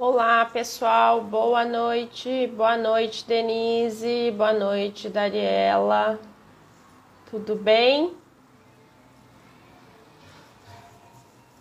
Olá, 0.00 0.44
pessoal. 0.44 1.20
Boa 1.22 1.64
noite. 1.64 2.46
Boa 2.56 2.76
noite, 2.76 3.26
Denise. 3.26 4.30
Boa 4.30 4.52
noite, 4.52 5.08
Dariela. 5.08 6.20
Tudo 7.28 7.56
bem? 7.56 8.16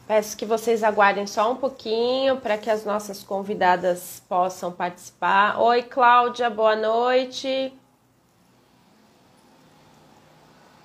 Peço 0.06 0.38
que 0.38 0.46
vocês 0.46 0.84
aguardem 0.84 1.26
só 1.26 1.52
um 1.52 1.56
pouquinho 1.56 2.38
para 2.40 2.60
que 2.60 2.70
as 2.70 2.86
nossas 2.86 3.24
convidadas 3.24 4.22
possam 4.30 4.72
participar. 4.72 5.60
Oi, 5.60 5.82
Cláudia, 5.82 6.48
boa 6.48 6.76
noite. 6.76 7.74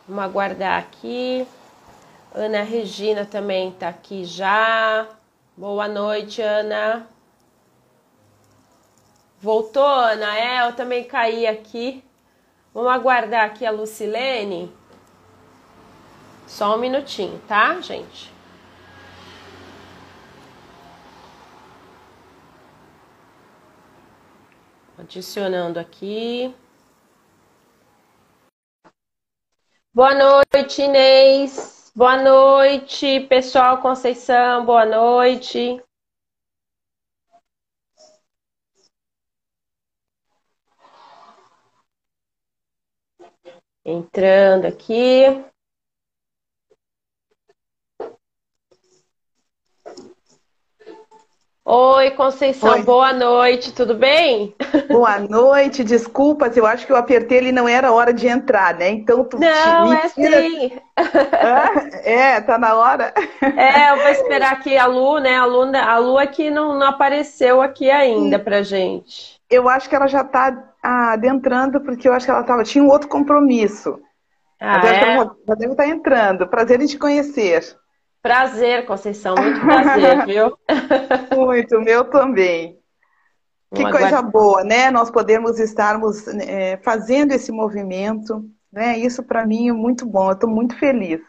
Vamos 0.09 0.25
aguardar 0.25 0.79
aqui. 0.79 1.47
Ana 2.35 2.63
Regina 2.63 3.27
também 3.27 3.69
está 3.69 3.91
aqui 3.91 4.25
já. 4.25 5.07
Boa 5.55 5.87
noite, 5.87 6.41
Ana. 6.41 7.12
Voltou, 9.43 9.85
Ana? 9.85 10.39
É, 10.39 10.69
eu 10.69 10.73
também 10.77 11.03
caí 11.03 11.49
aqui. 11.49 12.05
Vamos 12.73 12.93
aguardar 12.93 13.45
aqui 13.45 13.67
a 13.67 13.73
Lucilene. 13.73 14.73
Só 16.47 16.77
um 16.77 16.79
minutinho, 16.79 17.41
tá, 17.49 17.81
gente? 17.81 18.33
Adicionando 24.97 25.81
aqui. 25.81 26.55
Boa 29.93 30.15
noite, 30.15 30.83
Inês. 30.83 31.91
Boa 31.97 32.23
noite, 32.23 33.21
pessoal 33.29 33.79
Conceição. 33.79 34.65
Boa 34.65 34.87
noite. 34.87 35.83
Entrando 43.85 44.67
aqui. 44.67 45.25
Oi, 51.65 52.11
Conceição, 52.13 52.73
Oi. 52.73 52.83
boa 52.83 53.13
noite, 53.13 53.73
tudo 53.73 53.95
bem? 53.95 54.55
Boa 54.89 55.21
noite, 55.21 55.85
desculpas, 55.85 56.57
eu 56.57 56.67
acho 56.67 56.85
que 56.85 56.93
eu 56.93 56.97
apertei 56.97 57.39
ele 57.39 57.53
não 57.53 57.69
era 57.69 57.93
hora 57.93 58.13
de 58.13 58.27
entrar, 58.27 58.75
né? 58.75 58.91
Então 58.91 59.25
tu 59.25 59.39
Não, 59.39 59.89
me 59.89 59.95
é 59.97 60.09
tira... 60.09 60.41
sim. 60.43 60.73
é, 62.05 62.41
tá 62.41 62.59
na 62.59 62.75
hora. 62.75 63.15
É, 63.57 63.91
eu 63.91 63.97
vou 63.97 64.09
esperar 64.09 64.53
aqui 64.53 64.77
a 64.77 64.87
Lu, 64.87 65.19
né? 65.19 65.37
A 65.37 65.45
Lu, 65.45 65.63
a 65.77 65.99
Lu 65.99 66.19
aqui 66.19 66.51
não, 66.51 66.79
não 66.79 66.87
apareceu 66.89 67.63
aqui 67.63 67.91
ainda 67.91 68.39
pra 68.39 68.63
gente. 68.63 69.41
Eu 69.53 69.69
acho 69.69 69.89
que 69.89 69.95
ela 69.95 70.07
já 70.07 70.25
tá 70.25 70.75
adentrando, 70.83 71.81
porque 71.81 72.09
eu 72.09 72.13
acho 72.13 72.27
que 72.27 72.33
ela 72.33 72.43
tava, 72.43 72.65
tinha 72.65 72.83
um 72.83 72.89
outro 72.89 73.09
compromisso. 73.09 74.01
Ah, 74.61 74.79
Mas 74.79 74.91
é? 74.91 75.15
ela 75.15 75.37
já 75.47 75.55
deve 75.55 75.73
estar 75.73 75.87
entrando. 75.87 76.49
Prazer 76.49 76.81
em 76.81 76.87
te 76.87 76.99
conhecer. 76.99 77.77
Prazer, 78.23 78.87
Conceição, 78.87 79.35
muito 79.35 79.61
prazer, 79.67 80.25
viu? 80.25 80.57
Muito, 81.37 81.81
meu 81.81 82.05
também. 82.05 82.79
Que 83.75 83.83
Uma 83.83 83.91
coisa 83.91 84.11
guarda... 84.11 84.31
boa, 84.31 84.65
né? 84.65 84.91
Nós 84.91 85.11
podemos 85.11 85.59
estarmos 85.59 86.29
é, 86.29 86.77
fazendo 86.85 87.33
esse 87.33 87.51
movimento, 87.51 88.45
né? 88.73 88.99
Isso 88.99 89.23
para 89.23 89.45
mim 89.47 89.69
é 89.69 89.73
muito 89.73 90.07
bom. 90.07 90.29
Eu 90.29 90.35
estou 90.35 90.49
muito 90.49 90.79
feliz. 90.79 91.21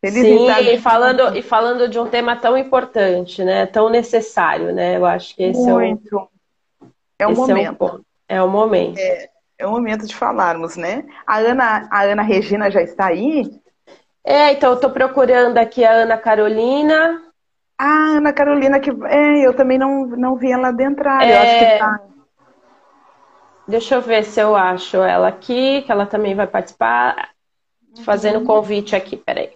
Feliz 0.00 0.22
Sim, 0.22 0.48
e 0.48 0.80
falando, 0.80 1.36
e 1.36 1.42
falando 1.42 1.88
de 1.88 1.98
um 1.98 2.08
tema 2.08 2.34
tão 2.36 2.56
importante, 2.56 3.44
né? 3.44 3.66
Tão 3.66 3.88
necessário, 3.88 4.72
né? 4.72 4.96
Eu 4.96 5.04
acho 5.04 5.36
que 5.36 5.42
esse 5.42 5.60
muito. 5.60 6.16
é 6.16 6.22
o, 6.22 6.28
é 7.22 7.26
o 7.26 7.34
momento. 7.34 8.04
É 8.28 8.34
o, 8.34 8.40
é 8.40 8.42
o 8.42 8.48
momento. 8.48 8.98
É, 8.98 9.28
é 9.58 9.66
o 9.66 9.70
momento 9.70 10.06
de 10.06 10.14
falarmos, 10.14 10.76
né? 10.76 11.04
A 11.26 11.38
Ana, 11.38 11.88
a 11.90 12.02
Ana 12.02 12.22
Regina 12.22 12.70
já 12.70 12.82
está 12.82 13.06
aí? 13.06 13.60
É, 14.24 14.52
então 14.52 14.70
eu 14.70 14.76
estou 14.76 14.90
procurando 14.90 15.58
aqui 15.58 15.84
a 15.84 15.92
Ana 15.92 16.16
Carolina. 16.16 17.22
Ah, 17.78 18.16
Ana 18.16 18.32
Carolina, 18.32 18.78
que 18.78 18.90
é, 18.90 19.46
eu 19.46 19.54
também 19.54 19.78
não, 19.78 20.06
não 20.06 20.36
vi 20.36 20.52
ela 20.52 20.68
adentrar. 20.68 21.22
É... 21.22 21.32
Eu 21.32 21.42
acho 21.42 21.58
que 21.58 21.64
é. 21.64 21.78
tá. 21.78 22.00
Deixa 23.66 23.94
eu 23.94 24.02
ver 24.02 24.24
se 24.24 24.40
eu 24.40 24.56
acho 24.56 24.96
ela 24.98 25.28
aqui, 25.28 25.82
que 25.82 25.92
ela 25.92 26.06
também 26.06 26.34
vai 26.34 26.46
participar. 26.46 27.30
Fazendo 28.04 28.38
uhum. 28.38 28.46
convite 28.46 28.96
aqui, 28.96 29.16
peraí. 29.16 29.52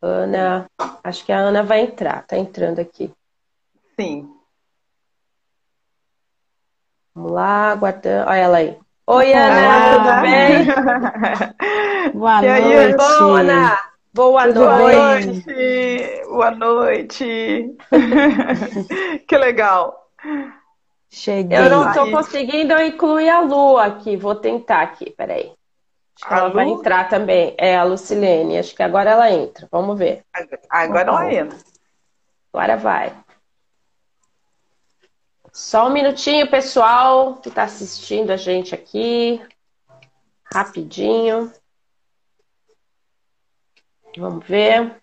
Ana, 0.00 0.66
acho 1.02 1.24
que 1.24 1.32
a 1.32 1.38
Ana 1.38 1.62
vai 1.62 1.80
entrar, 1.80 2.24
tá 2.26 2.38
entrando 2.38 2.78
aqui. 2.78 3.12
Sim. 3.98 4.39
Vamos 7.14 7.32
lá, 7.32 7.72
aguardando. 7.72 8.28
Olha 8.30 8.36
ela 8.36 8.56
aí. 8.58 8.78
Oi, 9.06 9.32
Ana, 9.32 9.98
tudo 9.98 10.20
bem? 10.22 12.12
Boa 12.14 12.44
e 12.44 12.46
noite. 12.46 12.76
Aí, 12.78 12.96
Boa, 12.96 13.40
Ana. 13.40 13.78
Boa 14.14 14.46
tudo 14.46 14.64
noite. 14.64 15.44
Bem? 15.44 16.24
Boa 16.26 16.50
noite. 16.52 17.76
que 19.26 19.36
legal. 19.36 20.08
Cheguei. 21.10 21.58
Eu 21.58 21.68
não 21.68 21.88
estou 21.88 22.10
conseguindo 22.12 22.80
incluir 22.80 23.28
a 23.28 23.40
Lu 23.40 23.76
aqui. 23.78 24.16
Vou 24.16 24.36
tentar 24.36 24.82
aqui, 24.82 25.10
peraí. 25.10 25.52
Acho 26.14 26.28
que 26.28 26.34
a 26.34 26.36
ela 26.38 26.48
Lu? 26.48 26.54
vai 26.54 26.68
entrar 26.68 27.08
também. 27.08 27.54
É 27.58 27.76
a 27.76 27.82
Lucilene. 27.82 28.58
Acho 28.58 28.76
que 28.76 28.82
agora 28.82 29.10
ela 29.10 29.28
entra. 29.28 29.66
Vamos 29.72 29.98
ver. 29.98 30.22
Agora 30.70 31.08
ela 31.08 31.34
entra. 31.34 31.58
Agora 32.52 32.76
vai. 32.76 33.12
Só 35.52 35.88
um 35.88 35.92
minutinho, 35.92 36.48
pessoal, 36.50 37.36
que 37.36 37.48
está 37.48 37.64
assistindo 37.64 38.30
a 38.30 38.36
gente 38.36 38.74
aqui. 38.74 39.40
Rapidinho. 40.52 41.52
Vamos 44.16 44.46
ver. 44.46 45.00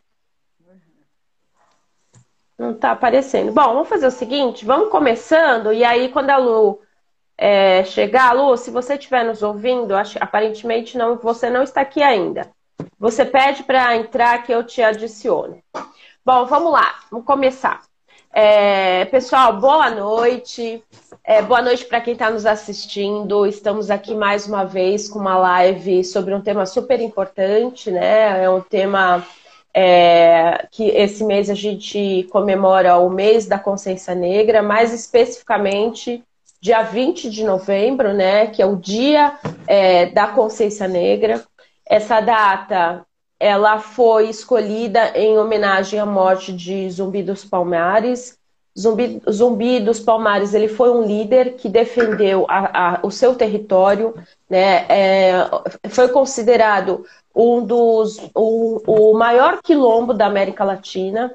Não 2.58 2.72
está 2.72 2.92
aparecendo. 2.92 3.52
Bom, 3.52 3.74
vamos 3.74 3.90
fazer 3.90 4.08
o 4.08 4.12
seguinte: 4.12 4.66
vamos 4.66 4.90
começando, 4.90 5.72
e 5.72 5.84
aí, 5.84 6.10
quando 6.10 6.30
a 6.30 6.38
Lu 6.38 6.82
é, 7.38 7.84
chegar, 7.84 8.34
Lu, 8.34 8.58
se 8.58 8.72
você 8.72 8.96
estiver 8.96 9.24
nos 9.24 9.44
ouvindo, 9.44 9.96
acho, 9.96 10.18
aparentemente 10.20 10.98
não, 10.98 11.18
você 11.18 11.50
não 11.50 11.62
está 11.62 11.82
aqui 11.82 12.02
ainda. 12.02 12.52
Você 12.98 13.24
pede 13.26 13.64
para 13.64 13.96
entrar 13.96 14.44
que 14.44 14.52
eu 14.52 14.64
te 14.64 14.82
adiciono. 14.82 15.62
Bom, 16.26 16.46
vamos 16.46 16.72
lá, 16.72 17.00
vamos 17.12 17.26
começar. 17.26 17.82
É, 18.40 19.06
pessoal, 19.06 19.60
boa 19.60 19.90
noite. 19.90 20.84
É, 21.24 21.42
boa 21.42 21.60
noite 21.60 21.84
para 21.86 22.00
quem 22.00 22.14
está 22.14 22.30
nos 22.30 22.46
assistindo. 22.46 23.48
Estamos 23.48 23.90
aqui 23.90 24.14
mais 24.14 24.46
uma 24.46 24.64
vez 24.64 25.10
com 25.10 25.18
uma 25.18 25.36
live 25.40 26.04
sobre 26.04 26.36
um 26.36 26.40
tema 26.40 26.64
super 26.68 27.02
importante, 27.02 27.90
né? 27.90 28.44
É 28.44 28.48
um 28.48 28.62
tema 28.62 29.26
é, 29.74 30.68
que 30.70 30.84
esse 30.90 31.24
mês 31.24 31.50
a 31.50 31.56
gente 31.56 32.28
comemora 32.32 33.00
o 33.00 33.10
mês 33.10 33.48
da 33.48 33.58
consciência 33.58 34.14
negra, 34.14 34.62
mais 34.62 34.94
especificamente 34.94 36.24
dia 36.62 36.84
20 36.84 37.32
de 37.32 37.44
novembro, 37.44 38.14
né? 38.14 38.46
Que 38.46 38.62
é 38.62 38.68
o 38.68 38.76
dia 38.76 39.34
é, 39.66 40.06
da 40.12 40.28
consciência 40.28 40.88
negra. 40.88 41.44
Essa 41.84 42.22
data 42.22 43.04
ela 43.40 43.80
foi 43.80 44.30
escolhida 44.30 45.12
em 45.16 45.38
homenagem 45.38 46.00
à 46.00 46.06
morte 46.06 46.52
de 46.52 46.90
Zumbi 46.90 47.22
dos 47.22 47.46
Palmares. 47.46 48.38
Zumbi, 48.78 49.22
Zumbi 49.30 49.80
dos 49.80 50.00
Palmares 50.00 50.54
ele 50.54 50.68
foi 50.68 50.90
um 50.92 51.04
líder 51.04 51.54
que 51.56 51.68
defendeu 51.68 52.46
a, 52.48 52.96
a, 52.96 53.00
o 53.04 53.10
seu 53.10 53.36
território, 53.36 54.14
né? 54.50 54.86
É, 54.88 55.50
foi 55.90 56.10
considerado 56.10 57.06
um 57.36 57.64
dos 57.64 58.18
o, 58.36 58.82
o 59.12 59.18
maior 59.18 59.60
quilombo 59.64 60.14
da 60.14 60.26
América 60.26 60.64
Latina 60.64 61.34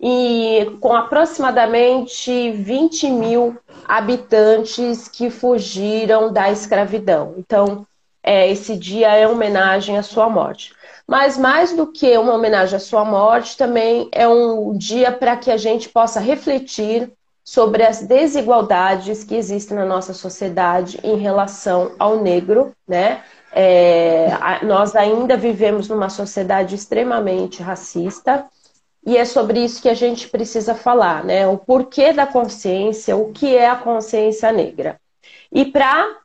e 0.00 0.76
com 0.80 0.94
aproximadamente 0.94 2.50
20 2.50 3.10
mil 3.10 3.58
habitantes 3.86 5.08
que 5.08 5.30
fugiram 5.30 6.32
da 6.32 6.50
escravidão. 6.50 7.34
Então, 7.36 7.86
é, 8.22 8.50
esse 8.50 8.76
dia 8.76 9.14
é 9.14 9.26
homenagem 9.26 9.98
à 9.98 10.02
sua 10.02 10.28
morte. 10.28 10.72
Mas 11.06 11.36
mais 11.36 11.72
do 11.72 11.86
que 11.86 12.16
uma 12.16 12.34
homenagem 12.34 12.76
à 12.76 12.80
sua 12.80 13.04
morte, 13.04 13.56
também 13.56 14.08
é 14.12 14.26
um 14.26 14.76
dia 14.76 15.12
para 15.12 15.36
que 15.36 15.50
a 15.50 15.56
gente 15.56 15.88
possa 15.88 16.20
refletir 16.20 17.12
sobre 17.44 17.82
as 17.82 18.02
desigualdades 18.02 19.24
que 19.24 19.34
existem 19.34 19.76
na 19.76 19.84
nossa 19.84 20.14
sociedade 20.14 21.00
em 21.02 21.16
relação 21.16 21.92
ao 21.98 22.20
negro, 22.20 22.72
né? 22.86 23.22
É, 23.54 24.28
nós 24.64 24.96
ainda 24.96 25.36
vivemos 25.36 25.88
numa 25.88 26.08
sociedade 26.08 26.74
extremamente 26.74 27.62
racista 27.62 28.46
e 29.04 29.16
é 29.16 29.24
sobre 29.24 29.62
isso 29.62 29.82
que 29.82 29.88
a 29.88 29.94
gente 29.94 30.28
precisa 30.28 30.74
falar, 30.74 31.24
né? 31.24 31.46
O 31.46 31.58
porquê 31.58 32.12
da 32.12 32.26
consciência, 32.26 33.16
o 33.16 33.32
que 33.32 33.54
é 33.54 33.68
a 33.68 33.76
consciência 33.76 34.52
negra. 34.52 34.98
E 35.50 35.64
para 35.64 36.18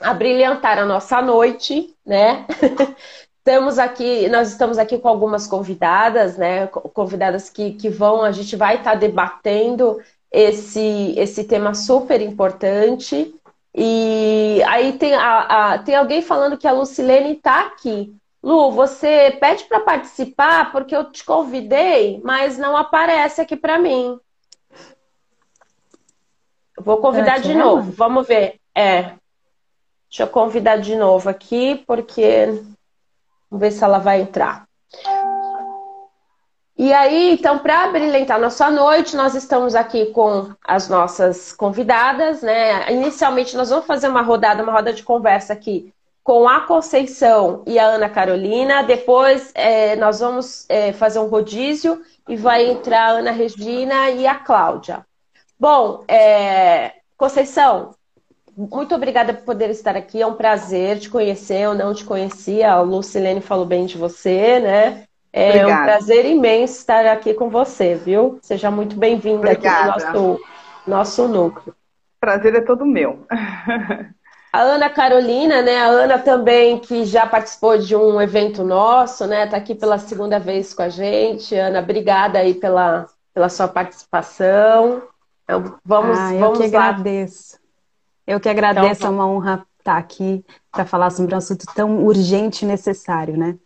abrilhantar 0.00 0.78
a 0.78 0.84
nossa 0.84 1.22
noite, 1.22 1.94
né? 2.04 2.46
Estamos 3.46 3.78
aqui, 3.78 4.28
nós 4.28 4.48
estamos 4.48 4.76
aqui 4.76 4.98
com 4.98 5.06
algumas 5.06 5.46
convidadas, 5.46 6.36
né? 6.36 6.66
Convidadas 6.66 7.48
que, 7.48 7.74
que 7.74 7.88
vão, 7.88 8.22
a 8.22 8.32
gente 8.32 8.56
vai 8.56 8.78
estar 8.78 8.90
tá 8.90 8.96
debatendo 8.96 10.02
esse, 10.32 11.14
esse 11.16 11.44
tema 11.44 11.72
super 11.72 12.20
importante. 12.20 13.32
E 13.72 14.60
aí 14.66 14.94
tem, 14.94 15.14
a, 15.14 15.74
a, 15.74 15.78
tem 15.78 15.94
alguém 15.94 16.22
falando 16.22 16.58
que 16.58 16.66
a 16.66 16.72
Lucilene 16.72 17.34
está 17.34 17.66
aqui. 17.66 18.12
Lu, 18.42 18.72
você 18.72 19.36
pede 19.38 19.62
para 19.66 19.78
participar 19.78 20.72
porque 20.72 20.96
eu 20.96 21.04
te 21.04 21.24
convidei, 21.24 22.20
mas 22.24 22.58
não 22.58 22.76
aparece 22.76 23.40
aqui 23.40 23.54
para 23.54 23.78
mim. 23.78 24.18
Vou 26.80 26.96
convidar 26.96 27.38
de 27.38 27.54
novo, 27.54 27.92
vamos 27.92 28.26
ver. 28.26 28.58
É. 28.74 29.12
Deixa 30.10 30.24
eu 30.24 30.26
convidar 30.26 30.78
de 30.78 30.96
novo 30.96 31.28
aqui, 31.28 31.84
porque. 31.86 32.74
Vamos 33.50 33.60
ver 33.60 33.70
se 33.70 33.84
ela 33.84 33.98
vai 33.98 34.20
entrar. 34.20 34.66
E 36.78 36.92
aí, 36.92 37.32
então, 37.32 37.58
para 37.58 37.88
brilhantar 37.88 38.38
nossa 38.38 38.70
noite, 38.70 39.16
nós 39.16 39.34
estamos 39.34 39.74
aqui 39.74 40.06
com 40.06 40.52
as 40.62 40.88
nossas 40.88 41.52
convidadas, 41.52 42.42
né? 42.42 42.92
Inicialmente, 42.92 43.56
nós 43.56 43.70
vamos 43.70 43.86
fazer 43.86 44.08
uma 44.08 44.20
rodada, 44.20 44.62
uma 44.62 44.72
roda 44.72 44.92
de 44.92 45.02
conversa 45.02 45.54
aqui 45.54 45.92
com 46.22 46.46
a 46.46 46.60
Conceição 46.60 47.62
e 47.66 47.78
a 47.78 47.86
Ana 47.86 48.10
Carolina. 48.10 48.82
Depois, 48.82 49.52
é, 49.54 49.96
nós 49.96 50.20
vamos 50.20 50.66
é, 50.68 50.92
fazer 50.92 51.18
um 51.18 51.28
rodízio 51.28 52.02
e 52.28 52.36
vai 52.36 52.66
entrar 52.66 53.06
a 53.06 53.18
Ana 53.18 53.30
Regina 53.30 54.10
e 54.10 54.26
a 54.26 54.34
Cláudia. 54.34 55.06
Bom, 55.58 56.04
é... 56.06 56.92
Conceição, 57.16 57.94
muito 58.56 58.94
obrigada 58.94 59.34
por 59.34 59.44
poder 59.44 59.68
estar 59.68 59.96
aqui. 59.96 60.22
É 60.22 60.26
um 60.26 60.34
prazer 60.34 60.98
te 60.98 61.10
conhecer. 61.10 61.60
Eu 61.60 61.74
não 61.74 61.92
te 61.92 62.04
conhecia. 62.04 62.72
A 62.72 62.80
Lucilene 62.80 63.42
falou 63.42 63.66
bem 63.66 63.84
de 63.84 63.98
você, 63.98 64.58
né? 64.58 65.04
É 65.30 65.50
Obrigada. 65.50 65.82
um 65.82 65.84
prazer 65.84 66.24
imenso 66.24 66.78
estar 66.78 67.04
aqui 67.04 67.34
com 67.34 67.50
você, 67.50 67.94
viu? 67.94 68.38
Seja 68.40 68.70
muito 68.70 68.96
bem-vinda 68.96 69.50
aqui 69.50 69.68
no 69.68 69.84
nosso, 69.84 70.40
nosso 70.86 71.28
núcleo. 71.28 71.76
Prazer 72.18 72.54
é 72.54 72.62
todo 72.62 72.86
meu. 72.86 73.26
A 74.50 74.62
Ana 74.62 74.88
Carolina, 74.88 75.60
né? 75.60 75.76
A 75.76 75.88
Ana 75.88 76.18
também, 76.18 76.78
que 76.78 77.04
já 77.04 77.26
participou 77.26 77.76
de 77.76 77.94
um 77.94 78.18
evento 78.18 78.64
nosso, 78.64 79.26
né? 79.26 79.44
Está 79.44 79.58
aqui 79.58 79.74
pela 79.74 79.98
segunda 79.98 80.38
vez 80.38 80.72
com 80.72 80.80
a 80.80 80.88
gente. 80.88 81.54
Ana, 81.54 81.80
obrigada 81.80 82.38
aí 82.38 82.54
pela, 82.54 83.06
pela 83.34 83.50
sua 83.50 83.68
participação. 83.68 85.02
Então, 85.44 85.78
vamos, 85.84 86.18
ah, 86.18 86.32
eu 86.32 86.40
vamos 86.40 86.58
que 86.58 86.74
lá. 86.74 86.88
agradeço. 86.88 87.65
Eu 88.26 88.40
que 88.40 88.48
agradeço, 88.48 89.02
então, 89.02 89.08
é 89.08 89.10
uma 89.10 89.26
honra 89.26 89.66
estar 89.78 89.96
aqui 89.96 90.44
para 90.72 90.84
falar 90.84 91.10
sobre 91.10 91.34
um 91.34 91.38
assunto 91.38 91.64
tão 91.74 92.04
urgente 92.04 92.64
e 92.64 92.68
necessário, 92.68 93.36
né? 93.36 93.56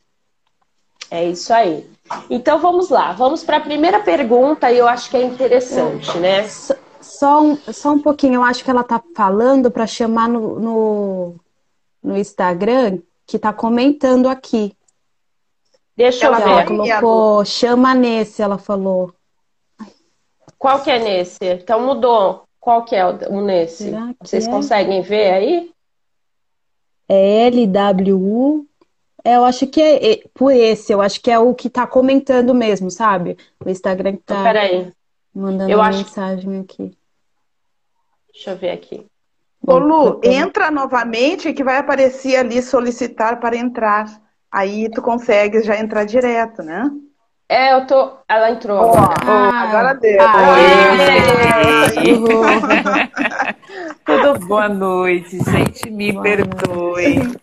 É 1.10 1.24
isso 1.28 1.52
aí. 1.52 1.88
Então 2.28 2.58
vamos 2.58 2.88
lá, 2.90 3.12
vamos 3.12 3.42
para 3.42 3.56
a 3.56 3.60
primeira 3.60 4.00
pergunta 4.00 4.70
e 4.70 4.78
eu 4.78 4.86
acho 4.86 5.10
que 5.10 5.16
é 5.16 5.24
interessante, 5.24 6.16
né? 6.18 6.46
Só 7.00 7.42
um, 7.42 7.56
só 7.56 7.92
um 7.92 7.98
pouquinho, 7.98 8.34
eu 8.34 8.44
acho 8.44 8.62
que 8.62 8.70
ela 8.70 8.84
tá 8.84 9.02
falando 9.16 9.70
para 9.70 9.86
chamar 9.86 10.28
no, 10.28 10.60
no, 10.60 11.34
no, 12.02 12.16
Instagram 12.16 12.98
que 13.26 13.38
tá 13.38 13.52
comentando 13.52 14.28
aqui. 14.28 14.76
Deixa 15.96 16.26
eu 16.26 16.34
ver. 16.34 16.42
Ela 16.42 16.66
colocou, 16.66 17.44
chama 17.44 17.94
nesse, 17.94 18.42
ela 18.42 18.58
falou. 18.58 19.12
Qual 20.58 20.82
que 20.82 20.90
é 20.90 20.98
nesse? 20.98 21.38
Então 21.42 21.80
mudou. 21.80 22.44
Qual 22.60 22.84
que 22.84 22.94
é 22.94 23.04
o 23.06 23.40
nesse? 23.40 23.90
Vocês 24.20 24.46
é? 24.46 24.50
conseguem 24.50 25.02
ver 25.02 25.32
aí? 25.32 25.72
É 27.08 27.48
LWU 27.50 28.70
é, 29.24 29.36
eu 29.36 29.44
acho 29.44 29.66
que 29.66 29.80
é, 29.80 30.12
é, 30.12 30.22
por 30.32 30.52
esse, 30.52 30.92
eu 30.92 31.00
acho 31.00 31.20
que 31.20 31.30
é 31.30 31.38
o 31.38 31.54
que 31.54 31.68
tá 31.68 31.86
comentando 31.86 32.54
mesmo, 32.54 32.90
sabe? 32.90 33.36
O 33.64 33.68
Instagram 33.68 34.16
que 34.16 34.22
tá 34.22 34.42
Peraí. 34.42 34.92
mandando 35.34 35.70
eu 35.70 35.78
uma 35.78 35.88
acho... 35.88 35.98
mensagem 35.98 36.60
aqui. 36.60 36.96
Deixa 38.32 38.52
eu 38.52 38.56
ver 38.56 38.70
aqui. 38.70 39.06
Ô 39.66 39.76
Lu, 39.76 40.20
entra 40.24 40.70
novamente 40.70 41.52
que 41.52 41.62
vai 41.62 41.76
aparecer 41.76 42.36
ali 42.36 42.62
solicitar 42.62 43.38
para 43.38 43.56
entrar. 43.56 44.06
Aí 44.50 44.90
tu 44.90 45.02
consegue 45.02 45.62
já 45.62 45.78
entrar 45.78 46.04
direto, 46.04 46.62
né? 46.62 46.90
É, 47.50 47.74
eu 47.74 47.84
tô. 47.84 48.12
Ela 48.28 48.52
entrou. 48.52 48.92
Oh, 48.92 48.96
ah, 48.96 49.62
agora 49.62 49.92
deu. 49.94 50.20
Tudo 54.06 54.38
boa 54.46 54.68
noite, 54.68 55.36
gente. 55.42 55.90
Me 55.90 56.12
boa 56.12 56.22
perdoe. 56.22 57.40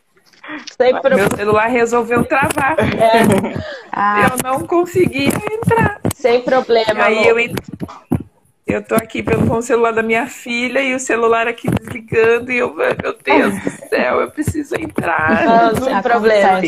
Sempre... 0.82 1.14
Meu 1.14 1.30
celular 1.36 1.68
resolveu 1.68 2.24
travar. 2.24 2.78
É. 2.80 3.54
Ah. 3.92 4.32
Eu 4.32 4.38
não 4.50 4.66
conseguia 4.66 5.28
entrar. 5.28 6.00
Sem 6.16 6.42
problema. 6.42 7.04
Aí 7.04 7.28
eu, 7.28 7.36
eu 8.66 8.82
tô 8.82 8.96
aqui 8.96 9.22
pelo, 9.22 9.46
com 9.46 9.58
o 9.58 9.62
celular 9.62 9.92
da 9.92 10.02
minha 10.02 10.28
filha 10.28 10.82
e 10.82 10.96
o 10.96 11.02
celular 11.02 11.50
aqui 11.50 11.70
desligando 11.70 12.50
e 12.50 12.60
eu, 12.60 12.74
meu 12.74 13.18
Deus 13.26 13.62
do 13.62 13.70
céu, 13.90 14.22
eu 14.22 14.32
preciso 14.32 14.74
entrar. 14.76 15.44
Não, 15.44 15.76
sem 15.84 16.02
problema. 16.02 16.62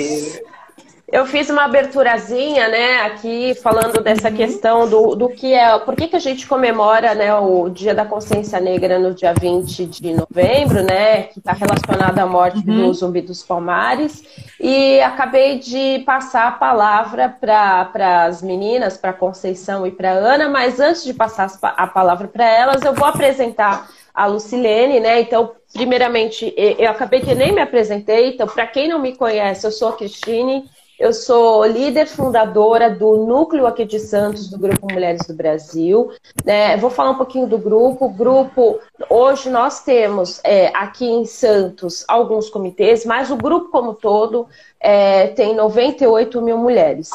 Eu 1.12 1.26
fiz 1.26 1.50
uma 1.50 1.66
aberturazinha, 1.66 2.68
né, 2.68 3.02
aqui 3.02 3.56
falando 3.56 4.02
dessa 4.04 4.30
uhum. 4.30 4.36
questão 4.36 4.88
do, 4.88 5.16
do 5.16 5.30
que 5.30 5.54
é, 5.54 5.80
por 5.80 5.96
que, 5.96 6.08
que 6.08 6.16
a 6.16 6.20
gente 6.20 6.46
comemora, 6.46 7.16
né, 7.16 7.34
o 7.34 7.68
Dia 7.68 7.96
da 7.96 8.06
Consciência 8.06 8.60
Negra 8.60 9.00
no 9.00 9.14
dia 9.16 9.34
20 9.34 9.86
de 9.88 10.14
novembro, 10.14 10.84
né, 10.84 11.24
que 11.24 11.40
está 11.40 11.52
relacionado 11.52 12.20
à 12.20 12.28
morte 12.28 12.60
uhum. 12.60 12.88
do 12.88 12.94
Zumbi 12.94 13.22
dos 13.22 13.42
Palmares, 13.42 14.24
e 14.60 15.00
acabei 15.02 15.58
de 15.58 16.04
passar 16.06 16.48
a 16.48 16.52
palavra 16.52 17.28
para 17.28 18.26
as 18.26 18.44
meninas, 18.44 18.96
para 18.96 19.12
Conceição 19.12 19.88
e 19.88 19.92
para 19.92 20.12
Ana, 20.12 20.48
mas 20.48 20.80
antes 20.80 21.04
de 21.04 21.14
passar 21.14 21.50
a 21.64 21.88
palavra 21.88 22.28
para 22.28 22.48
elas, 22.48 22.84
eu 22.84 22.94
vou 22.94 23.08
apresentar 23.08 23.90
a 24.14 24.28
Lucilene, 24.28 25.00
né, 25.00 25.22
então, 25.22 25.54
primeiramente, 25.74 26.54
eu 26.56 26.92
acabei 26.92 27.22
que 27.22 27.34
nem 27.34 27.52
me 27.52 27.62
apresentei, 27.62 28.30
então, 28.30 28.46
para 28.46 28.68
quem 28.68 28.88
não 28.88 29.00
me 29.00 29.16
conhece, 29.16 29.66
eu 29.66 29.72
sou 29.72 29.90
a 29.90 29.94
Cristine, 29.94 30.70
eu 31.00 31.14
sou 31.14 31.66
líder 31.66 32.08
fundadora 32.08 32.90
do 32.90 33.26
núcleo 33.26 33.66
aqui 33.66 33.86
de 33.86 33.98
Santos, 34.00 34.50
do 34.50 34.60
Grupo 34.60 34.92
Mulheres 34.92 35.26
do 35.26 35.34
Brasil. 35.34 36.12
Né? 36.44 36.76
Vou 36.76 36.90
falar 36.90 37.12
um 37.12 37.16
pouquinho 37.16 37.48
do 37.48 37.58
grupo. 37.58 38.10
Grupo, 38.10 38.80
hoje 39.10 39.50
nós 39.50 39.82
temos 39.82 40.42
é, 40.44 40.68
aqui 40.76 41.06
em 41.06 41.24
Santos 41.24 42.04
alguns 42.06 42.50
comitês, 42.50 43.06
mas 43.06 43.32
o 43.32 43.38
grupo 43.38 43.70
como 43.70 43.94
todo 43.94 44.46
é, 44.78 45.28
tem 45.28 45.56
98 45.56 46.42
mil 46.42 46.58
mulheres. 46.58 47.10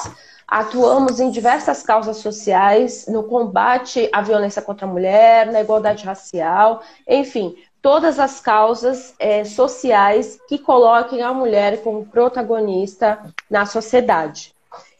Atuamos 0.49 1.21
em 1.21 1.31
diversas 1.31 1.83
causas 1.83 2.19
sociais, 2.19 3.07
no 3.07 3.25
combate 3.25 4.09
à 4.13 4.23
violência 4.23 4.63
contra 4.63 4.87
a 4.87 4.91
mulher, 4.91 5.53
na 5.53 5.61
igualdade 5.61 6.05
racial, 6.05 6.83
enfim, 7.07 7.55
todas 7.85 8.19
as 8.19 8.41
causas 8.41 9.15
é, 9.19 9.45
sociais 9.45 10.39
que 10.49 10.57
coloquem 10.59 11.21
a 11.21 11.35
mulher 11.35 11.83
como 11.83 12.07
protagonista 12.07 13.19
na 13.51 13.67
sociedade. 13.67 14.55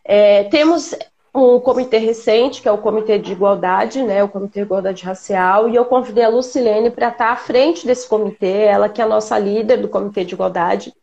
É, 0.05 0.45
temos 0.45 0.95
um 1.35 1.59
comitê 1.59 1.99
recente, 1.99 2.63
que 2.63 2.69
é 2.69 2.73
o 2.73 2.79
Comitê 2.79 3.19
de 3.19 3.33
Igualdade, 3.33 4.03
né, 4.05 4.23
o 4.23 4.29
Comitê 4.29 4.61
de 4.61 4.67
Igualdade 4.67 5.03
Racial, 5.03 5.69
e 5.69 5.75
eu 5.75 5.85
convidei 5.85 6.23
a 6.23 6.29
Lucilene 6.29 6.91
para 6.91 7.09
estar 7.09 7.33
à 7.33 7.37
frente 7.37 7.85
desse 7.85 8.09
comitê, 8.09 8.63
ela 8.63 8.89
que 8.89 9.01
é 9.01 9.05
a 9.05 9.09
nossa 9.09 9.37
líder 9.37 9.79
do 9.79 9.89
Comitê 9.89 10.25
de 10.25 10.35
Igualdade. 10.35 10.95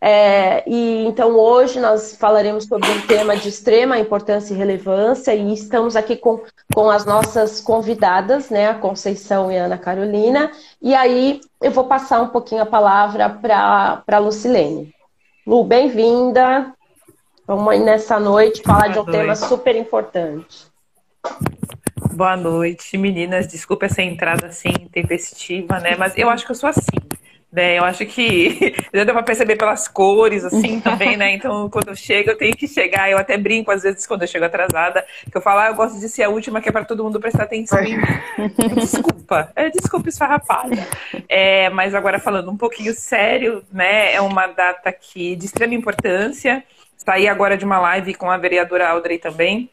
É, 0.00 0.62
e 0.66 1.04
então 1.06 1.36
hoje 1.36 1.78
nós 1.78 2.16
falaremos 2.16 2.64
sobre 2.64 2.88
um 2.88 3.06
tema 3.06 3.36
de 3.36 3.50
extrema 3.50 3.98
importância 3.98 4.54
e 4.54 4.56
relevância 4.56 5.34
e 5.34 5.52
estamos 5.52 5.94
aqui 5.94 6.16
com, 6.16 6.40
com 6.72 6.88
as 6.88 7.04
nossas 7.04 7.60
convidadas, 7.60 8.48
né, 8.48 8.68
a 8.70 8.74
Conceição 8.74 9.50
e 9.50 9.58
a 9.58 9.64
Ana 9.64 9.76
Carolina. 9.76 10.52
E 10.80 10.94
aí 10.94 11.40
eu 11.60 11.72
vou 11.72 11.84
passar 11.84 12.22
um 12.22 12.28
pouquinho 12.28 12.62
a 12.62 12.66
palavra 12.66 13.28
para 13.28 14.02
a 14.06 14.18
Lucilene. 14.18 14.94
Lu, 15.46 15.64
bem-vinda. 15.64 16.72
Vamos 17.50 17.66
aí 17.66 17.80
nessa 17.80 18.20
noite 18.20 18.62
falar 18.62 18.82
Boa 18.82 18.92
de 18.92 18.98
um 19.00 19.02
noite. 19.02 19.18
tema 19.18 19.34
super 19.34 19.74
importante. 19.74 20.66
Boa 22.12 22.36
noite, 22.36 22.96
meninas. 22.96 23.48
Desculpa 23.48 23.86
essa 23.86 24.00
entrada 24.00 24.46
assim, 24.46 24.70
tempestiva, 24.92 25.80
né? 25.80 25.96
Mas 25.98 26.16
eu 26.16 26.30
acho 26.30 26.46
que 26.46 26.52
eu 26.52 26.54
sou 26.54 26.68
assim. 26.68 26.96
Né? 27.52 27.76
Eu 27.76 27.82
acho 27.82 28.06
que 28.06 28.72
já 28.94 29.02
deu 29.02 29.12
para 29.12 29.24
perceber 29.24 29.56
pelas 29.56 29.88
cores, 29.88 30.44
assim, 30.44 30.78
também, 30.80 31.16
né? 31.16 31.34
Então, 31.34 31.68
quando 31.68 31.88
eu 31.88 31.96
chego, 31.96 32.30
eu 32.30 32.38
tenho 32.38 32.54
que 32.56 32.68
chegar. 32.68 33.10
Eu 33.10 33.18
até 33.18 33.36
brinco, 33.36 33.72
às 33.72 33.82
vezes, 33.82 34.06
quando 34.06 34.22
eu 34.22 34.28
chego 34.28 34.44
atrasada, 34.44 35.04
que 35.28 35.36
eu 35.36 35.42
falo, 35.42 35.58
ah, 35.58 35.66
eu 35.70 35.74
gosto 35.74 35.98
de 35.98 36.08
ser 36.08 36.22
a 36.22 36.28
última, 36.28 36.60
que 36.60 36.68
é 36.68 36.72
para 36.72 36.84
todo 36.84 37.02
mundo 37.02 37.18
prestar 37.18 37.42
atenção 37.42 37.82
em 37.82 37.96
mim. 37.96 38.04
Desculpa, 38.78 39.50
é, 39.56 39.68
desculpa 39.70 40.08
esfarrapada. 40.08 40.86
É, 41.28 41.68
mas 41.70 41.96
agora, 41.96 42.20
falando 42.20 42.48
um 42.48 42.56
pouquinho 42.56 42.94
sério, 42.94 43.64
né? 43.72 44.14
É 44.14 44.20
uma 44.20 44.46
data 44.46 44.88
aqui 44.88 45.34
de 45.34 45.46
extrema 45.46 45.74
importância. 45.74 46.62
Saí 47.04 47.26
agora 47.26 47.56
de 47.56 47.64
uma 47.64 47.80
live 47.80 48.12
com 48.12 48.30
a 48.30 48.36
vereadora 48.36 48.88
Audrey 48.90 49.18
também. 49.18 49.70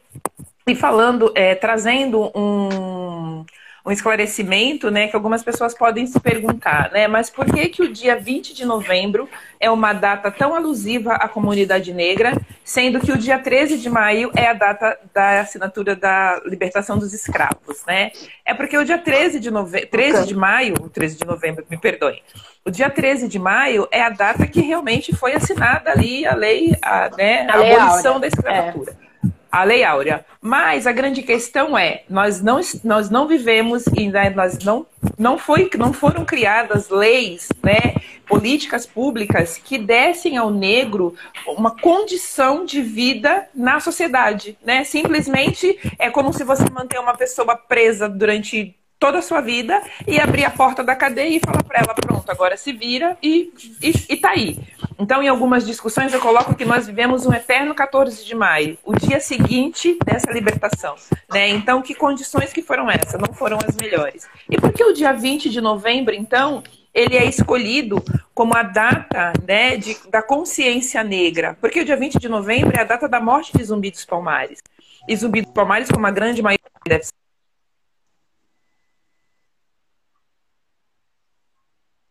E 0.66 0.74
falando, 0.74 1.30
é, 1.34 1.54
trazendo 1.54 2.32
um 2.34 3.44
um 3.84 3.90
esclarecimento, 3.90 4.90
né, 4.90 5.08
que 5.08 5.16
algumas 5.16 5.42
pessoas 5.42 5.74
podem 5.74 6.06
se 6.06 6.18
perguntar, 6.20 6.90
né, 6.92 7.08
mas 7.08 7.30
por 7.30 7.46
que 7.46 7.68
que 7.68 7.82
o 7.82 7.92
dia 7.92 8.16
20 8.16 8.54
de 8.54 8.64
novembro 8.64 9.28
é 9.60 9.70
uma 9.70 9.92
data 9.92 10.30
tão 10.30 10.54
alusiva 10.54 11.14
à 11.14 11.28
comunidade 11.28 11.92
negra, 11.92 12.36
sendo 12.64 13.00
que 13.00 13.12
o 13.12 13.16
dia 13.16 13.38
13 13.38 13.78
de 13.78 13.88
maio 13.88 14.30
é 14.36 14.48
a 14.48 14.52
data 14.52 14.98
da 15.14 15.40
assinatura 15.40 15.96
da 15.96 16.40
libertação 16.44 16.98
dos 16.98 17.12
escravos, 17.12 17.84
né? 17.86 18.12
É 18.44 18.52
porque 18.52 18.76
o 18.76 18.84
dia 18.84 18.98
13 18.98 19.40
de, 19.40 19.50
nove... 19.50 19.86
13 19.86 20.26
de 20.26 20.34
maio, 20.34 20.74
13 20.90 21.18
de 21.18 21.26
novembro, 21.26 21.64
me 21.70 21.78
perdoem, 21.78 22.22
o 22.64 22.70
dia 22.70 22.90
13 22.90 23.28
de 23.28 23.38
maio 23.38 23.88
é 23.90 24.02
a 24.02 24.10
data 24.10 24.46
que 24.46 24.60
realmente 24.60 25.16
foi 25.16 25.34
assinada 25.34 25.90
ali 25.90 26.26
a 26.26 26.34
lei, 26.34 26.76
a, 26.82 27.10
né, 27.16 27.46
a, 27.48 27.56
a 27.56 27.60
abolição 27.60 28.20
da 28.20 28.26
escravatura. 28.26 28.96
É 29.02 29.07
a 29.50 29.64
Lei 29.64 29.84
Áurea. 29.84 30.24
Mas 30.40 30.86
a 30.86 30.92
grande 30.92 31.22
questão 31.22 31.76
é, 31.76 32.02
nós 32.08 32.40
não, 32.40 32.60
nós 32.84 33.10
não 33.10 33.26
vivemos 33.26 33.84
e 33.96 34.08
né, 34.08 34.30
nós 34.30 34.58
não, 34.58 34.86
não, 35.18 35.38
foi, 35.38 35.68
não 35.76 35.92
foram 35.92 36.24
criadas 36.24 36.88
leis, 36.88 37.48
né, 37.62 37.94
políticas 38.26 38.86
públicas 38.86 39.58
que 39.58 39.78
dessem 39.78 40.36
ao 40.36 40.50
negro 40.50 41.14
uma 41.46 41.70
condição 41.70 42.64
de 42.64 42.82
vida 42.82 43.48
na 43.54 43.80
sociedade. 43.80 44.56
Né? 44.64 44.84
Simplesmente 44.84 45.78
é 45.98 46.10
como 46.10 46.32
se 46.32 46.44
você 46.44 46.64
manter 46.70 47.00
uma 47.00 47.16
pessoa 47.16 47.56
presa 47.56 48.08
durante 48.08 48.77
toda 48.98 49.18
a 49.18 49.22
sua 49.22 49.40
vida 49.40 49.80
e 50.06 50.20
abrir 50.20 50.44
a 50.44 50.50
porta 50.50 50.82
da 50.82 50.96
cadeia 50.96 51.36
e 51.36 51.40
falar 51.40 51.62
para 51.62 51.80
ela, 51.80 51.94
pronto, 51.94 52.28
agora 52.30 52.56
se 52.56 52.72
vira 52.72 53.16
e, 53.22 53.52
e, 53.80 54.16
tá 54.16 54.30
aí. 54.30 54.58
Então, 54.98 55.22
em 55.22 55.28
algumas 55.28 55.64
discussões, 55.64 56.12
eu 56.12 56.20
coloco 56.20 56.54
que 56.54 56.64
nós 56.64 56.86
vivemos 56.86 57.24
um 57.24 57.32
eterno 57.32 57.74
14 57.74 58.24
de 58.24 58.34
maio, 58.34 58.76
o 58.84 58.94
dia 58.96 59.20
seguinte 59.20 59.96
dessa 60.04 60.32
libertação. 60.32 60.96
Né? 61.32 61.48
Então, 61.50 61.80
que 61.80 61.94
condições 61.94 62.52
que 62.52 62.62
foram 62.62 62.90
essas? 62.90 63.20
Não 63.20 63.32
foram 63.32 63.58
as 63.66 63.76
melhores. 63.76 64.28
E 64.50 64.60
por 64.60 64.72
que 64.72 64.82
o 64.82 64.92
dia 64.92 65.12
20 65.12 65.48
de 65.48 65.60
novembro, 65.60 66.12
então, 66.14 66.62
ele 66.92 67.16
é 67.16 67.24
escolhido 67.24 68.02
como 68.34 68.56
a 68.56 68.64
data 68.64 69.32
né, 69.46 69.76
de, 69.76 69.96
da 70.10 70.20
consciência 70.20 71.04
negra? 71.04 71.56
Porque 71.60 71.80
o 71.80 71.84
dia 71.84 71.96
20 71.96 72.18
de 72.18 72.28
novembro 72.28 72.76
é 72.76 72.80
a 72.80 72.84
data 72.84 73.08
da 73.08 73.20
morte 73.20 73.56
de 73.56 73.62
Zumbi 73.62 73.92
dos 73.92 74.04
Palmares. 74.04 74.60
E 75.06 75.14
Zumbi 75.14 75.42
dos 75.42 75.52
Palmares, 75.52 75.88
como 75.88 76.06
a 76.06 76.10
grande 76.10 76.42
maioria 76.42 76.58
deve 76.86 77.04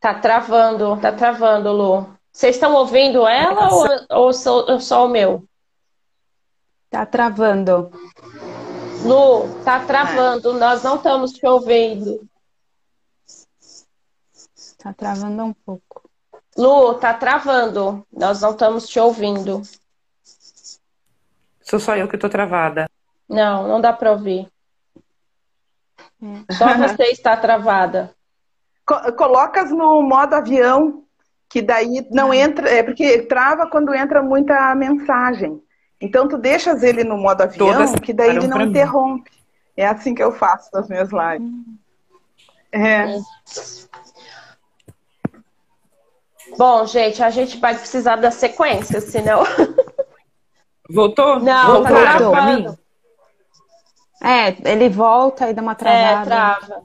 Tá 0.08 0.14
travando, 0.14 0.98
tá 1.02 1.12
travando, 1.12 1.70
Lu. 1.70 2.18
Vocês 2.32 2.56
estão 2.56 2.74
ouvindo 2.76 3.28
ela 3.28 3.68
ou, 3.74 3.86
ou 4.10 4.34
só, 4.34 4.80
só 4.80 5.06
o 5.06 5.10
meu? 5.10 5.44
Tá 6.90 7.06
travando. 7.06 7.92
Lu, 9.04 9.50
tá 9.66 9.84
travando. 9.86 10.54
Nós 10.54 10.82
não 10.82 10.96
estamos 10.96 11.34
te 11.34 11.46
ouvindo. 11.46 12.26
Tá 14.78 14.94
travando 14.94 15.44
um 15.44 15.54
pouco. 15.54 16.10
Lu, 16.56 16.94
tá 16.94 17.14
travando. 17.14 18.08
Nós 18.10 18.40
não 18.40 18.52
estamos 18.52 18.88
te 18.88 19.02
ouvindo. 19.02 19.62
Sou 21.64 21.82
só 21.82 21.98
eu 21.98 22.08
que 22.08 22.18
tô 22.18 22.30
travada. 22.30 22.90
Não, 23.28 23.68
não 23.68 23.82
dá 23.82 23.92
para 23.92 24.14
ouvir. 24.14 24.48
É. 26.24 26.54
Só 26.54 26.78
você 26.78 27.04
está 27.12 27.36
travada. 27.36 28.16
Colocas 29.17 29.70
no 29.70 30.01
modo 30.01 30.34
avião 30.34 31.03
que 31.50 31.62
daí 31.62 32.08
não 32.12 32.34
entra, 32.34 32.70
é 32.70 32.84
porque 32.84 33.24
trava 33.24 33.67
quando 33.67 33.94
entra 33.94 34.22
muita 34.22 34.74
mensagem. 34.75 35.62
Então 36.00 36.27
tu 36.27 36.38
deixas 36.38 36.84
ele 36.84 37.03
no 37.03 37.17
modo 37.17 37.41
avião, 37.41 37.67
Todas 37.67 37.96
que 37.96 38.13
daí 38.13 38.36
ele 38.36 38.48
não 38.48 38.62
interrompe. 38.62 39.32
Mim. 39.32 39.38
É 39.75 39.88
assim 39.88 40.15
que 40.15 40.24
eu 40.24 40.32
faço 40.32 40.70
nas 40.74 40.88
minhas 40.88 41.10
lives. 41.12 41.51
É. 42.72 43.17
Bom, 46.58 46.86
gente, 46.86 47.22
a 47.22 47.29
gente 47.29 47.58
vai 47.58 47.75
precisar 47.75 48.15
da 48.15 48.32
sequência, 48.32 49.01
senão. 49.01 49.44
Voltou? 50.89 51.39
Não, 51.39 51.74
Voltou 51.74 51.96
tá 51.98 52.17
travando. 52.17 52.79
É, 54.24 54.72
ele 54.72 54.89
volta 54.89 55.50
e 55.50 55.53
dá 55.53 55.62
uma 55.62 55.75
travada. 55.75 56.22
É, 56.22 56.25
trava. 56.25 56.84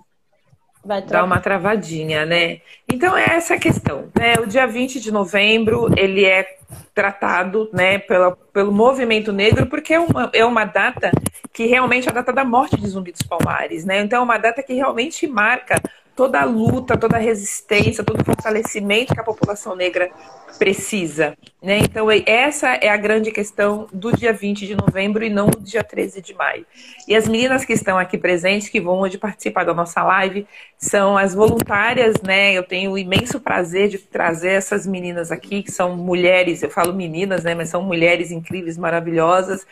Vai 0.85 1.01
Dá 1.03 1.23
uma 1.23 1.39
travadinha, 1.39 2.27
né? 2.27 2.61
Então 2.93 3.17
é 3.17 3.37
essa 3.37 3.55
a 3.55 3.59
questão. 3.59 4.09
Né? 4.19 4.35
O 4.43 4.47
dia 4.47 4.67
20 4.67 5.01
de 5.01 5.13
novembro 5.13 5.89
ele 5.97 6.25
é 6.25 6.57
tratado 6.95 7.71
né, 7.73 7.99
pela, 7.99 8.37
pelo 8.53 8.73
movimento 8.73 9.33
negro, 9.33 9.67
porque 9.67 9.95
é 9.95 10.01
uma, 10.01 10.31
é 10.33 10.45
uma 10.45 10.65
data 10.65 11.11
que 11.53 11.67
realmente 11.67 12.09
é 12.09 12.11
a 12.11 12.15
data 12.15 12.33
da 12.33 12.45
morte 12.45 12.77
de 12.77 12.87
Zumbi 12.89 13.13
dos 13.13 13.23
Palmares. 13.23 13.85
Né? 13.85 14.01
Então 14.01 14.21
é 14.21 14.23
uma 14.23 14.39
data 14.39 14.63
que 14.63 14.75
realmente 14.75 15.27
marca 15.27 15.81
toda 16.15 16.41
a 16.41 16.45
luta, 16.45 16.97
toda 16.97 17.17
a 17.17 17.21
resistência, 17.21 18.05
todo 18.05 18.21
o 18.21 18.25
fortalecimento 18.25 19.15
que 19.15 19.21
a 19.21 19.25
população 19.25 19.75
negra 19.75 20.11
precisa. 20.59 21.37
Né? 21.63 21.79
Então, 21.79 22.09
essa 22.27 22.75
é 22.75 22.89
a 22.89 22.97
grande 22.97 23.31
questão 23.31 23.89
do 23.93 24.13
dia 24.13 24.33
20 24.33 24.67
de 24.67 24.75
novembro 24.75 25.25
e 25.25 25.31
não 25.31 25.47
do 25.47 25.61
dia 25.61 25.83
13 25.83 26.21
de 26.21 26.35
maio. 26.35 26.67
E 27.09 27.17
as 27.17 27.27
meninas 27.27 27.65
que 27.65 27.73
estão 27.73 27.99
aqui 27.99 28.19
presentes, 28.19 28.69
que 28.69 28.81
vão 28.81 29.01
hoje 29.01 29.17
participar 29.17 29.65
da 29.65 29.73
nossa 29.73 30.03
live, 30.03 30.47
são 30.77 31.17
as 31.17 31.35
voluntárias, 31.35 32.21
né? 32.23 32.53
Eu 32.53 32.63
tenho 32.63 32.93
o 32.93 32.99
imenso 32.99 33.41
prazer 33.41 33.89
de 33.89 33.99
trazer 33.99 34.51
essas 34.51 34.87
meninas 34.87 35.33
aqui, 35.33 35.63
que 35.63 35.71
são 35.71 35.97
mulheres, 35.97 36.63
eu 36.63 36.71
falo 36.71 36.93
meninas, 36.93 37.45
né? 37.45 37.55
Mas 37.55 37.71
são 37.71 37.83
mulheres 37.83 38.31
incríveis, 38.31 38.77
maravilhosas 38.77 39.67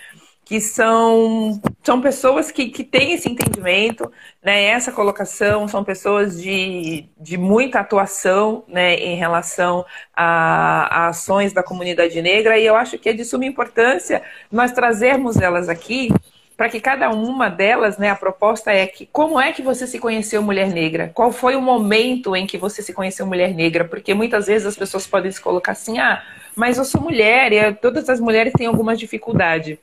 que 0.50 0.60
são, 0.60 1.60
são 1.80 2.00
pessoas 2.00 2.50
que, 2.50 2.70
que 2.70 2.82
têm 2.82 3.12
esse 3.12 3.30
entendimento, 3.30 4.10
né, 4.42 4.64
essa 4.64 4.90
colocação, 4.90 5.68
são 5.68 5.84
pessoas 5.84 6.42
de, 6.42 7.08
de 7.20 7.38
muita 7.38 7.78
atuação 7.78 8.64
né, 8.66 8.96
em 8.96 9.14
relação 9.14 9.86
a, 10.12 11.04
a, 11.04 11.06
ações 11.06 11.52
da 11.52 11.62
comunidade 11.62 12.20
negra, 12.20 12.58
e 12.58 12.66
eu 12.66 12.74
acho 12.74 12.98
que 12.98 13.10
é 13.10 13.12
de 13.12 13.24
suma 13.24 13.46
importância 13.46 14.24
nós 14.50 14.72
trazermos 14.72 15.36
elas 15.36 15.68
aqui 15.68 16.12
para 16.56 16.68
que 16.68 16.80
cada 16.80 17.10
uma 17.10 17.48
delas, 17.48 17.96
né, 17.96 18.10
a 18.10 18.16
proposta 18.16 18.72
é 18.72 18.88
que 18.88 19.06
como 19.06 19.40
é 19.40 19.52
que 19.52 19.62
você 19.62 19.86
se 19.86 20.00
conheceu 20.00 20.42
mulher 20.42 20.70
negra? 20.70 21.12
Qual 21.14 21.30
foi 21.30 21.54
o 21.54 21.62
momento 21.62 22.34
em 22.34 22.44
que 22.44 22.58
você 22.58 22.82
se 22.82 22.92
conheceu 22.92 23.24
mulher 23.24 23.54
negra? 23.54 23.84
Porque 23.84 24.14
muitas 24.14 24.48
vezes 24.48 24.66
as 24.66 24.76
pessoas 24.76 25.06
podem 25.06 25.30
se 25.30 25.40
colocar 25.40 25.72
assim, 25.72 26.00
ah, 26.00 26.20
mas 26.56 26.76
eu 26.76 26.84
sou 26.84 27.00
mulher 27.00 27.52
e 27.52 27.72
todas 27.74 28.08
as 28.08 28.18
mulheres 28.18 28.52
têm 28.52 28.66
alguma 28.66 28.96
dificuldade. 28.96 29.78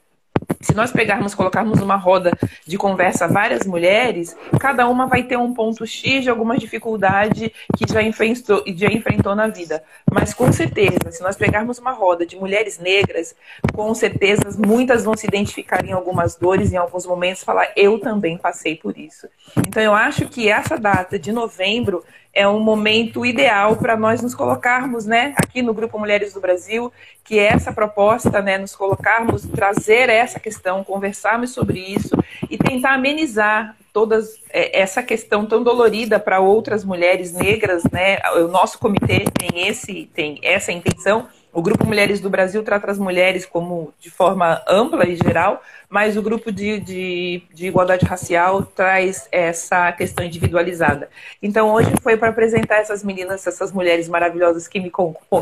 Se 0.62 0.74
nós 0.74 0.92
pegarmos, 0.92 1.36
colocarmos 1.36 1.82
uma 1.82 1.96
roda 1.96 2.32
de 2.66 2.78
conversa 2.78 3.28
várias 3.28 3.66
mulheres, 3.66 4.36
cada 4.60 4.88
uma 4.88 5.06
vai 5.06 5.24
ter 5.24 5.38
um 5.38 5.54
ponto 5.54 5.86
X 5.86 6.24
de 6.24 6.30
alguma 6.30 6.58
dificuldade 6.58 7.54
que 7.78 7.92
já 7.92 8.02
enfrentou, 8.02 8.64
já 8.76 8.88
enfrentou 8.88 9.36
na 9.36 9.48
vida. 9.48 9.84
Mas 10.12 10.34
com 10.34 10.52
certeza, 10.52 11.12
se 11.12 11.22
nós 11.22 11.36
pegarmos 11.36 11.80
uma 11.80 11.92
roda 11.92 12.26
de 12.26 12.36
mulheres 12.36 12.80
negras, 12.80 13.36
com 13.74 13.94
certeza 13.94 14.44
muitas 14.58 15.04
vão 15.04 15.16
se 15.16 15.28
identificar 15.28 15.86
em 15.86 15.92
algumas 15.92 16.36
dores, 16.36 16.74
em 16.74 16.78
alguns 16.78 17.06
momentos, 17.06 17.44
falar, 17.44 17.72
eu 17.76 18.00
também 18.00 18.38
passei 18.38 18.76
por 18.76 18.98
isso. 18.98 19.28
Então 19.58 19.82
eu 19.82 19.94
acho 19.94 20.28
que 20.28 20.50
essa 20.50 20.78
data 20.78 21.20
de 21.20 21.32
novembro 21.32 22.04
é 22.38 22.48
um 22.48 22.60
momento 22.60 23.26
ideal 23.26 23.76
para 23.78 23.98
nós 23.98 24.22
nos 24.22 24.36
colocarmos, 24.36 25.08
né, 25.08 25.34
aqui 25.38 25.64
no 25.64 25.74
Grupo 25.74 25.98
Mulheres 25.98 26.36
do 26.36 26.40
Brasil, 26.40 26.94
que 27.24 27.40
é 27.40 27.48
essa 27.48 27.74
proposta, 27.74 28.44
né, 28.44 28.60
nos 28.60 28.76
colocarmos, 28.76 29.42
trazer 29.48 30.08
essa 30.08 30.40
questão, 30.40 30.84
conversarmos 30.84 31.50
sobre 31.50 31.80
isso 31.80 32.16
e 32.48 32.56
tentar 32.56 32.94
amenizar 32.94 33.76
toda 33.92 34.20
é, 34.52 34.80
essa 34.80 35.02
questão 35.02 35.48
tão 35.48 35.64
dolorida 35.64 36.20
para 36.20 36.40
outras 36.40 36.86
mulheres 36.86 37.34
negras, 37.34 37.82
né? 37.92 38.20
O 38.36 38.48
nosso 38.48 38.78
comitê 38.78 39.26
tem 39.34 39.68
esse 39.68 40.08
tem 40.14 40.38
essa 40.44 40.72
intenção 40.72 41.28
o 41.58 41.62
Grupo 41.64 41.88
Mulheres 41.88 42.22
do 42.22 42.30
Brasil 42.30 42.62
trata 42.62 42.92
as 42.92 43.00
mulheres 43.00 43.44
como 43.44 43.92
de 44.00 44.12
forma 44.12 44.62
ampla 44.68 45.08
e 45.08 45.16
geral, 45.16 45.60
mas 45.90 46.16
o 46.16 46.22
grupo 46.22 46.52
de, 46.52 46.80
de, 46.80 47.42
de 47.52 47.66
igualdade 47.66 48.06
racial 48.06 48.62
traz 48.62 49.28
essa 49.32 49.92
questão 49.92 50.24
individualizada. 50.24 51.10
Então, 51.42 51.74
hoje 51.74 51.90
foi 52.04 52.16
para 52.16 52.30
apresentar 52.30 52.76
essas 52.76 53.04
meninas, 53.04 53.48
essas 53.48 53.72
mulheres 53.72 54.08
maravilhosas 54.08 54.68
que 54.68 54.80
me 54.80 54.92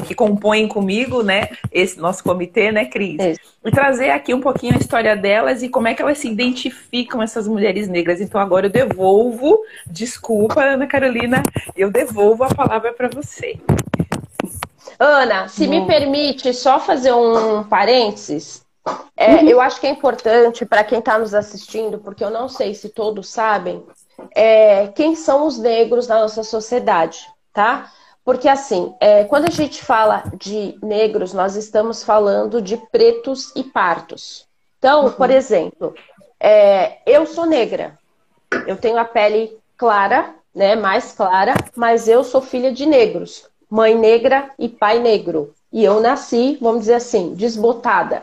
que 0.08 0.16
compõem 0.16 0.70
comigo, 0.70 1.22
né? 1.22 1.50
Esse 1.70 2.00
nosso 2.00 2.24
comitê, 2.24 2.72
né, 2.72 2.86
Cris? 2.86 3.20
É. 3.20 3.34
E 3.66 3.72
trazer 3.72 4.12
aqui 4.12 4.34
um 4.34 4.40
pouquinho 4.40 4.76
a 4.76 4.80
história 4.80 5.18
delas 5.18 5.64
e 5.64 5.68
como 5.68 5.90
é 5.90 5.94
que 5.94 6.02
elas 6.02 6.20
se 6.20 6.30
identificam, 6.30 7.22
essas 7.22 7.46
mulheres 7.46 7.90
negras. 7.90 8.22
Então, 8.22 8.40
agora 8.40 8.68
eu 8.68 8.72
devolvo, 8.72 9.60
desculpa, 9.86 10.64
Ana 10.64 10.88
Carolina, 10.88 11.44
eu 11.76 11.92
devolvo 11.92 12.46
a 12.46 12.56
palavra 12.56 12.94
para 12.94 13.10
você. 13.10 13.60
Ana, 15.00 15.48
se 15.48 15.66
Bom. 15.66 15.72
me 15.72 15.88
permite 15.88 16.54
só 16.54 16.80
fazer 16.80 17.14
um 17.14 17.64
parênteses. 17.64 18.64
É, 19.18 19.36
uhum. 19.36 19.50
Eu 19.50 19.62
acho 19.62 19.80
que 19.80 19.88
é 19.88 19.90
importante 19.90 20.66
para 20.66 20.84
quem 20.84 21.00
está 21.00 21.18
nos 21.18 21.34
assistindo, 21.34 22.00
porque 22.00 22.24
eu 22.24 22.30
não 22.30 22.48
sei 22.48 22.74
se 22.74 22.90
todos 22.90 23.30
sabem, 23.30 23.84
é, 24.34 24.88
quem 24.90 25.16
são 25.16 25.48
os 25.48 25.58
negros 25.58 26.08
na 26.08 26.22
nossa 26.22 26.44
sociedade, 26.44 27.26
tá? 27.52 27.92
Porque 28.24 28.48
assim, 28.48 28.94
é, 29.00 29.24
quando 29.24 29.46
a 29.48 29.52
gente 29.52 29.84
fala 29.84 30.24
de 30.38 30.78
negros, 30.82 31.34
nós 31.34 31.56
estamos 31.56 32.04
falando 32.04 32.62
de 32.62 32.78
pretos 32.92 33.52
e 33.56 33.64
partos. 33.64 34.48
Então, 34.78 35.06
uhum. 35.06 35.12
por 35.12 35.30
exemplo, 35.30 35.94
é, 36.40 36.98
eu 37.06 37.26
sou 37.26 37.46
negra, 37.46 37.98
eu 38.68 38.78
tenho 38.78 38.98
a 38.98 39.06
pele 39.06 39.58
clara, 39.78 40.36
né, 40.54 40.76
mais 40.76 41.12
clara, 41.12 41.54
mas 41.76 42.08
eu 42.08 42.24
sou 42.24 42.42
filha 42.42 42.72
de 42.72 42.86
negros, 42.86 43.50
mãe 43.76 43.94
negra 43.94 44.50
e 44.58 44.70
pai 44.70 45.00
negro. 45.00 45.54
E 45.72 45.84
eu 45.84 46.00
nasci, 46.00 46.58
vamos 46.62 46.82
dizer 46.82 46.94
assim, 46.94 47.34
desbotada. 47.36 48.22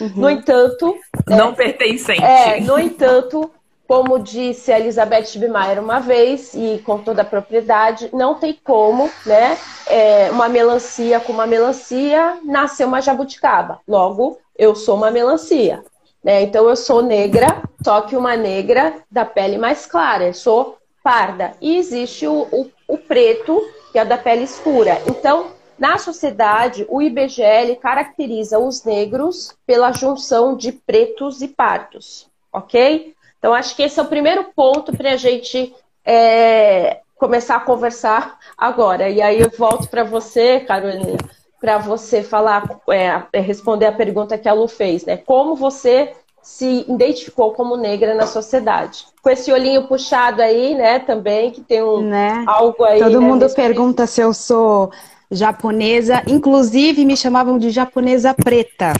Uhum. 0.00 0.12
no 0.16 0.28
entanto. 0.28 0.96
Não 1.28 1.50
é, 1.50 1.52
pertencente. 1.52 2.20
É, 2.20 2.60
no 2.60 2.76
entanto, 2.76 3.48
como 3.86 4.18
disse 4.18 4.72
a 4.72 4.80
Elizabeth 4.80 5.26
Schbimeyer 5.26 5.80
uma 5.80 6.00
vez, 6.00 6.52
e 6.52 6.82
com 6.84 6.98
toda 6.98 7.22
a 7.22 7.24
propriedade, 7.24 8.10
não 8.12 8.34
tem 8.34 8.58
como, 8.64 9.08
né? 9.24 9.56
É, 9.86 10.30
uma 10.32 10.48
melancia 10.48 11.20
com 11.20 11.32
uma 11.32 11.46
melancia 11.46 12.38
nascer 12.42 12.84
uma 12.84 13.00
jabuticaba. 13.00 13.78
Logo, 13.86 14.40
eu 14.58 14.74
sou 14.74 14.96
uma 14.96 15.12
melancia. 15.12 15.84
Né? 16.24 16.42
Então, 16.42 16.68
eu 16.68 16.74
sou 16.74 17.00
negra, 17.00 17.62
só 17.84 18.00
que 18.00 18.16
uma 18.16 18.34
negra 18.34 18.94
da 19.08 19.24
pele 19.24 19.58
mais 19.58 19.86
clara. 19.86 20.26
Eu 20.26 20.34
sou 20.34 20.78
parda. 21.04 21.52
E 21.60 21.76
existe 21.76 22.26
o, 22.26 22.48
o, 22.50 22.70
o 22.88 22.98
preto, 22.98 23.62
que 23.94 23.98
é 24.00 24.04
da 24.04 24.18
pele 24.18 24.42
escura. 24.42 25.00
Então, 25.06 25.52
na 25.78 25.98
sociedade, 25.98 26.84
o 26.88 27.00
IBGL 27.00 27.76
caracteriza 27.80 28.58
os 28.58 28.82
negros 28.82 29.56
pela 29.64 29.92
junção 29.92 30.56
de 30.56 30.72
pretos 30.72 31.40
e 31.42 31.46
pardos, 31.46 32.28
ok? 32.52 33.14
Então, 33.38 33.54
acho 33.54 33.76
que 33.76 33.84
esse 33.84 34.00
é 34.00 34.02
o 34.02 34.08
primeiro 34.08 34.46
ponto 34.52 34.92
para 34.96 35.12
a 35.12 35.16
gente 35.16 35.72
é, 36.04 37.02
começar 37.14 37.54
a 37.54 37.60
conversar 37.60 38.36
agora. 38.58 39.08
E 39.08 39.22
aí 39.22 39.40
eu 39.40 39.50
volto 39.56 39.88
para 39.88 40.02
você, 40.02 40.58
Carolina, 40.58 41.16
para 41.60 41.78
você 41.78 42.24
falar, 42.24 42.80
é, 42.90 43.40
responder 43.40 43.86
a 43.86 43.92
pergunta 43.92 44.36
que 44.36 44.48
a 44.48 44.52
Lu 44.52 44.66
fez, 44.66 45.04
né? 45.04 45.18
Como 45.18 45.54
você 45.54 46.12
se 46.44 46.84
identificou 46.86 47.52
como 47.52 47.74
negra 47.74 48.14
na 48.14 48.26
sociedade. 48.26 49.06
Com 49.22 49.30
esse 49.30 49.50
olhinho 49.50 49.88
puxado 49.88 50.42
aí, 50.42 50.74
né, 50.74 50.98
também, 50.98 51.50
que 51.50 51.62
tem 51.62 51.82
um 51.82 52.02
né? 52.02 52.44
algo 52.46 52.84
aí. 52.84 53.00
Todo 53.00 53.18
né, 53.18 53.26
mundo 53.26 53.48
pergunta 53.54 54.06
se 54.06 54.20
eu 54.20 54.34
sou 54.34 54.92
japonesa, 55.30 56.22
inclusive 56.26 57.02
me 57.06 57.16
chamavam 57.16 57.58
de 57.58 57.70
japonesa 57.70 58.34
preta. 58.34 58.92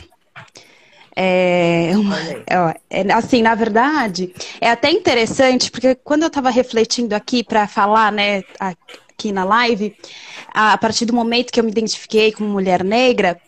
É, 1.15 1.91
é, 2.89 3.01
é, 3.01 3.13
assim, 3.13 3.43
na 3.43 3.53
verdade, 3.53 4.33
é 4.59 4.71
até 4.71 4.89
interessante, 4.89 5.69
porque 5.69 5.93
quando 5.93 6.23
eu 6.23 6.29
estava 6.29 6.49
refletindo 6.49 7.13
aqui 7.13 7.43
para 7.43 7.67
falar, 7.67 8.11
né, 8.11 8.41
aqui 8.59 9.31
na 9.31 9.45
live, 9.45 9.95
a 10.51 10.75
partir 10.79 11.05
do 11.05 11.13
momento 11.13 11.53
que 11.53 11.59
eu 11.59 11.63
me 11.63 11.69
identifiquei 11.69 12.31
como 12.31 12.49
mulher 12.49 12.83
negra, 12.83 13.39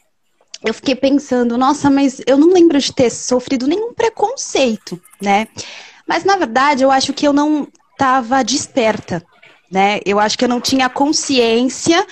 eu 0.63 0.73
fiquei 0.73 0.95
pensando, 0.95 1.57
nossa, 1.57 1.89
mas 1.89 2.21
eu 2.25 2.37
não 2.37 2.51
lembro 2.51 2.79
de 2.79 2.91
ter 2.93 3.09
sofrido 3.09 3.67
nenhum 3.67 3.93
preconceito, 3.93 4.99
né? 5.21 5.47
Mas 6.07 6.23
na 6.23 6.35
verdade, 6.35 6.83
eu 6.83 6.91
acho 6.91 7.13
que 7.13 7.27
eu 7.27 7.33
não 7.33 7.67
estava 7.91 8.43
desperta, 8.43 9.23
né? 9.71 9.99
Eu 10.05 10.19
acho 10.19 10.37
que 10.37 10.45
eu 10.45 10.49
não 10.49 10.61
tinha 10.61 10.89
consciência 10.89 12.05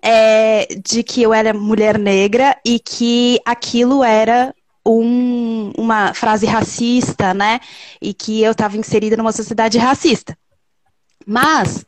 é, 0.00 0.66
de 0.84 1.02
que 1.02 1.22
eu 1.22 1.34
era 1.34 1.52
mulher 1.52 1.98
negra 1.98 2.56
e 2.64 2.78
que 2.78 3.38
aquilo 3.44 4.02
era 4.02 4.54
um, 4.86 5.72
uma 5.76 6.14
frase 6.14 6.46
racista, 6.46 7.34
né? 7.34 7.60
E 8.00 8.14
que 8.14 8.42
eu 8.42 8.52
estava 8.52 8.76
inserida 8.76 9.16
numa 9.16 9.32
sociedade 9.32 9.78
racista. 9.78 10.36
Mas 11.26 11.84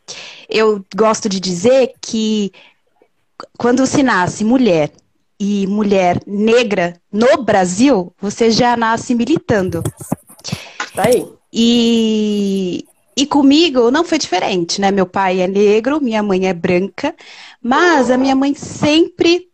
eu 0.48 0.84
gosto 0.94 1.28
de 1.28 1.40
dizer 1.40 1.92
que 2.00 2.52
quando 3.58 3.84
se 3.86 4.02
nasce 4.02 4.44
mulher 4.44 4.92
e 5.38 5.66
mulher 5.66 6.20
negra 6.26 7.00
no 7.12 7.42
Brasil, 7.42 8.12
você 8.20 8.50
já 8.50 8.76
nasce 8.76 9.14
militando. 9.14 9.82
Tá 10.94 11.06
aí. 11.06 11.26
E, 11.52 12.84
e 13.16 13.26
comigo 13.26 13.90
não 13.90 14.04
foi 14.04 14.18
diferente, 14.18 14.80
né? 14.80 14.90
Meu 14.90 15.06
pai 15.06 15.40
é 15.40 15.46
negro, 15.46 16.00
minha 16.00 16.22
mãe 16.22 16.48
é 16.48 16.52
branca, 16.52 17.14
mas 17.62 18.10
a 18.10 18.18
minha 18.18 18.34
mãe 18.34 18.54
sempre 18.54 19.48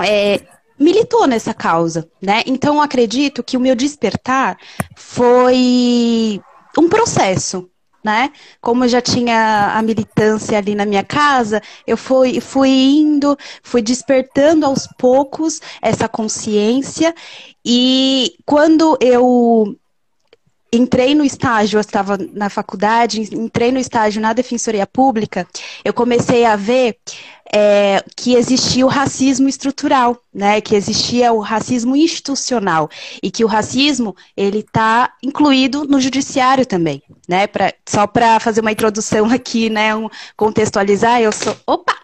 é, 0.00 0.40
militou 0.78 1.26
nessa 1.26 1.52
causa, 1.52 2.08
né? 2.20 2.42
Então 2.46 2.80
acredito 2.80 3.42
que 3.42 3.56
o 3.56 3.60
meu 3.60 3.74
despertar 3.74 4.58
foi 4.96 6.40
um 6.78 6.88
processo, 6.88 7.70
né? 8.02 8.30
Como 8.60 8.84
eu 8.84 8.88
já 8.88 9.00
tinha 9.00 9.72
a 9.74 9.82
militância 9.82 10.58
ali 10.58 10.74
na 10.74 10.86
minha 10.86 11.04
casa, 11.04 11.62
eu 11.86 11.96
fui, 11.96 12.40
fui 12.40 12.68
indo, 12.70 13.36
fui 13.62 13.82
despertando 13.82 14.66
aos 14.66 14.86
poucos 14.98 15.60
essa 15.82 16.08
consciência 16.08 17.14
e 17.64 18.36
quando 18.44 18.96
eu 19.00 19.76
entrei 20.72 21.14
no 21.14 21.24
estágio, 21.24 21.76
eu 21.76 21.80
estava 21.80 22.16
na 22.32 22.48
faculdade, 22.48 23.20
entrei 23.34 23.72
no 23.72 23.78
estágio 23.78 24.22
na 24.22 24.32
Defensoria 24.32 24.86
Pública, 24.86 25.46
eu 25.84 25.92
comecei 25.92 26.44
a 26.44 26.56
ver 26.56 26.96
é, 27.52 28.02
que 28.16 28.34
existia 28.34 28.86
o 28.86 28.88
racismo 28.88 29.48
estrutural, 29.48 30.16
né? 30.32 30.60
Que 30.60 30.76
existia 30.76 31.32
o 31.32 31.40
racismo 31.40 31.96
institucional 31.96 32.88
e 33.20 33.30
que 33.30 33.44
o 33.44 33.48
racismo 33.48 34.14
ele 34.36 34.60
está 34.60 35.12
incluído 35.22 35.84
no 35.84 36.00
judiciário 36.00 36.64
também, 36.64 37.02
né? 37.28 37.48
Pra, 37.48 37.72
só 37.88 38.06
para 38.06 38.38
fazer 38.38 38.60
uma 38.60 38.70
introdução 38.72 39.28
aqui, 39.30 39.68
né? 39.68 39.94
Um, 39.96 40.08
contextualizar, 40.36 41.20
eu 41.20 41.32
sou, 41.32 41.56
opa, 41.66 41.96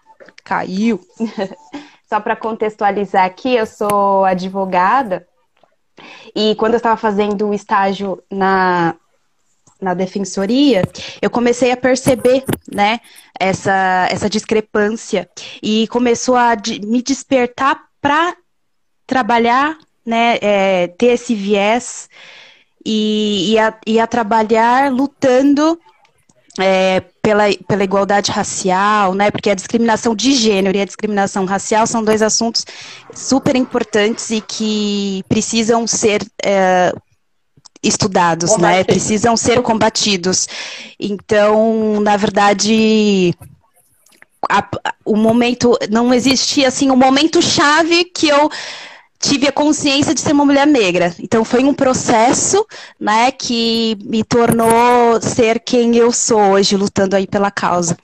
caiu. 0.43 1.01
só 2.09 2.19
para 2.19 2.35
contextualizar 2.35 3.25
aqui, 3.25 3.55
eu 3.55 3.67
sou 3.67 4.25
advogada 4.25 5.27
e 6.35 6.55
quando 6.57 6.75
eu 6.75 6.79
estava 6.79 6.97
fazendo 6.97 7.49
o 7.49 7.55
estágio 7.55 8.23
na, 8.31 8.95
na 9.81 9.95
defensoria, 9.95 10.83
eu 11.21 11.31
comecei 11.31 11.71
a 11.71 11.77
perceber, 11.77 12.45
né, 12.71 13.01
essa, 13.39 14.09
essa 14.11 14.29
discrepância. 14.29 15.29
E 15.63 15.87
começou 15.89 16.37
a 16.37 16.57
me 16.85 17.03
despertar 17.03 17.85
para 18.01 18.37
trabalhar, 19.07 19.79
né, 20.05 20.39
é, 20.41 20.89
ter 20.89 21.09
esse 21.09 21.35
viés 21.35 22.09
e, 22.85 23.53
e, 23.53 23.59
a, 23.59 23.75
e 23.87 24.01
a 24.01 24.07
trabalhar 24.07 24.93
lutando 24.93 25.79
é, 26.59 27.03
pela, 27.23 27.45
pela 27.69 27.85
igualdade 27.85 28.31
racial, 28.31 29.15
né? 29.15 29.31
Porque 29.31 29.51
a 29.51 29.55
discriminação 29.55 30.15
de 30.15 30.33
gênero 30.33 30.77
e 30.77 30.81
a 30.81 30.85
discriminação 30.85 31.45
racial 31.45 31.87
são 31.87 32.03
dois 32.03 32.23
assuntos 32.23 32.65
super 33.15 33.57
importantes 33.57 34.31
e 34.31 34.41
que 34.41 35.25
precisam 35.29 35.87
ser 35.87 36.25
é, 36.43 36.93
estudados, 37.83 38.57
né? 38.57 38.85
Precisam 38.85 39.37
ser 39.37 39.63
combatidos. 39.63 40.49
Então, 40.99 42.01
na 42.01 42.17
verdade, 42.17 43.35
a, 44.51 44.69
o 45.05 45.17
momento 45.17 45.77
não 45.91 46.13
existia 46.13 46.69
assim 46.69 46.91
um 46.91 46.97
momento 46.97 47.43
chave 47.43 48.05
que 48.05 48.29
eu 48.29 48.51
tive 49.29 49.49
a 49.49 49.53
consciência 49.53 50.15
de 50.15 50.21
ser 50.21 50.33
uma 50.33 50.45
mulher 50.45 50.67
negra. 50.67 51.13
Então 51.21 51.45
foi 51.45 51.65
um 51.65 51.75
processo, 51.75 52.65
né, 52.99 53.33
que 53.33 53.97
me 54.05 54.23
tornou 54.23 55.21
ser 55.21 55.61
quem 55.61 55.97
eu 55.97 56.13
sou 56.13 56.53
hoje, 56.53 56.77
lutando 56.77 57.17
aí 57.17 57.27
pela 57.27 57.51
causa. 57.51 57.97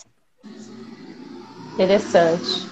Interessante. 1.75 2.71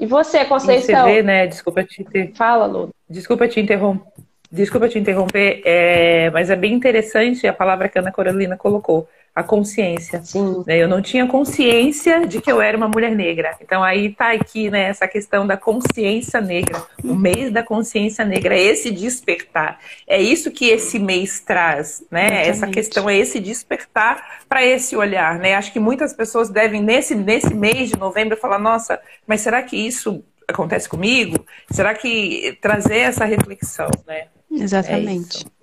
E 0.00 0.06
você, 0.06 0.44
Conceição? 0.44 1.04
Você 1.04 1.12
vê, 1.12 1.22
né? 1.22 1.46
Desculpa 1.46 1.84
te 1.84 2.04
ter... 2.04 2.32
Fala, 2.34 2.66
Lu. 2.66 2.90
Desculpa 3.08 3.46
te 3.46 3.60
interromper. 3.60 4.06
Desculpa 4.50 4.88
te 4.88 4.98
interromper, 4.98 5.60
é... 5.64 6.30
mas 6.30 6.50
é 6.50 6.56
bem 6.56 6.72
interessante 6.72 7.46
a 7.46 7.52
palavra 7.52 7.88
que 7.88 7.98
a 7.98 8.00
Ana 8.00 8.12
Carolina 8.12 8.56
colocou 8.56 9.08
a 9.36 9.42
consciência. 9.42 10.22
Sim. 10.24 10.64
Né? 10.66 10.78
Eu 10.78 10.88
não 10.88 11.02
tinha 11.02 11.26
consciência 11.26 12.26
de 12.26 12.40
que 12.40 12.50
eu 12.50 12.62
era 12.62 12.74
uma 12.74 12.88
mulher 12.88 13.14
negra. 13.14 13.54
Então 13.60 13.84
aí 13.84 14.10
tá 14.10 14.32
aqui 14.32 14.70
né, 14.70 14.84
essa 14.84 15.06
questão 15.06 15.46
da 15.46 15.58
consciência 15.58 16.40
negra, 16.40 16.82
o 17.04 17.14
mês 17.14 17.52
da 17.52 17.62
consciência 17.62 18.24
negra, 18.24 18.56
é 18.56 18.62
esse 18.62 18.90
despertar. 18.90 19.78
É 20.06 20.18
isso 20.18 20.50
que 20.50 20.70
esse 20.70 20.98
mês 20.98 21.38
traz, 21.38 22.02
né? 22.10 22.24
Exatamente. 22.24 22.48
Essa 22.48 22.66
questão 22.68 23.10
é 23.10 23.18
esse 23.18 23.38
despertar 23.38 24.40
para 24.48 24.64
esse 24.64 24.96
olhar, 24.96 25.38
né? 25.38 25.54
Acho 25.54 25.70
que 25.70 25.78
muitas 25.78 26.14
pessoas 26.14 26.48
devem 26.48 26.82
nesse 26.82 27.14
nesse 27.14 27.52
mês 27.52 27.90
de 27.90 27.98
novembro 27.98 28.38
falar, 28.38 28.58
nossa, 28.58 28.98
mas 29.26 29.42
será 29.42 29.62
que 29.62 29.76
isso 29.76 30.24
acontece 30.48 30.88
comigo? 30.88 31.44
Será 31.70 31.92
que 31.92 32.56
trazer 32.62 33.00
essa 33.00 33.26
reflexão, 33.26 33.90
né? 34.06 34.28
Exatamente. 34.50 35.46
É 35.46 35.56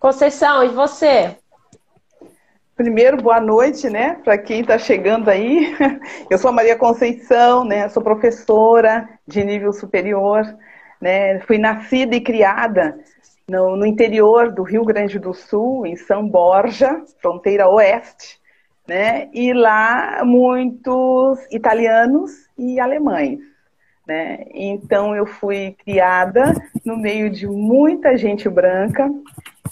Conceição, 0.00 0.64
e 0.64 0.68
você? 0.68 1.36
Primeiro, 2.78 3.16
boa 3.16 3.40
noite, 3.40 3.90
né, 3.90 4.20
para 4.22 4.38
quem 4.38 4.60
está 4.60 4.78
chegando 4.78 5.28
aí. 5.28 5.76
Eu 6.30 6.38
sou 6.38 6.52
Maria 6.52 6.76
Conceição, 6.76 7.64
né, 7.64 7.88
sou 7.88 8.00
professora 8.00 9.08
de 9.26 9.42
nível 9.42 9.72
superior, 9.72 10.44
né, 11.00 11.40
fui 11.40 11.58
nascida 11.58 12.14
e 12.14 12.20
criada 12.20 12.96
no, 13.48 13.76
no 13.76 13.84
interior 13.84 14.52
do 14.52 14.62
Rio 14.62 14.84
Grande 14.84 15.18
do 15.18 15.34
Sul, 15.34 15.86
em 15.86 15.96
São 15.96 16.28
Borja, 16.28 17.02
fronteira 17.20 17.68
oeste, 17.68 18.38
né, 18.86 19.28
e 19.34 19.52
lá 19.52 20.22
muitos 20.24 21.40
italianos 21.50 22.30
e 22.56 22.78
alemães. 22.78 23.40
Né? 24.08 24.46
Então 24.54 25.14
eu 25.14 25.26
fui 25.26 25.76
criada 25.84 26.54
no 26.82 26.96
meio 26.96 27.28
de 27.28 27.46
muita 27.46 28.16
gente 28.16 28.48
branca, 28.48 29.06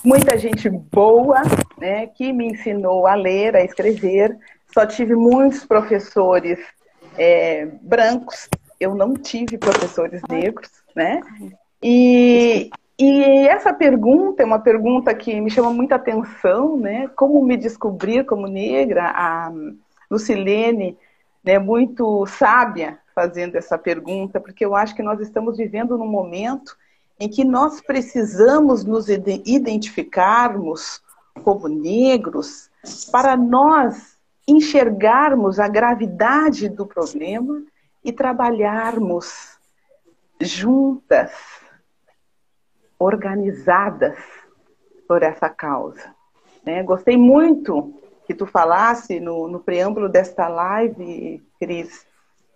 muita 0.05 0.37
gente 0.37 0.69
boa, 0.69 1.41
né, 1.79 2.09
que 2.09 2.35
me 2.35 2.49
ensinou 2.49 3.07
a 3.07 3.15
ler, 3.15 3.57
a 3.57 3.65
escrever. 3.65 4.37
Só 4.75 4.85
tive 4.85 5.17
muitos 5.17 5.65
professores 5.65 6.59
é, 7.17 7.65
brancos, 7.81 8.47
eu 8.79 8.95
não 8.95 9.15
tive 9.15 9.57
professores 9.57 10.21
negros, 10.29 10.71
né? 10.95 11.23
E, 11.83 12.69
e 12.99 13.49
essa 13.49 13.73
pergunta 13.73 14.43
é 14.43 14.47
uma 14.47 14.59
pergunta 14.59 15.15
que 15.15 15.41
me 15.41 15.49
chama 15.49 15.71
muita 15.71 15.95
atenção, 15.95 16.77
né? 16.77 17.09
Como 17.17 17.43
me 17.43 17.57
descobrir 17.57 18.27
como 18.27 18.47
negra? 18.47 19.11
A 19.15 19.51
Lucilene, 20.11 20.99
né, 21.43 21.59
muito 21.59 22.27
sábia, 22.27 22.99
fazendo 23.17 23.57
essa 23.57 23.79
pergunta, 23.79 24.39
porque 24.39 24.63
eu 24.63 24.77
acho 24.77 24.95
que 24.95 25.03
nós 25.03 25.19
estamos 25.21 25.57
vivendo 25.57 25.97
num 25.97 26.07
momento 26.07 26.77
em 27.19 27.31
que 27.31 27.45
nós 27.45 27.81
precisamos 27.81 28.85
nos 28.85 29.09
identificarmos 29.09 31.03
como 31.43 31.67
negros 31.67 32.71
para 33.11 33.35
nós 33.35 34.19
enxergarmos 34.47 35.59
a 35.59 35.67
gravidade 35.67 36.69
do 36.69 36.85
problema 36.85 37.65
e 38.05 38.13
trabalharmos 38.13 39.59
juntas, 40.39 41.33
organizadas 42.99 44.19
por 45.09 45.23
essa 45.23 45.49
causa. 45.49 46.15
Né? 46.65 46.83
Gostei 46.83 47.17
muito 47.17 47.95
que 48.27 48.35
tu 48.35 48.45
falasse 48.45 49.19
no, 49.21 49.49
no 49.49 49.61
preâmbulo 49.61 50.07
desta 50.07 50.49
live, 50.49 51.43
Cris, 51.59 52.07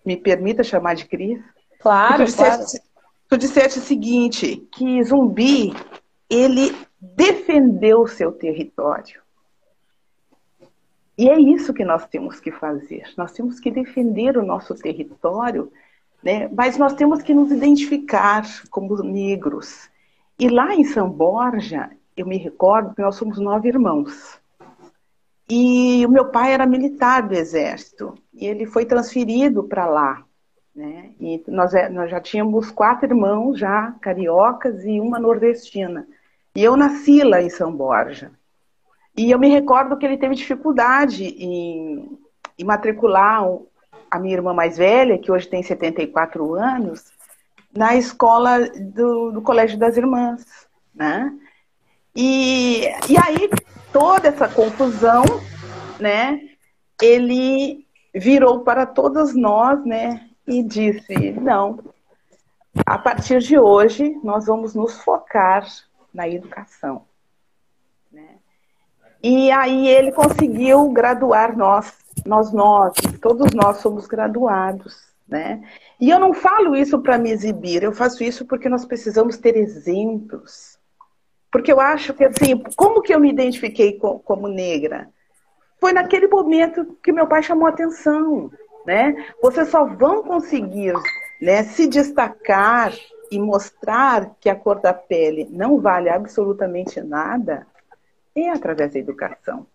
me 0.05 0.17
permita 0.17 0.63
chamar 0.63 0.95
de 0.95 1.05
Cris. 1.05 1.39
Claro, 1.79 2.17
tu 2.17 2.25
disseste, 2.25 2.79
claro. 2.79 2.91
Tu 3.29 3.37
disseste 3.37 3.79
o 3.79 3.81
seguinte, 3.81 4.67
que 4.73 5.03
Zumbi, 5.03 5.73
ele 6.29 6.75
defendeu 6.99 8.01
o 8.01 8.07
seu 8.07 8.31
território. 8.31 9.21
E 11.17 11.29
é 11.29 11.39
isso 11.39 11.73
que 11.73 11.85
nós 11.85 12.07
temos 12.07 12.39
que 12.39 12.51
fazer. 12.51 13.03
Nós 13.15 13.31
temos 13.31 13.59
que 13.59 13.69
defender 13.69 14.37
o 14.37 14.45
nosso 14.45 14.73
território, 14.75 15.71
né? 16.23 16.49
mas 16.51 16.77
nós 16.77 16.93
temos 16.93 17.21
que 17.21 17.33
nos 17.33 17.51
identificar 17.51 18.43
como 18.69 19.01
negros. 19.03 19.89
E 20.39 20.49
lá 20.49 20.73
em 20.73 20.83
São 20.83 21.09
Borja, 21.09 21.91
eu 22.17 22.25
me 22.25 22.37
recordo 22.37 22.95
que 22.95 23.01
nós 23.01 23.15
somos 23.15 23.37
nove 23.37 23.69
irmãos. 23.69 24.40
E 25.49 26.05
o 26.05 26.09
meu 26.09 26.25
pai 26.29 26.53
era 26.53 26.65
militar 26.65 27.27
do 27.27 27.33
exército. 27.33 28.13
E 28.33 28.45
ele 28.45 28.65
foi 28.65 28.85
transferido 28.85 29.63
para 29.63 29.85
lá. 29.85 30.23
Né? 30.75 31.11
E 31.19 31.43
nós, 31.47 31.73
é, 31.73 31.89
nós 31.89 32.09
já 32.09 32.19
tínhamos 32.19 32.71
quatro 32.71 33.05
irmãos 33.05 33.59
já 33.59 33.93
cariocas 34.01 34.85
e 34.85 34.99
uma 34.99 35.19
nordestina. 35.19 36.07
E 36.55 36.63
eu 36.63 36.75
nasci 36.77 37.23
lá 37.23 37.41
em 37.41 37.49
São 37.49 37.71
Borja. 37.71 38.31
E 39.15 39.29
eu 39.29 39.39
me 39.39 39.49
recordo 39.49 39.97
que 39.97 40.05
ele 40.05 40.17
teve 40.17 40.35
dificuldade 40.35 41.25
em, 41.25 42.17
em 42.57 42.63
matricular 42.63 43.45
a 44.09 44.19
minha 44.19 44.35
irmã 44.35 44.53
mais 44.53 44.77
velha, 44.77 45.17
que 45.17 45.31
hoje 45.31 45.47
tem 45.47 45.61
74 45.61 46.55
anos, 46.55 47.11
na 47.73 47.95
escola 47.95 48.69
do, 48.69 49.31
do 49.31 49.41
Colégio 49.41 49.77
das 49.77 49.97
Irmãs. 49.97 50.45
Né? 50.93 51.33
E, 52.15 52.83
e 53.09 53.17
aí, 53.17 53.49
toda 53.91 54.27
essa 54.27 54.47
confusão, 54.47 55.23
né, 55.99 56.41
ele 57.01 57.85
virou 58.13 58.61
para 58.61 58.85
todas 58.85 59.35
nós, 59.35 59.83
né, 59.85 60.29
e 60.47 60.63
disse: 60.63 61.31
não, 61.31 61.79
a 62.85 62.97
partir 62.97 63.39
de 63.39 63.57
hoje 63.57 64.19
nós 64.23 64.45
vamos 64.45 64.73
nos 64.73 65.01
focar 65.01 65.65
na 66.13 66.27
educação. 66.27 67.05
Né? 68.11 68.37
E 69.23 69.51
aí 69.51 69.87
ele 69.87 70.11
conseguiu 70.11 70.89
graduar 70.89 71.57
nós, 71.57 71.93
nós, 72.25 72.51
nós, 72.51 72.93
todos 73.21 73.53
nós 73.53 73.77
somos 73.77 74.07
graduados. 74.07 75.11
Né? 75.27 75.63
E 75.99 76.09
eu 76.09 76.19
não 76.19 76.33
falo 76.33 76.75
isso 76.75 76.99
para 76.99 77.17
me 77.17 77.31
exibir, 77.31 77.83
eu 77.83 77.93
faço 77.93 78.23
isso 78.23 78.45
porque 78.45 78.67
nós 78.67 78.83
precisamos 78.83 79.37
ter 79.37 79.55
exemplos. 79.55 80.70
Porque 81.51 81.71
eu 81.71 81.79
acho 81.79 82.13
que, 82.13 82.23
assim, 82.23 82.57
como 82.75 83.01
que 83.01 83.13
eu 83.13 83.19
me 83.19 83.29
identifiquei 83.29 83.99
como 83.99 84.47
negra? 84.47 85.09
Foi 85.79 85.91
naquele 85.91 86.27
momento 86.27 86.97
que 87.03 87.11
meu 87.11 87.27
pai 87.27 87.43
chamou 87.43 87.67
atenção 87.67 88.49
né? 88.85 89.15
Vocês 89.41 89.69
só 89.69 89.85
vão 89.85 90.23
conseguir 90.23 90.93
né, 91.39 91.63
se 91.63 91.87
destacar 91.87 92.93
e 93.31 93.39
mostrar 93.39 94.31
que 94.39 94.49
a 94.49 94.55
cor 94.55 94.79
da 94.79 94.93
pele 94.93 95.47
não 95.49 95.79
vale 95.79 96.09
absolutamente 96.09 97.01
nada 97.01 97.65
é 98.35 98.49
através 98.49 98.93
da 98.93 98.99
educação. 98.99 99.65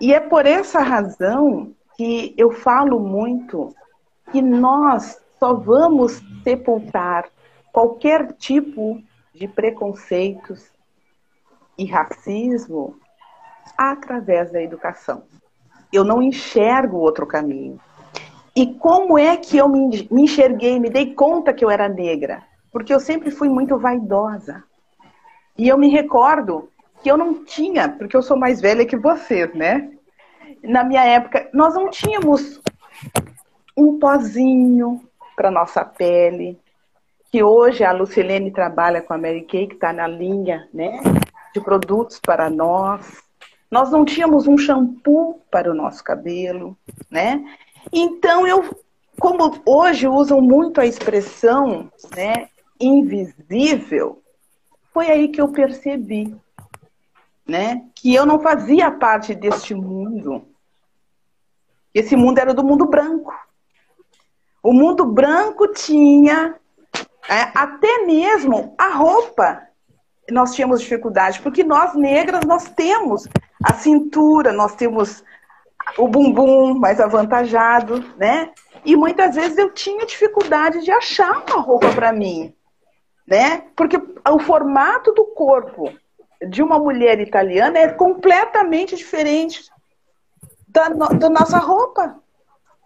E 0.00 0.12
é 0.14 0.20
por 0.20 0.46
essa 0.46 0.80
razão 0.80 1.74
que 1.96 2.34
eu 2.36 2.50
falo 2.50 2.98
muito 3.00 3.74
que 4.30 4.40
nós 4.40 5.20
só 5.38 5.54
vamos 5.54 6.22
sepultar 6.42 7.28
qualquer 7.72 8.32
tipo 8.32 9.02
de 9.40 9.48
preconceitos 9.48 10.70
e 11.78 11.86
racismo 11.86 13.00
através 13.76 14.52
da 14.52 14.62
educação. 14.62 15.22
Eu 15.90 16.04
não 16.04 16.22
enxergo 16.22 16.98
outro 16.98 17.26
caminho. 17.26 17.80
E 18.54 18.74
como 18.74 19.16
é 19.16 19.38
que 19.38 19.56
eu 19.56 19.66
me, 19.66 20.06
enxerguei, 20.10 20.78
me 20.78 20.90
dei 20.90 21.14
conta 21.14 21.54
que 21.54 21.64
eu 21.64 21.70
era 21.70 21.88
negra? 21.88 22.42
Porque 22.70 22.92
eu 22.92 23.00
sempre 23.00 23.30
fui 23.30 23.48
muito 23.48 23.78
vaidosa. 23.78 24.62
E 25.56 25.66
eu 25.66 25.78
me 25.78 25.88
recordo 25.88 26.68
que 27.02 27.10
eu 27.10 27.16
não 27.16 27.42
tinha, 27.42 27.88
porque 27.88 28.14
eu 28.14 28.22
sou 28.22 28.36
mais 28.36 28.60
velha 28.60 28.84
que 28.84 28.96
vocês, 28.96 29.54
né? 29.54 29.90
Na 30.62 30.84
minha 30.84 31.02
época, 31.02 31.48
nós 31.54 31.74
não 31.74 31.88
tínhamos 31.88 32.60
um 33.74 33.98
pozinho 33.98 35.00
para 35.34 35.50
nossa 35.50 35.82
pele, 35.82 36.60
que 37.30 37.42
hoje 37.42 37.84
a 37.84 37.92
Lucilene 37.92 38.50
trabalha 38.50 39.00
com 39.00 39.14
a 39.14 39.18
Mary 39.18 39.42
Kay, 39.42 39.68
que 39.68 39.74
está 39.74 39.92
na 39.92 40.06
linha 40.06 40.68
né, 40.74 41.00
de 41.54 41.60
produtos 41.60 42.18
para 42.18 42.50
nós. 42.50 43.22
Nós 43.70 43.90
não 43.90 44.04
tínhamos 44.04 44.48
um 44.48 44.58
shampoo 44.58 45.40
para 45.50 45.70
o 45.70 45.74
nosso 45.74 46.02
cabelo, 46.02 46.76
né? 47.08 47.44
Então, 47.92 48.46
eu, 48.46 48.68
como 49.18 49.62
hoje 49.64 50.08
usam 50.08 50.40
muito 50.40 50.80
a 50.80 50.86
expressão 50.86 51.88
né, 52.16 52.48
invisível, 52.80 54.20
foi 54.92 55.08
aí 55.08 55.28
que 55.28 55.40
eu 55.40 55.48
percebi 55.48 56.34
né, 57.50 57.84
que 57.96 58.14
eu 58.14 58.24
não 58.24 58.38
fazia 58.40 58.90
parte 58.90 59.34
deste 59.34 59.74
mundo. 59.74 60.46
Esse 61.92 62.14
mundo 62.14 62.38
era 62.38 62.54
do 62.54 62.62
mundo 62.62 62.86
branco. 62.86 63.34
O 64.62 64.72
mundo 64.72 65.04
branco 65.04 65.66
tinha 65.72 66.59
até 67.28 68.04
mesmo 68.06 68.74
a 68.78 68.88
roupa. 68.88 69.62
Nós 70.30 70.54
tínhamos 70.54 70.80
dificuldade, 70.80 71.40
porque 71.40 71.64
nós 71.64 71.94
negras 71.94 72.44
nós 72.44 72.68
temos 72.70 73.26
a 73.64 73.74
cintura, 73.74 74.52
nós 74.52 74.76
temos 74.76 75.24
o 75.98 76.06
bumbum 76.06 76.74
mais 76.74 77.00
avantajado, 77.00 78.04
né? 78.16 78.50
E 78.84 78.96
muitas 78.96 79.34
vezes 79.34 79.58
eu 79.58 79.70
tinha 79.72 80.06
dificuldade 80.06 80.82
de 80.82 80.90
achar 80.90 81.44
uma 81.46 81.60
roupa 81.60 81.88
para 81.92 82.12
mim, 82.12 82.54
né? 83.26 83.64
Porque 83.76 83.96
o 84.28 84.38
formato 84.38 85.12
do 85.12 85.24
corpo 85.26 85.92
de 86.48 86.62
uma 86.62 86.78
mulher 86.78 87.20
italiana 87.20 87.78
é 87.78 87.88
completamente 87.88 88.96
diferente 88.96 89.70
da, 90.66 90.88
da 90.88 91.28
nossa 91.28 91.58
roupa, 91.58 92.16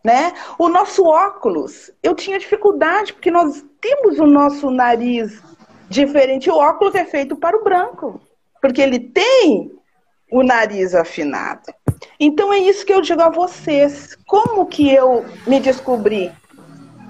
né? 0.04 0.34
O 0.58 0.68
nosso 0.68 1.04
óculos, 1.06 1.90
eu 2.02 2.14
tinha 2.14 2.38
dificuldade 2.38 3.14
porque 3.14 3.30
nós 3.30 3.64
temos 3.80 4.18
o 4.18 4.26
nosso 4.26 4.70
nariz 4.70 5.42
diferente. 5.88 6.50
O 6.50 6.56
óculos 6.56 6.94
é 6.94 7.06
feito 7.06 7.34
para 7.34 7.56
o 7.56 7.64
branco, 7.64 8.20
porque 8.60 8.82
ele 8.82 9.00
tem 9.00 9.72
o 10.30 10.42
nariz 10.42 10.94
afinado. 10.94 11.72
Então 12.20 12.52
é 12.52 12.58
isso 12.58 12.84
que 12.84 12.92
eu 12.92 13.00
digo 13.00 13.22
a 13.22 13.30
vocês. 13.30 14.16
Como 14.26 14.66
que 14.66 14.92
eu 14.92 15.24
me 15.46 15.58
descobri? 15.58 16.30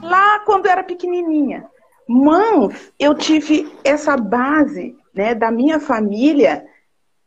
Lá 0.01 0.41
quando 0.41 0.67
eu 0.67 0.73
era 0.73 0.85
pequenininha. 0.85 1.67
Mas 2.07 2.93
eu 2.99 3.15
tive 3.15 3.73
essa 3.83 4.17
base 4.17 4.97
né, 5.15 5.35
da 5.35 5.51
minha 5.51 5.81
família 5.81 6.67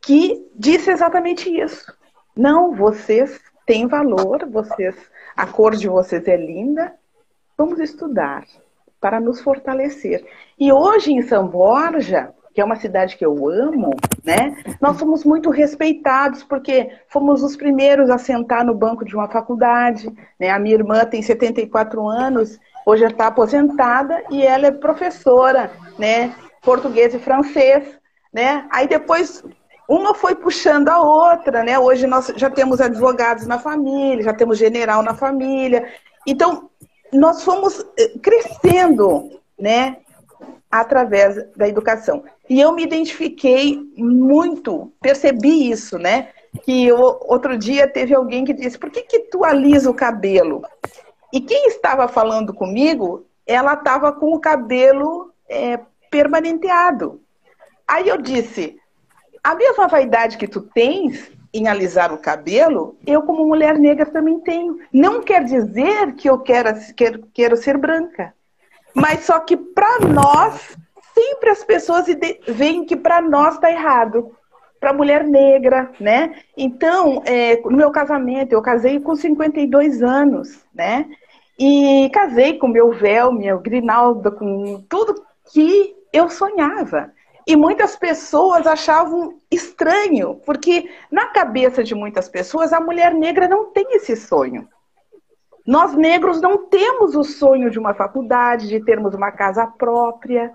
que 0.00 0.46
disse 0.54 0.90
exatamente 0.90 1.50
isso. 1.50 1.92
Não, 2.36 2.72
vocês 2.72 3.40
têm 3.66 3.88
valor, 3.88 4.48
vocês, 4.48 4.94
a 5.38 5.46
cor 5.46 5.76
de 5.76 5.88
vocês 5.88 6.26
é 6.26 6.36
linda. 6.36 6.94
Vamos 7.56 7.78
estudar 7.78 8.44
para 9.00 9.20
nos 9.20 9.40
fortalecer. 9.40 10.26
E 10.58 10.72
hoje 10.72 11.12
em 11.12 11.22
São 11.22 11.46
Borja, 11.46 12.34
que 12.52 12.60
é 12.60 12.64
uma 12.64 12.74
cidade 12.74 13.16
que 13.16 13.24
eu 13.24 13.48
amo, 13.48 13.94
né? 14.24 14.56
Nós 14.80 14.96
somos 14.96 15.24
muito 15.24 15.48
respeitados 15.50 16.42
porque 16.42 16.90
fomos 17.06 17.44
os 17.44 17.56
primeiros 17.56 18.10
a 18.10 18.18
sentar 18.18 18.64
no 18.64 18.74
banco 18.74 19.04
de 19.04 19.14
uma 19.14 19.28
faculdade, 19.28 20.12
né? 20.40 20.50
A 20.50 20.58
minha 20.58 20.74
irmã 20.74 21.04
tem 21.04 21.22
74 21.22 22.04
anos, 22.08 22.58
hoje 22.84 23.04
está 23.04 23.28
aposentada 23.28 24.24
e 24.32 24.44
ela 24.44 24.66
é 24.66 24.72
professora, 24.72 25.70
né? 25.96 26.34
Português 26.62 27.14
e 27.14 27.18
francês, 27.20 27.84
né? 28.32 28.66
Aí 28.72 28.88
depois 28.88 29.44
uma 29.88 30.14
foi 30.14 30.34
puxando 30.34 30.90
a 30.90 31.00
outra, 31.00 31.64
né? 31.64 31.78
Hoje 31.78 32.06
nós 32.06 32.30
já 32.36 32.50
temos 32.50 32.78
advogados 32.78 33.46
na 33.46 33.58
família, 33.58 34.22
já 34.22 34.34
temos 34.34 34.58
general 34.58 35.02
na 35.02 35.14
família. 35.14 35.90
Então, 36.26 36.68
nós 37.10 37.42
fomos 37.42 37.82
eh, 37.98 38.12
crescendo, 38.22 39.40
né? 39.58 39.96
Através 40.70 41.42
da 41.56 41.66
educação. 41.66 42.22
E 42.50 42.60
eu 42.60 42.72
me 42.72 42.82
identifiquei 42.82 43.80
muito, 43.96 44.92
percebi 45.00 45.70
isso, 45.70 45.98
né? 45.98 46.28
Que 46.62 46.86
eu, 46.86 46.98
outro 47.22 47.56
dia 47.56 47.88
teve 47.88 48.14
alguém 48.14 48.44
que 48.44 48.52
disse: 48.52 48.78
por 48.78 48.90
que, 48.90 49.00
que 49.02 49.20
tu 49.20 49.42
alisa 49.42 49.90
o 49.90 49.94
cabelo? 49.94 50.62
E 51.32 51.40
quem 51.40 51.68
estava 51.68 52.06
falando 52.08 52.52
comigo, 52.52 53.24
ela 53.46 53.72
estava 53.72 54.12
com 54.12 54.34
o 54.34 54.40
cabelo 54.40 55.32
é, 55.48 55.80
permanenteado. 56.10 57.22
Aí 57.86 58.06
eu 58.06 58.18
disse: 58.18 58.77
a 59.48 59.54
mesma 59.54 59.88
vaidade 59.88 60.36
que 60.36 60.46
tu 60.46 60.60
tens 60.60 61.30
em 61.54 61.68
alisar 61.68 62.12
o 62.12 62.18
cabelo, 62.18 62.98
eu, 63.06 63.22
como 63.22 63.46
mulher 63.46 63.78
negra, 63.78 64.04
também 64.04 64.38
tenho. 64.40 64.78
Não 64.92 65.22
quer 65.22 65.42
dizer 65.42 66.12
que 66.16 66.28
eu 66.28 66.38
quero, 66.38 66.68
quero, 66.94 67.26
quero 67.32 67.56
ser 67.56 67.78
branca. 67.78 68.34
Mas 68.92 69.20
só 69.20 69.40
que 69.40 69.56
para 69.56 70.00
nós, 70.00 70.76
sempre 71.14 71.48
as 71.48 71.64
pessoas 71.64 72.04
veem 72.46 72.84
que 72.84 72.94
para 72.94 73.22
nós 73.22 73.54
está 73.54 73.70
errado. 73.70 74.32
Para 74.78 74.92
mulher 74.92 75.24
negra, 75.24 75.90
né? 75.98 76.34
Então, 76.54 77.22
é, 77.24 77.56
no 77.62 77.76
meu 77.76 77.90
casamento, 77.90 78.52
eu 78.52 78.60
casei 78.60 79.00
com 79.00 79.16
52 79.16 80.02
anos, 80.02 80.62
né? 80.74 81.06
E 81.58 82.10
casei 82.12 82.58
com 82.58 82.68
meu 82.68 82.92
véu, 82.92 83.32
minha 83.32 83.56
grinalda, 83.56 84.30
com 84.30 84.84
tudo 84.90 85.24
que 85.52 85.96
eu 86.12 86.28
sonhava. 86.28 87.10
E 87.48 87.56
muitas 87.56 87.96
pessoas 87.96 88.66
achavam 88.66 89.38
estranho, 89.50 90.34
porque 90.44 90.90
na 91.10 91.28
cabeça 91.28 91.82
de 91.82 91.94
muitas 91.94 92.28
pessoas 92.28 92.74
a 92.74 92.80
mulher 92.80 93.14
negra 93.14 93.48
não 93.48 93.72
tem 93.72 93.86
esse 93.96 94.14
sonho. 94.14 94.68
Nós 95.66 95.94
negros 95.94 96.42
não 96.42 96.66
temos 96.66 97.16
o 97.16 97.24
sonho 97.24 97.70
de 97.70 97.78
uma 97.78 97.94
faculdade, 97.94 98.68
de 98.68 98.84
termos 98.84 99.14
uma 99.14 99.32
casa 99.32 99.66
própria, 99.66 100.52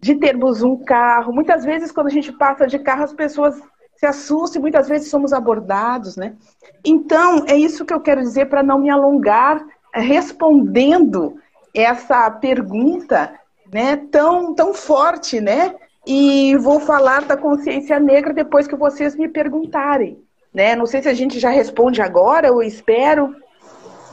de 0.00 0.16
termos 0.16 0.64
um 0.64 0.82
carro. 0.82 1.32
Muitas 1.32 1.64
vezes, 1.64 1.92
quando 1.92 2.08
a 2.08 2.10
gente 2.10 2.32
passa 2.32 2.66
de 2.66 2.80
carro, 2.80 3.04
as 3.04 3.12
pessoas 3.12 3.62
se 3.94 4.04
assustam 4.04 4.58
e 4.58 4.62
muitas 4.62 4.88
vezes 4.88 5.08
somos 5.08 5.32
abordados, 5.32 6.16
né? 6.16 6.34
Então, 6.84 7.44
é 7.46 7.54
isso 7.54 7.84
que 7.84 7.94
eu 7.94 8.00
quero 8.00 8.20
dizer 8.20 8.46
para 8.46 8.64
não 8.64 8.80
me 8.80 8.90
alongar 8.90 9.64
respondendo 9.94 11.38
essa 11.72 12.28
pergunta 12.32 13.32
né, 13.72 13.96
tão, 14.10 14.54
tão 14.56 14.74
forte, 14.74 15.40
né? 15.40 15.72
E 16.06 16.56
vou 16.56 16.78
falar 16.78 17.24
da 17.24 17.36
consciência 17.36 17.98
negra 17.98 18.32
depois 18.32 18.68
que 18.68 18.76
vocês 18.76 19.16
me 19.16 19.28
perguntarem. 19.28 20.22
Né? 20.54 20.76
Não 20.76 20.86
sei 20.86 21.02
se 21.02 21.08
a 21.08 21.14
gente 21.14 21.38
já 21.40 21.50
responde 21.50 22.00
agora 22.00 22.52
ou 22.52 22.62
espero. 22.62 23.34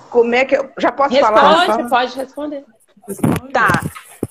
Como 0.09 0.33
é 0.33 0.43
que 0.43 0.55
eu. 0.55 0.69
Já 0.77 0.91
posso 0.91 1.13
Responde, 1.13 1.39
falar? 1.39 1.65
Responde, 1.65 1.89
pode 1.89 2.15
responder. 2.17 2.65
Tá. 3.51 3.81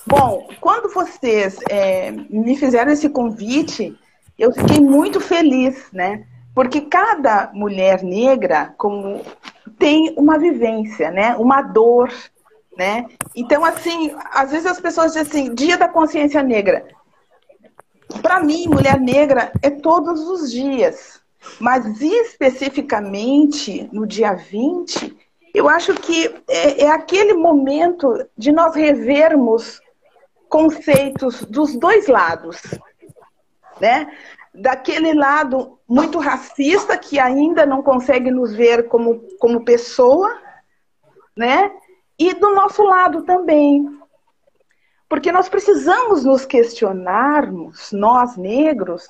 Bom, 0.07 0.48
quando 0.61 0.92
vocês 0.92 1.59
é, 1.70 2.11
me 2.11 2.57
fizeram 2.57 2.92
esse 2.92 3.09
convite, 3.09 3.96
eu 4.38 4.53
fiquei 4.53 4.81
muito 4.81 5.20
feliz, 5.20 5.90
né? 5.92 6.25
Porque 6.55 6.83
cada 6.83 7.51
mulher 7.55 8.03
negra, 8.03 8.75
como 8.77 9.22
tem 9.79 10.14
uma 10.16 10.38
vivência, 10.38 11.11
né? 11.11 11.37
Uma 11.37 11.62
dor, 11.62 12.12
né? 12.77 13.07
Então, 13.35 13.64
assim, 13.64 14.14
às 14.33 14.51
vezes 14.51 14.66
as 14.66 14.81
pessoas 14.81 15.12
dizem 15.12 15.44
assim, 15.44 15.55
dia 15.55 15.79
da 15.79 15.88
consciência 15.88 16.42
negra. 16.42 16.85
Para 18.20 18.40
mim, 18.40 18.66
mulher 18.66 19.01
negra 19.01 19.53
é 19.62 19.70
todos 19.70 20.20
os 20.29 20.51
dias. 20.51 21.22
Mas 21.59 22.01
especificamente 22.01 23.88
no 23.92 24.07
dia 24.07 24.35
20, 24.35 25.16
eu 25.55 25.68
acho 25.68 25.94
que 25.94 26.35
é, 26.48 26.85
é 26.85 26.90
aquele 26.90 27.35
momento 27.35 28.27
de 28.37 28.53
nós 28.53 28.75
revermos 28.75 29.81
conceitos 30.48 31.42
dos 31.44 31.75
dois 31.77 32.07
lados, 32.09 32.61
né? 33.81 34.11
Daquele 34.55 35.14
lado 35.14 35.79
muito 35.88 36.18
racista 36.18 36.96
que 36.96 37.18
ainda 37.18 37.64
não 37.64 37.83
consegue 37.83 38.31
nos 38.31 38.55
ver 38.55 38.88
como, 38.88 39.20
como 39.38 39.64
pessoa, 39.64 40.38
né? 41.37 41.70
E 42.18 42.35
do 42.35 42.55
nosso 42.55 42.83
lado 42.83 43.22
também. 43.22 43.98
Porque 45.12 45.31
nós 45.31 45.46
precisamos 45.46 46.25
nos 46.25 46.46
questionarmos, 46.46 47.92
nós 47.92 48.35
negros, 48.35 49.07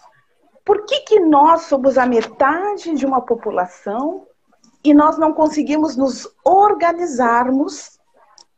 por 0.64 0.84
que, 0.84 0.98
que 1.02 1.20
nós 1.20 1.62
somos 1.66 1.96
a 1.96 2.04
metade 2.04 2.96
de 2.96 3.06
uma 3.06 3.20
população 3.20 4.26
e 4.82 4.92
nós 4.92 5.16
não 5.16 5.32
conseguimos 5.32 5.96
nos 5.96 6.28
organizarmos 6.44 8.00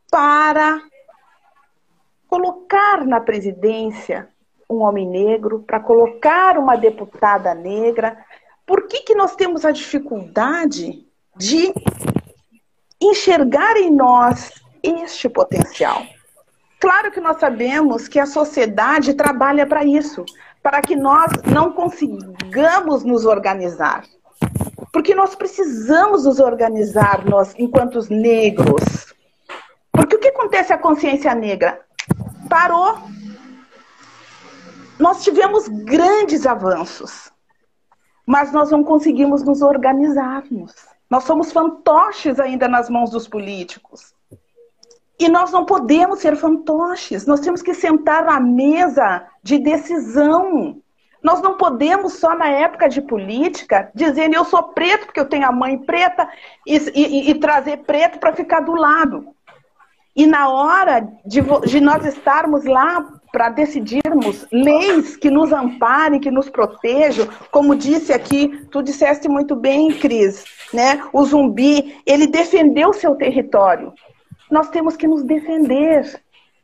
para 0.09 0.81
colocar 2.27 3.05
na 3.05 3.21
presidência 3.21 4.27
um 4.67 4.77
homem 4.77 5.07
negro, 5.07 5.63
para 5.67 5.79
colocar 5.79 6.57
uma 6.57 6.75
deputada 6.75 7.53
negra. 7.53 8.25
Por 8.65 8.87
que, 8.87 9.01
que 9.01 9.13
nós 9.13 9.35
temos 9.35 9.65
a 9.65 9.69
dificuldade 9.69 11.07
de 11.37 11.71
enxergar 12.99 13.77
em 13.77 13.91
nós 13.91 14.51
este 14.81 15.29
potencial? 15.29 16.14
Claro 16.85 17.11
que 17.11 17.19
nós 17.19 17.39
sabemos 17.39 18.07
que 18.07 18.19
a 18.19 18.27
sociedade 18.27 19.15
trabalha 19.15 19.65
para 19.65 19.83
isso, 19.83 20.23
para 20.61 20.83
que 20.83 20.95
nós 20.95 21.31
não 21.51 21.71
consigamos 21.71 23.03
nos 23.03 23.25
organizar. 23.25 24.03
Porque 24.93 25.15
nós 25.15 25.33
precisamos 25.33 26.25
nos 26.25 26.39
organizar, 26.39 27.25
nós, 27.25 27.55
enquanto 27.57 28.07
negros. 28.13 29.15
Porque 29.91 30.15
o 30.15 30.19
que 30.19 30.27
acontece 30.27 30.73
à 30.73 30.77
consciência 30.77 31.33
negra? 31.33 31.81
Parou 32.47 32.99
nós 34.99 35.23
tivemos 35.23 35.67
grandes 35.67 36.45
avanços, 36.45 37.31
mas 38.27 38.51
nós 38.51 38.69
não 38.69 38.83
conseguimos 38.83 39.41
nos 39.41 39.63
organizarmos. 39.63 40.71
Nós 41.09 41.23
somos 41.23 41.51
fantoches 41.51 42.39
ainda 42.39 42.67
nas 42.67 42.91
mãos 42.91 43.09
dos 43.09 43.27
políticos. 43.27 44.14
E 45.19 45.29
nós 45.29 45.51
não 45.51 45.65
podemos 45.65 46.19
ser 46.19 46.35
fantoches, 46.35 47.25
nós 47.25 47.39
temos 47.39 47.61
que 47.61 47.73
sentar 47.73 48.25
na 48.25 48.39
mesa 48.39 49.25
de 49.41 49.57
decisão. 49.57 50.81
Nós 51.23 51.41
não 51.41 51.57
podemos 51.57 52.13
só 52.13 52.35
na 52.35 52.49
época 52.49 52.87
de 52.87 53.01
política 53.01 53.89
dizendo 53.95 54.35
eu 54.35 54.45
sou 54.45 54.61
preto 54.61 55.05
porque 55.05 55.19
eu 55.19 55.27
tenho 55.27 55.47
a 55.47 55.51
mãe 55.51 55.77
preta 55.77 56.27
e, 56.67 56.77
e, 56.93 57.31
e 57.31 57.35
trazer 57.35 57.77
preto 57.77 58.19
para 58.19 58.33
ficar 58.33 58.59
do 58.59 58.73
lado. 58.73 59.35
E 60.15 60.25
na 60.25 60.49
hora 60.49 60.99
de, 61.25 61.41
de 61.67 61.81
nós 61.81 62.05
estarmos 62.05 62.63
lá 62.63 63.05
para 63.33 63.49
decidirmos 63.49 64.47
leis 64.49 65.17
que 65.17 65.29
nos 65.29 65.51
amparem, 65.51 66.21
que 66.21 66.31
nos 66.31 66.49
protejam, 66.49 67.27
como 67.51 67.75
disse 67.75 68.13
aqui, 68.13 68.65
tu 68.71 68.81
disseste 68.81 69.27
muito 69.27 69.57
bem, 69.57 69.91
Cris, 69.91 70.45
né? 70.73 71.03
O 71.11 71.25
zumbi, 71.25 71.97
ele 72.05 72.27
defendeu 72.27 72.93
seu 72.93 73.13
território. 73.15 73.93
Nós 74.55 74.69
temos 74.69 74.95
que 74.95 75.05
nos 75.05 75.21
defender. 75.21 76.17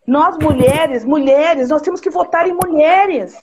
Nós 0.07 0.37
mulheres, 0.37 1.03
mulheres, 1.03 1.67
nós 1.67 1.81
temos 1.81 1.99
que 1.99 2.09
votar 2.09 2.47
em 2.47 2.53
mulheres. 2.53 3.35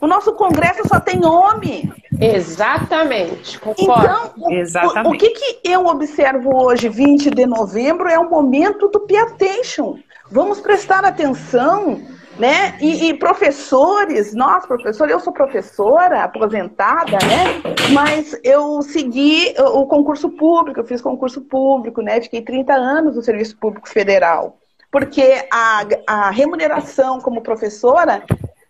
O 0.00 0.08
nosso 0.08 0.32
Congresso 0.32 0.88
só 0.88 0.98
tem 0.98 1.24
homem. 1.24 1.88
Exatamente, 2.20 3.60
concordo. 3.60 4.04
Então, 4.04 4.32
o, 4.38 4.50
Exatamente. 4.50 5.06
O, 5.06 5.10
o 5.10 5.16
que, 5.16 5.30
que 5.30 5.70
eu 5.70 5.86
observo 5.86 6.64
hoje, 6.64 6.88
20 6.88 7.30
de 7.30 7.46
novembro, 7.46 8.08
é 8.08 8.18
o 8.18 8.28
momento 8.28 8.88
do 8.88 9.06
pay 9.06 9.18
attention. 9.18 9.98
Vamos 10.28 10.60
prestar 10.60 11.04
atenção 11.04 12.02
né? 12.42 12.76
E, 12.80 13.08
e, 13.08 13.14
professores, 13.14 14.34
nós 14.34 14.66
professores, 14.66 15.12
eu 15.12 15.20
sou 15.20 15.32
professora 15.32 16.24
aposentada, 16.24 17.12
né? 17.12 17.62
Mas 17.92 18.36
eu 18.42 18.82
segui 18.82 19.54
o 19.60 19.86
concurso 19.86 20.28
público, 20.28 20.80
eu 20.80 20.84
fiz 20.84 21.00
concurso 21.00 21.42
público, 21.42 22.02
né? 22.02 22.20
Fiquei 22.20 22.42
30 22.42 22.74
anos 22.74 23.14
no 23.14 23.22
Serviço 23.22 23.56
Público 23.56 23.88
Federal. 23.88 24.58
Porque 24.90 25.46
a, 25.52 25.86
a 26.04 26.30
remuneração 26.30 27.20
como 27.20 27.42
professora 27.42 28.24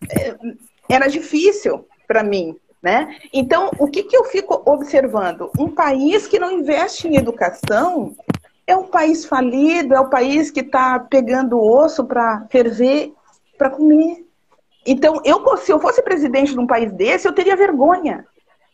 é, 0.07 0.35
era 0.87 1.07
difícil 1.07 1.87
para 2.07 2.21
mim, 2.21 2.55
né? 2.79 3.15
Então, 3.33 3.71
o 3.79 3.87
que, 3.87 4.03
que 4.03 4.15
eu 4.15 4.25
fico 4.25 4.61
observando? 4.67 5.49
Um 5.57 5.69
país 5.69 6.27
que 6.27 6.37
não 6.37 6.51
investe 6.51 7.07
em 7.07 7.17
educação 7.17 8.15
é 8.67 8.77
um 8.77 8.85
país 8.85 9.25
falido, 9.25 9.95
é 9.95 9.99
um 9.99 10.11
país 10.11 10.51
que 10.51 10.59
está 10.59 10.99
pegando 10.99 11.59
osso 11.59 12.05
para 12.05 12.45
ferver 12.51 13.11
para 13.57 13.69
comer. 13.69 14.25
Então, 14.85 15.21
eu, 15.23 15.57
se 15.57 15.71
eu 15.71 15.79
fosse 15.79 16.01
presidente 16.01 16.53
de 16.53 16.59
um 16.59 16.67
país 16.67 16.91
desse, 16.91 17.27
eu 17.27 17.33
teria 17.33 17.55
vergonha 17.55 18.25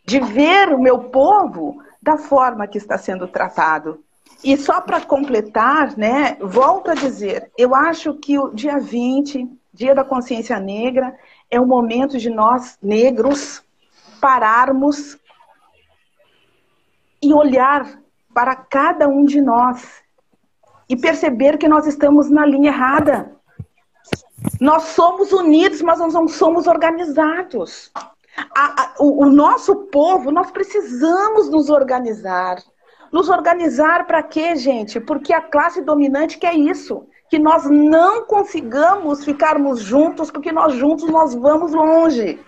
de 0.05 0.19
ver 0.19 0.73
o 0.73 0.81
meu 0.81 0.99
povo 1.05 1.81
da 2.01 2.17
forma 2.17 2.67
que 2.67 2.77
está 2.77 2.97
sendo 2.97 3.27
tratado. 3.27 4.03
E 4.43 4.55
só 4.57 4.81
para 4.81 5.01
completar, 5.01 5.97
né, 5.97 6.37
volto 6.39 6.89
a 6.89 6.95
dizer, 6.95 7.51
eu 7.57 7.75
acho 7.75 8.13
que 8.15 8.39
o 8.39 8.49
dia 8.49 8.79
20, 8.79 9.47
Dia 9.73 9.93
da 9.93 10.03
Consciência 10.03 10.59
Negra, 10.59 11.15
é 11.51 11.59
o 11.59 11.65
momento 11.65 12.17
de 12.17 12.29
nós, 12.29 12.77
negros, 12.81 13.63
pararmos 14.19 15.17
e 17.21 17.33
olhar 17.33 17.99
para 18.33 18.55
cada 18.55 19.07
um 19.07 19.25
de 19.25 19.41
nós 19.41 20.01
e 20.87 20.95
perceber 20.95 21.57
que 21.57 21.67
nós 21.67 21.85
estamos 21.85 22.29
na 22.29 22.45
linha 22.45 22.71
errada. 22.71 23.35
Nós 24.59 24.83
somos 24.83 25.31
unidos, 25.31 25.81
mas 25.81 25.99
nós 25.99 26.13
não 26.13 26.27
somos 26.27 26.67
organizados. 26.67 27.91
A, 28.55 28.83
a, 28.83 28.93
o, 28.99 29.25
o 29.25 29.29
nosso 29.29 29.75
povo, 29.87 30.31
nós 30.31 30.51
precisamos 30.51 31.49
nos 31.49 31.69
organizar. 31.69 32.57
Nos 33.11 33.27
organizar 33.27 34.05
para 34.05 34.21
quê, 34.21 34.55
gente? 34.55 34.99
Porque 34.99 35.33
a 35.33 35.41
classe 35.41 35.81
dominante 35.81 36.37
quer 36.37 36.55
isso. 36.55 37.05
Que 37.29 37.39
nós 37.39 37.69
não 37.69 38.25
consigamos 38.25 39.23
ficarmos 39.23 39.81
juntos, 39.81 40.31
porque 40.31 40.51
nós 40.51 40.73
juntos 40.73 41.09
nós 41.09 41.33
vamos 41.33 41.73
longe. 41.73 42.39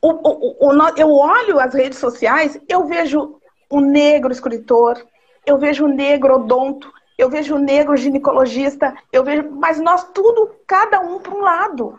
O, 0.00 0.10
o, 0.10 0.68
o, 0.68 0.88
eu 0.96 1.10
olho 1.10 1.58
as 1.58 1.74
redes 1.74 1.98
sociais, 1.98 2.58
eu 2.68 2.86
vejo 2.86 3.36
o 3.68 3.80
negro 3.80 4.32
escritor, 4.32 5.04
eu 5.44 5.58
vejo 5.58 5.84
o 5.84 5.88
negro 5.88 6.34
odonto, 6.34 6.90
eu 7.18 7.30
vejo 7.30 7.54
o 7.54 7.58
negro 7.58 7.96
ginecologista, 7.96 8.94
eu 9.12 9.24
vejo, 9.24 9.50
mas 9.52 9.80
nós 9.80 10.04
tudo, 10.12 10.54
cada 10.66 11.00
um 11.00 11.18
para 11.18 11.34
um 11.34 11.40
lado. 11.40 11.98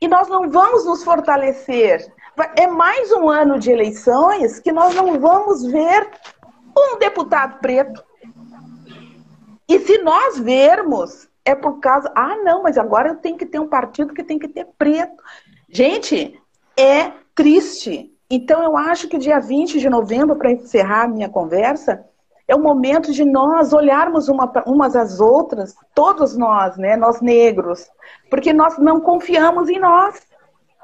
E 0.00 0.08
nós 0.08 0.28
não 0.28 0.48
vamos 0.48 0.86
nos 0.86 1.04
fortalecer. 1.04 2.12
É 2.56 2.66
mais 2.66 3.12
um 3.12 3.28
ano 3.28 3.58
de 3.58 3.70
eleições 3.70 4.60
que 4.60 4.72
nós 4.72 4.94
não 4.94 5.18
vamos 5.18 5.64
ver 5.64 6.08
um 6.76 6.98
deputado 6.98 7.58
preto. 7.58 8.02
E 9.68 9.78
se 9.80 9.98
nós 9.98 10.38
vermos, 10.38 11.28
é 11.44 11.54
por 11.54 11.80
causa. 11.80 12.10
Ah, 12.14 12.36
não, 12.36 12.62
mas 12.62 12.78
agora 12.78 13.08
eu 13.08 13.16
tenho 13.16 13.36
que 13.36 13.44
ter 13.44 13.58
um 13.58 13.68
partido 13.68 14.14
que 14.14 14.22
tem 14.22 14.38
que 14.38 14.48
ter 14.48 14.66
preto. 14.78 15.22
Gente, 15.68 16.40
é 16.76 17.12
triste. 17.34 18.10
Então, 18.30 18.62
eu 18.62 18.76
acho 18.76 19.08
que 19.08 19.18
dia 19.18 19.40
20 19.40 19.78
de 19.80 19.90
novembro, 19.90 20.36
para 20.36 20.52
encerrar 20.52 21.04
a 21.04 21.08
minha 21.08 21.28
conversa, 21.28 22.04
é 22.48 22.56
o 22.56 22.58
momento 22.58 23.12
de 23.12 23.26
nós 23.26 23.74
olharmos 23.74 24.28
uma, 24.28 24.50
umas 24.66 24.96
às 24.96 25.20
outras, 25.20 25.76
todos 25.94 26.34
nós, 26.36 26.78
né, 26.78 26.96
nós 26.96 27.20
negros, 27.20 27.86
porque 28.30 28.54
nós 28.54 28.78
não 28.78 29.00
confiamos 29.00 29.68
em 29.68 29.78
nós. 29.78 30.26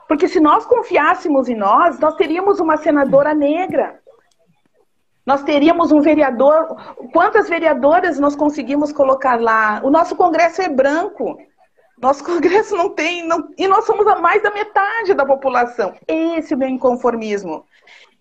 Porque 0.07 0.29
se 0.29 0.39
nós 0.39 0.67
confiássemos 0.67 1.49
em 1.49 1.57
nós, 1.57 1.99
nós 1.99 2.15
teríamos 2.17 2.61
uma 2.61 2.77
senadora 2.77 3.35
negra. 3.35 3.99
Nós 5.25 5.43
teríamos 5.43 5.91
um 5.91 6.03
vereador. 6.03 6.77
Quantas 7.11 7.49
vereadoras 7.49 8.19
nós 8.19 8.37
conseguimos 8.37 8.93
colocar 8.93 9.41
lá? 9.41 9.81
O 9.83 9.91
nosso 9.91 10.15
Congresso 10.15 10.61
é 10.61 10.69
branco. 10.69 11.39
Nosso 11.99 12.23
Congresso 12.25 12.77
não 12.77 12.91
tem. 12.91 13.27
Não, 13.27 13.49
e 13.57 13.67
nós 13.67 13.87
somos 13.87 14.07
a 14.07 14.17
mais 14.17 14.43
da 14.43 14.51
metade 14.51 15.15
da 15.15 15.25
população. 15.25 15.95
Esse 16.07 16.53
é 16.53 16.57
o 16.57 16.59
meu 16.59 16.69
inconformismo. 16.69 17.65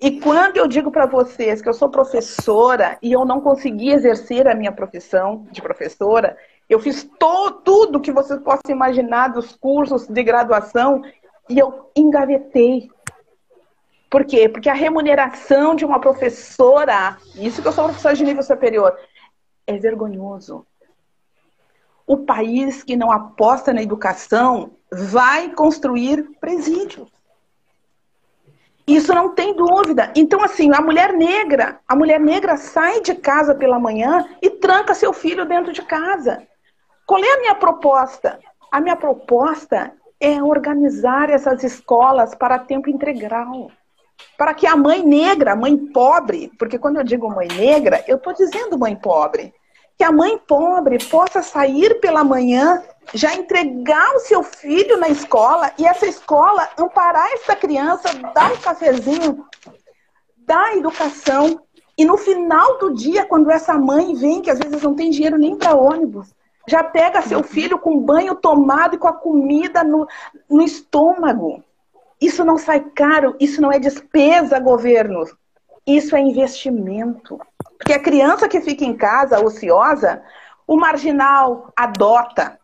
E 0.02 0.20
quando 0.20 0.58
eu 0.58 0.68
digo 0.68 0.92
para 0.92 1.06
vocês 1.06 1.62
que 1.62 1.70
eu 1.70 1.74
sou 1.74 1.90
professora 1.90 2.98
e 3.02 3.12
eu 3.12 3.24
não 3.24 3.40
consegui 3.40 3.92
exercer 3.92 4.48
a 4.48 4.56
minha 4.56 4.72
profissão 4.72 5.48
de 5.52 5.62
professora, 5.62 6.38
eu 6.70 6.80
fiz 6.80 7.04
to, 7.04 7.52
tudo 7.64 8.02
que 8.02 8.12
vocês 8.12 8.40
possam 8.42 8.70
imaginar 8.70 9.30
dos 9.30 9.56
cursos 9.56 10.08
de 10.08 10.24
graduação 10.24 11.02
e 11.50 11.60
eu 11.60 11.92
engavetei. 11.96 12.90
Por 14.10 14.26
quê? 14.26 14.50
Porque 14.50 14.70
a 14.70 14.74
remuneração 14.74 15.76
de 15.76 15.86
uma 15.86 16.00
professora, 16.00 17.18
isso 17.36 17.62
que 17.62 17.68
eu 17.68 17.72
sou 17.72 17.86
professora 17.86 18.16
de 18.16 18.24
nível 18.24 18.44
superior, 18.44 18.98
é 19.66 19.78
vergonhoso. 19.78 20.66
O 22.06 22.18
país 22.18 22.84
que 22.84 22.96
não 22.96 23.12
aposta 23.12 23.74
na 23.74 23.82
educação 23.82 24.72
vai 24.92 25.50
construir 25.52 26.24
presídios. 26.40 27.13
Isso 28.86 29.14
não 29.14 29.30
tem 29.30 29.56
dúvida. 29.56 30.12
Então, 30.16 30.44
assim, 30.44 30.72
a 30.74 30.82
mulher 30.82 31.14
negra, 31.14 31.80
a 31.88 31.96
mulher 31.96 32.20
negra 32.20 32.58
sai 32.58 33.02
de 33.02 33.16
casa 33.16 33.56
pela 33.56 33.80
manhã 33.80 34.26
e 34.42 34.50
tranca 34.50 34.94
seu 34.94 35.14
filho 35.14 35.46
dentro 35.46 35.72
de 35.72 35.82
casa. 35.82 36.46
Qual 37.06 37.24
é 37.24 37.34
a 37.34 37.40
minha 37.40 37.56
proposta? 37.56 38.40
A 38.72 38.82
minha 38.82 38.96
proposta 38.96 39.94
é 40.20 40.42
organizar 40.42 41.30
essas 41.30 41.64
escolas 41.64 42.36
para 42.36 42.60
tempo 42.60 42.90
integral. 42.90 43.72
Para 44.38 44.54
que 44.54 44.68
a 44.68 44.76
mãe 44.76 45.06
negra, 45.06 45.56
mãe 45.56 45.78
pobre, 45.78 46.52
porque 46.60 46.78
quando 46.78 46.98
eu 46.98 47.04
digo 47.04 47.30
mãe 47.30 47.48
negra, 47.48 48.04
eu 48.08 48.18
estou 48.18 48.34
dizendo 48.34 48.78
mãe 48.78 48.96
pobre, 48.96 49.54
que 49.98 50.04
a 50.04 50.12
mãe 50.12 50.38
pobre 50.38 50.98
possa 51.06 51.42
sair 51.42 52.00
pela 52.00 52.24
manhã 52.24 52.82
já 53.14 53.34
entregar 53.36 54.16
o 54.16 54.20
seu 54.20 54.44
filho 54.44 54.98
na 54.98 55.10
escola 55.10 55.72
e 55.78 55.86
essa 55.86 56.06
escola 56.06 56.70
amparar 56.78 57.28
essa 57.34 57.56
criança, 57.56 58.10
dar 58.34 58.52
um 58.52 58.58
cafezinho, 58.58 59.46
dar 60.38 60.76
educação. 60.76 61.62
E 61.98 62.06
no 62.06 62.18
final 62.18 62.80
do 62.80 62.94
dia, 62.94 63.26
quando 63.26 63.52
essa 63.52 63.74
mãe 63.74 64.16
vem, 64.16 64.42
que 64.42 64.50
às 64.50 64.60
vezes 64.60 64.82
não 64.82 64.96
tem 64.96 65.12
dinheiro 65.12 65.38
nem 65.38 65.56
para 65.56 65.76
ônibus, 65.76 66.34
já 66.68 66.84
pega 66.84 67.22
seu 67.22 67.40
uhum. 67.40 67.44
filho 67.44 67.78
com 67.78 68.00
banho 68.00 68.36
tomado 68.36 68.96
e 68.96 68.98
com 68.98 69.08
a 69.08 69.14
comida 69.14 69.84
no, 69.84 70.08
no 70.50 70.64
estômago. 70.64 71.64
Isso 72.20 72.44
não 72.46 72.58
sai 72.58 72.80
caro, 72.80 73.36
isso 73.40 73.62
não 73.62 73.72
é 73.72 73.80
despesa, 73.80 74.60
governo. 74.60 75.26
Isso 75.86 76.16
é 76.16 76.20
investimento. 76.20 77.40
Porque 77.78 77.94
a 77.94 78.02
criança 78.02 78.48
que 78.48 78.62
fica 78.62 78.86
em 78.86 78.96
casa 78.96 79.44
ociosa, 79.44 80.22
o 80.66 80.78
marginal 80.78 81.72
adota, 81.76 82.58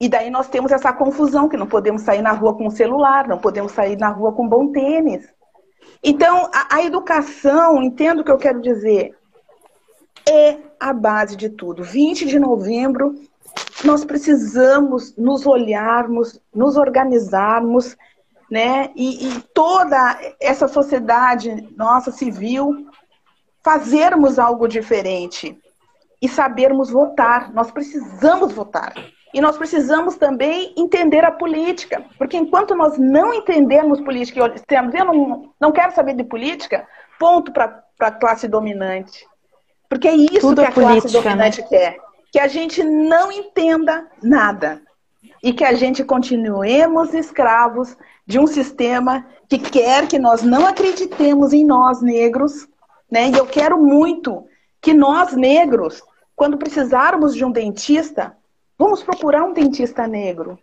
e 0.00 0.08
daí 0.08 0.28
nós 0.28 0.48
temos 0.48 0.70
essa 0.70 0.92
confusão, 0.92 1.48
que 1.48 1.56
não 1.56 1.66
podemos 1.66 2.02
sair 2.02 2.20
na 2.20 2.32
rua 2.32 2.54
com 2.54 2.66
o 2.66 2.70
celular, 2.70 3.26
não 3.26 3.38
podemos 3.38 3.72
sair 3.72 3.96
na 3.96 4.08
rua 4.08 4.32
com 4.32 4.46
bom 4.46 4.70
tênis. 4.70 5.32
Então, 6.02 6.50
a, 6.52 6.76
a 6.76 6.82
educação, 6.82 7.82
entendo 7.82 8.20
o 8.20 8.24
que 8.24 8.30
eu 8.30 8.36
quero 8.36 8.60
dizer, 8.60 9.16
é 10.28 10.58
a 10.78 10.92
base 10.92 11.36
de 11.36 11.48
tudo. 11.48 11.82
20 11.82 12.26
de 12.26 12.38
novembro, 12.38 13.14
nós 13.84 14.04
precisamos 14.04 15.16
nos 15.16 15.46
olharmos, 15.46 16.40
nos 16.54 16.76
organizarmos, 16.76 17.96
né? 18.50 18.90
E, 18.94 19.28
e 19.28 19.40
toda 19.54 20.18
essa 20.40 20.68
sociedade 20.68 21.68
nossa 21.76 22.10
civil 22.10 22.86
fazermos 23.62 24.38
algo 24.38 24.68
diferente 24.68 25.58
e 26.20 26.28
sabermos 26.28 26.90
votar. 26.90 27.52
Nós 27.52 27.70
precisamos 27.70 28.52
votar. 28.52 28.94
E 29.34 29.40
nós 29.40 29.58
precisamos 29.58 30.16
também 30.16 30.72
entender 30.76 31.24
a 31.24 31.32
política, 31.32 32.04
porque 32.16 32.36
enquanto 32.36 32.76
nós 32.76 32.96
não 32.96 33.34
entendermos 33.34 34.00
política, 34.00 34.38
eu 34.38 35.04
não, 35.04 35.52
não 35.60 35.72
quero 35.72 35.92
saber 35.92 36.14
de 36.14 36.22
política, 36.22 36.86
ponto 37.18 37.50
para 37.52 37.82
a 37.98 38.10
classe 38.12 38.46
dominante. 38.46 39.26
Porque 39.88 40.06
é 40.06 40.14
isso 40.14 40.40
Tudo 40.40 40.62
que 40.62 40.68
a 40.68 40.70
política, 40.70 41.00
classe 41.00 41.12
dominante 41.12 41.60
né? 41.62 41.66
quer. 41.68 41.96
Que 42.32 42.38
a 42.38 42.46
gente 42.46 42.84
não 42.84 43.32
entenda 43.32 44.08
nada. 44.22 44.80
E 45.42 45.52
que 45.52 45.64
a 45.64 45.74
gente 45.74 46.04
continuemos 46.04 47.12
escravos 47.12 47.96
de 48.26 48.38
um 48.38 48.46
sistema 48.46 49.26
que 49.48 49.58
quer 49.58 50.08
que 50.08 50.18
nós 50.18 50.42
não 50.42 50.66
acreditemos 50.66 51.52
em 51.52 51.64
nós 51.64 52.00
negros. 52.00 52.66
Né? 53.10 53.30
E 53.30 53.38
eu 53.38 53.46
quero 53.46 53.78
muito 53.80 54.46
que 54.80 54.92
nós 54.92 55.34
negros, 55.34 56.02
quando 56.34 56.58
precisarmos 56.58 57.34
de 57.34 57.44
um 57.44 57.50
dentista, 57.50 58.36
vamos 58.78 59.02
procurar 59.02 59.44
um 59.44 59.52
dentista 59.52 60.06
negro. 60.06 60.58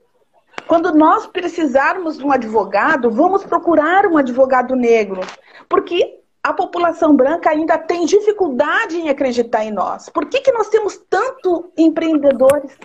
Quando 0.67 0.93
nós 0.93 1.27
precisarmos 1.27 2.17
de 2.17 2.25
um 2.25 2.31
advogado, 2.31 3.09
vamos 3.09 3.43
procurar 3.43 4.05
um 4.05 4.17
advogado 4.17 4.75
negro. 4.75 5.21
Porque 5.67 6.19
a 6.43 6.53
população 6.53 7.15
branca 7.15 7.51
ainda 7.51 7.77
tem 7.77 8.05
dificuldade 8.05 8.97
em 8.97 9.09
acreditar 9.09 9.63
em 9.63 9.71
nós. 9.71 10.09
Por 10.09 10.25
que, 10.27 10.41
que 10.41 10.51
nós 10.51 10.69
temos 10.69 10.97
tanto 11.09 11.71
empreendedores? 11.77 12.77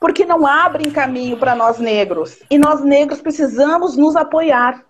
Porque 0.00 0.24
não 0.24 0.46
abrem 0.46 0.90
caminho 0.90 1.36
para 1.36 1.54
nós 1.54 1.78
negros. 1.78 2.38
E 2.50 2.58
nós 2.58 2.82
negros 2.82 3.20
precisamos 3.20 3.96
nos 3.96 4.16
apoiar. 4.16 4.84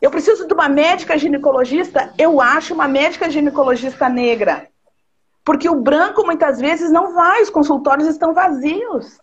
Eu 0.00 0.10
preciso 0.10 0.46
de 0.46 0.52
uma 0.52 0.68
médica 0.68 1.16
ginecologista, 1.16 2.12
eu 2.18 2.40
acho 2.40 2.74
uma 2.74 2.86
médica 2.86 3.30
ginecologista 3.30 4.08
negra. 4.08 4.68
Porque 5.44 5.68
o 5.68 5.80
branco 5.80 6.24
muitas 6.24 6.58
vezes 6.58 6.90
não 6.90 7.14
vai, 7.14 7.42
os 7.42 7.50
consultórios 7.50 8.08
estão 8.08 8.34
vazios. 8.34 9.18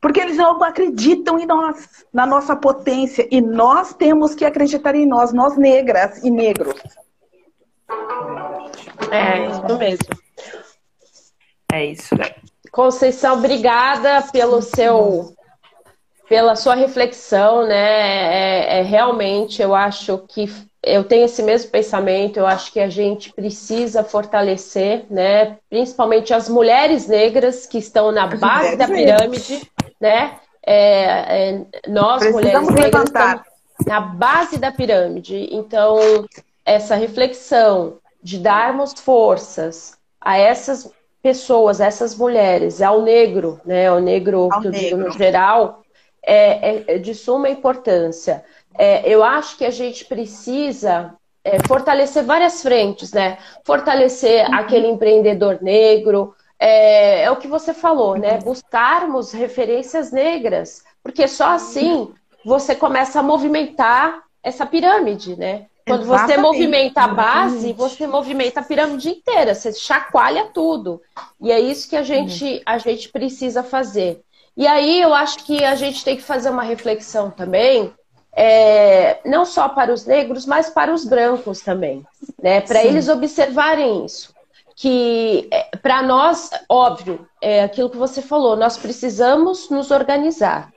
Porque 0.00 0.20
eles 0.20 0.36
não 0.36 0.62
acreditam 0.62 1.38
em 1.38 1.46
nós, 1.46 2.04
na 2.12 2.24
nossa 2.24 2.54
potência. 2.54 3.26
E 3.30 3.40
nós 3.40 3.94
temos 3.94 4.34
que 4.34 4.44
acreditar 4.44 4.94
em 4.94 5.06
nós, 5.06 5.32
nós 5.32 5.56
negras 5.56 6.22
e 6.22 6.30
negros. 6.30 6.74
É, 9.10 9.46
isso 9.46 9.78
mesmo. 9.78 10.08
É 11.72 11.84
isso. 11.84 12.14
Conceição, 12.78 13.38
obrigada 13.38 14.22
pelo 14.30 14.62
seu 14.62 15.34
pela 16.28 16.54
sua 16.54 16.76
reflexão, 16.76 17.66
né? 17.66 17.74
É, 17.74 18.78
é, 18.78 18.82
realmente, 18.82 19.60
eu 19.60 19.74
acho 19.74 20.18
que 20.28 20.48
eu 20.80 21.02
tenho 21.02 21.24
esse 21.24 21.42
mesmo 21.42 21.72
pensamento, 21.72 22.36
eu 22.36 22.46
acho 22.46 22.72
que 22.72 22.78
a 22.78 22.88
gente 22.88 23.32
precisa 23.32 24.04
fortalecer, 24.04 25.06
né, 25.10 25.56
principalmente 25.68 26.32
as 26.32 26.48
mulheres 26.48 27.08
negras 27.08 27.66
que 27.66 27.78
estão 27.78 28.12
na 28.12 28.26
as 28.26 28.38
base 28.38 28.76
da 28.76 28.86
pirâmide, 28.86 29.68
né? 30.00 30.36
É, 30.64 31.48
é, 31.48 31.66
nós, 31.88 32.20
Precisamos 32.20 32.70
mulheres 32.70 32.74
negras, 32.74 33.04
estamos 33.04 33.42
na 33.88 34.00
base 34.00 34.56
da 34.56 34.70
pirâmide. 34.70 35.48
Então, 35.50 35.98
essa 36.64 36.94
reflexão 36.94 37.98
de 38.22 38.38
darmos 38.38 38.92
forças 38.92 39.98
a 40.20 40.38
essas 40.38 40.92
pessoas, 41.22 41.80
essas 41.80 42.16
mulheres, 42.16 42.80
ao 42.80 43.02
negro, 43.02 43.60
né, 43.64 43.88
ao 43.88 44.00
negro, 44.00 44.48
ao 44.52 44.60
negro. 44.62 44.98
no 44.98 45.10
geral, 45.10 45.82
é, 46.22 46.76
é, 46.76 46.84
é 46.88 46.98
de 46.98 47.14
suma 47.14 47.48
importância 47.48 48.44
é, 48.78 49.02
eu 49.04 49.24
acho 49.24 49.58
que 49.58 49.64
a 49.64 49.70
gente 49.70 50.04
precisa 50.04 51.12
é, 51.42 51.58
fortalecer 51.66 52.24
várias 52.24 52.62
frentes, 52.62 53.12
né? 53.12 53.38
Fortalecer 53.64 54.46
uhum. 54.46 54.54
aquele 54.54 54.86
empreendedor 54.86 55.58
negro, 55.60 56.34
é, 56.58 57.24
é, 57.24 57.30
o 57.30 57.36
que 57.36 57.48
você 57.48 57.74
falou, 57.74 58.16
né? 58.16 58.34
Uhum. 58.34 58.52
Buscarmos 58.52 59.32
referências 59.32 60.12
negras, 60.12 60.84
porque 61.02 61.26
só 61.26 61.50
assim 61.50 62.12
você 62.44 62.74
começa 62.74 63.18
a 63.18 63.22
movimentar 63.22 64.22
essa 64.44 64.64
pirâmide, 64.64 65.36
né? 65.36 65.66
Quando 65.88 66.02
Exatamente. 66.02 66.34
você 66.34 66.40
movimenta 66.40 67.02
a 67.02 67.08
base, 67.08 67.72
você 67.72 68.06
movimenta 68.06 68.60
a 68.60 68.62
pirâmide 68.62 69.08
inteira, 69.10 69.54
você 69.54 69.72
chacoalha 69.72 70.50
tudo. 70.52 71.00
E 71.40 71.50
é 71.50 71.58
isso 71.58 71.88
que 71.88 71.96
a 71.96 72.02
gente, 72.02 72.62
a 72.64 72.78
gente 72.78 73.08
precisa 73.08 73.62
fazer. 73.62 74.20
E 74.56 74.66
aí 74.66 75.00
eu 75.00 75.14
acho 75.14 75.44
que 75.44 75.64
a 75.64 75.74
gente 75.74 76.04
tem 76.04 76.16
que 76.16 76.22
fazer 76.22 76.50
uma 76.50 76.62
reflexão 76.62 77.30
também 77.30 77.92
é, 78.40 79.18
não 79.24 79.44
só 79.44 79.68
para 79.68 79.92
os 79.92 80.06
negros, 80.06 80.46
mas 80.46 80.70
para 80.70 80.94
os 80.94 81.04
brancos 81.04 81.60
também, 81.60 82.06
né? 82.40 82.60
Para 82.60 82.84
eles 82.84 83.08
observarem 83.08 84.04
isso. 84.04 84.32
Que 84.76 85.48
é, 85.50 85.76
para 85.76 86.04
nós, 86.04 86.50
óbvio, 86.68 87.26
é 87.42 87.64
aquilo 87.64 87.90
que 87.90 87.96
você 87.96 88.22
falou, 88.22 88.56
nós 88.56 88.76
precisamos 88.76 89.68
nos 89.70 89.90
organizar. 89.90 90.70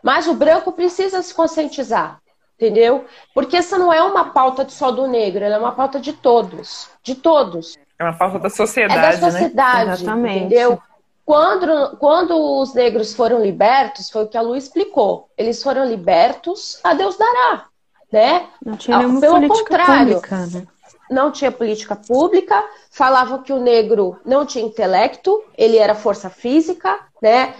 Mas 0.00 0.28
o 0.28 0.34
branco 0.34 0.70
precisa 0.70 1.20
se 1.20 1.34
conscientizar, 1.34 2.20
entendeu? 2.58 3.04
Porque 3.32 3.56
essa 3.56 3.78
não 3.78 3.92
é 3.92 4.02
uma 4.02 4.30
pauta 4.30 4.68
só 4.68 4.90
do 4.90 5.06
negro, 5.06 5.44
ela 5.44 5.56
é 5.56 5.58
uma 5.58 5.72
pauta 5.72 6.00
de 6.00 6.12
todos, 6.12 6.90
de 7.02 7.14
todos. 7.14 7.78
É 7.98 8.04
uma 8.04 8.18
pauta 8.18 8.38
da 8.40 8.50
sociedade, 8.50 9.16
é 9.16 9.20
da 9.20 9.30
sociedade, 9.30 9.86
né? 9.86 9.94
Exatamente. 9.94 10.36
entendeu? 10.38 10.82
Quando, 11.24 11.96
quando 11.98 12.60
os 12.60 12.74
negros 12.74 13.14
foram 13.14 13.42
libertos, 13.42 14.10
foi 14.10 14.24
o 14.24 14.28
que 14.28 14.36
a 14.36 14.40
Lu 14.40 14.56
explicou. 14.56 15.28
Eles 15.36 15.62
foram 15.62 15.84
libertos, 15.84 16.80
a 16.82 16.94
Deus 16.94 17.16
dará. 17.16 17.66
Né? 18.10 18.46
Não 18.64 18.76
tinha 18.76 18.98
nenhuma 18.98 19.20
Pelo 19.20 19.34
política 19.34 19.58
contrário, 19.58 20.14
pública, 20.14 20.46
né? 20.46 20.66
não 21.10 21.30
tinha 21.30 21.52
política 21.52 21.94
pública, 21.94 22.64
falavam 22.90 23.42
que 23.42 23.52
o 23.52 23.60
negro 23.60 24.18
não 24.24 24.46
tinha 24.46 24.64
intelecto, 24.64 25.42
ele 25.56 25.76
era 25.76 25.94
força 25.94 26.30
física, 26.30 26.98
né? 27.20 27.54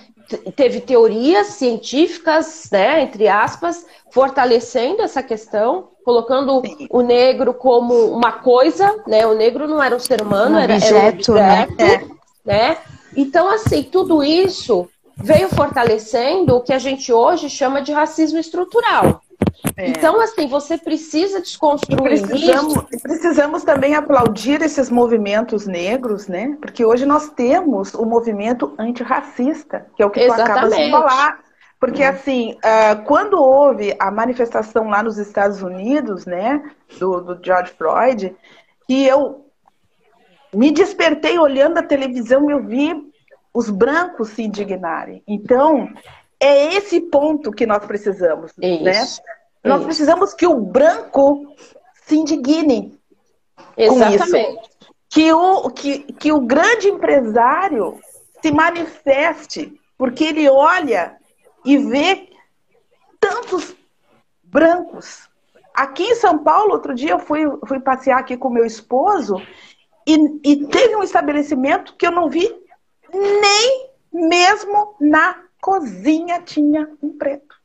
Teve 0.54 0.80
teorias 0.80 1.48
científicas, 1.48 2.68
né, 2.70 3.02
entre 3.02 3.28
aspas, 3.28 3.86
fortalecendo 4.10 5.02
essa 5.02 5.22
questão, 5.22 5.88
colocando 6.04 6.62
Sim. 6.64 6.86
o 6.90 7.00
negro 7.00 7.54
como 7.54 7.94
uma 8.06 8.32
coisa, 8.32 9.02
né? 9.06 9.26
O 9.26 9.34
negro 9.34 9.66
não 9.66 9.82
era 9.82 9.96
um 9.96 9.98
ser 9.98 10.20
humano, 10.20 10.56
um 10.56 10.58
era, 10.58 10.74
objeto, 10.74 11.36
era 11.36 11.60
um 11.60 11.72
objeto, 11.72 12.08
né? 12.08 12.10
né? 12.44 12.78
Então, 13.16 13.50
assim, 13.50 13.82
tudo 13.82 14.22
isso 14.22 14.88
veio 15.16 15.48
fortalecendo 15.48 16.56
o 16.56 16.60
que 16.60 16.72
a 16.72 16.78
gente 16.78 17.12
hoje 17.12 17.50
chama 17.50 17.82
de 17.82 17.92
racismo 17.92 18.38
estrutural. 18.38 19.22
É. 19.76 19.90
Então, 19.90 20.20
assim, 20.20 20.46
você 20.48 20.76
precisa 20.76 21.40
desconstruir 21.40 21.98
e 21.98 22.26
precisamos, 22.26 22.74
isso. 22.74 23.02
Precisamos 23.02 23.64
também 23.64 23.94
aplaudir 23.94 24.60
esses 24.62 24.90
movimentos 24.90 25.66
negros, 25.66 26.26
né? 26.26 26.56
Porque 26.60 26.84
hoje 26.84 27.06
nós 27.06 27.30
temos 27.30 27.94
o 27.94 28.04
movimento 28.04 28.74
antirracista, 28.78 29.86
que 29.96 30.02
é 30.02 30.06
o 30.06 30.10
que 30.10 30.20
Exatamente. 30.20 30.46
tu 30.46 30.52
acabas 30.52 30.76
de 30.76 30.90
falar. 30.90 31.40
Porque, 31.80 32.02
é. 32.02 32.08
assim, 32.08 32.54
uh, 32.54 33.04
quando 33.04 33.34
houve 33.34 33.94
a 34.00 34.10
manifestação 34.10 34.88
lá 34.88 35.02
nos 35.02 35.16
Estados 35.16 35.62
Unidos, 35.62 36.26
né, 36.26 36.62
do, 36.98 37.20
do 37.20 37.44
George 37.44 37.72
Floyd, 37.72 38.34
que 38.86 39.06
eu 39.06 39.46
me 40.52 40.70
despertei 40.70 41.38
olhando 41.38 41.78
a 41.78 41.82
televisão 41.82 42.48
e 42.48 42.52
eu 42.52 42.64
vi 42.64 43.08
os 43.54 43.70
brancos 43.70 44.30
se 44.30 44.42
indignarem. 44.42 45.22
Então, 45.26 45.88
é 46.40 46.74
esse 46.74 47.00
ponto 47.00 47.52
que 47.52 47.66
nós 47.66 47.84
precisamos, 47.84 48.52
isso, 48.60 48.84
né? 48.84 49.02
Isso. 49.02 49.20
Nós 49.64 49.84
precisamos 49.84 50.34
que 50.34 50.46
o 50.46 50.60
branco 50.60 51.54
se 52.04 52.16
indigne 52.16 52.98
Exatamente. 53.76 54.30
com 54.30 54.36
isso. 54.36 54.94
Que 55.10 55.32
o, 55.32 55.70
que, 55.70 55.98
que 56.12 56.32
o 56.32 56.40
grande 56.40 56.88
empresário 56.88 57.98
se 58.40 58.52
manifeste, 58.52 59.78
porque 59.96 60.24
ele 60.24 60.48
olha 60.48 61.16
e 61.64 61.76
vê 61.78 62.28
tantos 63.18 63.74
brancos. 64.42 65.28
Aqui 65.74 66.04
em 66.04 66.14
São 66.14 66.38
Paulo, 66.38 66.72
outro 66.72 66.94
dia 66.94 67.10
eu 67.10 67.18
fui, 67.18 67.42
fui 67.66 67.80
passear 67.80 68.18
aqui 68.18 68.36
com 68.36 68.50
meu 68.50 68.64
esposo 68.64 69.40
e, 70.06 70.40
e 70.44 70.66
teve 70.66 70.96
um 70.96 71.02
estabelecimento 71.02 71.94
que 71.96 72.06
eu 72.06 72.10
não 72.10 72.28
vi 72.28 72.48
nem 73.12 73.90
mesmo 74.12 74.94
na 75.00 75.47
cozinha 75.60 76.42
tinha 76.42 76.88
um 77.02 77.16
preto. 77.16 77.57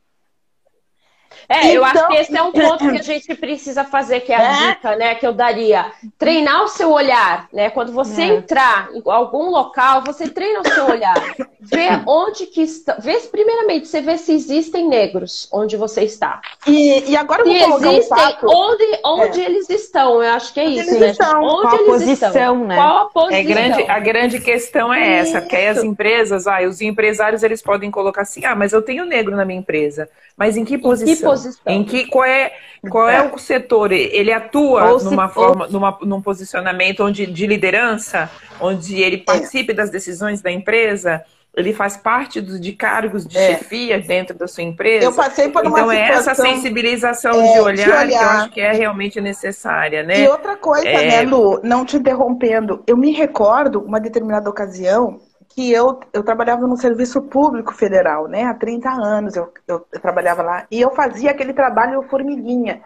É, 1.48 1.58
então... 1.58 1.70
eu 1.72 1.84
acho 1.84 1.92
que 1.92 1.98
então, 1.98 2.20
esse 2.20 2.36
é 2.36 2.42
um 2.42 2.52
ponto 2.52 2.90
que 2.90 2.98
a 2.98 3.02
gente 3.02 3.34
precisa 3.34 3.84
fazer, 3.84 4.20
que 4.20 4.32
é 4.32 4.36
a 4.36 4.42
é. 4.42 4.68
dica, 4.68 4.96
né, 4.96 5.14
que 5.14 5.26
eu 5.26 5.32
daria. 5.32 5.90
Treinar 6.18 6.64
o 6.64 6.68
seu 6.68 6.90
olhar, 6.90 7.48
né? 7.52 7.70
Quando 7.70 7.92
você 7.92 8.22
é. 8.22 8.26
entrar 8.26 8.88
em 8.92 9.02
algum 9.06 9.50
local, 9.50 10.02
você 10.04 10.28
treina 10.28 10.60
o 10.60 10.68
seu 10.68 10.86
olhar. 10.86 11.14
Vê 11.60 11.88
onde 12.06 12.46
que 12.46 12.62
está. 12.62 12.96
Vê, 12.98 13.18
primeiramente, 13.20 13.88
você 13.88 14.02
vê 14.02 14.18
se 14.18 14.32
existem 14.32 14.86
negros 14.86 15.48
onde 15.50 15.78
você 15.78 16.02
está. 16.02 16.42
E, 16.66 17.10
e 17.10 17.16
agora 17.16 17.40
eu 17.40 17.46
vou 17.46 17.54
se 17.54 17.64
colocar 17.64 17.92
existem, 17.92 18.16
um 18.16 18.20
fato... 18.20 18.46
onde, 18.46 19.00
onde 19.02 19.40
é. 19.40 19.44
eles 19.46 19.70
estão, 19.70 20.22
eu 20.22 20.30
acho 20.32 20.52
que 20.52 20.60
é 20.60 20.64
isso, 20.66 20.98
né? 20.98 21.10
Estão. 21.10 21.42
Onde 21.42 21.62
Qual 21.62 21.74
eles 21.74 21.86
posição, 21.86 22.28
estão? 22.28 22.66
Né? 22.66 22.76
Qual 22.76 22.98
a 22.98 23.04
posição? 23.06 23.38
É 23.38 23.42
grande, 23.42 23.82
a 23.90 23.98
grande 23.98 24.40
questão 24.40 24.92
é 24.92 25.20
essa, 25.20 25.40
que 25.40 25.56
as 25.56 25.82
empresas, 25.82 26.46
ah, 26.46 26.60
os 26.62 26.82
empresários, 26.82 27.42
eles 27.42 27.62
podem 27.62 27.90
colocar 27.90 28.22
assim, 28.22 28.44
ah, 28.44 28.54
mas 28.54 28.72
eu 28.72 28.82
tenho 28.82 29.06
negro 29.06 29.34
na 29.34 29.44
minha 29.44 29.58
empresa. 29.58 30.08
Mas 30.36 30.56
em 30.56 30.64
que 30.64 30.76
posição? 30.76 31.12
Em 31.12 31.16
que 31.16 31.22
posição? 31.22 31.72
Em 31.72 31.84
que, 31.84 32.06
qual 32.06 32.24
é, 32.24 32.52
qual 32.90 33.08
é, 33.08 33.16
é 33.16 33.22
o 33.22 33.38
setor? 33.38 33.92
Ele 33.92 34.32
atua 34.32 34.92
ou 34.92 35.04
numa 35.04 35.28
se, 35.28 35.34
forma, 35.34 35.66
ou... 35.66 35.70
numa, 35.70 35.98
num 36.02 36.20
posicionamento 36.20 37.04
onde, 37.04 37.26
de 37.26 37.46
liderança, 37.46 38.28
onde 38.60 39.00
ele 39.00 39.18
participe 39.18 39.72
é. 39.72 39.74
das 39.74 39.90
decisões 39.90 40.42
da 40.42 40.50
empresa? 40.50 41.24
Ele 41.56 41.72
faz 41.72 41.96
parte 41.96 42.40
do, 42.40 42.58
de 42.58 42.72
cargos 42.72 43.24
de 43.24 43.38
é. 43.38 43.52
chefia 43.52 44.00
dentro 44.00 44.36
da 44.36 44.48
sua 44.48 44.64
empresa. 44.64 45.04
Eu 45.04 45.12
passei 45.12 45.48
por 45.48 45.64
uma 45.64 45.78
Então 45.78 45.92
é 45.92 46.08
essa 46.08 46.34
sensibilização 46.34 47.40
é, 47.40 47.52
de, 47.52 47.60
olhar 47.60 47.84
de, 47.84 47.90
olhar 47.90 48.08
que 48.08 48.14
eu 48.14 48.28
acho 48.28 48.50
que 48.50 48.60
é 48.60 48.72
realmente 48.72 49.20
necessária, 49.20 50.02
né? 50.02 50.24
E 50.24 50.28
outra 50.28 50.56
coisa, 50.56 50.88
é... 50.88 51.10
né, 51.10 51.22
Lu, 51.22 51.60
não 51.62 51.84
te 51.84 51.96
interrompendo, 51.96 52.82
eu 52.88 52.96
me 52.96 53.12
recordo 53.12 53.80
uma 53.80 54.00
determinada 54.00 54.50
ocasião 54.50 55.20
que 55.54 55.70
eu, 55.72 56.00
eu 56.12 56.24
trabalhava 56.24 56.66
no 56.66 56.76
serviço 56.76 57.22
público 57.22 57.72
federal, 57.72 58.26
né? 58.26 58.44
Há 58.44 58.54
30 58.54 58.90
anos 58.90 59.36
eu, 59.36 59.52
eu, 59.68 59.86
eu, 59.92 60.00
trabalhava 60.00 60.42
lá. 60.42 60.66
E 60.68 60.80
eu 60.80 60.90
fazia 60.90 61.30
aquele 61.30 61.52
trabalho 61.52 62.02
formiguinha. 62.02 62.82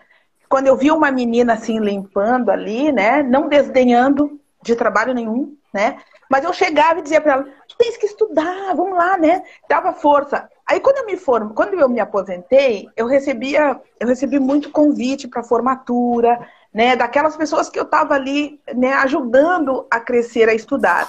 Quando 0.49 0.67
eu 0.67 0.77
vi 0.77 0.91
uma 0.91 1.11
menina 1.11 1.55
assim 1.55 1.79
limpando 1.79 2.51
ali, 2.51 2.93
né? 2.93 3.23
Não 3.23 3.49
desdenhando 3.49 4.39
de 4.63 4.77
trabalho 4.77 5.15
nenhum, 5.15 5.57
né? 5.73 5.99
Mas 6.31 6.45
eu 6.45 6.53
chegava 6.53 6.99
e 6.99 7.03
dizia 7.03 7.23
para 7.23 7.33
ela: 7.33 7.45
tu 7.67 7.77
tens 7.79 7.97
que 7.97 8.05
estudar, 8.05 8.75
vamos 8.75 8.99
lá, 8.99 9.17
né? 9.17 9.43
Dava 9.67 9.95
força. 9.95 10.47
Aí 10.67 10.79
quando 10.79 10.99
eu 10.99 11.07
me 11.07 11.17
formo, 11.17 11.55
quando 11.55 11.73
eu 11.73 11.89
me 11.89 12.01
aposentei, 12.01 12.87
eu 12.95 13.07
recebia, 13.07 13.81
eu 13.99 14.07
recebi 14.07 14.39
muito 14.39 14.71
convite 14.71 15.27
para 15.27 15.43
formatura, 15.43 16.39
né? 16.73 16.95
Daquelas 16.97 17.35
pessoas 17.35 17.71
que 17.71 17.79
eu 17.79 17.85
estava 17.85 18.13
ali, 18.13 18.61
né? 18.75 18.93
Ajudando 18.93 19.87
a 19.91 19.99
crescer, 19.99 20.51
a 20.51 20.55
estudar. 20.55 21.09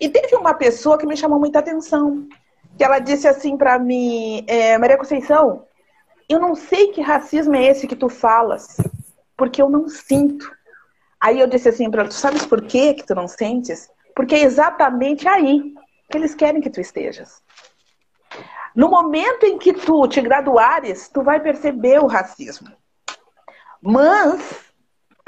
E 0.00 0.08
teve 0.08 0.36
uma 0.36 0.54
pessoa 0.54 0.96
que 0.96 1.06
me 1.06 1.16
chamou 1.16 1.38
muita 1.38 1.58
atenção, 1.58 2.26
que 2.76 2.84
ela 2.84 2.98
disse 2.98 3.26
assim 3.26 3.56
para 3.56 3.78
mim, 3.78 4.44
é, 4.46 4.78
Maria 4.78 4.96
Conceição, 4.96 5.66
eu 6.28 6.38
não 6.38 6.54
sei 6.54 6.92
que 6.92 7.00
racismo 7.00 7.56
é 7.56 7.64
esse 7.64 7.86
que 7.86 7.96
tu 7.96 8.08
falas, 8.08 8.76
porque 9.36 9.60
eu 9.60 9.68
não 9.68 9.88
sinto. 9.88 10.50
Aí 11.20 11.40
eu 11.40 11.48
disse 11.48 11.68
assim 11.68 11.90
para 11.90 12.02
ela, 12.02 12.08
tu 12.08 12.14
sabes 12.14 12.46
por 12.46 12.62
quê 12.62 12.94
que 12.94 13.04
tu 13.04 13.14
não 13.14 13.26
sentes? 13.26 13.90
Porque 14.14 14.34
é 14.34 14.42
exatamente 14.42 15.26
aí 15.26 15.74
que 16.10 16.16
eles 16.16 16.34
querem 16.34 16.60
que 16.60 16.70
tu 16.70 16.80
estejas. 16.80 17.42
No 18.74 18.88
momento 18.88 19.44
em 19.44 19.58
que 19.58 19.72
tu 19.72 20.06
te 20.06 20.20
graduares, 20.20 21.08
tu 21.08 21.22
vai 21.22 21.40
perceber 21.40 21.98
o 21.98 22.06
racismo. 22.06 22.68
Mas 23.82 24.67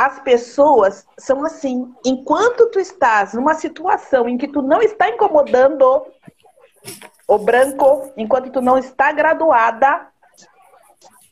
as 0.00 0.18
pessoas 0.20 1.06
são 1.18 1.44
assim. 1.44 1.92
Enquanto 2.06 2.70
tu 2.70 2.80
estás 2.80 3.34
numa 3.34 3.52
situação 3.52 4.26
em 4.26 4.38
que 4.38 4.48
tu 4.48 4.62
não 4.62 4.80
está 4.80 5.10
incomodando 5.10 6.06
o 7.28 7.36
branco, 7.36 8.10
enquanto 8.16 8.50
tu 8.50 8.62
não 8.62 8.78
está 8.78 9.12
graduada, 9.12 10.06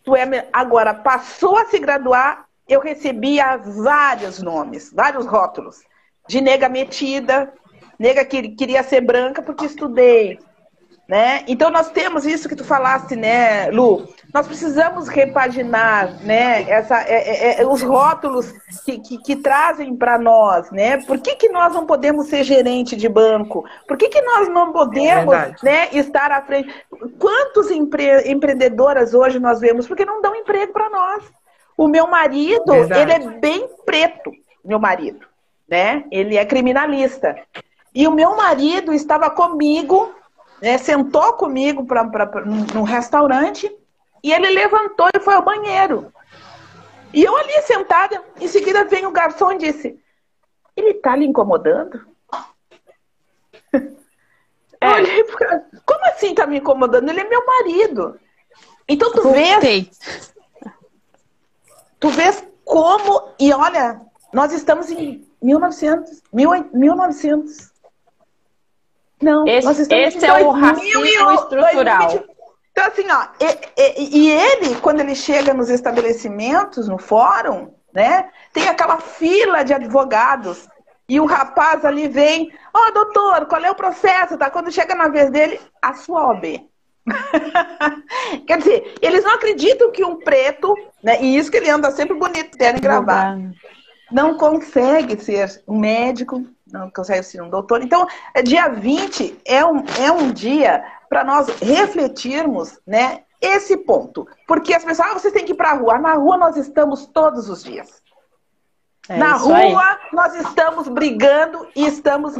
tu 0.04 0.14
é 0.14 0.46
agora 0.52 0.92
passou 0.92 1.56
a 1.56 1.64
se 1.64 1.78
graduar, 1.78 2.44
eu 2.68 2.80
recebia 2.80 3.56
vários 3.56 4.42
nomes, 4.42 4.92
vários 4.92 5.24
rótulos. 5.24 5.78
De 6.28 6.42
nega 6.42 6.68
metida, 6.68 7.50
nega 7.98 8.22
que 8.22 8.50
queria 8.50 8.82
ser 8.82 9.00
branca 9.00 9.40
porque 9.40 9.64
estudei, 9.64 10.38
né? 11.09 11.42
Então 11.48 11.70
nós 11.70 11.90
temos 11.90 12.26
isso 12.26 12.48
que 12.48 12.54
tu 12.54 12.62
falaste, 12.62 13.16
né, 13.16 13.70
Lu? 13.70 14.06
Nós 14.32 14.46
precisamos 14.46 15.09
repaginar, 15.09 16.22
né? 16.22 16.68
Essa, 16.68 17.00
é, 17.00 17.61
é, 17.61 17.62
é 17.62 17.66
os 17.66 17.80
rótulos 17.80 18.52
que, 18.84 18.98
que, 18.98 19.18
que 19.18 19.36
trazem 19.36 19.96
para 19.96 20.18
nós, 20.18 20.70
né? 20.70 20.98
Por 20.98 21.18
que, 21.18 21.34
que 21.36 21.48
nós 21.48 21.72
não 21.72 21.86
podemos 21.86 22.26
ser 22.26 22.44
gerente 22.44 22.94
de 22.94 23.09
banco? 23.09 23.64
Por 23.86 23.96
que, 23.96 24.11
que 24.11 24.20
nós 24.20 24.50
não 24.50 24.70
podemos, 24.70 25.34
é 25.34 25.54
né, 25.62 25.88
estar 25.92 26.30
à 26.30 26.42
frente? 26.42 26.74
Quantos 27.18 27.70
empre 27.70 28.30
empreendedoras 28.30 29.14
hoje 29.14 29.38
nós 29.38 29.61
vemos? 29.61 29.88
Porque 29.88 30.04
não 30.04 30.20
dão 30.20 30.36
emprego 30.36 30.74
para 30.74 30.90
nós. 30.90 31.24
O 31.74 31.88
meu 31.88 32.06
marido, 32.06 32.70
verdade. 32.70 33.00
ele 33.00 33.12
é 33.12 33.18
bem 33.38 33.66
preto, 33.86 34.30
meu 34.62 34.78
marido, 34.78 35.24
né? 35.66 36.04
Ele 36.11 36.36
é 36.36 36.44
criminalista. 36.44 37.34
E 37.94 38.06
o 38.06 38.12
meu 38.12 38.36
marido 38.36 38.92
estava 38.92 39.30
comigo 39.30 40.17
né, 40.61 40.78
sentou 40.78 41.32
comigo 41.34 41.84
pra, 41.84 42.04
pra, 42.04 42.26
pra, 42.26 42.44
num 42.44 42.82
restaurante 42.82 43.70
e 44.22 44.32
ele 44.32 44.50
levantou 44.50 45.09
e 45.14 45.20
foi 45.20 45.34
ao 45.34 45.44
banheiro. 45.44 46.12
E 47.12 47.24
eu 47.24 47.36
ali 47.36 47.62
sentada, 47.62 48.22
em 48.40 48.48
seguida 48.48 48.84
vem 48.84 49.06
o 49.06 49.11
garçom 49.11 49.52
e 49.52 49.59
disse: 49.59 49.98
Ele 50.76 50.94
tá 50.94 51.16
lhe 51.16 51.26
incomodando? 51.26 52.06
É. 54.80 54.86
Eu 54.86 54.92
olhei 54.92 55.24
pra... 55.24 55.61
Como 55.84 56.04
assim 56.06 56.32
tá 56.36 56.46
me 56.46 56.59
incomodando? 56.59 57.09
Ele 57.09 57.18
é 57.18 57.28
meu 57.28 57.44
marido. 57.44 58.16
Então 58.88 59.11
tu 59.11 59.32
vês. 59.32 60.32
Tu 61.98 62.09
vês 62.11 62.46
como. 62.64 63.34
E 63.40 63.52
olha, 63.52 64.00
nós 64.32 64.52
estamos 64.52 64.88
em 64.88 65.26
1900. 65.42 66.22
1900 66.32 67.72
não, 69.20 69.46
esse, 69.46 69.92
esse 69.92 70.24
é 70.24 70.32
o 70.44 70.50
racismo 70.50 71.04
estrutural. 71.04 72.08
2020. 72.08 72.38
Então, 72.78 72.86
assim, 72.86 73.06
ó, 73.10 73.26
e, 73.40 73.82
e, 73.82 74.18
e, 74.18 74.30
ele, 74.30 74.76
quando 74.76 75.00
ele 75.00 75.16
chega 75.16 75.52
nos 75.52 75.68
estabelecimentos, 75.68 76.86
no 76.86 76.96
fórum, 76.96 77.72
né, 77.92 78.30
tem 78.52 78.68
aquela 78.68 78.98
fila 78.98 79.64
de 79.64 79.74
advogados. 79.74 80.68
E 81.08 81.18
o 81.18 81.26
rapaz 81.26 81.84
ali 81.84 82.06
vem, 82.06 82.52
ó, 82.72 82.86
oh, 82.86 82.92
doutor, 82.92 83.46
qual 83.46 83.64
é 83.64 83.70
o 83.70 83.74
processo? 83.74 84.38
Tá? 84.38 84.48
Quando 84.48 84.70
chega 84.70 84.94
na 84.94 85.08
vez 85.08 85.28
dele, 85.30 85.60
a 85.82 85.94
sua 85.94 86.30
OB. 86.30 86.68
Quer 88.46 88.58
dizer, 88.58 88.94
eles 89.02 89.24
não 89.24 89.34
acreditam 89.34 89.90
que 89.90 90.04
um 90.04 90.20
preto, 90.20 90.72
né, 91.02 91.20
e 91.20 91.36
isso 91.36 91.50
que 91.50 91.56
ele 91.56 91.70
anda 91.70 91.90
sempre 91.90 92.14
bonito, 92.14 92.56
terno 92.56 92.78
e 92.78 92.82
gravata, 92.82 93.40
não 94.12 94.36
consegue 94.36 95.20
ser 95.20 95.62
um 95.66 95.78
médico, 95.78 96.44
não 96.72 96.90
consegue 96.90 97.22
ser 97.22 97.42
um 97.42 97.50
doutor. 97.50 97.82
Então, 97.82 98.06
é 98.34 98.42
dia 98.42 98.68
20 98.68 99.40
é 99.44 99.64
um, 99.64 99.84
é 100.00 100.12
um 100.12 100.30
dia 100.32 100.84
para 101.08 101.24
nós 101.24 101.48
refletirmos, 101.60 102.78
né, 102.86 103.22
esse 103.40 103.76
ponto. 103.76 104.26
Porque 104.46 104.74
as 104.74 104.84
pessoas, 104.84 105.08
ah, 105.10 105.14
vocês 105.14 105.32
têm 105.32 105.44
que 105.44 105.52
ir 105.52 105.56
para 105.56 105.70
a 105.70 105.74
rua. 105.74 105.98
Na 105.98 106.14
rua 106.14 106.36
nós 106.36 106.56
estamos 106.56 107.06
todos 107.06 107.48
os 107.48 107.62
dias. 107.62 108.02
É 109.08 109.16
Na 109.16 109.34
rua 109.34 109.56
aí. 109.56 109.74
nós 110.12 110.34
estamos 110.34 110.86
brigando 110.88 111.66
e 111.74 111.86
estamos 111.86 112.34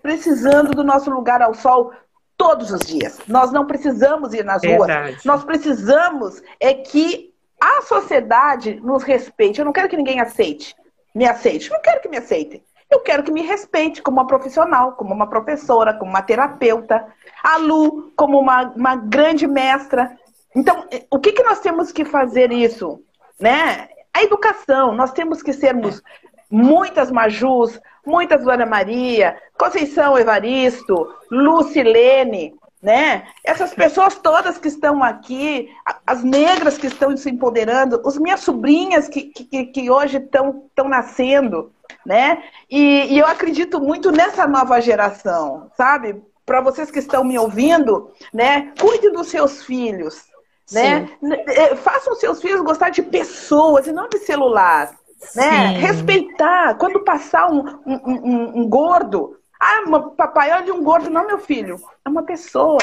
precisando 0.00 0.70
do 0.70 0.82
nosso 0.82 1.10
lugar 1.10 1.42
ao 1.42 1.52
sol 1.52 1.92
todos 2.36 2.70
os 2.70 2.80
dias. 2.80 3.20
Nós 3.28 3.52
não 3.52 3.66
precisamos 3.66 4.32
ir 4.32 4.44
nas 4.44 4.62
Verdade. 4.62 5.10
ruas. 5.12 5.24
Nós 5.24 5.44
precisamos 5.44 6.42
é 6.58 6.72
que 6.72 7.32
a 7.60 7.82
sociedade 7.82 8.80
nos 8.80 9.02
respeite. 9.02 9.58
Eu 9.58 9.64
não 9.64 9.72
quero 9.72 9.88
que 9.88 9.96
ninguém 9.96 10.20
aceite, 10.20 10.74
me 11.14 11.26
aceite. 11.26 11.70
Eu 11.70 11.74
não 11.76 11.82
quero 11.82 12.00
que 12.00 12.08
me 12.08 12.16
aceite. 12.16 12.62
Eu 12.94 13.00
quero 13.00 13.24
que 13.24 13.32
me 13.32 13.42
respeite 13.42 14.00
como 14.00 14.18
uma 14.18 14.26
profissional, 14.26 14.92
como 14.92 15.12
uma 15.12 15.28
professora, 15.28 15.92
como 15.92 16.12
uma 16.12 16.22
terapeuta. 16.22 17.04
A 17.42 17.56
Lu, 17.56 18.12
como 18.14 18.38
uma, 18.38 18.72
uma 18.76 18.94
grande 18.94 19.48
mestra. 19.48 20.16
Então, 20.54 20.86
o 21.10 21.18
que, 21.18 21.32
que 21.32 21.42
nós 21.42 21.58
temos 21.58 21.90
que 21.90 22.04
fazer 22.04 22.52
isso? 22.52 23.02
Né? 23.40 23.88
A 24.14 24.22
educação. 24.22 24.94
Nós 24.94 25.10
temos 25.10 25.42
que 25.42 25.52
sermos 25.52 26.00
muitas 26.48 27.10
Majus, 27.10 27.80
muitas 28.06 28.46
Ana 28.46 28.64
Maria, 28.64 29.36
Conceição 29.58 30.16
Evaristo, 30.16 31.12
Lucilene, 31.32 32.54
né? 32.80 33.26
Essas 33.42 33.74
pessoas 33.74 34.14
todas 34.14 34.56
que 34.56 34.68
estão 34.68 35.02
aqui, 35.02 35.68
as 36.06 36.22
negras 36.22 36.78
que 36.78 36.86
estão 36.86 37.16
se 37.16 37.28
empoderando, 37.28 38.00
as 38.06 38.16
minhas 38.18 38.40
sobrinhas 38.40 39.08
que, 39.08 39.22
que, 39.22 39.66
que 39.66 39.90
hoje 39.90 40.18
estão, 40.18 40.62
estão 40.68 40.88
nascendo, 40.88 41.73
né? 42.04 42.42
E, 42.70 43.14
e 43.14 43.18
eu 43.18 43.26
acredito 43.26 43.80
muito 43.80 44.10
nessa 44.10 44.46
nova 44.46 44.80
geração, 44.80 45.70
sabe? 45.76 46.22
Para 46.44 46.60
vocês 46.60 46.90
que 46.90 46.98
estão 46.98 47.24
me 47.24 47.38
ouvindo, 47.38 48.10
né? 48.32 48.72
Cuide 48.78 49.10
dos 49.10 49.28
seus 49.28 49.62
filhos, 49.62 50.24
né? 50.72 51.08
É, 51.46 51.76
façam 51.76 52.14
seus 52.14 52.40
filhos 52.40 52.60
gostar 52.60 52.90
de 52.90 53.02
pessoas 53.02 53.86
e 53.86 53.92
não 53.92 54.08
de 54.08 54.18
celular, 54.18 54.94
né? 55.34 55.68
Sim. 55.68 55.78
Respeitar. 55.78 56.74
Quando 56.76 57.04
passar 57.04 57.50
um, 57.50 57.64
um, 57.86 58.00
um, 58.04 58.58
um 58.60 58.68
gordo, 58.68 59.38
ah, 59.58 59.82
papai, 60.16 60.52
olha 60.52 60.74
um 60.74 60.84
gordo, 60.84 61.08
não, 61.08 61.26
meu 61.26 61.38
filho. 61.38 61.80
É 62.04 62.08
uma 62.08 62.22
pessoa. 62.22 62.78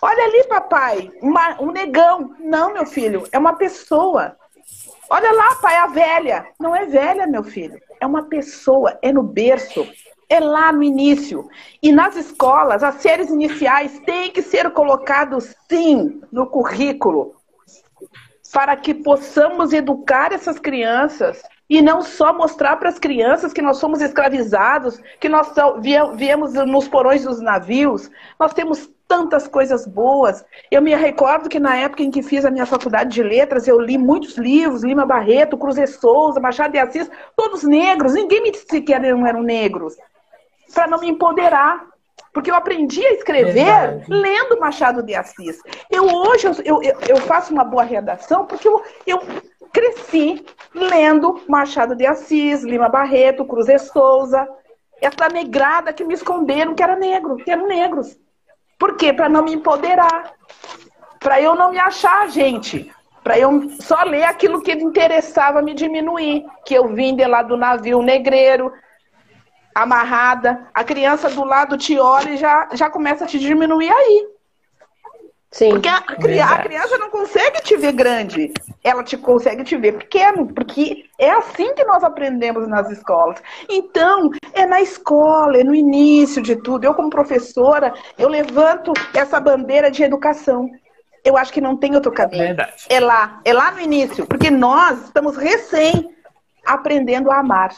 Olha 0.00 0.24
ali, 0.24 0.44
papai, 0.44 1.10
uma, 1.20 1.60
um 1.60 1.72
negão. 1.72 2.34
Não, 2.38 2.72
meu 2.72 2.86
filho, 2.86 3.24
é 3.32 3.38
uma 3.38 3.54
pessoa. 3.54 4.36
Olha 5.10 5.32
lá, 5.32 5.54
pai, 5.56 5.76
a 5.76 5.86
velha. 5.86 6.46
Não 6.58 6.74
é 6.74 6.86
velha, 6.86 7.26
meu 7.26 7.42
filho. 7.44 7.80
É 8.00 8.06
uma 8.06 8.24
pessoa, 8.24 8.98
é 9.02 9.12
no 9.12 9.22
berço, 9.22 9.86
é 10.28 10.40
lá 10.40 10.72
no 10.72 10.82
início. 10.82 11.48
E 11.82 11.92
nas 11.92 12.16
escolas, 12.16 12.82
as 12.82 12.96
séries 12.96 13.30
iniciais 13.30 13.98
têm 14.00 14.30
que 14.30 14.42
ser 14.42 14.70
colocadas, 14.70 15.54
sim, 15.68 16.20
no 16.32 16.46
currículo, 16.46 17.34
para 18.52 18.76
que 18.76 18.94
possamos 18.94 19.72
educar 19.72 20.32
essas 20.32 20.58
crianças 20.58 21.42
e 21.68 21.80
não 21.82 22.02
só 22.02 22.32
mostrar 22.32 22.76
para 22.76 22.88
as 22.88 22.98
crianças 22.98 23.52
que 23.52 23.62
nós 23.62 23.78
somos 23.78 24.00
escravizados, 24.00 25.00
que 25.18 25.28
nós 25.28 25.52
viemos 26.14 26.52
nos 26.52 26.86
porões 26.86 27.24
dos 27.24 27.40
navios. 27.40 28.10
Nós 28.38 28.52
temos 28.52 28.90
tantas 29.06 29.46
coisas 29.46 29.86
boas. 29.86 30.44
Eu 30.70 30.82
me 30.82 30.94
recordo 30.94 31.48
que 31.48 31.60
na 31.60 31.76
época 31.76 32.02
em 32.02 32.10
que 32.10 32.22
fiz 32.22 32.44
a 32.44 32.50
minha 32.50 32.66
faculdade 32.66 33.10
de 33.10 33.22
letras, 33.22 33.68
eu 33.68 33.80
li 33.80 33.98
muitos 33.98 34.36
livros, 34.36 34.82
Lima 34.82 35.06
Barreto, 35.06 35.56
Cruz 35.56 35.78
Souza, 35.96 36.40
Machado 36.40 36.72
de 36.72 36.78
Assis, 36.78 37.10
todos 37.36 37.62
negros. 37.62 38.14
Ninguém 38.14 38.42
me 38.42 38.50
disse 38.50 38.80
que 38.80 38.98
não 38.98 39.26
eram 39.26 39.42
negros. 39.42 39.94
Para 40.74 40.86
não 40.86 40.98
me 40.98 41.08
empoderar. 41.08 41.86
Porque 42.32 42.50
eu 42.50 42.56
aprendi 42.56 43.04
a 43.04 43.12
escrever 43.12 43.52
Verdade. 43.52 44.04
lendo 44.08 44.58
Machado 44.58 45.02
de 45.04 45.14
Assis. 45.14 45.60
Eu 45.88 46.04
hoje 46.04 46.48
eu, 46.64 46.82
eu, 46.82 46.92
eu 47.08 47.16
faço 47.18 47.52
uma 47.52 47.62
boa 47.62 47.84
redação 47.84 48.44
porque 48.44 48.66
eu, 48.66 48.82
eu 49.06 49.20
cresci 49.72 50.44
lendo 50.74 51.40
Machado 51.48 51.94
de 51.94 52.04
Assis, 52.04 52.64
Lima 52.64 52.88
Barreto, 52.88 53.44
Cruz 53.44 53.68
e 53.68 53.78
Souza, 53.78 54.48
essa 55.00 55.28
negrada 55.28 55.92
que 55.92 56.04
me 56.04 56.14
esconderam 56.14 56.74
que 56.74 56.82
era 56.82 56.96
negro, 56.96 57.36
que 57.36 57.50
eram 57.50 57.68
negros. 57.68 58.16
Por 58.84 58.98
quê? 58.98 59.14
Para 59.14 59.30
não 59.30 59.42
me 59.42 59.54
empoderar, 59.54 60.34
para 61.18 61.40
eu 61.40 61.54
não 61.54 61.70
me 61.70 61.78
achar 61.78 62.28
gente, 62.28 62.92
para 63.22 63.38
eu 63.38 63.70
só 63.80 64.02
ler 64.02 64.24
aquilo 64.24 64.60
que 64.60 64.72
interessava 64.72 65.62
me 65.62 65.72
diminuir, 65.72 66.44
que 66.66 66.74
eu 66.74 66.88
vim 66.88 67.16
de 67.16 67.26
lá 67.26 67.42
do 67.42 67.56
navio 67.56 68.02
negreiro, 68.02 68.70
amarrada, 69.74 70.68
a 70.74 70.84
criança 70.84 71.30
do 71.30 71.44
lado 71.44 71.78
te 71.78 71.98
olha 71.98 72.32
e 72.32 72.36
já, 72.36 72.68
já 72.74 72.90
começa 72.90 73.24
a 73.24 73.26
te 73.26 73.38
diminuir 73.38 73.90
aí. 73.90 74.26
Sim, 75.54 75.70
porque 75.70 75.88
a, 75.88 75.98
a, 75.98 76.62
criança 76.64 76.98
não 76.98 77.08
consegue 77.10 77.62
te 77.62 77.76
ver 77.76 77.92
grande, 77.92 78.52
ela 78.82 79.04
te 79.04 79.16
consegue 79.16 79.62
te 79.62 79.76
ver 79.76 79.92
pequeno, 79.92 80.48
porque 80.52 81.04
é 81.16 81.30
assim 81.30 81.72
que 81.76 81.84
nós 81.84 82.02
aprendemos 82.02 82.66
nas 82.66 82.90
escolas. 82.90 83.40
Então, 83.68 84.32
é 84.52 84.66
na 84.66 84.80
escola, 84.80 85.56
é 85.56 85.62
no 85.62 85.72
início 85.72 86.42
de 86.42 86.56
tudo. 86.56 86.82
Eu, 86.82 86.92
como 86.92 87.08
professora, 87.08 87.94
eu 88.18 88.28
levanto 88.28 88.92
essa 89.14 89.38
bandeira 89.38 89.92
de 89.92 90.02
educação. 90.02 90.68
Eu 91.24 91.36
acho 91.36 91.52
que 91.52 91.60
não 91.60 91.76
tem 91.76 91.94
outro 91.94 92.10
caminho. 92.10 92.46
Verdade. 92.46 92.86
É 92.88 92.98
lá, 92.98 93.40
é 93.44 93.52
lá 93.52 93.70
no 93.70 93.80
início, 93.80 94.26
porque 94.26 94.50
nós 94.50 95.04
estamos 95.04 95.36
recém 95.36 96.12
aprendendo 96.66 97.30
a 97.30 97.38
amar. 97.38 97.70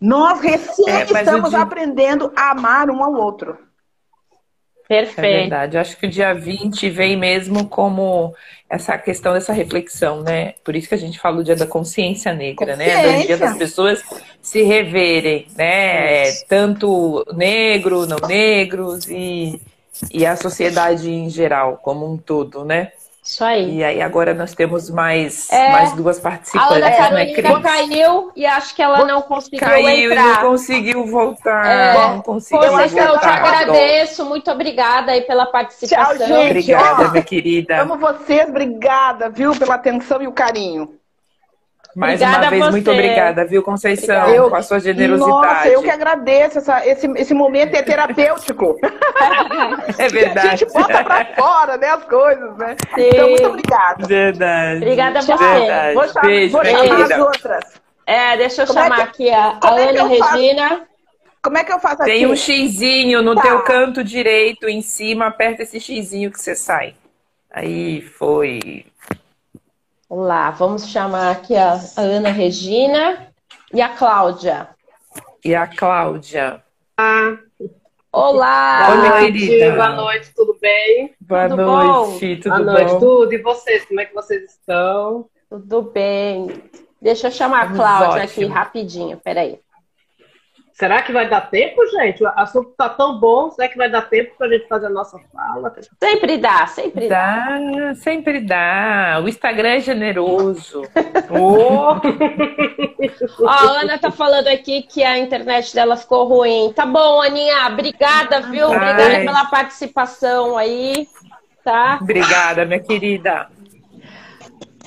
Nós 0.00 0.40
recém 0.40 0.88
é, 0.88 1.02
estamos 1.02 1.52
aprendendo 1.52 2.32
a 2.36 2.52
amar 2.52 2.88
um 2.90 3.02
ao 3.02 3.12
outro. 3.12 3.58
Perfeito. 4.92 5.20
É 5.20 5.40
verdade. 5.40 5.76
Eu 5.76 5.80
acho 5.80 5.96
que 5.96 6.06
o 6.06 6.10
dia 6.10 6.34
20 6.34 6.90
vem 6.90 7.16
mesmo 7.16 7.66
como 7.66 8.34
essa 8.68 8.98
questão 8.98 9.32
dessa 9.32 9.50
reflexão, 9.50 10.20
né? 10.22 10.52
Por 10.62 10.76
isso 10.76 10.86
que 10.86 10.94
a 10.94 10.98
gente 10.98 11.18
fala 11.18 11.40
o 11.40 11.44
dia 11.44 11.56
da 11.56 11.66
consciência 11.66 12.34
negra, 12.34 12.76
consciência. 12.76 13.02
né? 13.02 13.18
Do 13.20 13.26
dia 13.26 13.38
das 13.38 13.56
pessoas 13.56 14.02
se 14.42 14.62
reverem, 14.62 15.46
né? 15.56 16.28
É, 16.28 16.32
tanto 16.46 17.24
negro, 17.34 18.06
não 18.06 18.18
negros 18.28 19.08
e, 19.08 19.58
e 20.12 20.26
a 20.26 20.36
sociedade 20.36 21.10
em 21.10 21.30
geral, 21.30 21.80
como 21.82 22.10
um 22.12 22.18
todo, 22.18 22.62
né? 22.62 22.92
Isso 23.22 23.44
aí. 23.44 23.76
E 23.76 23.84
aí 23.84 24.02
agora 24.02 24.34
nós 24.34 24.52
temos 24.52 24.90
mais, 24.90 25.48
é, 25.48 25.70
mais 25.70 25.92
duas 25.92 26.18
participantes. 26.18 26.72
A 26.72 26.74
Ana 26.74 26.90
Carolina 26.90 27.50
né, 27.50 27.62
caiu 27.62 28.32
e 28.34 28.44
acho 28.44 28.74
que 28.74 28.82
ela 28.82 29.04
não 29.04 29.22
conseguiu 29.22 29.60
caiu 29.60 29.88
entrar. 29.88 29.92
Caiu 29.92 30.12
e 30.12 30.16
não 30.16 30.50
conseguiu 30.50 31.06
voltar. 31.06 31.66
É, 31.66 31.94
não 31.94 32.20
conseguiu 32.20 32.60
voltar. 32.60 33.06
Eu 33.06 33.18
te 33.20 33.26
agradeço. 33.26 34.24
Muito 34.24 34.50
obrigada 34.50 35.12
aí 35.12 35.20
pela 35.20 35.46
participação. 35.46 36.16
Tchau, 36.18 36.26
gente. 36.26 36.48
Obrigada, 36.48 37.10
minha 37.10 37.22
querida. 37.22 37.80
Amo 37.80 37.96
vocês. 37.96 38.48
Obrigada, 38.48 39.30
viu, 39.30 39.56
pela 39.56 39.76
atenção 39.76 40.20
e 40.20 40.26
o 40.26 40.32
carinho. 40.32 41.01
Mais 41.94 42.20
obrigada 42.20 42.46
uma 42.46 42.50
vez, 42.50 42.70
muito 42.70 42.90
obrigada, 42.90 43.44
viu, 43.44 43.62
Conceição, 43.62 44.28
eu, 44.28 44.48
com 44.48 44.56
a 44.56 44.62
sua 44.62 44.80
generosidade. 44.80 45.30
Nossa, 45.30 45.68
eu 45.68 45.82
que 45.82 45.90
agradeço. 45.90 46.58
Essa, 46.58 46.86
esse, 46.86 47.06
esse 47.16 47.34
momento 47.34 47.74
é 47.74 47.82
terapêutico. 47.82 48.78
É 49.98 50.08
verdade. 50.08 50.48
A 50.48 50.56
gente 50.56 50.72
bota 50.72 51.04
pra 51.04 51.24
fora, 51.36 51.76
né, 51.76 51.88
as 51.88 52.04
coisas, 52.04 52.56
né? 52.56 52.76
Sim. 52.94 53.08
Então, 53.08 53.28
muito 53.28 53.46
obrigada. 53.46 54.06
Verdade. 54.06 54.76
Obrigada 54.76 55.18
a 55.18 55.22
você. 55.22 55.36
Verdade. 55.36 55.94
Vou, 55.94 56.08
chamar, 56.08 56.26
Beijo, 56.26 56.52
vou 56.52 56.64
chamar 56.64 57.02
as 57.02 57.18
outras. 57.18 57.64
É, 58.06 58.36
deixa 58.36 58.62
eu 58.62 58.66
Como 58.66 58.78
chamar 58.80 59.00
é 59.00 59.02
que, 59.02 59.08
aqui 59.08 59.30
a, 59.30 59.58
a 59.62 59.80
é 59.80 59.90
Ana 59.90 60.06
Regina. 60.06 60.88
Como 61.42 61.58
é 61.58 61.64
que 61.64 61.72
eu 61.72 61.80
faço 61.80 62.02
aqui? 62.02 62.12
Tem 62.12 62.26
um 62.26 62.36
xizinho 62.36 63.22
no 63.22 63.34
tá. 63.34 63.42
teu 63.42 63.62
canto 63.62 64.02
direito 64.02 64.68
em 64.68 64.80
cima, 64.80 65.26
aperta 65.26 65.62
esse 65.62 65.80
xizinho 65.80 66.30
que 66.30 66.40
você 66.40 66.54
sai. 66.54 66.94
Aí 67.50 68.00
foi. 68.00 68.86
Olá, 70.14 70.50
vamos 70.50 70.88
chamar 70.88 71.30
aqui 71.30 71.56
a, 71.56 71.72
a 71.72 72.00
Ana 72.02 72.28
Regina 72.28 73.32
e 73.72 73.80
a 73.80 73.88
Cláudia. 73.88 74.68
E 75.42 75.54
a 75.54 75.66
Cláudia. 75.66 76.62
Ah. 76.98 77.38
Olá! 78.12 78.90
Boa 78.90 79.08
noite, 79.08 79.70
boa 79.70 79.88
noite, 79.96 80.34
tudo 80.36 80.58
bem? 80.60 81.14
Boa 81.18 81.48
tudo 81.48 81.62
noite, 81.62 81.86
bom? 81.86 82.42
tudo 82.42 82.50
boa 82.50 82.58
noite, 82.60 82.98
tudo. 83.00 83.32
E 83.32 83.38
vocês, 83.38 83.86
como 83.86 84.00
é 84.00 84.04
que 84.04 84.12
vocês 84.12 84.50
estão? 84.50 85.30
Tudo 85.48 85.80
bem. 85.80 86.62
Deixa 87.00 87.28
eu 87.28 87.32
chamar 87.32 87.62
a 87.62 87.72
Cláudia 87.72 88.24
aqui 88.24 88.44
rapidinho, 88.44 89.16
peraí. 89.16 89.60
Será 90.82 91.00
que 91.00 91.12
vai 91.12 91.28
dar 91.28 91.42
tempo, 91.42 91.80
gente? 91.86 92.24
O 92.24 92.28
assunto 92.34 92.70
está 92.70 92.88
tão 92.88 93.16
bom, 93.16 93.48
será 93.52 93.68
que 93.68 93.76
vai 93.76 93.88
dar 93.88 94.02
tempo 94.02 94.34
para 94.36 94.48
a 94.48 94.50
gente 94.50 94.66
fazer 94.66 94.86
a 94.86 94.90
nossa 94.90 95.16
fala? 95.32 95.72
Sempre 96.02 96.36
dá, 96.38 96.66
sempre 96.66 97.08
dá. 97.08 97.46
dá. 97.46 97.94
Sempre 97.94 98.40
dá. 98.40 99.20
O 99.22 99.28
Instagram 99.28 99.74
é 99.74 99.78
generoso. 99.78 100.82
oh. 101.30 102.00
Ó, 103.44 103.48
a 103.48 103.80
Ana 103.80 103.96
tá 103.96 104.10
falando 104.10 104.48
aqui 104.48 104.82
que 104.82 105.04
a 105.04 105.16
internet 105.16 105.72
dela 105.72 105.96
ficou 105.96 106.26
ruim. 106.26 106.72
Tá 106.74 106.84
bom, 106.84 107.22
Aninha, 107.22 107.68
obrigada, 107.68 108.40
viu? 108.40 108.66
Obrigada 108.66 109.04
Ai. 109.04 109.24
pela 109.24 109.44
participação 109.44 110.58
aí, 110.58 111.06
tá? 111.62 112.00
Obrigada, 112.02 112.64
minha 112.64 112.80
querida. 112.80 113.46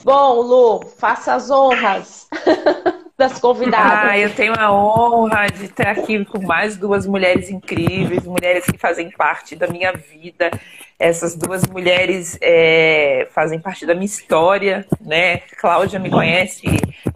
Bom, 0.04 0.42
Lu, 0.42 0.86
faça 0.98 1.36
as 1.36 1.50
honras. 1.50 2.28
das 3.18 3.40
convidadas. 3.40 4.10
Ah, 4.12 4.18
eu 4.18 4.34
tenho 4.34 4.54
a 4.58 4.72
honra 4.72 5.48
de 5.48 5.66
estar 5.66 5.90
aqui 5.90 6.24
com 6.26 6.42
mais 6.42 6.76
duas 6.78 7.08
mulheres 7.08 7.50
incríveis, 7.50 8.26
mulheres 8.26 8.66
que 8.66 8.78
fazem 8.78 9.10
parte 9.10 9.56
da 9.56 9.68
minha 9.68 9.94
vida. 9.94 10.52
Essas 10.98 11.36
duas 11.36 11.66
mulheres 11.68 12.38
é, 12.42 13.28
fazem 13.32 13.60
parte 13.60 13.86
da 13.86 13.94
minha 13.94 14.06
história, 14.06 14.86
né? 15.02 15.38
Cláudia 15.60 16.00
me 16.00 16.10
conhece 16.10 16.66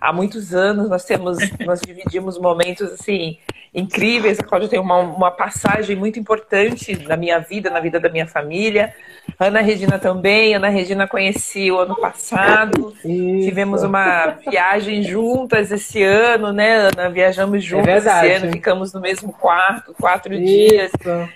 há 0.02 0.12
muitos 0.12 0.54
anos. 0.54 0.90
Nós 0.90 1.06
temos, 1.06 1.38
nós 1.66 1.80
dividimos 1.80 2.38
momentos 2.38 2.92
assim 2.92 3.38
incríveis. 3.74 4.40
A 4.40 4.44
Cláudia 4.44 4.70
tem 4.70 4.80
uma, 4.80 4.98
uma 4.98 5.32
passagem 5.32 5.96
muito 5.96 6.20
importante 6.20 6.98
na 7.08 7.16
minha 7.16 7.40
vida, 7.40 7.70
na 7.70 7.80
vida 7.80 8.00
da 8.00 8.10
minha 8.10 8.28
família. 8.28 8.94
Ana 9.40 9.62
Regina 9.62 10.00
também. 10.00 10.56
Ana 10.56 10.70
Regina 10.70 11.08
conheci 11.08 11.72
o 11.72 11.80
ano 11.80 11.96
passado. 11.96 12.94
Isso. 13.06 13.48
Tivemos 13.48 13.84
uma 13.84 14.38
viagem 14.50 15.04
juntas 15.04 15.72
esse 15.72 16.02
ano, 16.04 16.52
né, 16.52 16.90
Ana? 16.90 17.10
Viajamos 17.10 17.58
é 17.58 17.62
juntas 17.62 18.06
é 18.06 18.28
esse 18.28 18.44
ano, 18.44 18.52
ficamos 18.52 18.92
no 18.94 19.00
mesmo 19.00 19.32
quarto, 19.32 19.94
quatro 19.94 20.34
Isso. 20.34 20.44
dias. 20.44 20.92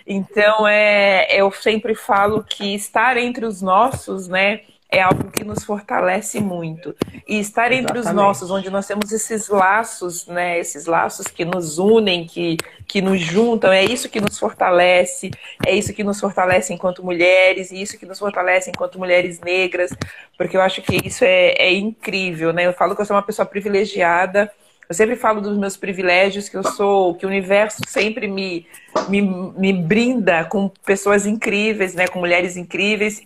Então, 0.06 0.68
é, 0.68 1.28
eu 1.36 1.52
sempre 1.52 1.96
falo 1.96 2.33
que 2.42 2.74
estar 2.74 3.18
entre 3.18 3.46
os 3.46 3.62
nossos, 3.62 4.28
né? 4.28 4.62
é 4.94 5.02
algo 5.02 5.32
que 5.32 5.44
nos 5.44 5.64
fortalece 5.64 6.40
muito. 6.40 6.96
E 7.28 7.40
estar 7.40 7.72
entre 7.72 7.98
os 7.98 8.06
nossos, 8.14 8.52
onde 8.52 8.70
nós 8.70 8.86
temos 8.86 9.12
esses 9.12 9.50
laços, 9.50 10.28
né, 10.28 10.60
esses 10.60 10.86
laços 10.86 11.26
que 11.26 11.44
nos 11.44 11.80
unem, 11.80 12.28
que, 12.28 12.58
que 12.88 13.02
nos 13.02 13.20
juntam, 13.20 13.72
é 13.72 13.84
isso 13.84 14.08
que 14.08 14.22
nos 14.22 14.38
fortalece, 14.38 15.32
é 15.66 15.76
isso 15.76 15.96
que 15.96 16.04
nos 16.04 16.20
fortalece 16.20 16.72
enquanto 16.72 17.04
mulheres, 17.04 17.72
e 17.72 17.82
isso 17.82 17.98
que 17.98 18.06
nos 18.06 18.20
fortalece 18.20 18.70
enquanto 18.70 19.00
mulheres 19.00 19.40
negras, 19.40 19.90
porque 20.38 20.56
eu 20.56 20.62
acho 20.62 20.80
que 20.84 20.96
isso 21.04 21.26
é, 21.26 21.56
é 21.58 21.74
incrível, 21.74 22.54
né? 22.54 22.68
Eu 22.68 22.74
falo 22.74 22.96
que 22.96 23.02
eu 23.02 23.06
sou 23.06 23.16
uma 23.16 23.24
pessoa 23.24 23.48
privilegiada, 23.48 24.52
eu 24.88 24.96
sempre 24.96 25.16
falo 25.16 25.42
dos 25.42 25.58
meus 25.58 25.78
privilégios, 25.78 26.50
que 26.50 26.58
eu 26.58 26.64
sou, 26.64 27.16
que 27.16 27.26
o 27.26 27.30
universo 27.30 27.82
sempre 27.88 28.28
me, 28.28 28.66
me, 29.10 29.22
me 29.22 29.74
brinda 29.74 30.44
com 30.46 30.70
pessoas 30.86 31.26
incríveis, 31.26 31.94
né, 31.94 32.08
com 32.08 32.20
mulheres 32.20 32.58
incríveis, 32.58 33.22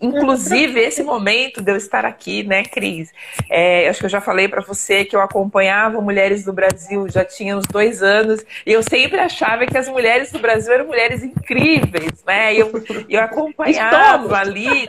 Inclusive, 0.00 0.80
esse 0.80 1.02
momento 1.02 1.60
de 1.60 1.70
eu 1.70 1.76
estar 1.76 2.04
aqui, 2.06 2.42
né, 2.42 2.64
Cris? 2.64 3.12
É, 3.50 3.88
acho 3.88 4.00
que 4.00 4.06
eu 4.06 4.10
já 4.10 4.20
falei 4.20 4.48
para 4.48 4.62
você 4.62 5.04
que 5.04 5.14
eu 5.14 5.20
acompanhava 5.20 6.00
Mulheres 6.00 6.44
do 6.44 6.52
Brasil, 6.52 7.06
já 7.08 7.24
tinha 7.24 7.56
uns 7.56 7.66
dois 7.66 8.02
anos, 8.02 8.44
e 8.64 8.72
eu 8.72 8.82
sempre 8.82 9.20
achava 9.20 9.66
que 9.66 9.76
as 9.76 9.88
mulheres 9.88 10.32
do 10.32 10.38
Brasil 10.38 10.72
eram 10.72 10.86
mulheres 10.86 11.22
incríveis, 11.22 12.24
né? 12.26 12.54
E 12.54 12.60
eu, 12.60 12.72
eu 13.08 13.20
acompanhava 13.22 14.36
ali. 14.36 14.88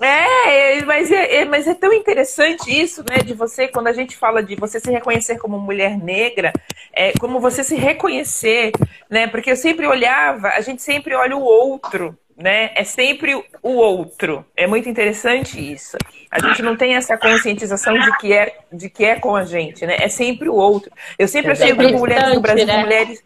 É, 0.00 0.84
mas 0.84 1.10
é, 1.10 1.36
é, 1.36 1.44
mas 1.44 1.66
é 1.66 1.74
tão 1.74 1.92
interessante 1.92 2.68
isso, 2.70 3.04
né, 3.08 3.18
de 3.18 3.34
você, 3.34 3.68
quando 3.68 3.86
a 3.86 3.92
gente 3.92 4.16
fala 4.16 4.42
de 4.42 4.56
você 4.56 4.80
se 4.80 4.90
reconhecer 4.90 5.38
como 5.38 5.58
mulher 5.58 5.96
negra, 5.96 6.52
é, 6.92 7.12
como 7.20 7.40
você 7.40 7.62
se 7.62 7.76
reconhecer, 7.76 8.72
né? 9.10 9.26
Porque 9.26 9.50
eu 9.50 9.56
sempre 9.56 9.86
olhava, 9.86 10.48
a 10.48 10.60
gente 10.60 10.82
sempre 10.82 11.14
olha 11.14 11.36
o 11.36 11.42
outro 11.42 12.16
né? 12.42 12.72
É 12.74 12.82
sempre 12.82 13.34
o 13.34 13.70
outro. 13.70 14.44
É 14.56 14.66
muito 14.66 14.88
interessante 14.88 15.60
isso. 15.60 15.96
A 16.28 16.40
gente 16.40 16.60
não 16.60 16.76
tem 16.76 16.96
essa 16.96 17.16
conscientização 17.16 17.96
de 17.96 18.18
que 18.18 18.32
é, 18.32 18.56
de 18.72 18.90
que 18.90 19.04
é 19.04 19.14
com 19.14 19.36
a 19.36 19.44
gente, 19.44 19.86
né? 19.86 19.96
É 20.00 20.08
sempre 20.08 20.48
o 20.48 20.54
outro. 20.54 20.90
Eu 21.16 21.28
sempre 21.28 21.52
achei 21.52 21.72
o 21.72 21.76
grupo 21.76 21.98
Mulheres 21.98 22.34
do 22.34 22.40
Brasil 22.40 22.66
né? 22.66 22.82
mulheres. 22.82 23.22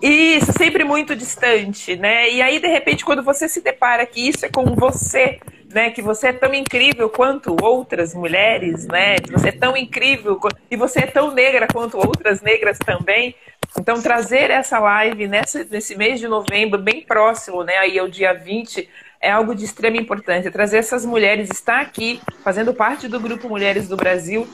Isso, 0.00 0.52
sempre 0.52 0.82
muito 0.84 1.14
distante, 1.14 1.96
né? 1.96 2.30
E 2.30 2.40
aí, 2.40 2.58
de 2.58 2.68
repente, 2.68 3.04
quando 3.04 3.22
você 3.22 3.48
se 3.48 3.60
depara 3.60 4.06
que 4.06 4.28
isso 4.28 4.46
é 4.46 4.48
com 4.48 4.64
você, 4.74 5.38
né? 5.72 5.90
Que 5.90 6.00
você 6.00 6.28
é 6.28 6.32
tão 6.32 6.54
incrível 6.54 7.10
quanto 7.10 7.56
outras 7.62 8.14
mulheres, 8.14 8.86
né? 8.86 9.16
Que 9.16 9.30
você 9.30 9.48
é 9.48 9.52
tão 9.52 9.76
incrível 9.76 10.38
e 10.70 10.76
você 10.76 11.00
é 11.00 11.06
tão 11.06 11.32
negra 11.32 11.66
quanto 11.70 11.98
outras 11.98 12.40
negras 12.40 12.78
também. 12.78 13.34
Então, 13.78 14.02
trazer 14.02 14.50
essa 14.50 14.78
live 14.78 15.28
nesse 15.28 15.94
mês 15.96 16.18
de 16.18 16.26
novembro, 16.26 16.80
bem 16.80 17.02
próximo, 17.02 17.62
né? 17.62 17.76
Aí 17.78 17.96
é 17.98 18.02
o 18.02 18.08
dia 18.08 18.32
20, 18.32 18.88
é 19.26 19.30
algo 19.30 19.54
de 19.54 19.64
extrema 19.64 19.96
importância. 19.96 20.50
Trazer 20.52 20.78
essas 20.78 21.04
mulheres, 21.04 21.50
estar 21.50 21.80
aqui, 21.80 22.20
fazendo 22.44 22.72
parte 22.72 23.08
do 23.08 23.18
Grupo 23.18 23.48
Mulheres 23.48 23.88
do 23.88 23.96
Brasil, 23.96 24.46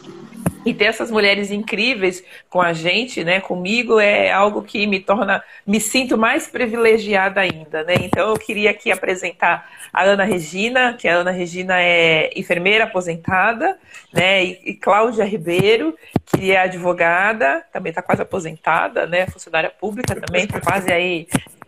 e 0.65 0.73
ter 0.73 0.85
essas 0.85 1.11
mulheres 1.11 1.51
incríveis 1.51 2.23
com 2.49 2.61
a 2.61 2.73
gente, 2.73 3.25
né, 3.25 3.41
comigo, 3.41 3.99
é 3.99 4.31
algo 4.31 4.63
que 4.63 4.87
me 4.87 5.01
torna, 5.01 5.43
me 5.67 5.81
sinto 5.81 6.17
mais 6.17 6.47
privilegiada 6.47 7.41
ainda, 7.41 7.83
né? 7.83 7.95
Então 8.01 8.29
eu 8.31 8.39
queria 8.39 8.71
aqui 8.71 8.93
apresentar 8.93 9.69
a 9.93 10.05
Ana 10.05 10.25
Regina, 10.25 10.95
que 10.95 11.09
a 11.09 11.17
Ana 11.17 11.33
Regina 11.33 11.81
é 11.81 12.31
enfermeira 12.37 12.85
aposentada, 12.85 13.77
né, 14.13 14.45
e, 14.45 14.61
e 14.67 14.75
Cláudia 14.75 15.25
Ribeiro, 15.25 15.97
que 16.27 16.53
é 16.53 16.61
advogada, 16.61 17.65
também 17.73 17.91
está 17.91 18.01
quase 18.01 18.23
aposentada, 18.23 19.07
né, 19.07 19.27
funcionária 19.27 19.71
pública 19.71 20.15
também, 20.15 20.45
está 20.45 20.61
quase 20.61 20.93
aí 20.93 21.27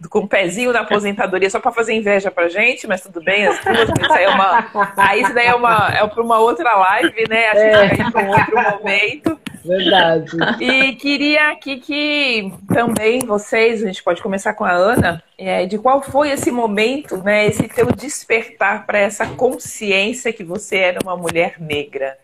com 0.09 0.20
um 0.20 0.26
pezinho 0.26 0.72
na 0.72 0.80
aposentadoria 0.80 1.48
só 1.50 1.61
para 1.61 1.72
fazer 1.72 1.94
inveja 1.94 2.30
pra 2.30 2.48
gente, 2.48 2.86
mas 2.86 3.00
tudo 3.00 3.22
bem, 3.22 3.46
as 3.46 3.59
duas, 3.64 3.88
isso 3.88 4.12
aí 4.12 4.24
é 4.24 4.28
uma. 4.28 4.92
Aí 4.96 5.22
isso 5.22 5.34
daí 5.34 5.46
é 5.46 5.55
uma 5.55 5.88
é 5.92 6.07
para 6.07 6.22
uma 6.22 6.38
outra 6.38 6.76
live, 6.76 7.24
né? 7.28 7.48
Acho 7.48 7.61
é. 7.61 7.88
que 7.88 8.11
vai 8.11 8.24
um 8.24 8.30
outro 8.30 8.62
momento. 8.62 9.40
Verdade. 9.64 10.36
E 10.61 10.94
queria 10.96 11.50
aqui 11.50 11.78
que 11.78 12.52
também 12.68 13.20
vocês, 13.20 13.82
a 13.82 13.86
gente 13.86 14.02
pode 14.02 14.22
começar 14.22 14.52
com 14.52 14.64
a 14.64 14.72
Ana, 14.72 15.22
é, 15.38 15.64
de 15.64 15.78
qual 15.78 16.02
foi 16.02 16.30
esse 16.30 16.50
momento, 16.50 17.16
né? 17.16 17.46
Esse 17.46 17.66
teu 17.66 17.86
despertar 17.86 18.84
para 18.84 18.98
essa 18.98 19.26
consciência 19.26 20.32
que 20.32 20.44
você 20.44 20.76
era 20.76 20.98
uma 21.02 21.16
mulher 21.16 21.59
negra. 21.59 22.18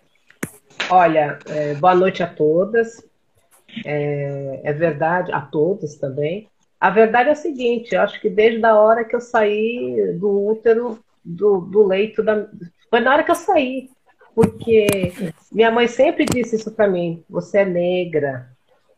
Olha, 0.90 1.38
é, 1.48 1.74
boa 1.74 1.94
noite 1.94 2.22
a 2.22 2.26
todas. 2.26 3.02
É, 3.84 4.60
é 4.64 4.72
verdade, 4.72 5.32
a 5.32 5.40
todos 5.40 5.94
também. 5.94 6.48
A 6.80 6.90
verdade 6.90 7.28
é 7.28 7.32
a 7.32 7.36
seguinte, 7.36 7.94
eu 7.94 8.00
acho 8.00 8.20
que 8.20 8.30
desde 8.30 8.64
a 8.64 8.74
hora 8.74 9.04
que 9.04 9.14
eu 9.14 9.20
saí 9.20 10.16
do 10.18 10.46
útero, 10.48 10.98
do, 11.22 11.60
do 11.60 11.86
leito, 11.86 12.22
da... 12.22 12.48
foi 12.88 13.00
na 13.00 13.12
hora 13.12 13.22
que 13.22 13.30
eu 13.30 13.34
saí. 13.34 13.90
Porque 14.34 15.12
minha 15.52 15.70
mãe 15.70 15.86
sempre 15.86 16.24
disse 16.24 16.56
isso 16.56 16.70
para 16.70 16.88
mim: 16.88 17.22
você 17.28 17.58
é 17.58 17.64
negra, 17.64 18.48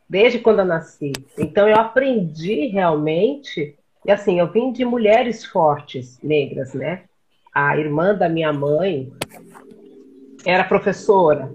desde 0.07 0.39
quando 0.39 0.59
eu 0.59 0.65
nasci. 0.65 1.11
Então 1.37 1.67
eu 1.67 1.75
aprendi 1.75 2.67
realmente, 2.67 3.75
e 4.05 4.11
assim, 4.11 4.39
eu 4.39 4.49
vim 4.49 4.71
de 4.71 4.85
mulheres 4.85 5.43
fortes, 5.43 6.19
negras, 6.21 6.73
né? 6.73 7.03
a 7.53 7.77
irmã 7.77 8.15
da 8.15 8.27
minha 8.27 8.51
mãe 8.51 9.13
era 10.43 10.63
professora. 10.63 11.53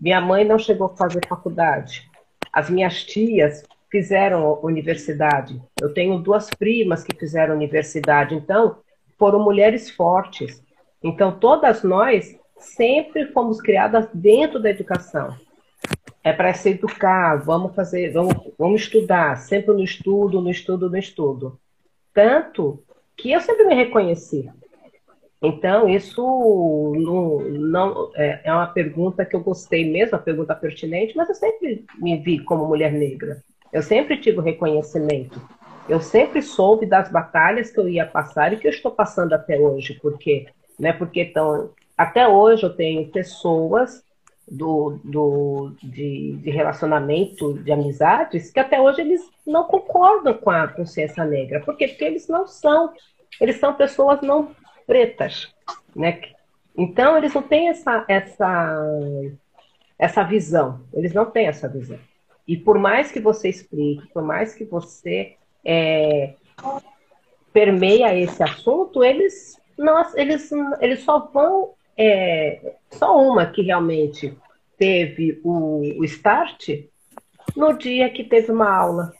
Minha 0.00 0.20
mãe 0.20 0.44
não 0.44 0.58
chegou 0.58 0.88
a 0.88 0.96
fazer 0.96 1.26
faculdade. 1.26 2.10
As 2.52 2.68
minhas 2.68 3.04
tias 3.04 3.62
fizeram 3.96 4.60
universidade. 4.62 5.58
Eu 5.80 5.94
tenho 5.94 6.18
duas 6.18 6.50
primas 6.50 7.02
que 7.02 7.16
fizeram 7.16 7.54
universidade. 7.54 8.34
Então, 8.34 8.76
foram 9.18 9.42
mulheres 9.42 9.88
fortes. 9.88 10.62
Então, 11.02 11.38
todas 11.38 11.82
nós 11.82 12.38
sempre 12.58 13.32
fomos 13.32 13.58
criadas 13.58 14.06
dentro 14.12 14.60
da 14.60 14.68
educação. 14.68 15.34
É 16.22 16.30
para 16.30 16.52
se 16.52 16.70
educar, 16.70 17.36
vamos 17.36 17.74
fazer, 17.74 18.12
vamos, 18.12 18.34
vamos 18.58 18.82
estudar, 18.82 19.38
sempre 19.38 19.72
no 19.72 19.82
estudo, 19.82 20.42
no 20.42 20.50
estudo, 20.50 20.90
no 20.90 20.98
estudo. 20.98 21.58
Tanto 22.12 22.82
que 23.16 23.32
eu 23.32 23.40
sempre 23.40 23.64
me 23.64 23.74
reconheci. 23.74 24.50
Então, 25.42 25.88
isso 25.88 26.22
não, 26.96 27.40
não 27.40 28.10
é, 28.14 28.42
é, 28.44 28.52
uma 28.52 28.66
pergunta 28.66 29.24
que 29.24 29.34
eu 29.34 29.40
gostei 29.40 29.90
mesmo, 29.90 30.16
uma 30.16 30.22
pergunta 30.22 30.54
pertinente, 30.54 31.16
mas 31.16 31.30
eu 31.30 31.34
sempre 31.34 31.86
me 31.98 32.18
vi 32.18 32.40
como 32.40 32.66
mulher 32.66 32.92
negra. 32.92 33.42
Eu 33.72 33.82
sempre 33.82 34.16
tive 34.18 34.40
reconhecimento. 34.40 35.40
Eu 35.88 36.00
sempre 36.00 36.42
soube 36.42 36.86
das 36.86 37.10
batalhas 37.10 37.70
que 37.70 37.78
eu 37.78 37.88
ia 37.88 38.04
passar 38.04 38.52
e 38.52 38.56
que 38.56 38.66
eu 38.66 38.70
estou 38.70 38.90
passando 38.90 39.32
até 39.32 39.58
hoje. 39.58 39.94
Por 39.94 40.18
quê? 40.18 40.46
Né? 40.78 40.92
Porque 40.92 41.22
então, 41.22 41.70
até 41.96 42.26
hoje 42.26 42.64
eu 42.64 42.74
tenho 42.74 43.08
pessoas 43.08 44.04
do, 44.48 45.00
do, 45.02 45.72
de, 45.82 46.36
de, 46.36 46.50
relacionamento, 46.50 47.54
de 47.54 47.72
amizades, 47.72 48.50
que 48.50 48.60
até 48.60 48.80
hoje 48.80 49.00
eles 49.00 49.22
não 49.46 49.64
concordam 49.64 50.34
com 50.34 50.50
a 50.50 50.68
consciência 50.68 51.24
negra. 51.24 51.60
Por 51.60 51.76
quê? 51.76 51.88
Porque 51.88 52.04
eles 52.04 52.28
não 52.28 52.46
são, 52.46 52.92
eles 53.40 53.56
são 53.56 53.74
pessoas 53.74 54.20
não 54.20 54.54
pretas, 54.86 55.52
né? 55.94 56.20
Então 56.76 57.16
eles 57.16 57.34
não 57.34 57.42
têm 57.42 57.68
essa, 57.68 58.04
essa, 58.06 58.82
essa 59.98 60.22
visão, 60.22 60.80
eles 60.92 61.12
não 61.12 61.26
têm 61.26 61.46
essa 61.46 61.68
visão. 61.68 61.98
E 62.46 62.56
por 62.56 62.78
mais 62.78 63.10
que 63.10 63.20
você 63.20 63.48
explique, 63.48 64.06
por 64.12 64.22
mais 64.22 64.54
que 64.54 64.64
você 64.64 65.34
é, 65.64 66.34
permeia 67.52 68.16
esse 68.16 68.42
assunto, 68.42 69.02
eles, 69.02 69.60
não, 69.76 70.00
eles, 70.14 70.50
eles 70.80 71.00
só 71.00 71.18
vão 71.32 71.74
é, 71.96 72.74
só 72.90 73.20
uma 73.20 73.46
que 73.46 73.62
realmente 73.62 74.36
teve 74.76 75.40
o, 75.42 75.80
o 75.98 76.04
start 76.04 76.68
no 77.56 77.72
dia 77.72 78.10
que 78.10 78.22
teve 78.22 78.52
uma 78.52 78.70
aula. 78.70 79.12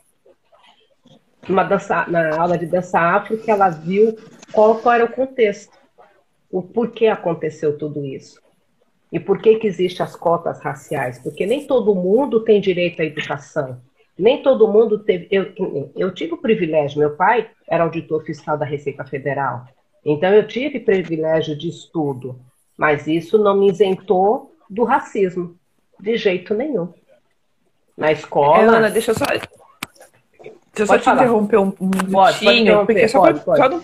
Uma 1.48 1.64
dança, 1.64 2.06
na 2.08 2.36
aula 2.38 2.58
de 2.58 2.66
dança 2.66 2.98
afro, 2.98 3.38
que 3.38 3.50
ela 3.50 3.68
viu 3.70 4.16
qual, 4.52 4.78
qual 4.78 4.94
era 4.94 5.04
o 5.04 5.12
contexto. 5.12 5.76
O 6.50 6.62
porquê 6.62 7.06
aconteceu 7.06 7.78
tudo 7.78 8.04
isso. 8.04 8.40
E 9.12 9.20
por 9.20 9.38
que, 9.38 9.56
que 9.56 9.66
existem 9.66 10.04
as 10.04 10.16
cotas 10.16 10.60
raciais? 10.60 11.18
Porque 11.18 11.46
nem 11.46 11.66
todo 11.66 11.94
mundo 11.94 12.40
tem 12.40 12.60
direito 12.60 13.00
à 13.00 13.04
educação. 13.04 13.80
Nem 14.18 14.42
todo 14.42 14.68
mundo 14.68 14.98
teve. 14.98 15.28
Eu, 15.30 15.52
eu 15.94 16.12
tive 16.12 16.34
o 16.34 16.38
privilégio, 16.38 16.98
meu 16.98 17.16
pai 17.16 17.48
era 17.68 17.84
auditor 17.84 18.24
fiscal 18.24 18.56
da 18.56 18.64
Receita 18.64 19.04
Federal. 19.04 19.66
Então 20.04 20.32
eu 20.32 20.46
tive 20.46 20.80
privilégio 20.80 21.56
de 21.56 21.68
estudo. 21.68 22.38
Mas 22.76 23.06
isso 23.06 23.38
não 23.38 23.56
me 23.56 23.70
isentou 23.70 24.54
do 24.68 24.84
racismo, 24.84 25.56
de 25.98 26.16
jeito 26.16 26.54
nenhum. 26.54 26.92
Na 27.96 28.12
escola. 28.12 28.58
É, 28.58 28.66
Ana, 28.66 28.90
deixa 28.90 29.12
eu 29.12 29.14
só. 29.14 29.24
Deixa 29.24 30.82
eu 30.82 30.86
só 30.86 30.98
te 30.98 31.04
falar. 31.04 31.22
interromper 31.22 31.56
um, 31.56 31.72
um 31.80 31.90
pode, 31.90 32.44
minutinho, 32.44 32.74
pode 32.74 32.86
porque 32.86 33.08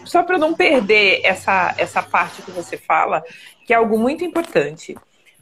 só 0.05 0.23
para 0.23 0.37
só 0.37 0.39
não 0.39 0.53
perder 0.53 1.23
essa, 1.25 1.75
essa 1.79 2.03
parte 2.03 2.43
que 2.43 2.51
você 2.51 2.77
fala, 2.77 3.25
que 3.67 3.73
é 3.73 3.77
algo 3.77 3.99
muito 3.99 4.23
importante. 4.25 4.95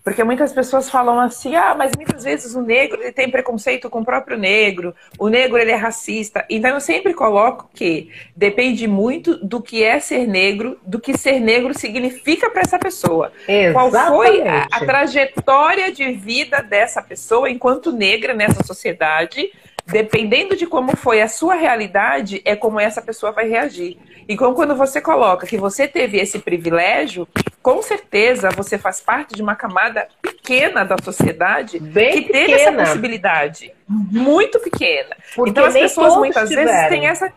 Porque 0.03 0.24
muitas 0.24 0.53
pessoas 0.53 0.88
falam 0.88 1.20
assim, 1.20 1.55
ah, 1.55 1.74
mas 1.76 1.92
muitas 1.94 2.24
vezes 2.24 2.55
o 2.55 2.62
negro 2.62 3.03
ele 3.03 3.12
tem 3.12 3.30
preconceito 3.30 3.90
com 3.90 4.01
o 4.01 4.05
próprio 4.05 4.38
negro, 4.38 4.94
o 5.18 5.28
negro 5.28 5.59
ele 5.59 5.70
é 5.70 5.76
racista. 5.76 6.44
Então 6.48 6.70
eu 6.70 6.80
sempre 6.80 7.12
coloco 7.12 7.68
que 7.74 8.11
depende 8.34 8.86
muito 8.86 9.36
do 9.44 9.61
que 9.61 9.82
é 9.84 10.01
ser 10.01 10.26
negro, 10.26 10.78
do 10.86 10.98
que 10.98 11.16
ser 11.16 11.38
negro 11.38 11.78
significa 11.78 12.51
para 12.51 12.62
essa 12.62 12.78
pessoa. 12.78 13.32
Exatamente. 13.46 13.72
Qual 13.72 14.16
foi 14.16 14.48
a, 14.48 14.66
a 14.70 14.80
trajetória 14.80 15.92
de 15.92 16.12
vida 16.12 16.62
dessa 16.62 17.03
pessoa 17.03 17.51
enquanto 17.51 17.92
negra 17.92 18.32
nessa 18.32 18.64
sociedade 18.64 19.51
dependendo 19.91 20.57
de 20.57 20.66
como 20.66 20.97
foi 20.97 21.20
a 21.20 21.28
sua 21.28 21.55
realidade, 21.55 22.41
é 22.45 22.55
como 22.57 22.80
essa 22.80 23.03
pessoa 23.03 23.32
vai 23.32 23.49
reagir. 23.49 23.99
Então, 24.28 24.55
quando 24.55 24.76
você 24.76 25.01
coloca 25.01 25.47
que 25.47 25.57
você 25.57 25.88
teve 25.88 26.18
esse 26.18 26.38
privilégio, 26.38 27.26
com 27.62 27.82
certeza 27.82 28.51
você 28.51 28.78
faz 28.78 29.01
parte 29.01 29.34
de 29.34 29.43
uma 29.43 29.57
camada 29.57 30.09
pequena 30.22 30.84
da 30.84 30.97
sociedade 31.03 31.78
Bem 31.78 32.12
que 32.12 32.22
pequena. 32.22 32.47
teve 32.47 32.53
essa 32.53 32.72
possibilidade. 32.72 33.74
Muito 33.88 34.61
pequena. 34.61 35.16
Porque 35.34 35.51
então, 35.51 35.64
as 35.64 35.74
pessoas 35.74 36.16
muitas 36.16 36.49
tiveram. 36.49 36.72
vezes 36.72 36.88
têm 36.88 37.07
essa. 37.07 37.32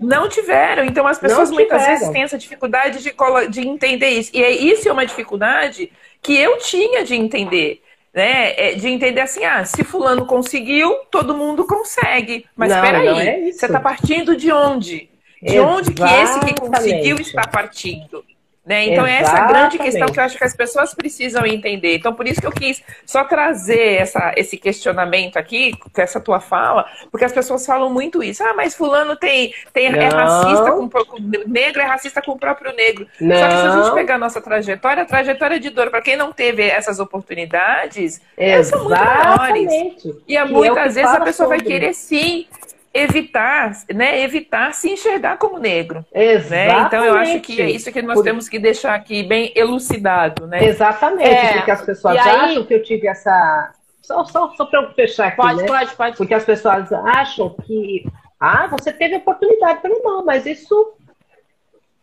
Não 0.00 0.28
tiveram. 0.28 0.84
Então, 0.84 1.06
as 1.06 1.18
pessoas 1.18 1.50
muitas 1.50 1.86
vezes 1.86 2.08
têm 2.08 2.24
essa 2.24 2.36
dificuldade 2.36 3.00
de, 3.00 3.14
de 3.48 3.68
entender 3.68 4.08
isso. 4.08 4.30
E 4.34 4.72
isso 4.72 4.88
é 4.88 4.92
uma 4.92 5.06
dificuldade 5.06 5.92
que 6.20 6.36
eu 6.36 6.58
tinha 6.58 7.04
de 7.04 7.14
entender 7.14 7.82
né? 8.14 8.54
É 8.56 8.74
de 8.74 8.88
entender 8.88 9.20
assim, 9.20 9.44
ah, 9.44 9.64
se 9.64 9.82
fulano 9.82 10.26
conseguiu, 10.26 10.94
todo 11.10 11.36
mundo 11.36 11.66
consegue. 11.66 12.46
Mas 12.56 12.70
não, 12.70 12.80
peraí, 12.80 13.06
não 13.06 13.18
é 13.20 13.52
você 13.52 13.66
está 13.66 13.80
partindo 13.80 14.36
de 14.36 14.52
onde? 14.52 15.10
De 15.42 15.56
Exatamente. 15.56 15.78
onde 15.78 15.94
que 15.94 16.02
esse 16.02 16.40
que 16.40 16.54
conseguiu 16.54 17.16
está 17.16 17.46
partindo? 17.46 18.24
Né? 18.64 18.86
Então, 18.86 19.04
Exatamente. 19.04 19.22
essa 19.22 19.36
é 19.36 19.40
a 19.40 19.46
grande 19.46 19.78
questão 19.78 20.06
que 20.06 20.20
eu 20.20 20.22
acho 20.22 20.38
que 20.38 20.44
as 20.44 20.54
pessoas 20.54 20.94
precisam 20.94 21.44
entender. 21.44 21.96
Então, 21.96 22.14
por 22.14 22.28
isso 22.28 22.40
que 22.40 22.46
eu 22.46 22.52
quis 22.52 22.80
só 23.04 23.24
trazer 23.24 24.00
essa, 24.00 24.32
esse 24.36 24.56
questionamento 24.56 25.36
aqui, 25.36 25.76
com 25.76 26.00
essa 26.00 26.20
tua 26.20 26.38
fala, 26.38 26.86
porque 27.10 27.24
as 27.24 27.32
pessoas 27.32 27.66
falam 27.66 27.92
muito 27.92 28.22
isso. 28.22 28.40
Ah, 28.44 28.54
mas 28.54 28.76
fulano 28.76 29.16
tem, 29.16 29.52
tem 29.72 29.86
é 29.86 30.08
racista 30.08 30.70
com, 30.70 30.88
com 30.88 31.18
negro, 31.48 31.82
é 31.82 31.84
racista 31.84 32.22
com 32.22 32.32
o 32.32 32.38
próprio 32.38 32.72
negro. 32.72 33.08
Não. 33.20 33.36
Só 33.36 33.48
que 33.48 33.56
se 33.56 33.66
a 33.66 33.82
gente 33.82 33.94
pegar 33.94 34.14
a 34.14 34.18
nossa 34.18 34.40
trajetória, 34.40 35.02
a 35.02 35.06
trajetória 35.06 35.58
de 35.58 35.68
dor, 35.70 35.90
para 35.90 36.00
quem 36.00 36.16
não 36.16 36.32
teve 36.32 36.62
essas 36.62 37.00
oportunidades, 37.00 38.20
Exatamente. 38.38 38.68
são 38.68 38.84
muito 38.84 38.96
maiores. 38.96 40.22
E 40.28 40.36
é 40.36 40.44
muitas 40.44 40.94
vezes 40.94 41.10
a 41.10 41.20
pessoa 41.20 41.48
sobre. 41.48 41.58
vai 41.58 41.66
querer 41.66 41.94
sim 41.94 42.46
evitar, 42.94 43.72
né, 43.94 44.20
evitar 44.20 44.72
se 44.74 44.90
enxergar 44.90 45.38
como 45.38 45.58
negro. 45.58 46.04
Exatamente. 46.12 46.50
Né? 46.50 46.86
Então 46.86 47.04
eu 47.04 47.14
acho 47.14 47.40
que 47.40 47.60
é 47.60 47.70
isso 47.70 47.90
que 47.90 48.02
nós 48.02 48.16
Por... 48.16 48.24
temos 48.24 48.48
que 48.48 48.58
deixar 48.58 48.94
aqui 48.94 49.22
bem 49.22 49.52
elucidado, 49.54 50.46
né? 50.46 50.64
Exatamente, 50.64 51.28
é, 51.28 51.52
porque 51.54 51.70
as 51.70 51.82
pessoas 51.82 52.18
aí... 52.18 52.28
acham 52.28 52.64
que 52.64 52.74
eu 52.74 52.82
tive 52.82 53.08
essa 53.08 53.72
só, 54.02 54.24
só, 54.24 54.52
só 54.56 54.64
para 54.66 54.82
eu 54.82 54.92
fechar 54.92 55.28
aqui, 55.28 55.36
pode, 55.36 55.62
né? 55.62 55.66
Pode, 55.66 55.96
pode, 55.96 56.16
Porque 56.16 56.34
as 56.34 56.44
pessoas 56.44 56.92
acham 56.92 57.50
que 57.64 58.04
ah, 58.38 58.66
você 58.66 58.92
teve 58.92 59.16
oportunidade, 59.16 59.80
eu 59.84 60.02
não, 60.02 60.24
mas 60.24 60.44
isso 60.44 60.94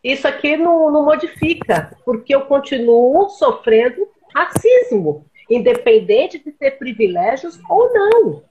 isso 0.03 0.25
aqui 0.27 0.55
não, 0.55 0.89
não 0.89 1.03
modifica, 1.03 1.91
porque 2.05 2.33
eu 2.33 2.41
continuo 2.41 3.29
sofrendo 3.29 4.07
racismo, 4.33 5.25
independente 5.49 6.39
de 6.39 6.51
ter 6.51 6.77
privilégios 6.77 7.59
ou 7.69 7.91
não. 7.93 8.43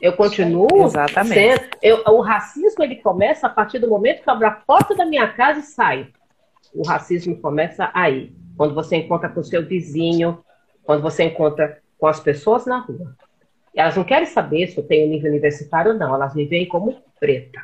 Eu 0.00 0.12
continuo 0.14 0.84
Exatamente. 0.84 1.34
sendo. 1.34 1.68
Eu, 1.82 2.02
o 2.06 2.20
racismo 2.20 2.82
ele 2.82 2.96
começa 2.96 3.46
a 3.46 3.50
partir 3.50 3.78
do 3.78 3.88
momento 3.88 4.22
que 4.22 4.28
eu 4.28 4.32
abro 4.32 4.46
a 4.46 4.50
porta 4.50 4.94
da 4.94 5.04
minha 5.04 5.28
casa 5.28 5.60
e 5.60 5.62
saio. 5.62 6.08
O 6.74 6.86
racismo 6.86 7.40
começa 7.40 7.90
aí. 7.94 8.32
Quando 8.56 8.74
você 8.74 8.96
encontra 8.96 9.28
com 9.28 9.40
o 9.40 9.44
seu 9.44 9.64
vizinho, 9.64 10.42
quando 10.82 11.02
você 11.02 11.24
encontra 11.24 11.80
com 11.98 12.06
as 12.06 12.20
pessoas 12.20 12.66
na 12.66 12.78
rua. 12.78 13.16
Elas 13.74 13.96
não 13.96 14.04
querem 14.04 14.26
saber 14.26 14.68
se 14.68 14.78
eu 14.78 14.86
tenho 14.86 15.08
nível 15.08 15.30
universitário 15.30 15.92
ou 15.92 15.98
não, 15.98 16.14
elas 16.14 16.34
me 16.34 16.46
veem 16.46 16.66
como 16.66 16.96
preta. 17.20 17.60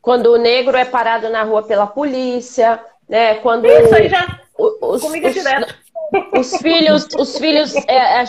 Quando 0.00 0.32
o 0.32 0.38
negro 0.38 0.76
é 0.76 0.84
parado 0.84 1.28
na 1.28 1.42
rua 1.42 1.62
pela 1.62 1.86
polícia, 1.86 2.82
né? 3.08 3.34
Quando 3.36 3.66
Isso 3.66 3.94
aí 3.94 4.08
já. 4.08 4.40
Os, 4.56 5.02
comigo 5.02 5.26
é 5.26 5.30
direto 5.30 5.74
os 6.32 6.56
filhos, 6.56 7.08
os 7.18 7.38
filhos, 7.38 7.74
é, 7.86 8.24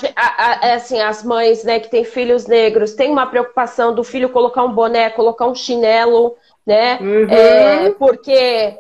é, 0.62 0.74
assim, 0.74 1.00
as 1.02 1.24
mães, 1.24 1.64
né, 1.64 1.80
que 1.80 1.90
têm 1.90 2.04
filhos 2.04 2.46
negros, 2.46 2.94
têm 2.94 3.12
uma 3.12 3.28
preocupação 3.28 3.94
do 3.94 4.04
filho 4.04 4.30
colocar 4.30 4.64
um 4.64 4.72
boné, 4.72 5.10
colocar 5.10 5.48
um 5.48 5.56
chinelo, 5.56 6.36
né? 6.66 6.98
Uhum. 7.02 7.30
É, 7.30 7.90
porque 7.92 8.78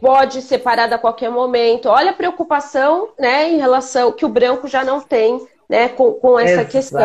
pode 0.00 0.42
ser 0.42 0.58
parado 0.58 0.94
a 0.94 0.98
qualquer 0.98 1.30
momento. 1.30 1.88
Olha 1.88 2.10
a 2.10 2.14
preocupação, 2.14 3.08
né, 3.18 3.50
em 3.50 3.58
relação 3.58 4.12
que 4.12 4.24
o 4.24 4.28
branco 4.28 4.68
já 4.68 4.84
não 4.84 5.00
tem, 5.00 5.40
né, 5.68 5.88
com, 5.88 6.12
com 6.12 6.38
essa 6.38 6.62
Exatamente. 6.62 6.72
questão. 6.72 7.00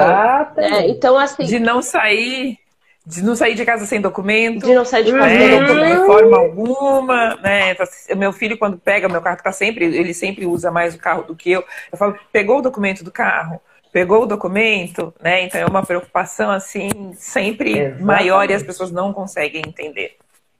Né? 0.57 0.87
Então, 0.89 1.17
assim. 1.17 1.43
De 1.43 1.59
não 1.59 1.81
sair 1.81 2.57
de 3.05 3.23
não 3.23 3.35
sair 3.35 3.53
de 3.53 3.63
casa 3.63 3.85
sem 3.85 4.01
documento. 4.01 4.65
De 4.65 4.73
não 4.73 4.83
sair 4.83 5.03
de 5.03 5.11
casa 5.11 5.27
né? 5.27 5.39
sem 5.39 5.59
documento. 5.59 5.99
De 5.99 6.05
forma 6.07 6.37
alguma, 6.37 7.35
né? 7.35 7.71
Então, 7.71 7.83
assim, 7.83 8.15
meu 8.15 8.33
filho, 8.33 8.57
quando 8.57 8.77
pega, 8.77 9.07
meu 9.07 9.21
carro 9.21 9.37
tá 9.43 9.51
sempre, 9.51 9.85
ele 9.85 10.13
sempre 10.13 10.45
usa 10.45 10.71
mais 10.71 10.95
o 10.95 10.97
carro 10.97 11.23
do 11.23 11.35
que 11.35 11.51
eu. 11.51 11.63
Eu 11.91 11.97
falo, 11.97 12.17
pegou 12.31 12.59
o 12.59 12.61
documento 12.61 13.03
do 13.03 13.11
carro? 13.11 13.61
Pegou 13.91 14.23
o 14.23 14.25
documento, 14.25 15.13
né? 15.21 15.43
Então 15.43 15.61
é 15.61 15.65
uma 15.65 15.85
preocupação 15.85 16.49
assim, 16.49 17.13
sempre 17.15 17.77
Exatamente. 17.77 18.03
maior 18.03 18.49
e 18.49 18.53
as 18.53 18.63
pessoas 18.63 18.91
não 18.91 19.13
conseguem 19.13 19.61
entender. 19.65 20.17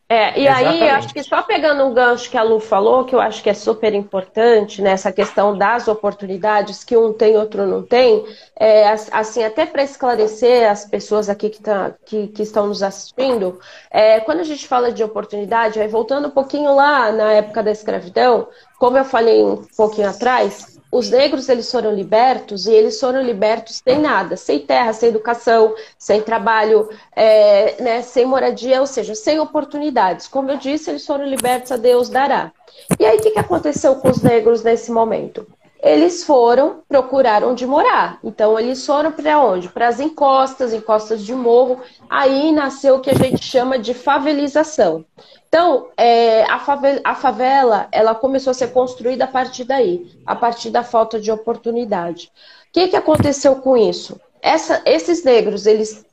É, 0.07 0.39
e 0.39 0.45
Exatamente. 0.45 0.83
aí, 0.83 0.89
acho 0.89 1.13
que 1.13 1.23
só 1.23 1.41
pegando 1.41 1.83
um 1.83 1.91
gancho 1.91 2.29
que 2.29 2.37
a 2.37 2.43
Lu 2.43 2.59
falou, 2.59 3.05
que 3.05 3.15
eu 3.15 3.19
acho 3.19 3.41
que 3.41 3.49
é 3.49 3.55
super 3.55 3.91
importante, 3.91 4.79
nessa 4.79 5.09
né, 5.09 5.15
questão 5.15 5.57
das 5.57 5.87
oportunidades, 5.87 6.83
que 6.83 6.95
um 6.95 7.11
tem, 7.11 7.35
outro 7.35 7.65
não 7.65 7.81
tem, 7.81 8.23
é, 8.55 8.87
assim, 9.11 9.43
até 9.43 9.65
para 9.65 9.81
esclarecer 9.81 10.69
as 10.69 10.85
pessoas 10.85 11.27
aqui 11.27 11.49
que, 11.49 11.59
tá, 11.59 11.91
que, 12.05 12.27
que 12.27 12.43
estão 12.43 12.67
nos 12.67 12.83
assistindo, 12.83 13.59
é, 13.89 14.19
quando 14.19 14.41
a 14.41 14.43
gente 14.43 14.67
fala 14.67 14.91
de 14.91 15.03
oportunidade, 15.03 15.79
aí 15.79 15.87
voltando 15.87 16.27
um 16.27 16.31
pouquinho 16.31 16.75
lá 16.75 17.11
na 17.11 17.31
época 17.31 17.63
da 17.63 17.71
escravidão, 17.71 18.47
como 18.77 18.97
eu 18.97 19.05
falei 19.05 19.43
um 19.43 19.63
pouquinho 19.75 20.09
atrás, 20.09 20.75
os 20.91 21.09
negros 21.09 21.49
eles 21.49 21.69
foram 21.69 21.93
libertos 21.93 22.67
e 22.67 22.71
eles 22.71 22.99
foram 22.99 23.21
libertos 23.21 23.81
sem 23.85 23.99
nada, 23.99 24.37
sem 24.37 24.59
terra, 24.59 24.93
sem 24.93 25.09
educação, 25.09 25.75
sem 25.97 26.21
trabalho, 26.21 26.87
é, 27.13 27.81
né, 27.81 28.01
sem 28.01 28.25
moradia, 28.25 28.79
ou 28.79 28.87
seja, 28.87 29.13
sem 29.13 29.39
oportunidades. 29.39 30.27
Como 30.27 30.49
eu 30.49 30.57
disse, 30.57 30.89
eles 30.89 31.05
foram 31.05 31.25
libertos 31.25 31.71
a 31.71 31.77
Deus 31.77 32.07
dará. 32.07 32.51
E 32.99 33.05
aí 33.05 33.17
o 33.17 33.21
que, 33.21 33.31
que 33.31 33.39
aconteceu 33.39 33.95
com 33.97 34.09
os 34.09 34.21
negros 34.21 34.63
nesse 34.63 34.89
momento? 34.91 35.45
Eles 35.81 36.23
foram 36.23 36.81
procurar 36.87 37.43
onde 37.43 37.67
morar. 37.67 38.17
Então 38.23 38.57
eles 38.59 38.85
foram 38.85 39.11
para 39.11 39.39
onde? 39.39 39.69
Para 39.69 39.87
as 39.87 39.99
encostas, 39.99 40.73
encostas 40.73 41.23
de 41.23 41.35
morro. 41.35 41.79
Aí 42.09 42.51
nasceu 42.51 42.95
o 42.95 43.01
que 43.01 43.09
a 43.09 43.15
gente 43.15 43.43
chama 43.43 43.77
de 43.77 43.93
favelização. 43.93 45.05
Então, 45.55 45.87
é, 45.95 46.43
a, 46.51 46.59
favela, 46.59 46.99
a, 47.01 47.15
favela, 47.15 47.87
ela 47.89 48.13
começou 48.13 48.51
a 48.51 48.53
ser 48.53 48.73
construída 48.73 49.23
a 49.23 49.27
partir 49.27 49.63
daí, 49.63 50.05
a 50.25 50.35
partir 50.35 50.69
da 50.69 50.83
falta 50.83 51.17
de 51.17 51.31
oportunidade. 51.31 52.29
O 52.67 52.73
que, 52.73 52.89
que 52.89 52.95
aconteceu 52.97 53.55
com 53.55 53.77
isso? 53.77 54.19
Essa, 54.41 54.81
esses 54.85 55.23
negros, 55.23 55.65
eles 55.65 56.05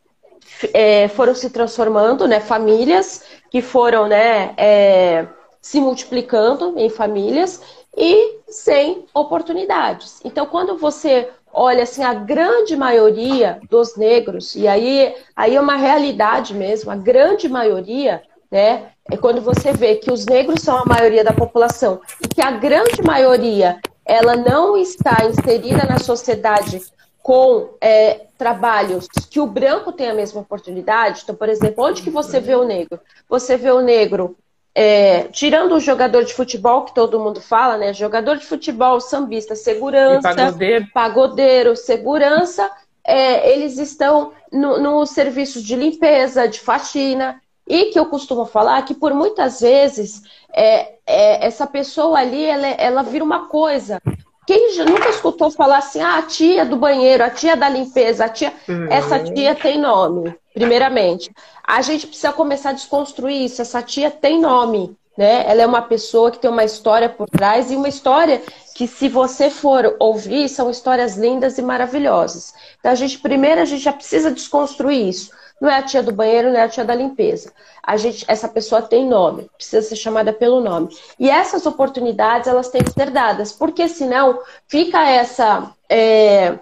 é, 0.73 1.09
foram 1.09 1.35
se 1.35 1.51
transformando, 1.51 2.29
né, 2.29 2.39
famílias 2.39 3.25
que 3.51 3.61
foram, 3.61 4.07
né, 4.07 4.55
é, 4.57 5.27
se 5.61 5.81
multiplicando 5.81 6.79
em 6.79 6.89
famílias 6.89 7.61
e 7.97 8.39
sem 8.47 9.07
oportunidades. 9.13 10.21
Então, 10.25 10.47
quando 10.47 10.79
você 10.79 11.29
olha 11.53 11.83
assim, 11.83 12.05
a 12.05 12.15
grande 12.15 12.77
maioria 12.77 13.61
dos 13.69 13.97
negros, 13.97 14.55
e 14.55 14.69
aí, 14.69 15.17
aí 15.35 15.57
é 15.57 15.61
uma 15.61 15.75
realidade 15.75 16.55
mesmo, 16.55 16.93
a 16.93 16.97
grande 16.97 17.49
maioria, 17.49 18.23
né, 18.49 18.92
é 19.11 19.17
quando 19.17 19.41
você 19.41 19.73
vê 19.73 19.97
que 19.97 20.13
os 20.13 20.27
negros 20.27 20.63
são 20.63 20.79
a 20.79 20.85
maioria 20.85 21.25
da 21.25 21.33
população 21.33 22.01
e 22.23 22.29
que 22.29 22.41
a 22.41 22.53
grande 22.53 23.03
maioria 23.03 23.79
ela 24.05 24.37
não 24.37 24.77
está 24.77 25.25
inserida 25.25 25.85
na 25.87 25.99
sociedade 25.99 26.83
com 27.23 27.71
é, 27.81 28.23
trabalhos 28.37 29.07
que 29.31 29.39
o 29.39 29.47
branco 29.47 29.93
tem 29.93 30.11
a 30.11 30.15
mesma 30.15 30.41
oportunidade. 30.41 31.21
Então, 31.23 31.35
por 31.35 31.49
exemplo, 31.49 31.85
onde 31.85 32.03
que 32.03 32.11
você 32.11 32.41
vê 32.41 32.55
o 32.55 32.65
negro? 32.65 32.99
Você 33.29 33.57
vê 33.57 33.71
o 33.71 33.81
negro 33.81 34.37
é, 34.75 35.25
tirando 35.25 35.73
o 35.73 35.81
jogador 35.81 36.25
de 36.25 36.33
futebol, 36.33 36.85
que 36.85 36.95
todo 36.95 37.21
mundo 37.21 37.41
fala, 37.41 37.77
né? 37.77 37.93
Jogador 37.93 38.37
de 38.37 38.47
futebol, 38.47 39.01
sambista, 39.01 39.55
segurança, 39.55 40.35
pagodeiro. 40.35 40.87
pagodeiro. 40.93 41.77
segurança, 41.77 42.71
é, 43.05 43.53
eles 43.53 43.79
estão 43.79 44.33
nos 44.51 44.81
no 44.81 45.07
serviços 45.07 45.63
de 45.63 45.77
limpeza, 45.77 46.49
de 46.49 46.59
faxina. 46.59 47.41
E 47.67 47.87
que 47.87 47.99
eu 47.99 48.07
costumo 48.07 48.45
falar 48.45 48.83
que 48.83 48.95
por 48.95 49.15
muitas 49.15 49.61
vezes 49.61 50.23
é, 50.53 50.95
é, 51.07 51.47
essa 51.47 51.67
pessoa 51.67 52.19
ali 52.19 52.45
ela, 52.45 52.67
ela 52.67 53.03
vira 53.03 53.25
uma 53.25 53.47
coisa. 53.47 54.01
Quem 54.47 54.75
já 54.75 54.85
nunca 54.85 55.09
escutou 55.09 55.51
falar 55.51 55.79
assim, 55.79 56.01
ah, 56.01 56.19
a 56.19 56.23
tia 56.23 56.65
do 56.65 56.77
banheiro, 56.77 57.23
a 57.23 57.31
tia 57.31 57.57
da 57.57 57.69
limpeza, 57.69 58.25
a 58.25 58.29
tia. 58.29 58.53
Uhum. 58.69 58.89
Essa 58.91 59.21
tia 59.21 59.55
tem 59.55 59.79
nome, 59.79 60.35
primeiramente. 60.53 61.31
A 61.63 61.81
gente 61.81 62.07
precisa 62.07 62.33
começar 62.33 62.71
a 62.71 62.75
desconstruir 62.75 63.45
isso. 63.45 63.63
Essa 63.63 63.81
tia 63.81 64.11
tem 64.11 64.41
nome. 64.41 64.97
Né? 65.17 65.45
Ela 65.47 65.63
é 65.63 65.67
uma 65.67 65.83
pessoa 65.83 66.31
que 66.31 66.39
tem 66.39 66.51
uma 66.51 66.65
história 66.65 67.09
por 67.09 67.29
trás 67.29 67.71
e 67.71 67.77
uma 67.77 67.89
história 67.89 68.43
que, 68.75 68.89
se 68.89 69.09
você 69.09 69.51
for 69.51 69.95
ouvir, 70.01 70.49
são 70.49 70.71
histórias 70.71 71.17
lindas 71.17 71.59
e 71.59 71.63
maravilhosas. 71.63 72.55
Então, 72.81 72.91
a 72.91 72.95
gente 72.95 73.19
primeiro 73.19 73.61
a 73.61 73.65
gente 73.65 73.83
já 73.83 73.93
precisa 73.93 74.31
desconstruir 74.31 75.09
isso. 75.09 75.31
Não 75.63 75.71
é 75.71 75.77
a 75.77 75.83
tia 75.83 76.03
do 76.03 76.11
banheiro, 76.11 76.51
não 76.51 76.59
é 76.59 76.65
a 76.65 76.69
tia 76.69 76.85
da 76.85 76.93
limpeza. 76.93 77.53
A 77.81 77.97
gente, 77.97 78.25
essa 78.27 78.49
pessoa 78.49 78.83
tem 78.83 79.07
nome, 79.07 79.49
precisa 79.57 79.81
ser 79.81 79.95
chamada 79.95 80.33
pelo 80.33 80.61
nome. 80.61 80.89
E 81.21 81.31
essas 81.31 81.65
oportunidades 81.67 82.49
elas 82.49 82.69
têm 82.69 82.83
que 82.83 82.91
ser 82.91 83.11
dadas, 83.11 83.53
porque 83.53 83.87
senão 83.87 84.41
fica 84.67 85.09
essa 85.09 85.73
é, 85.89 86.59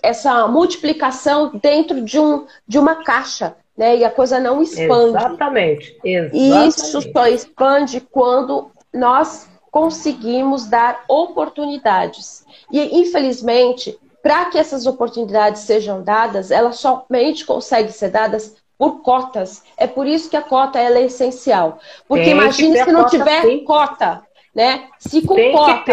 essa 0.00 0.46
multiplicação 0.46 1.50
dentro 1.60 2.00
de, 2.00 2.16
um, 2.20 2.46
de 2.64 2.78
uma 2.78 3.02
caixa, 3.02 3.56
né? 3.76 3.96
E 3.96 4.04
a 4.04 4.10
coisa 4.10 4.38
não 4.38 4.62
expande. 4.62 5.16
Exatamente. 5.16 5.98
Exatamente. 6.04 6.68
Isso 6.68 7.12
só 7.12 7.26
expande 7.26 8.00
quando 8.00 8.70
nós 8.92 9.48
conseguimos 9.68 10.66
dar 10.68 11.02
oportunidades. 11.08 12.46
E 12.70 13.00
infelizmente 13.00 13.98
para 14.24 14.46
que 14.46 14.56
essas 14.56 14.86
oportunidades 14.86 15.60
sejam 15.60 16.02
dadas, 16.02 16.50
elas 16.50 16.76
somente 16.76 17.44
conseguem 17.44 17.92
ser 17.92 18.08
dadas 18.08 18.56
por 18.78 19.02
cotas. 19.02 19.62
É 19.76 19.86
por 19.86 20.06
isso 20.06 20.30
que 20.30 20.36
a 20.36 20.40
cota 20.40 20.78
é 20.78 21.02
essencial. 21.02 21.78
Porque 22.08 22.30
imagine 22.30 22.82
se 22.82 22.90
não 22.90 23.04
tiver 23.04 23.42
sim. 23.42 23.62
cota, 23.64 24.22
né? 24.54 24.88
Se 24.98 25.20
com 25.26 25.34
Tem 25.34 25.52
cota 25.52 25.92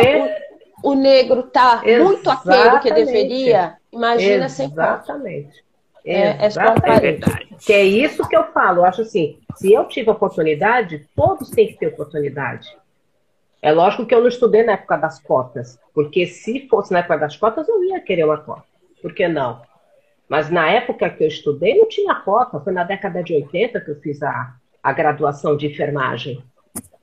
o, 0.81 0.91
o, 0.91 0.95
negro 0.95 1.41
está 1.41 1.83
muito 1.83 2.29
aquém 2.29 2.71
do 2.71 2.79
que 2.79 2.93
deveria, 2.93 3.75
imagina 3.91 4.45
Exatamente. 4.45 4.53
sem 4.53 4.69
cota. 4.69 4.93
Exatamente. 4.93 5.63
É, 6.05 6.45
é 6.45 6.99
verdade. 7.01 7.55
Que 7.59 7.73
é 7.73 7.83
isso 7.83 8.25
que 8.29 8.35
eu 8.37 8.45
falo. 8.53 8.79
Eu 8.79 8.85
acho 8.85 9.01
assim, 9.01 9.39
se 9.57 9.73
eu 9.73 9.85
tive 9.89 10.09
oportunidade, 10.09 11.05
todos 11.13 11.49
têm 11.49 11.67
que 11.67 11.77
ter 11.77 11.87
oportunidade. 11.87 12.69
É 13.61 13.71
lógico 13.71 14.05
que 14.05 14.15
eu 14.15 14.21
não 14.21 14.27
estudei 14.27 14.63
na 14.63 14.73
época 14.73 14.97
das 14.97 15.19
cotas, 15.21 15.79
porque 15.93 16.25
se 16.25 16.67
fosse 16.67 16.91
na 16.91 16.99
época 16.99 17.17
das 17.17 17.37
cotas, 17.37 17.67
eu 17.69 17.83
ia 17.83 17.99
querer 17.99 18.23
uma 18.23 18.37
cota. 18.37 18.63
Por 19.01 19.13
que 19.13 19.27
não? 19.27 19.61
Mas 20.27 20.49
na 20.49 20.69
época 20.69 21.09
que 21.09 21.23
eu 21.23 21.27
estudei, 21.27 21.77
não 21.77 21.87
tinha 21.87 22.15
cota. 22.15 22.59
Foi 22.59 22.71
na 22.71 22.83
década 22.83 23.21
de 23.21 23.33
80 23.33 23.81
que 23.81 23.91
eu 23.91 23.99
fiz 23.99 24.23
a, 24.23 24.53
a 24.81 24.93
graduação 24.93 25.57
de 25.57 25.67
enfermagem. 25.67 26.43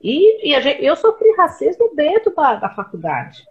E, 0.01 0.51
e 0.51 0.61
gente, 0.61 0.83
eu 0.83 0.95
sofri 0.95 1.31
racismo 1.35 1.91
dentro 1.95 2.33
da, 2.33 2.55
da 2.55 2.69
faculdade. 2.69 3.45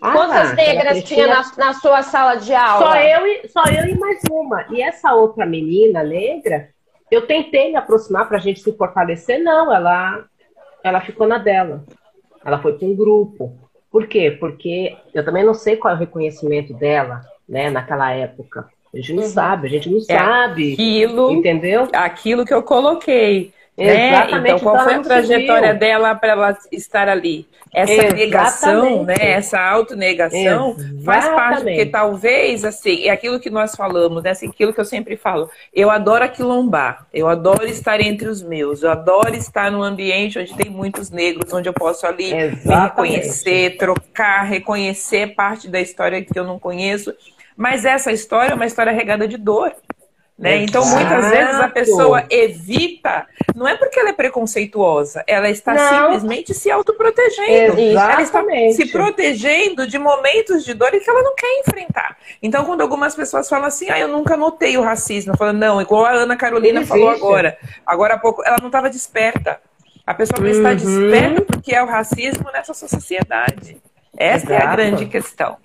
Ah, 0.00 0.12
Quantas 0.12 0.54
negras 0.54 1.02
tinha 1.04 1.26
na, 1.26 1.42
na, 1.56 1.74
sua 1.74 2.02
sala 2.02 2.34
de 2.34 2.52
aula? 2.52 2.86
Só 2.86 2.96
eu, 2.96 3.26
e, 3.26 3.48
só 3.48 3.64
eu 3.64 3.88
e 3.88 3.98
mais 3.98 4.20
uma. 4.30 4.66
E 4.68 4.82
essa 4.82 5.14
outra 5.14 5.46
menina 5.46 6.02
negra, 6.02 6.68
eu 7.10 7.26
tentei 7.26 7.70
me 7.70 7.76
aproximar 7.76 8.28
para 8.28 8.36
a 8.36 8.40
gente 8.40 8.60
se 8.60 8.76
fortalecer. 8.76 9.42
Não, 9.42 9.72
ela, 9.72 10.24
ela 10.84 11.00
ficou 11.00 11.26
na 11.26 11.38
dela. 11.38 11.84
Ela 12.44 12.60
foi 12.60 12.74
para 12.74 12.86
um 12.86 12.94
grupo. 12.94 13.52
Por 13.90 14.06
quê? 14.06 14.30
Porque 14.38 14.96
eu 15.12 15.24
também 15.24 15.44
não 15.44 15.54
sei 15.54 15.76
qual 15.76 15.92
é 15.92 15.96
o 15.96 16.00
reconhecimento 16.00 16.72
dela, 16.72 17.20
né, 17.48 17.70
naquela 17.70 18.10
época. 18.12 18.66
A 18.92 18.96
gente 18.96 19.12
não 19.12 19.22
uhum. 19.22 19.28
sabe, 19.28 19.66
a 19.66 19.70
gente 19.70 19.90
não 19.90 19.98
é 19.98 20.00
sabe. 20.00 20.74
Aquilo, 20.74 21.30
entendeu? 21.30 21.88
Aquilo 21.92 22.44
que 22.44 22.52
eu 22.52 22.62
coloquei. 22.62 23.52
Né? 23.76 24.08
Exatamente. 24.08 24.54
Então, 24.54 24.58
qual 24.60 24.74
então, 24.74 24.84
foi 24.84 24.94
a 24.94 25.00
trajetória 25.00 25.74
dela 25.74 26.14
para 26.14 26.32
ela 26.32 26.58
estar 26.70 27.08
ali? 27.08 27.46
Essa 27.72 27.92
Exatamente. 27.92 28.16
negação, 28.16 29.02
né? 29.04 29.14
Essa 29.18 29.58
autonegação 29.58 30.70
Exatamente. 30.72 31.04
faz 31.04 31.28
parte, 31.28 31.62
porque 31.62 31.86
talvez, 31.86 32.66
assim, 32.66 33.04
é 33.04 33.10
aquilo 33.10 33.40
que 33.40 33.48
nós 33.48 33.74
falamos, 33.74 34.22
né? 34.22 34.30
Assim, 34.30 34.48
aquilo 34.48 34.74
que 34.74 34.80
eu 34.80 34.84
sempre 34.84 35.16
falo. 35.16 35.50
Eu 35.72 35.90
adoro 35.90 36.22
aquilombar, 36.22 37.06
eu 37.14 37.28
adoro 37.28 37.66
estar 37.66 37.98
entre 37.98 38.28
os 38.28 38.42
meus, 38.42 38.82
eu 38.82 38.90
adoro 38.90 39.34
estar 39.34 39.70
num 39.70 39.82
ambiente 39.82 40.38
onde 40.38 40.54
tem 40.54 40.68
muitos 40.68 41.10
negros, 41.10 41.50
onde 41.50 41.66
eu 41.66 41.72
posso 41.72 42.06
ali 42.06 42.34
me 42.34 42.74
reconhecer, 42.74 43.78
trocar, 43.78 44.42
reconhecer 44.42 45.34
parte 45.34 45.66
da 45.66 45.80
história 45.80 46.22
que 46.22 46.38
eu 46.38 46.44
não 46.44 46.58
conheço. 46.58 47.14
Mas 47.56 47.86
essa 47.86 48.12
história 48.12 48.52
é 48.52 48.54
uma 48.54 48.66
história 48.66 48.92
regada 48.92 49.26
de 49.26 49.38
dor. 49.38 49.72
Né? 50.38 50.64
Então, 50.64 50.84
muitas 50.84 51.30
vezes 51.30 51.54
a 51.54 51.68
pessoa 51.68 52.24
evita, 52.30 53.26
não 53.54 53.68
é 53.68 53.76
porque 53.76 54.00
ela 54.00 54.08
é 54.08 54.12
preconceituosa, 54.12 55.22
ela 55.26 55.48
está 55.48 55.74
não. 55.74 55.88
simplesmente 55.88 56.54
se 56.54 56.70
autoprotegendo. 56.70 57.78
Exatamente. 57.78 57.94
Ela 57.96 58.22
está 58.22 58.42
se 58.72 58.86
protegendo 58.90 59.86
de 59.86 59.98
momentos 59.98 60.64
de 60.64 60.74
dor 60.74 60.90
que 60.90 61.08
ela 61.08 61.22
não 61.22 61.34
quer 61.36 61.60
enfrentar. 61.60 62.16
Então, 62.42 62.64
quando 62.64 62.80
algumas 62.80 63.14
pessoas 63.14 63.48
falam 63.48 63.66
assim, 63.66 63.90
ah, 63.90 63.98
eu 63.98 64.08
nunca 64.08 64.36
notei 64.36 64.76
o 64.76 64.82
racismo, 64.82 65.36
falando, 65.36 65.58
não, 65.58 65.80
igual 65.80 66.06
a 66.06 66.10
Ana 66.12 66.36
Carolina 66.36 66.84
falou 66.84 67.10
agora. 67.10 67.56
Agora 67.86 68.14
há 68.14 68.18
pouco, 68.18 68.42
ela 68.44 68.58
não 68.58 68.66
estava 68.66 68.90
desperta. 68.90 69.60
A 70.04 70.14
pessoa 70.14 70.40
não 70.40 70.50
uhum. 70.50 70.56
está 70.56 70.74
desperta 70.74 71.42
porque 71.42 71.74
é 71.74 71.82
o 71.82 71.86
racismo 71.86 72.50
nessa 72.52 72.74
sociedade. 72.74 73.80
Essa 74.16 74.46
Exato. 74.46 74.52
é 74.52 74.66
a 74.66 74.74
grande 74.74 75.06
questão. 75.06 75.56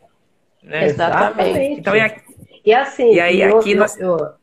Né? 0.62 0.86
Exatamente. 0.86 1.80
Então, 1.80 1.96
é... 1.96 2.16
E 2.64 2.74
assim, 2.74 3.14
e 3.14 3.20
aí, 3.20 3.42
eu, 3.42 3.58
aqui 3.58 3.72
eu, 3.72 3.78
nós... 3.78 3.98
eu 3.98 4.38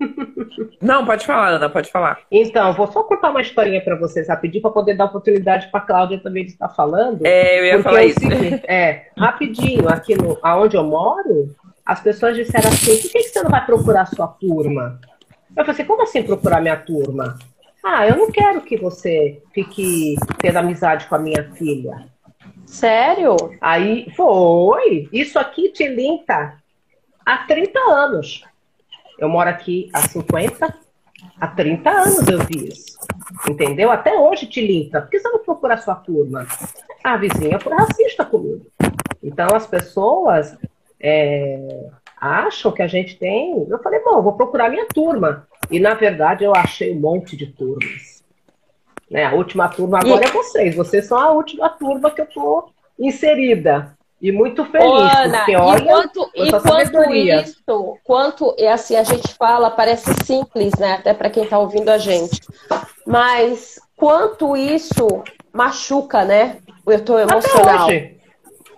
não, 0.80 1.04
pode 1.04 1.26
falar, 1.26 1.48
Ana, 1.48 1.68
pode 1.68 1.90
falar. 1.90 2.20
Então, 2.30 2.72
vou 2.74 2.86
só 2.86 3.02
contar 3.02 3.30
uma 3.30 3.40
historinha 3.40 3.82
para 3.82 3.96
vocês 3.96 4.28
rapidinho, 4.28 4.62
para 4.62 4.70
poder 4.70 4.94
dar 4.94 5.06
oportunidade 5.06 5.68
para 5.70 5.80
a 5.80 5.86
Cláudia 5.86 6.18
também 6.18 6.44
de 6.44 6.52
estar 6.52 6.68
falando. 6.68 7.24
É, 7.24 7.60
eu 7.60 7.64
ia 7.64 7.82
falar 7.82 8.02
é 8.02 8.06
isso. 8.06 8.20
Seguinte, 8.20 8.62
é, 8.66 9.06
rapidinho, 9.16 9.88
aqui 9.88 10.14
no, 10.14 10.38
aonde 10.42 10.76
eu 10.76 10.84
moro, 10.84 11.54
as 11.84 12.00
pessoas 12.00 12.36
disseram 12.36 12.68
assim: 12.68 13.00
por 13.00 13.10
que, 13.10 13.18
que 13.18 13.28
você 13.28 13.42
não 13.42 13.50
vai 13.50 13.64
procurar 13.64 14.06
sua 14.06 14.26
turma? 14.26 15.00
Eu 15.56 15.64
falei 15.64 15.70
assim: 15.70 15.84
como 15.84 16.02
assim 16.02 16.22
procurar 16.22 16.60
minha 16.60 16.76
turma? 16.76 17.38
Ah, 17.84 18.06
eu 18.06 18.16
não 18.16 18.32
quero 18.32 18.62
que 18.62 18.76
você 18.76 19.40
fique 19.54 20.16
tendo 20.38 20.58
amizade 20.58 21.06
com 21.06 21.14
a 21.14 21.18
minha 21.20 21.52
filha. 21.52 22.08
Sério? 22.66 23.36
Aí 23.60 24.12
foi. 24.16 25.08
Isso 25.12 25.38
aqui 25.38 25.70
te 25.70 25.86
linta 25.86 26.56
há 27.24 27.38
30 27.38 27.78
anos. 27.78 28.42
Eu 29.18 29.28
moro 29.28 29.48
aqui 29.48 29.90
há 29.92 30.00
50, 30.00 30.74
há 31.40 31.46
30 31.48 31.90
anos 31.90 32.28
eu 32.28 32.38
vi 32.40 32.68
isso. 32.68 32.96
Entendeu? 33.48 33.90
Até 33.90 34.14
hoje 34.14 34.46
te. 34.46 34.90
Por 34.90 35.08
que 35.08 35.18
você 35.18 35.28
não 35.28 35.38
procura 35.38 35.76
sua 35.78 35.94
turma? 35.94 36.46
A 37.02 37.16
vizinha 37.16 37.58
foi 37.58 37.72
racista 37.74 38.24
comigo. 38.24 38.66
Então 39.22 39.54
as 39.54 39.66
pessoas 39.66 40.56
é, 41.00 41.88
acham 42.20 42.72
que 42.72 42.82
a 42.82 42.86
gente 42.86 43.18
tem. 43.18 43.66
Eu 43.68 43.78
falei, 43.78 44.00
bom, 44.00 44.22
vou 44.22 44.34
procurar 44.34 44.68
minha 44.68 44.86
turma. 44.86 45.46
E 45.70 45.80
na 45.80 45.94
verdade 45.94 46.44
eu 46.44 46.54
achei 46.54 46.92
um 46.92 47.00
monte 47.00 47.36
de 47.36 47.46
turmas. 47.46 48.24
Né? 49.10 49.24
A 49.24 49.34
última 49.34 49.68
turma 49.68 49.98
agora 49.98 50.24
e... 50.24 50.28
é 50.28 50.32
vocês. 50.32 50.74
Vocês 50.74 51.06
são 51.06 51.18
a 51.18 51.30
última 51.30 51.68
turma 51.70 52.10
que 52.10 52.20
eu 52.20 52.26
tô 52.26 52.70
inserida. 52.98 53.95
E 54.20 54.32
muito 54.32 54.64
feliz, 54.64 55.14
Ana, 55.14 55.38
porque 55.38 55.56
olha, 55.56 55.78
e 55.78 55.86
quanto, 55.86 56.30
e 56.34 56.50
quanto 56.50 57.12
isso, 57.12 57.98
quanto 58.02 58.56
é 58.58 58.72
assim, 58.72 58.96
a 58.96 59.02
gente 59.02 59.34
fala, 59.34 59.70
parece 59.70 60.10
simples, 60.24 60.72
né? 60.78 60.94
Até 60.94 61.12
para 61.12 61.28
quem 61.28 61.44
está 61.44 61.58
ouvindo 61.58 61.90
a 61.90 61.98
gente. 61.98 62.40
Mas 63.06 63.78
quanto 63.94 64.56
isso 64.56 65.22
machuca, 65.52 66.24
né? 66.24 66.56
Eu 66.86 67.04
tô 67.04 67.18
emocional. 67.18 67.88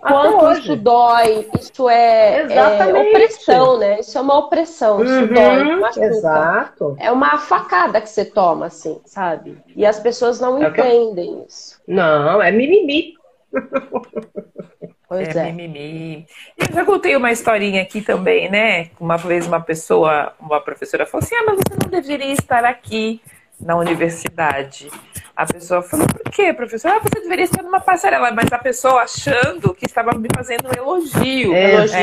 Quanto 0.01 0.51
isso 0.59 0.75
dói, 0.75 1.49
isso 1.59 1.89
é, 1.89 2.45
é, 2.53 2.93
opressão, 2.93 3.77
né? 3.77 3.99
Isso 3.99 4.17
é 4.17 4.21
uma 4.21 4.37
opressão, 4.39 5.03
isso 5.03 5.13
uhum, 5.13 5.27
dói, 5.27 5.75
machuca. 5.77 6.05
Exato. 6.05 6.95
É 6.99 7.11
uma 7.11 7.37
facada 7.37 7.99
que 8.01 8.09
você 8.09 8.23
toma, 8.25 8.67
assim, 8.67 8.99
sabe? 9.05 9.57
E 9.75 9.85
as 9.85 9.99
pessoas 9.99 10.39
não 10.39 10.61
é 10.61 10.67
entendem 10.67 11.33
eu... 11.33 11.45
isso. 11.47 11.81
Não, 11.87 12.41
é 12.41 12.51
mimimi. 12.51 13.13
Pois 15.09 15.35
é, 15.35 15.49
é. 15.49 15.51
mimimi. 15.51 16.27
Eu 16.55 16.71
já 16.71 16.85
contei 16.85 17.15
uma 17.15 17.31
historinha 17.31 17.81
aqui 17.81 17.99
também, 17.99 18.47
né? 18.47 18.91
Uma 18.99 19.17
vez 19.17 19.47
uma 19.47 19.59
pessoa, 19.59 20.33
uma 20.39 20.61
professora 20.61 21.07
falou 21.07 21.25
assim: 21.25 21.33
ah, 21.33 21.43
mas 21.47 21.55
você 21.57 21.77
não 21.83 21.89
deveria 21.89 22.31
estar 22.31 22.63
aqui 22.63 23.19
na 23.59 23.75
universidade. 23.75 24.89
A 25.35 25.45
pessoa 25.45 25.81
falou, 25.81 26.05
por 26.05 26.31
quê, 26.31 26.53
professor? 26.53 26.91
Ah, 26.91 26.99
você 26.99 27.21
deveria 27.21 27.45
estar 27.45 27.63
numa 27.63 27.79
passarela, 27.79 28.31
mas 28.31 28.51
a 28.51 28.57
pessoa 28.57 29.01
achando 29.01 29.73
que 29.73 29.85
estava 29.85 30.11
me 30.17 30.27
fazendo 30.35 30.67
um 30.67 30.77
elogio. 30.77 31.55
É, 31.55 31.75
elogio. 31.75 31.97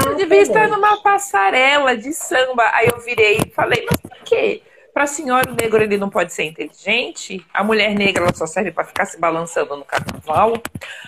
Você 0.00 0.14
devia 0.14 0.42
estar 0.42 0.68
numa 0.68 0.96
passarela 1.02 1.96
de 1.96 2.12
samba. 2.12 2.64
Aí 2.72 2.88
eu 2.88 3.00
virei 3.00 3.42
e 3.46 3.50
falei, 3.50 3.84
mas 3.88 4.00
por 4.00 4.24
quê? 4.24 4.62
Para 4.96 5.04
a 5.04 5.06
senhora, 5.06 5.52
o 5.52 5.54
negro 5.54 5.82
ele 5.82 5.98
não 5.98 6.08
pode 6.08 6.32
ser 6.32 6.44
inteligente? 6.44 7.44
A 7.52 7.62
mulher 7.62 7.94
negra 7.94 8.22
ela 8.22 8.34
só 8.34 8.46
serve 8.46 8.72
para 8.72 8.82
ficar 8.82 9.04
se 9.04 9.20
balançando 9.20 9.76
no 9.76 9.84
carnaval? 9.84 10.54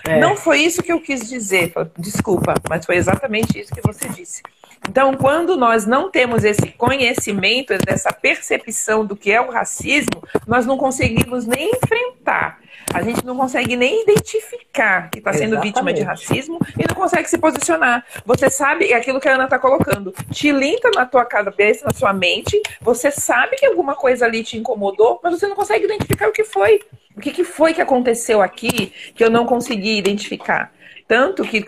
É. 0.06 0.20
Não 0.20 0.36
foi 0.36 0.60
isso 0.60 0.82
que 0.82 0.92
eu 0.92 1.00
quis 1.00 1.26
dizer. 1.26 1.72
Desculpa, 1.96 2.52
mas 2.68 2.84
foi 2.84 2.96
exatamente 2.96 3.58
isso 3.58 3.74
que 3.74 3.80
você 3.80 4.06
disse. 4.10 4.42
Então, 4.88 5.14
quando 5.14 5.56
nós 5.56 5.86
não 5.86 6.10
temos 6.10 6.44
esse 6.44 6.68
conhecimento, 6.72 7.76
dessa 7.78 8.12
percepção 8.12 9.04
do 9.04 9.16
que 9.16 9.30
é 9.30 9.40
o 9.40 9.50
racismo, 9.50 10.22
nós 10.46 10.66
não 10.66 10.76
conseguimos 10.76 11.46
nem 11.46 11.70
enfrentar. 11.70 12.58
A 12.92 13.02
gente 13.02 13.24
não 13.24 13.36
consegue 13.36 13.76
nem 13.76 14.02
identificar 14.02 15.10
que 15.10 15.18
está 15.18 15.32
sendo 15.32 15.54
Exatamente. 15.54 15.74
vítima 15.74 15.92
de 15.92 16.02
racismo 16.02 16.58
e 16.78 16.86
não 16.88 16.94
consegue 16.94 17.28
se 17.28 17.36
posicionar. 17.36 18.04
Você 18.24 18.48
sabe, 18.48 18.90
é 18.90 18.96
aquilo 18.96 19.20
que 19.20 19.28
a 19.28 19.34
Ana 19.34 19.44
está 19.44 19.58
colocando, 19.58 20.14
te 20.30 20.50
linta 20.50 20.90
na 20.94 21.04
tua 21.04 21.24
cabeça, 21.24 21.84
na 21.84 21.92
sua 21.92 22.12
mente, 22.12 22.60
você 22.80 23.10
sabe 23.10 23.56
que 23.56 23.66
alguma 23.66 23.94
coisa 23.94 24.24
ali 24.24 24.42
te 24.42 24.56
incomodou, 24.56 25.20
mas 25.22 25.38
você 25.38 25.46
não 25.46 25.56
consegue 25.56 25.84
identificar 25.84 26.28
o 26.28 26.32
que 26.32 26.44
foi. 26.44 26.80
O 27.14 27.20
que, 27.20 27.32
que 27.32 27.44
foi 27.44 27.74
que 27.74 27.82
aconteceu 27.82 28.40
aqui 28.40 28.92
que 29.14 29.22
eu 29.22 29.28
não 29.28 29.44
consegui 29.44 29.98
identificar? 29.98 30.72
Tanto 31.08 31.42
que 31.42 31.64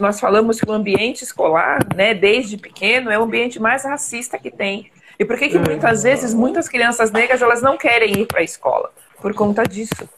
nós 0.00 0.18
falamos 0.18 0.60
que 0.60 0.68
o 0.68 0.72
ambiente 0.72 1.22
escolar, 1.22 1.78
né, 1.94 2.12
desde 2.12 2.56
pequeno, 2.56 3.12
é 3.12 3.18
o 3.18 3.22
ambiente 3.22 3.60
mais 3.60 3.84
racista 3.84 4.36
que 4.36 4.50
tem. 4.50 4.90
E 5.16 5.24
por 5.24 5.38
que, 5.38 5.50
que 5.50 5.58
muitas 5.58 6.02
vezes 6.02 6.34
muitas 6.34 6.68
crianças 6.68 7.12
negras 7.12 7.40
elas 7.40 7.62
não 7.62 7.78
querem 7.78 8.22
ir 8.22 8.26
para 8.26 8.40
a 8.40 8.42
escola? 8.42 8.90
Por 9.20 9.32
conta 9.34 9.62
disso. 9.62 10.08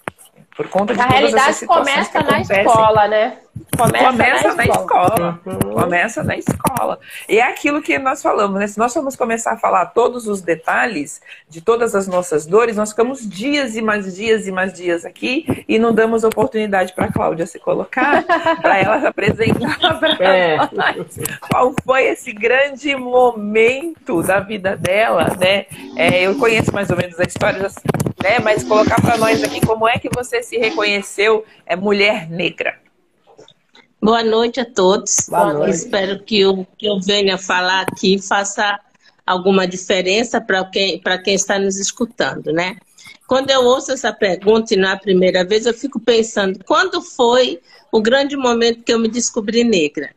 Por 0.57 0.67
conta 0.69 0.95
de 0.95 1.01
a 1.01 1.07
realidade 1.07 1.67
começa 1.67 2.23
na 2.23 2.41
escola, 2.41 3.07
né? 3.07 3.39
Começa, 3.77 4.05
começa 4.05 4.55
na, 4.55 4.65
escola. 4.65 4.81
escola. 4.81 5.41
Uhum. 5.47 5.73
Começa 5.75 6.23
na 6.23 6.37
escola. 6.37 6.99
E 7.29 7.39
é 7.39 7.43
aquilo 7.43 7.83
que 7.83 7.99
nós 7.99 8.23
falamos, 8.23 8.59
né? 8.59 8.67
Se 8.67 8.79
nós 8.79 8.93
formos 8.93 9.17
começar 9.17 9.53
a 9.53 9.57
falar 9.57 9.87
todos 9.87 10.27
os 10.27 10.41
detalhes 10.41 11.21
de 11.49 11.61
todas 11.61 11.95
as 11.95 12.07
nossas 12.07 12.47
dores, 12.47 12.77
nós 12.77 12.91
ficamos 12.91 13.29
dias 13.29 13.77
e 13.77 13.83
mais 13.83 14.15
dias 14.15 14.47
e 14.47 14.53
mais 14.53 14.73
dias 14.73 15.05
aqui 15.05 15.65
e 15.69 15.79
não 15.79 15.93
damos 15.93 16.25
oportunidade 16.25 16.93
para 16.95 17.07
a 17.07 17.13
Cláudia 17.13 17.47
se 17.47 17.59
colocar, 17.59 18.25
para 18.63 18.79
ela 18.79 19.01
se 19.01 19.07
apresentar 19.07 19.99
para 19.99 20.37
é. 20.37 20.57
nós 20.57 21.19
qual 21.51 21.75
foi 21.85 22.05
esse 22.05 22.33
grande 22.33 22.95
momento 22.95 24.23
da 24.23 24.41
vida 24.41 24.77
dela, 24.77 25.37
né? 25.39 25.67
É, 25.97 26.23
eu 26.23 26.37
conheço 26.37 26.73
mais 26.73 26.91
ou 26.91 26.97
menos 26.97 27.19
a 27.19 27.25
história, 27.25 27.61
né? 28.23 28.39
Mas 28.43 28.63
colocar 28.63 29.01
para 29.01 29.17
nós 29.17 29.43
aqui 29.43 29.65
como 29.65 29.89
é 29.89 29.99
que 29.99 30.09
você 30.15 30.43
se 30.43 30.57
reconheceu 30.59 31.45
é 31.67 31.75
mulher 31.75 32.31
negra. 32.31 32.84
Boa 34.05 34.23
noite 34.23 34.61
a 34.61 34.67
todos. 34.67 35.31
Boa 35.31 35.55
noite. 35.55 35.77
Espero 35.77 36.23
que 36.23 36.45
o 36.45 36.67
que 36.77 36.85
eu 36.85 37.01
venha 37.01 37.39
falar 37.39 37.87
aqui 37.89 38.21
faça 38.21 38.79
alguma 39.25 39.67
diferença 39.67 40.43
para 40.43 40.63
quem, 40.67 41.01
quem 41.25 41.35
está 41.35 41.59
nos 41.59 41.79
escutando, 41.79 42.53
né? 42.53 42.77
Quando 43.27 43.49
eu 43.49 43.63
ouço 43.63 43.93
essa 43.93 44.13
pergunta 44.13 44.75
e 44.75 44.77
não 44.77 44.91
é 44.91 44.93
a 44.93 44.99
primeira 44.99 45.43
vez, 45.43 45.65
eu 45.65 45.73
fico 45.73 45.99
pensando, 45.99 46.63
quando 46.67 47.01
foi 47.01 47.63
o 47.91 48.03
grande 48.03 48.37
momento 48.37 48.83
que 48.83 48.93
eu 48.93 48.99
me 48.99 49.09
descobri 49.09 49.65
negra? 49.65 50.15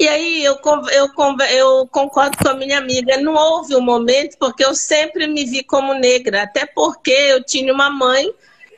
E 0.00 0.08
aí 0.08 0.42
eu, 0.42 0.56
eu, 0.90 1.10
eu 1.50 1.86
concordo 1.88 2.38
com 2.38 2.48
a 2.48 2.54
minha 2.54 2.78
amiga, 2.78 3.18
não 3.18 3.34
houve 3.34 3.76
um 3.76 3.82
momento, 3.82 4.38
porque 4.38 4.64
eu 4.64 4.74
sempre 4.74 5.26
me 5.26 5.44
vi 5.44 5.62
como 5.62 5.92
negra, 5.92 6.44
até 6.44 6.64
porque 6.64 7.10
eu 7.10 7.44
tinha 7.44 7.74
uma 7.74 7.90
mãe 7.90 8.32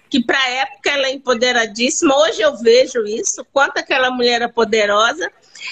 que 0.09 0.23
para 0.23 0.39
a 0.39 0.51
época 0.51 0.91
ela 0.91 1.07
é 1.07 1.13
empoderadíssima. 1.13 2.17
Hoje 2.17 2.41
eu 2.41 2.57
vejo 2.57 3.07
isso, 3.07 3.45
quanto 3.53 3.79
aquela 3.79 4.11
mulher 4.11 4.37
era 4.37 4.49
poderosa. 4.49 5.31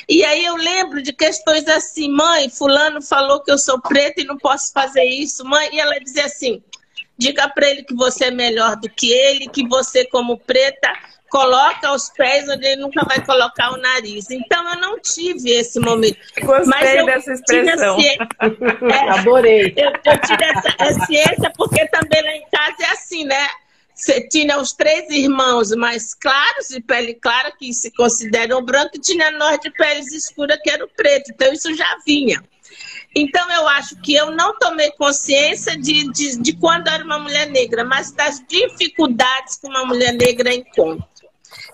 E 0.08 0.24
aí 0.24 0.44
eu 0.44 0.56
lembro 0.56 1.02
de 1.02 1.12
questões 1.12 1.66
assim, 1.68 2.10
mãe, 2.10 2.50
fulano 2.50 3.00
falou 3.00 3.42
que 3.42 3.50
eu 3.50 3.58
sou 3.58 3.80
preta 3.80 4.20
e 4.20 4.24
não 4.24 4.36
posso 4.36 4.72
fazer 4.72 5.04
isso, 5.04 5.44
mãe. 5.44 5.70
E 5.72 5.80
ela 5.80 5.98
dizia 5.98 6.26
assim, 6.26 6.62
diga 7.16 7.48
para 7.48 7.70
ele 7.70 7.82
que 7.82 7.94
você 7.94 8.26
é 8.26 8.30
melhor 8.30 8.76
do 8.76 8.88
que 8.90 9.10
ele, 9.12 9.48
que 9.48 9.66
você 9.66 10.04
como 10.06 10.38
preta 10.38 10.92
coloca 11.28 11.92
os 11.92 12.08
pés 12.10 12.48
onde 12.48 12.66
ele 12.66 12.82
nunca 12.82 13.04
vai 13.04 13.24
colocar 13.24 13.72
o 13.72 13.76
nariz. 13.76 14.30
Então 14.30 14.68
eu 14.70 14.80
não 14.80 14.98
tive 15.00 15.50
esse 15.50 15.78
momento. 15.80 16.18
Gostei 16.42 16.66
Mas 16.66 16.94
eu 16.94 17.06
dessa 17.06 17.32
expressão. 17.32 17.96
É, 18.92 19.10
Adorei. 19.10 19.74
Eu, 19.76 19.90
eu 19.90 20.20
tive 20.20 20.44
essa 20.44 21.06
ciência 21.06 21.52
porque 21.56 21.86
também 21.88 22.22
lá 22.22 22.32
em 22.32 22.46
casa 22.50 22.76
é 22.80 22.92
assim, 22.92 23.24
né? 23.24 23.48
Tinha 24.30 24.58
os 24.58 24.72
três 24.72 25.08
irmãos 25.10 25.70
mais 25.70 26.12
claros, 26.14 26.68
de 26.68 26.80
pele 26.80 27.14
clara, 27.14 27.50
que 27.50 27.72
se 27.72 27.90
consideram 27.90 28.62
branco, 28.62 28.90
e 28.94 29.00
tinha 29.00 29.30
nós 29.30 29.58
de 29.60 29.70
pele 29.70 30.00
escura, 30.00 30.58
que 30.62 30.70
era 30.70 30.84
o 30.84 30.88
preto. 30.88 31.30
Então, 31.32 31.52
isso 31.52 31.74
já 31.74 31.96
vinha. 32.06 32.42
Então, 33.14 33.50
eu 33.50 33.66
acho 33.68 33.96
que 34.02 34.14
eu 34.14 34.30
não 34.30 34.58
tomei 34.58 34.90
consciência 34.92 35.74
de, 35.78 36.12
de, 36.12 36.36
de 36.36 36.52
quando 36.52 36.88
era 36.88 37.02
uma 37.02 37.18
mulher 37.18 37.48
negra, 37.48 37.82
mas 37.82 38.12
das 38.12 38.44
dificuldades 38.46 39.56
que 39.56 39.66
uma 39.66 39.86
mulher 39.86 40.12
negra 40.12 40.52
encontra. 40.52 41.06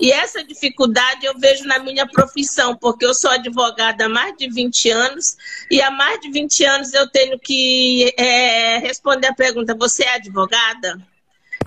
E 0.00 0.12
essa 0.12 0.44
dificuldade 0.44 1.26
eu 1.26 1.36
vejo 1.36 1.64
na 1.64 1.80
minha 1.80 2.06
profissão, 2.06 2.76
porque 2.76 3.04
eu 3.04 3.14
sou 3.14 3.30
advogada 3.30 4.06
há 4.06 4.08
mais 4.08 4.36
de 4.36 4.48
20 4.48 4.90
anos, 4.90 5.36
e 5.70 5.82
há 5.82 5.90
mais 5.90 6.20
de 6.20 6.30
20 6.30 6.64
anos 6.64 6.92
eu 6.92 7.10
tenho 7.10 7.38
que 7.38 8.14
é, 8.16 8.78
responder 8.78 9.26
a 9.26 9.34
pergunta: 9.34 9.74
você 9.74 10.04
é 10.04 10.14
advogada? 10.14 11.00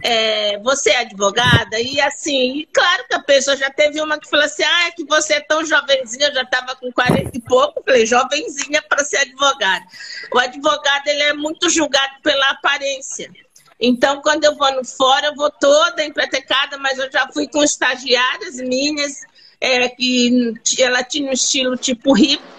É, 0.08 0.60
você 0.60 0.92
é 0.92 1.00
advogada? 1.00 1.80
E 1.80 2.00
assim, 2.00 2.68
claro 2.72 3.06
que 3.08 3.16
a 3.16 3.24
pessoa 3.24 3.58
já 3.58 3.72
teve 3.72 4.00
uma 4.00 4.20
que 4.20 4.30
falou 4.30 4.46
assim: 4.46 4.64
ah, 4.64 4.88
é 4.88 4.92
que 4.92 5.04
você 5.04 5.34
é 5.34 5.40
tão 5.40 5.66
jovenzinha, 5.66 6.28
eu 6.28 6.34
já 6.36 6.44
estava 6.44 6.76
com 6.76 6.92
40 6.92 7.32
e 7.36 7.42
pouco. 7.42 7.82
falei, 7.84 8.06
jovenzinha 8.06 8.84
para 8.84 9.04
ser 9.04 9.18
advogada. 9.18 9.84
O 10.32 10.38
advogado 10.38 11.08
ele 11.08 11.24
é 11.24 11.34
muito 11.34 11.72
julgado 11.72 12.22
pela 12.22 12.52
aparência. 12.52 13.32
Então, 13.80 14.22
quando 14.22 14.44
eu 14.44 14.56
vou 14.56 14.72
no 14.74 14.86
fora, 14.86 15.28
eu 15.28 15.36
vou 15.36 15.50
toda 15.50 16.06
empretecada, 16.06 16.78
mas 16.78 17.00
eu 17.00 17.12
já 17.12 17.28
fui 17.34 17.48
com 17.48 17.64
estagiárias 17.64 18.58
minhas, 18.58 19.22
é, 19.60 19.90
que 19.90 20.54
ela 20.78 21.04
tinha 21.04 21.30
um 21.30 21.34
estilo 21.34 21.76
tipo 21.76 22.14
hippie 22.14 22.56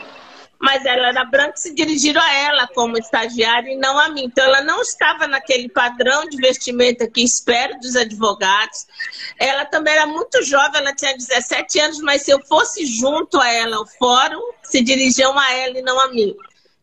mas 0.61 0.85
ela 0.85 1.09
era 1.09 1.25
branca 1.25 1.55
e 1.57 1.61
se 1.61 1.75
dirigiram 1.75 2.21
a 2.21 2.33
ela 2.33 2.67
como 2.69 2.97
estagiária 2.97 3.71
e 3.71 3.77
não 3.77 3.99
a 3.99 4.09
mim. 4.09 4.25
Então, 4.25 4.45
ela 4.45 4.63
não 4.63 4.81
estava 4.81 5.27
naquele 5.27 5.69
padrão 5.69 6.29
de 6.29 6.37
vestimenta 6.39 7.09
que 7.09 7.23
espero 7.23 7.79
dos 7.79 7.95
advogados. 7.97 8.87
Ela 9.39 9.65
também 9.65 9.95
era 9.95 10.07
muito 10.07 10.43
jovem, 10.43 10.81
ela 10.81 10.95
tinha 10.95 11.17
17 11.17 11.81
anos, 11.81 12.01
mas 12.01 12.23
se 12.23 12.31
eu 12.31 12.41
fosse 12.47 12.87
junto 12.87 13.39
a 13.39 13.51
ela 13.51 13.77
ao 13.77 13.87
fórum, 13.87 14.41
se 14.63 14.83
dirigiam 14.83 15.39
a 15.39 15.53
ela 15.53 15.79
e 15.79 15.83
não 15.83 16.01
a 16.01 16.09
mim. 16.09 16.35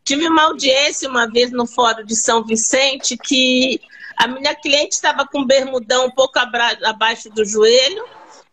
Tive 0.04 0.28
uma 0.28 0.42
audiência 0.44 1.08
uma 1.08 1.26
vez 1.30 1.50
no 1.50 1.66
Fórum 1.66 2.04
de 2.04 2.14
São 2.14 2.44
Vicente 2.44 3.16
que 3.16 3.80
A 4.16 4.28
minha 4.28 4.54
cliente 4.54 4.94
estava 4.94 5.26
com 5.26 5.44
bermudão 5.44 6.06
um 6.06 6.10
pouco 6.10 6.38
abaixo 6.38 7.28
do 7.30 7.44
joelho, 7.44 8.04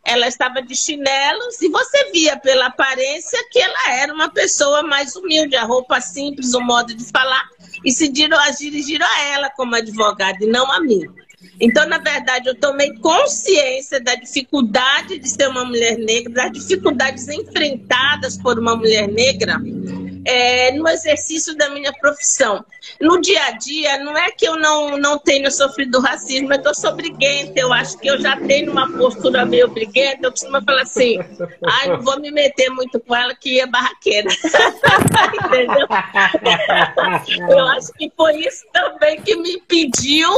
ela 0.04 0.28
estava 0.28 0.62
de 0.62 0.76
chinelos 0.76 1.62
e 1.62 1.70
você 1.70 2.12
via 2.12 2.38
pela 2.38 2.68
aparência 2.68 3.40
que 3.52 3.60
ela 3.60 3.94
era 3.96 4.14
uma 4.14 4.30
pessoa 4.30 4.82
mais 4.84 5.16
humilde, 5.16 5.56
a 5.56 5.64
roupa 5.64 6.02
simples, 6.02 6.54
o 6.54 6.62
modo 6.62 6.94
de 6.94 7.06
falar, 7.06 7.48
e 7.86 7.92
se 7.92 8.08
dirigiram 8.08 9.06
a 9.06 9.22
ela 9.28 9.50
como 9.52 9.76
advogada 9.76 10.38
e 10.42 10.48
não 10.48 10.72
a 10.72 10.82
mim. 10.82 11.06
Então, 11.60 11.88
na 11.88 11.98
verdade, 11.98 12.50
eu 12.50 12.56
tomei 12.56 12.94
consciência 12.98 14.00
da 14.00 14.16
dificuldade 14.16 15.20
de 15.20 15.30
ser 15.30 15.48
uma 15.48 15.64
mulher 15.64 15.98
negra, 15.98 16.34
das 16.34 16.52
dificuldades 16.52 17.28
enfrentadas 17.28 18.38
por 18.38 18.58
uma 18.60 18.76
mulher 18.76 19.08
negra 19.08 19.60
é, 20.26 20.72
no 20.72 20.88
exercício 20.88 21.56
da 21.56 21.70
minha 21.70 21.92
profissão. 21.94 22.64
No 23.00 23.20
dia 23.22 23.44
a 23.46 23.52
dia, 23.52 24.04
não 24.04 24.18
é 24.18 24.32
que 24.32 24.48
eu 24.48 24.56
não, 24.58 24.98
não 24.98 25.18
tenha 25.18 25.50
sofrido 25.52 26.00
racismo, 26.00 26.50
eu 26.54 26.76
sou 26.76 26.96
briguenta, 26.96 27.60
eu 27.60 27.72
acho 27.72 27.98
que 27.98 28.08
eu 28.08 28.20
já 28.20 28.36
tenho 28.38 28.72
uma 28.72 28.92
postura 28.92 29.46
meio 29.46 29.68
briguenta, 29.68 30.28
eu 30.28 30.32
costumo 30.32 30.62
falar 30.64 30.82
assim, 30.82 31.18
ai, 31.66 31.88
não 31.90 32.02
vou 32.02 32.20
me 32.20 32.32
meter 32.32 32.70
muito 32.70 33.00
com 33.00 33.16
ela 33.16 33.36
que 33.36 33.60
é 33.60 33.68
barraqueira. 33.68 34.30
Entendeu? 35.46 35.88
eu 37.50 37.68
acho 37.68 37.94
que 37.94 38.12
foi 38.16 38.36
isso 38.38 38.66
também 38.74 39.22
que 39.22 39.36
me 39.36 39.54
impediu 39.54 40.30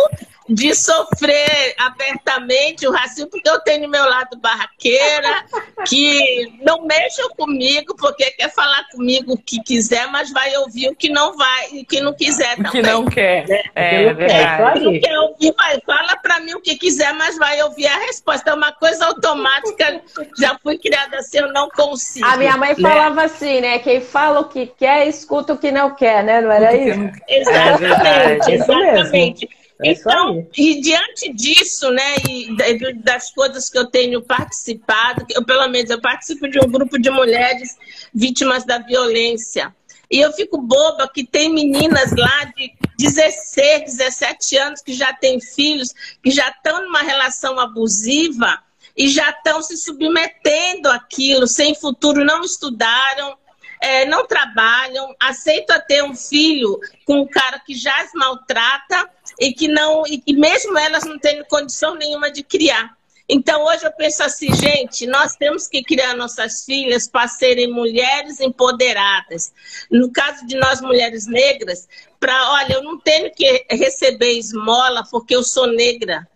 de 0.49 0.75
sofrer 0.75 1.73
abertamente 1.77 2.87
o 2.87 2.91
racismo, 2.91 3.29
porque 3.29 3.49
eu 3.49 3.59
tenho 3.61 3.89
meu 3.89 4.03
lado 4.03 4.37
barraqueira, 4.37 5.45
que 5.87 6.53
não 6.61 6.85
mexam 6.85 7.29
comigo, 7.29 7.95
porque 7.95 8.29
quer 8.31 8.51
falar 8.53 8.85
comigo 8.91 9.33
o 9.33 9.37
que 9.37 9.61
quiser, 9.63 10.07
mas 10.07 10.31
vai 10.31 10.55
ouvir 10.57 10.89
o 10.89 10.95
que 10.95 11.09
não 11.09 11.35
vai, 11.35 11.69
e 11.71 11.81
o 11.81 11.85
que 11.85 12.01
não 12.01 12.13
quiser 12.13 12.55
também. 12.57 12.69
O 12.69 12.71
que 12.71 12.81
não 12.81 13.05
quer. 13.05 13.47
Né? 13.47 13.63
É, 13.75 14.05
não 14.05 14.15
verdade. 14.15 14.79
Quer. 14.79 14.83
Não 14.83 14.99
quer 14.99 15.19
ouvir, 15.19 15.53
vai, 15.55 15.81
fala 15.85 16.17
para 16.17 16.39
mim 16.39 16.53
o 16.53 16.61
que 16.61 16.75
quiser, 16.77 17.13
mas 17.13 17.37
vai 17.37 17.61
ouvir 17.63 17.87
a 17.87 17.97
resposta. 17.99 18.51
É 18.51 18.53
uma 18.53 18.71
coisa 18.71 19.05
automática, 19.05 20.01
já 20.37 20.57
fui 20.61 20.77
criada 20.77 21.17
assim, 21.17 21.39
eu 21.39 21.51
não 21.53 21.69
consigo. 21.69 22.25
A 22.25 22.37
minha 22.37 22.57
mãe 22.57 22.69
né? 22.69 22.75
falava 22.75 23.23
assim, 23.23 23.61
né? 23.61 23.79
Quem 23.79 24.01
fala 24.01 24.41
o 24.41 24.49
que 24.49 24.67
quer, 24.67 25.07
escuta 25.07 25.53
o 25.53 25.57
que 25.57 25.71
não 25.71 25.95
quer, 25.95 26.23
né? 26.23 26.41
Não 26.41 26.51
era 26.51 26.75
isso? 26.75 26.99
Exatamente, 27.27 28.51
é 28.51 28.55
exatamente. 28.55 29.62
É 29.81 29.91
então, 29.91 30.47
e 30.55 30.79
diante 30.81 31.33
disso, 31.33 31.89
né, 31.91 32.15
e 32.29 32.93
das 33.01 33.31
coisas 33.31 33.69
que 33.69 33.77
eu 33.77 33.87
tenho 33.87 34.21
participado, 34.21 35.25
eu 35.31 35.43
pelo 35.43 35.67
menos 35.67 35.89
eu 35.89 35.99
participo 35.99 36.47
de 36.47 36.59
um 36.59 36.69
grupo 36.69 36.99
de 36.99 37.09
mulheres 37.09 37.75
vítimas 38.13 38.65
da 38.65 38.77
violência. 38.77 39.73
E 40.11 40.19
eu 40.19 40.31
fico 40.31 40.61
boba 40.61 41.09
que 41.11 41.25
tem 41.25 41.51
meninas 41.51 42.11
lá 42.15 42.43
de 42.55 42.71
16, 42.99 43.97
17 43.97 44.57
anos 44.57 44.81
que 44.81 44.93
já 44.93 45.11
têm 45.11 45.41
filhos, 45.41 45.91
que 46.21 46.29
já 46.29 46.49
estão 46.49 46.83
numa 46.83 47.01
relação 47.01 47.59
abusiva 47.59 48.59
e 48.95 49.09
já 49.09 49.31
estão 49.31 49.61
se 49.61 49.75
submetendo 49.75 50.89
àquilo, 50.89 51.47
sem 51.47 51.73
futuro, 51.73 52.23
não 52.23 52.41
estudaram, 52.41 53.35
é, 53.81 54.05
não 54.05 54.27
trabalham, 54.27 55.15
aceitam 55.19 55.81
ter 55.87 56.03
um 56.03 56.15
filho 56.15 56.79
com 57.05 57.21
um 57.21 57.27
cara 57.27 57.59
que 57.59 57.73
já 57.73 57.95
as 58.01 58.13
maltrata 58.13 59.09
e 59.39 59.53
que 59.53 59.67
não, 59.67 60.05
e 60.07 60.19
que 60.19 60.33
mesmo 60.33 60.77
elas 60.77 61.03
não 61.03 61.17
têm 61.19 61.43
condição 61.45 61.95
nenhuma 61.95 62.31
de 62.31 62.43
criar. 62.43 62.95
Então 63.27 63.63
hoje 63.65 63.85
eu 63.85 63.91
penso 63.93 64.21
assim, 64.21 64.53
gente, 64.53 65.07
nós 65.07 65.35
temos 65.35 65.67
que 65.67 65.81
criar 65.81 66.15
nossas 66.15 66.65
filhas 66.65 67.07
para 67.07 67.27
serem 67.27 67.71
mulheres 67.71 68.39
empoderadas. 68.39 69.53
No 69.89 70.11
caso 70.11 70.45
de 70.45 70.57
nós 70.57 70.81
mulheres 70.81 71.25
negras, 71.25 71.87
para, 72.19 72.51
olha, 72.51 72.73
eu 72.73 72.83
não 72.83 72.99
tenho 72.99 73.31
que 73.33 73.65
receber 73.69 74.33
esmola 74.33 75.03
porque 75.09 75.35
eu 75.35 75.43
sou 75.43 75.67
negra. 75.67 76.27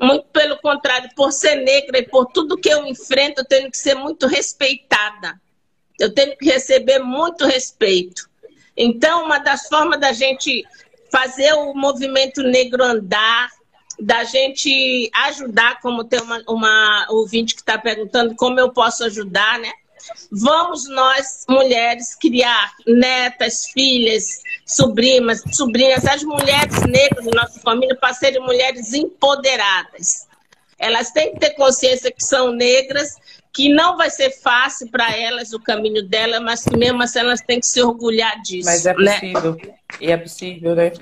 Muito 0.00 0.26
pelo 0.26 0.58
contrário, 0.58 1.08
por 1.14 1.32
ser 1.32 1.54
negra 1.56 1.98
e 1.98 2.02
por 2.02 2.26
tudo 2.26 2.58
que 2.58 2.68
eu 2.68 2.84
enfrento, 2.84 3.40
eu 3.40 3.44
tenho 3.44 3.70
que 3.70 3.78
ser 3.78 3.94
muito 3.94 4.26
respeitada. 4.26 5.40
Eu 5.98 6.12
tenho 6.12 6.36
que 6.36 6.46
receber 6.46 6.98
muito 6.98 7.46
respeito. 7.46 8.28
Então, 8.76 9.24
uma 9.24 9.38
das 9.38 9.68
formas 9.68 10.00
da 10.00 10.12
gente 10.12 10.64
fazer 11.14 11.52
o 11.52 11.72
movimento 11.74 12.42
negro 12.42 12.82
andar, 12.82 13.48
da 14.00 14.24
gente 14.24 15.08
ajudar, 15.26 15.80
como 15.80 16.02
tem 16.02 16.20
uma, 16.20 16.42
uma 16.48 17.06
ouvinte 17.10 17.54
que 17.54 17.60
está 17.60 17.78
perguntando 17.78 18.34
como 18.34 18.58
eu 18.58 18.72
posso 18.72 19.04
ajudar, 19.04 19.60
né? 19.60 19.70
Vamos 20.32 20.88
nós, 20.88 21.44
mulheres, 21.48 22.16
criar 22.16 22.72
netas, 22.84 23.66
filhas, 23.66 24.42
sobrinhas, 24.66 25.44
sobrinhas, 25.52 26.04
as 26.04 26.24
mulheres 26.24 26.80
negras 26.82 27.24
da 27.26 27.42
nossa 27.42 27.60
família 27.60 27.96
para 27.96 28.12
serem 28.12 28.42
mulheres 28.42 28.92
empoderadas. 28.92 30.26
Elas 30.76 31.12
têm 31.12 31.32
que 31.32 31.38
ter 31.38 31.50
consciência 31.50 32.10
que 32.10 32.24
são 32.24 32.50
negras, 32.50 33.14
que 33.54 33.68
não 33.68 33.96
vai 33.96 34.10
ser 34.10 34.30
fácil 34.30 34.90
para 34.90 35.16
elas 35.16 35.52
o 35.52 35.60
caminho 35.60 36.02
dela, 36.02 36.40
mas 36.40 36.64
que 36.64 36.76
mesmo 36.76 37.00
assim 37.02 37.20
elas 37.20 37.40
têm 37.40 37.60
que 37.60 37.66
se 37.66 37.80
orgulhar 37.80 38.42
disso. 38.42 38.68
Mas 38.68 38.84
é 38.84 38.94
né? 38.94 39.12
possível. 39.12 39.54
Né? 39.54 39.74
E 40.00 40.10
é 40.10 40.16
possível, 40.16 40.74
né? 40.74 40.92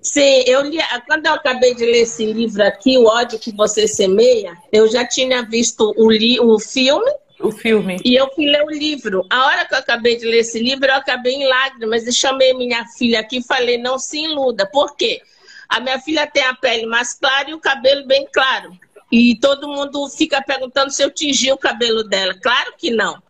Sim, 0.00 0.42
eu 0.46 0.62
li, 0.62 0.78
quando 1.06 1.26
eu 1.26 1.34
acabei 1.34 1.76
de 1.76 1.84
ler 1.84 2.02
esse 2.02 2.26
livro 2.26 2.60
aqui, 2.64 2.98
O 2.98 3.04
ódio 3.04 3.38
que 3.38 3.52
você 3.52 3.86
semeia, 3.86 4.54
eu 4.72 4.90
já 4.90 5.06
tinha 5.06 5.42
visto 5.42 5.94
o, 5.96 6.10
li, 6.10 6.40
o 6.40 6.58
filme. 6.58 7.08
O 7.38 7.52
filme. 7.52 8.00
E 8.04 8.14
eu 8.16 8.28
fui 8.34 8.46
ler 8.46 8.64
o 8.64 8.70
livro. 8.70 9.24
A 9.30 9.46
hora 9.46 9.64
que 9.64 9.74
eu 9.74 9.78
acabei 9.78 10.16
de 10.16 10.26
ler 10.26 10.38
esse 10.38 10.58
livro, 10.58 10.86
eu 10.86 10.96
acabei 10.96 11.34
em 11.34 11.46
lágrimas 11.46 12.04
e 12.04 12.12
chamei 12.12 12.52
minha 12.52 12.84
filha 12.98 13.20
aqui 13.20 13.38
e 13.38 13.44
falei: 13.44 13.78
não 13.78 13.96
se 13.96 14.18
iluda. 14.18 14.66
Por 14.66 14.96
quê? 14.96 15.20
A 15.68 15.78
minha 15.78 16.00
filha 16.00 16.26
tem 16.26 16.44
a 16.44 16.54
pele 16.54 16.86
mais 16.86 17.14
clara 17.14 17.50
e 17.50 17.54
o 17.54 17.60
cabelo 17.60 18.06
bem 18.06 18.26
claro. 18.32 18.76
E 19.12 19.36
todo 19.38 19.68
mundo 19.68 20.08
fica 20.08 20.42
perguntando 20.42 20.90
se 20.90 21.02
eu 21.04 21.10
tingi 21.10 21.52
o 21.52 21.58
cabelo 21.58 22.02
dela. 22.02 22.34
Claro 22.42 22.72
que 22.78 22.90
não. 22.90 23.22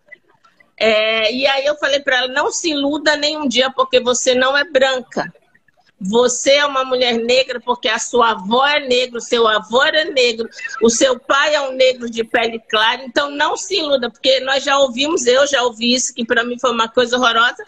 É, 0.79 1.33
e 1.35 1.45
aí 1.45 1.67
eu 1.67 1.77
falei 1.77 1.99
para 1.99 2.19
ela: 2.19 2.29
não 2.29 2.53
se 2.53 2.71
iluda 2.71 3.17
nenhum 3.17 3.49
dia, 3.49 3.69
porque 3.69 3.99
você 3.99 4.33
não 4.33 4.57
é 4.57 4.63
branca. 4.63 5.33
Você 6.01 6.55
é 6.55 6.67
uma 6.67 6.85
mulher 6.85 7.15
negra 7.15 7.61
porque 7.61 7.89
a 7.89 7.99
sua 7.99 8.31
avó 8.31 8.67
é 8.67 8.81
negra, 8.81 9.19
o 9.19 9.21
seu 9.21 9.47
avô 9.47 9.83
era 9.85 10.05
negro, 10.05 10.49
o 10.83 10.91
seu 10.91 11.19
pai 11.19 11.55
é 11.55 11.61
um 11.61 11.73
negro 11.73 12.11
de 12.11 12.25
pele 12.25 12.61
clara. 12.69 13.05
Então 13.05 13.31
não 13.31 13.57
se 13.57 13.79
iluda, 13.79 14.09
porque 14.09 14.41
nós 14.41 14.63
já 14.63 14.79
ouvimos, 14.79 15.27
eu 15.27 15.47
já 15.47 15.63
ouvi 15.63 15.95
isso, 15.95 16.15
que 16.15 16.25
para 16.25 16.45
mim 16.45 16.59
foi 16.59 16.71
uma 16.71 16.89
coisa 16.89 17.17
horrorosa. 17.17 17.65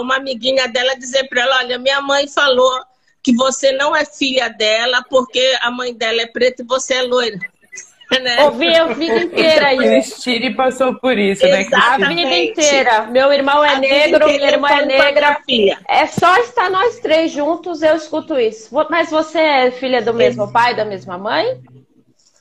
Uma 0.00 0.16
amiguinha 0.16 0.68
dela 0.68 0.94
dizer 0.96 1.28
para 1.28 1.42
ela: 1.42 1.58
Olha, 1.58 1.78
minha 1.78 2.00
mãe 2.02 2.26
falou 2.28 2.82
que 3.22 3.34
você 3.34 3.72
não 3.72 3.94
é 3.94 4.04
filha 4.04 4.48
dela 4.48 5.04
porque 5.08 5.56
a 5.60 5.70
mãe 5.70 5.94
dela 5.94 6.22
é 6.22 6.26
preta 6.26 6.62
e 6.62 6.66
você 6.66 6.94
é 6.94 7.02
loira. 7.02 7.38
Né? 8.12 8.44
Ouvi 8.44 8.68
a 8.76 8.88
vida 8.88 9.20
inteira 9.24 9.72
isso. 9.72 10.16
Cristine 10.16 10.54
passou 10.54 10.94
por 10.96 11.16
isso, 11.16 11.46
né, 11.46 11.62
Exatamente. 11.62 11.98
né? 11.98 12.04
A 12.04 12.28
vida 12.28 12.36
inteira. 12.36 13.02
Meu 13.06 13.32
irmão 13.32 13.64
é 13.64 13.70
a 13.70 13.78
negro, 13.78 14.26
minha 14.26 14.50
irmã 14.50 14.68
é 14.68 14.84
negra. 14.84 15.40
Filha. 15.46 15.78
É 15.88 16.06
só 16.06 16.36
estar 16.40 16.68
nós 16.68 16.98
três 16.98 17.32
juntos, 17.32 17.80
eu 17.80 17.96
escuto 17.96 18.38
isso. 18.38 18.68
Mas 18.90 19.08
você 19.08 19.38
é 19.38 19.70
filha 19.70 20.02
do 20.02 20.12
mesmo 20.12 20.52
pai, 20.52 20.76
da 20.76 20.84
mesma 20.84 21.16
mãe? 21.16 21.62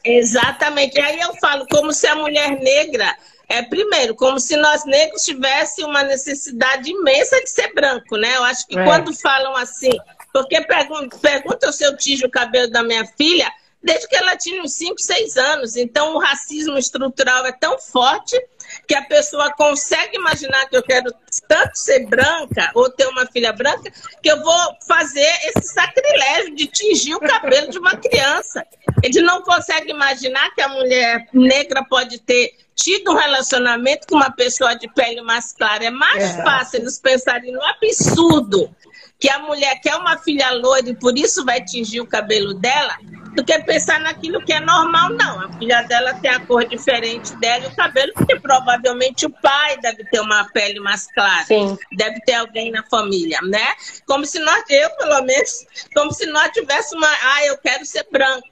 Exatamente. 0.03 0.99
Aí 0.99 1.21
eu 1.21 1.33
falo 1.35 1.65
como 1.71 1.93
se 1.93 2.05
a 2.05 2.15
mulher 2.15 2.59
negra 2.59 3.15
é, 3.51 3.61
primeiro, 3.63 4.15
como 4.15 4.39
se 4.39 4.55
nós 4.55 4.85
negros 4.85 5.23
tivéssemos 5.25 5.89
uma 5.89 6.03
necessidade 6.03 6.89
imensa 6.89 7.37
de 7.41 7.49
ser 7.49 7.73
branco, 7.73 8.15
né? 8.15 8.37
Eu 8.37 8.45
acho 8.45 8.65
que 8.65 8.79
é. 8.79 8.83
quando 8.85 9.13
falam 9.13 9.53
assim, 9.57 9.91
porque 10.33 10.61
pergunta, 10.61 11.17
pergunta 11.17 11.71
se 11.71 11.83
eu 11.83 11.95
tinge 11.97 12.25
o 12.25 12.31
cabelo 12.31 12.71
da 12.71 12.83
minha 12.83 13.05
filha 13.05 13.51
desde 13.83 14.07
que 14.07 14.15
ela 14.15 14.37
tinha 14.37 14.61
uns 14.61 14.73
5, 14.73 14.99
6 14.99 15.37
anos. 15.37 15.75
Então, 15.75 16.15
o 16.15 16.19
racismo 16.19 16.77
estrutural 16.77 17.45
é 17.45 17.51
tão 17.51 17.79
forte 17.79 18.39
que 18.87 18.95
a 18.95 19.01
pessoa 19.03 19.51
consegue 19.53 20.17
imaginar 20.17 20.67
que 20.67 20.77
eu 20.77 20.83
quero 20.83 21.11
tanto 21.47 21.75
ser 21.75 22.05
branca 22.05 22.71
ou 22.73 22.89
ter 22.89 23.07
uma 23.07 23.25
filha 23.25 23.51
branca 23.51 23.91
que 24.21 24.31
eu 24.31 24.41
vou 24.41 24.75
fazer 24.87 25.27
esse 25.45 25.73
sacrilégio 25.73 26.55
de 26.55 26.67
tingir 26.67 27.15
o 27.15 27.19
cabelo 27.19 27.69
de 27.69 27.79
uma 27.79 27.97
criança. 27.97 28.65
Ele 29.03 29.21
não 29.21 29.41
consegue 29.41 29.91
imaginar 29.91 30.53
que 30.53 30.61
a 30.61 30.69
mulher 30.69 31.27
negra 31.33 31.83
pode 31.83 32.19
ter 32.19 32.55
tido 32.75 33.11
um 33.11 33.15
relacionamento 33.15 34.07
com 34.07 34.15
uma 34.15 34.31
pessoa 34.31 34.73
de 34.75 34.87
pele 34.93 35.21
mais 35.21 35.51
clara. 35.51 35.85
É 35.85 35.89
mais 35.89 36.23
é. 36.23 36.43
fácil 36.43 36.79
eles 36.79 36.99
pensarem 36.99 37.51
no 37.51 37.61
absurdo 37.63 38.73
que 39.21 39.29
a 39.29 39.37
mulher 39.37 39.79
quer 39.79 39.95
uma 39.95 40.17
filha 40.17 40.49
loira 40.51 40.89
e 40.89 40.95
por 40.95 41.15
isso 41.15 41.45
vai 41.45 41.63
tingir 41.63 42.01
o 42.01 42.07
cabelo 42.07 42.55
dela, 42.55 42.97
do 43.35 43.45
que 43.45 43.57
pensar 43.59 43.99
naquilo 43.99 44.43
que 44.43 44.51
é 44.51 44.59
normal, 44.59 45.11
não. 45.11 45.39
A 45.41 45.53
filha 45.53 45.83
dela 45.83 46.15
tem 46.15 46.31
a 46.31 46.39
cor 46.39 46.65
diferente 46.65 47.35
dela 47.37 47.65
e 47.65 47.67
o 47.67 47.75
cabelo, 47.75 48.11
porque 48.15 48.39
provavelmente 48.39 49.27
o 49.27 49.29
pai 49.29 49.77
deve 49.79 50.03
ter 50.05 50.19
uma 50.19 50.43
pele 50.51 50.79
mais 50.79 51.07
clara. 51.13 51.45
Sim. 51.45 51.77
Deve 51.95 52.19
ter 52.21 52.33
alguém 52.33 52.71
na 52.71 52.83
família, 52.83 53.39
né? 53.43 53.75
Como 54.07 54.25
se 54.25 54.39
nós, 54.39 54.63
eu 54.69 54.89
pelo 54.97 55.21
menos, 55.21 55.65
como 55.93 56.11
se 56.11 56.25
nós 56.25 56.49
tivéssemos 56.51 56.93
uma. 56.93 57.07
Ah, 57.07 57.45
eu 57.45 57.57
quero 57.59 57.85
ser 57.85 58.07
branca. 58.11 58.49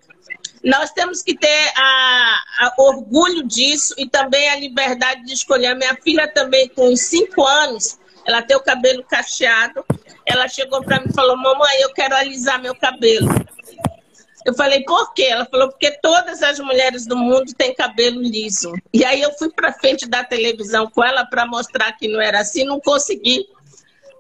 Nós 0.63 0.91
temos 0.91 1.23
que 1.23 1.35
ter 1.35 1.71
a, 1.75 2.39
a, 2.59 2.73
orgulho 2.77 3.47
disso 3.47 3.95
e 3.97 4.07
também 4.07 4.49
a 4.49 4.55
liberdade 4.55 5.25
de 5.25 5.33
escolher. 5.33 5.67
A 5.67 5.75
minha 5.75 5.95
filha 5.95 6.27
também, 6.27 6.67
com 6.69 6.95
cinco 6.95 7.43
anos, 7.45 7.97
ela 8.29 8.43
tem 8.43 8.55
o 8.55 8.61
cabelo 8.61 9.03
cacheado. 9.03 9.83
Ela 10.25 10.47
chegou 10.47 10.83
para 10.83 10.99
mim 10.99 11.07
e 11.09 11.13
falou: 11.13 11.35
Mamãe, 11.35 11.81
eu 11.81 11.91
quero 11.93 12.15
alisar 12.15 12.61
meu 12.61 12.75
cabelo. 12.75 13.27
Eu 14.45 14.53
falei, 14.53 14.83
por 14.83 15.13
quê? 15.13 15.23
Ela 15.23 15.45
falou, 15.45 15.67
porque 15.69 15.91
todas 16.01 16.41
as 16.41 16.59
mulheres 16.59 17.05
do 17.05 17.15
mundo 17.15 17.53
têm 17.57 17.75
cabelo 17.75 18.21
liso. 18.21 18.73
E 18.93 19.03
aí 19.03 19.21
eu 19.21 19.33
fui 19.33 19.49
para 19.51 19.73
frente 19.73 20.07
da 20.07 20.23
televisão 20.23 20.89
com 20.89 21.03
ela 21.03 21.25
para 21.25 21.45
mostrar 21.45 21.91
que 21.91 22.07
não 22.07 22.21
era 22.21 22.39
assim, 22.39 22.63
não 22.63 22.79
consegui. 22.79 23.45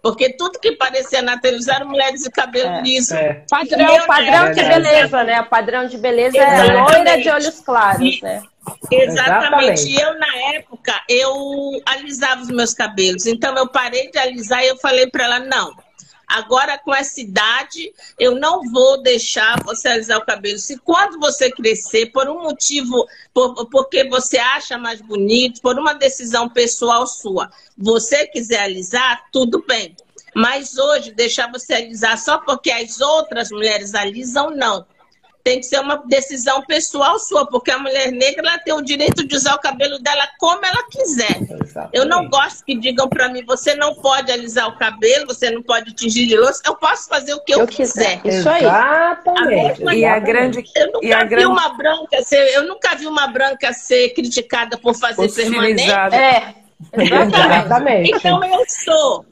Porque 0.03 0.33
tudo 0.33 0.59
que 0.59 0.73
parecia 0.73 1.21
na 1.21 1.37
televisão 1.39 1.75
eram 1.75 1.87
mulheres 1.87 2.21
de 2.21 2.29
cabelo 2.29 2.69
é, 2.69 2.81
liso. 2.81 3.15
É. 3.15 3.43
Padrão, 3.49 4.07
padrão 4.07 4.51
de 4.51 4.63
beleza, 4.63 5.23
né? 5.23 5.41
O 5.41 5.45
padrão 5.45 5.87
de 5.87 5.97
beleza 5.97 6.37
é 6.37 6.41
Exatamente. 6.41 6.77
é 6.77 6.81
loira 6.81 7.21
de 7.21 7.29
olhos 7.29 7.59
claros, 7.61 8.21
né? 8.21 8.43
Exatamente. 8.91 9.87
E 9.87 9.95
eu, 9.99 10.17
na 10.19 10.35
época, 10.53 10.93
eu 11.07 11.81
alisava 11.85 12.41
os 12.41 12.49
meus 12.49 12.73
cabelos. 12.73 13.25
Então, 13.25 13.55
eu 13.55 13.67
parei 13.67 14.09
de 14.11 14.17
alisar 14.17 14.63
e 14.63 14.67
eu 14.67 14.77
falei 14.77 15.07
para 15.07 15.23
ela, 15.23 15.39
não, 15.39 15.75
Agora, 16.29 16.77
com 16.77 16.93
essa 16.93 17.19
idade, 17.19 17.91
eu 18.19 18.35
não 18.35 18.61
vou 18.71 19.01
deixar 19.01 19.63
você 19.63 19.87
alisar 19.87 20.19
o 20.19 20.25
cabelo. 20.25 20.59
Se 20.59 20.77
quando 20.77 21.19
você 21.19 21.51
crescer, 21.51 22.11
por 22.11 22.29
um 22.29 22.43
motivo, 22.43 23.07
por, 23.33 23.67
porque 23.67 24.07
você 24.07 24.37
acha 24.37 24.77
mais 24.77 25.01
bonito, 25.01 25.59
por 25.59 25.79
uma 25.79 25.93
decisão 25.93 26.47
pessoal 26.47 27.07
sua, 27.07 27.49
você 27.75 28.27
quiser 28.27 28.59
alisar, 28.59 29.25
tudo 29.31 29.65
bem. 29.67 29.95
Mas 30.35 30.77
hoje, 30.77 31.11
deixar 31.11 31.51
você 31.51 31.73
alisar 31.73 32.15
só 32.15 32.37
porque 32.37 32.69
as 32.69 33.01
outras 33.01 33.49
mulheres 33.49 33.95
alisam, 33.95 34.51
não 34.51 34.85
tem 35.49 35.59
que 35.59 35.65
ser 35.65 35.79
uma 35.79 35.97
decisão 36.05 36.61
pessoal 36.61 37.17
sua, 37.17 37.43
porque 37.47 37.71
a 37.71 37.79
mulher 37.79 38.11
negra 38.11 38.47
ela 38.47 38.59
tem 38.59 38.71
o 38.71 38.81
direito 38.81 39.27
de 39.27 39.35
usar 39.35 39.55
o 39.55 39.59
cabelo 39.59 39.97
dela 39.97 40.27
como 40.37 40.63
ela 40.63 40.83
quiser. 40.91 41.41
Exatamente. 41.41 41.89
Eu 41.91 42.05
não 42.05 42.29
gosto 42.29 42.63
que 42.63 42.77
digam 42.77 43.09
para 43.09 43.29
mim, 43.29 43.43
você 43.43 43.73
não 43.73 43.95
pode 43.95 44.31
alisar 44.31 44.67
o 44.67 44.77
cabelo, 44.77 45.25
você 45.25 45.49
não 45.49 45.63
pode 45.63 45.91
tingir 45.95 46.27
de 46.27 46.37
louça. 46.37 46.61
Eu 46.63 46.75
posso 46.75 47.09
fazer 47.09 47.33
o 47.33 47.39
que 47.39 47.55
eu, 47.55 47.61
eu 47.61 47.67
quiser. 47.67 48.21
quiser. 48.21 48.39
Isso 48.39 48.47
aí. 48.47 48.63
Exatamente. 48.63 49.89
A 49.89 49.95
e 49.95 50.05
a 50.05 50.19
grande 50.19 50.63
Eu 50.75 50.91
nunca 50.91 51.19
vi 51.23 51.29
grande... 51.29 51.45
uma 51.47 51.69
branca 51.69 52.21
ser, 52.21 52.55
eu 52.55 52.67
nunca 52.67 52.95
vi 52.95 53.07
uma 53.07 53.25
branca 53.25 53.73
ser 53.73 54.09
criticada 54.09 54.77
por 54.77 54.93
fazer 54.93 55.33
permanente. 55.33 55.89
É. 55.89 56.53
Exatamente. 56.93 58.11
Então 58.11 58.45
eu 58.45 58.63
sou 58.67 59.25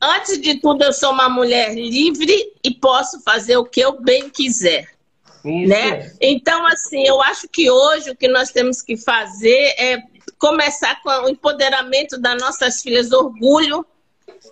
Antes 0.00 0.40
de 0.40 0.60
tudo, 0.60 0.84
eu 0.84 0.92
sou 0.92 1.10
uma 1.10 1.28
mulher 1.28 1.74
livre 1.74 2.52
e 2.62 2.70
posso 2.70 3.20
fazer 3.22 3.56
o 3.56 3.64
que 3.64 3.80
eu 3.80 4.00
bem 4.00 4.28
quiser. 4.28 4.95
Isso. 5.46 5.68
Né? 5.68 6.12
Então, 6.20 6.66
assim, 6.66 7.06
eu 7.06 7.22
acho 7.22 7.48
que 7.48 7.70
hoje 7.70 8.10
o 8.10 8.16
que 8.16 8.28
nós 8.28 8.50
temos 8.50 8.82
que 8.82 8.96
fazer 8.96 9.74
é 9.78 10.02
começar 10.38 11.00
com 11.02 11.08
o 11.08 11.28
empoderamento 11.28 12.20
das 12.20 12.40
nossas 12.40 12.82
filhas, 12.82 13.12
orgulho 13.12 13.86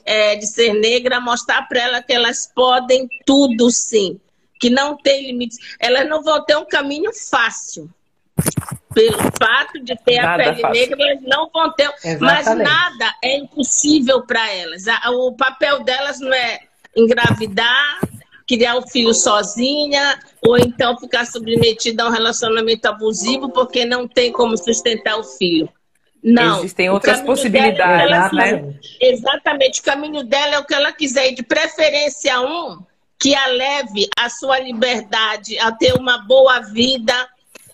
é, 0.04 0.36
de 0.36 0.46
ser 0.46 0.72
negra, 0.74 1.20
mostrar 1.20 1.62
para 1.68 1.80
elas 1.80 2.04
que 2.04 2.12
elas 2.12 2.50
podem 2.54 3.08
tudo 3.26 3.70
sim, 3.70 4.20
que 4.60 4.70
não 4.70 4.96
tem 4.96 5.26
limites. 5.26 5.58
Elas 5.78 6.08
não 6.08 6.22
vão 6.22 6.44
ter 6.44 6.56
um 6.56 6.64
caminho 6.64 7.10
fácil. 7.12 7.90
Pelo 8.92 9.18
fato 9.38 9.80
de 9.82 9.96
ter 10.04 10.22
nada 10.22 10.34
a 10.34 10.46
pele 10.46 10.60
fácil. 10.60 10.80
negra, 10.80 11.10
elas 11.10 11.22
não 11.22 11.50
vão 11.50 11.72
ter. 11.72 11.90
Exatamente. 12.04 12.20
Mas 12.20 12.46
nada 12.46 13.14
é 13.22 13.38
impossível 13.38 14.22
para 14.22 14.52
elas. 14.52 14.84
O 15.08 15.32
papel 15.32 15.82
delas 15.82 16.20
não 16.20 16.32
é 16.32 16.60
engravidar, 16.96 18.00
criar 18.46 18.76
o 18.76 18.80
um 18.80 18.86
filho 18.86 19.14
sozinha, 19.14 20.18
ou 20.46 20.58
então 20.58 20.98
ficar 20.98 21.26
submetida 21.26 22.02
a 22.02 22.08
um 22.08 22.10
relacionamento 22.10 22.86
abusivo 22.86 23.48
porque 23.50 23.84
não 23.84 24.06
tem 24.06 24.30
como 24.32 24.56
sustentar 24.56 25.18
o 25.18 25.24
filho. 25.24 25.68
Não. 26.22 26.60
Existem 26.60 26.88
outras 26.88 27.20
possibilidades, 27.20 28.10
ela, 28.10 28.32
né? 28.32 28.74
Exatamente. 28.98 29.80
O 29.80 29.84
caminho 29.84 30.24
dela 30.24 30.54
é 30.54 30.58
o 30.58 30.64
que 30.64 30.74
ela 30.74 30.90
quiser, 30.90 31.30
e 31.30 31.34
de 31.34 31.42
preferência 31.42 32.40
um 32.40 32.82
que 33.18 33.34
a 33.34 33.46
leve 33.46 34.08
a 34.18 34.28
sua 34.28 34.58
liberdade, 34.58 35.58
a 35.58 35.70
ter 35.70 35.94
uma 35.94 36.18
boa 36.18 36.60
vida, 36.60 37.14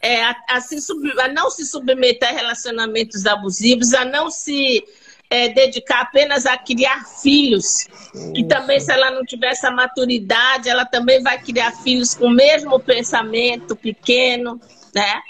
é, 0.02 0.22
a, 0.22 0.36
a, 0.48 0.60
se, 0.60 0.76
a 1.20 1.28
não 1.28 1.50
se 1.50 1.64
submeter 1.64 2.28
a 2.28 2.32
relacionamentos 2.32 3.26
abusivos, 3.26 3.94
a 3.94 4.04
não 4.04 4.30
se 4.30 4.84
é, 5.30 5.48
dedicar 5.48 6.00
apenas 6.00 6.44
a 6.44 6.58
criar 6.58 7.04
filhos, 7.22 7.86
Isso. 8.12 8.32
que 8.32 8.44
também, 8.44 8.80
se 8.80 8.92
ela 8.92 9.12
não 9.12 9.24
tiver 9.24 9.52
essa 9.52 9.70
maturidade, 9.70 10.68
ela 10.68 10.84
também 10.84 11.22
vai 11.22 11.40
criar 11.40 11.70
filhos 11.70 12.14
com 12.14 12.26
o 12.26 12.30
mesmo 12.30 12.80
pensamento 12.80 13.76
pequeno, 13.76 14.60
né? 14.92 15.22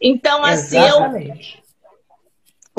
Então, 0.00 0.44
assim, 0.44 0.78
Exatamente. 0.78 1.62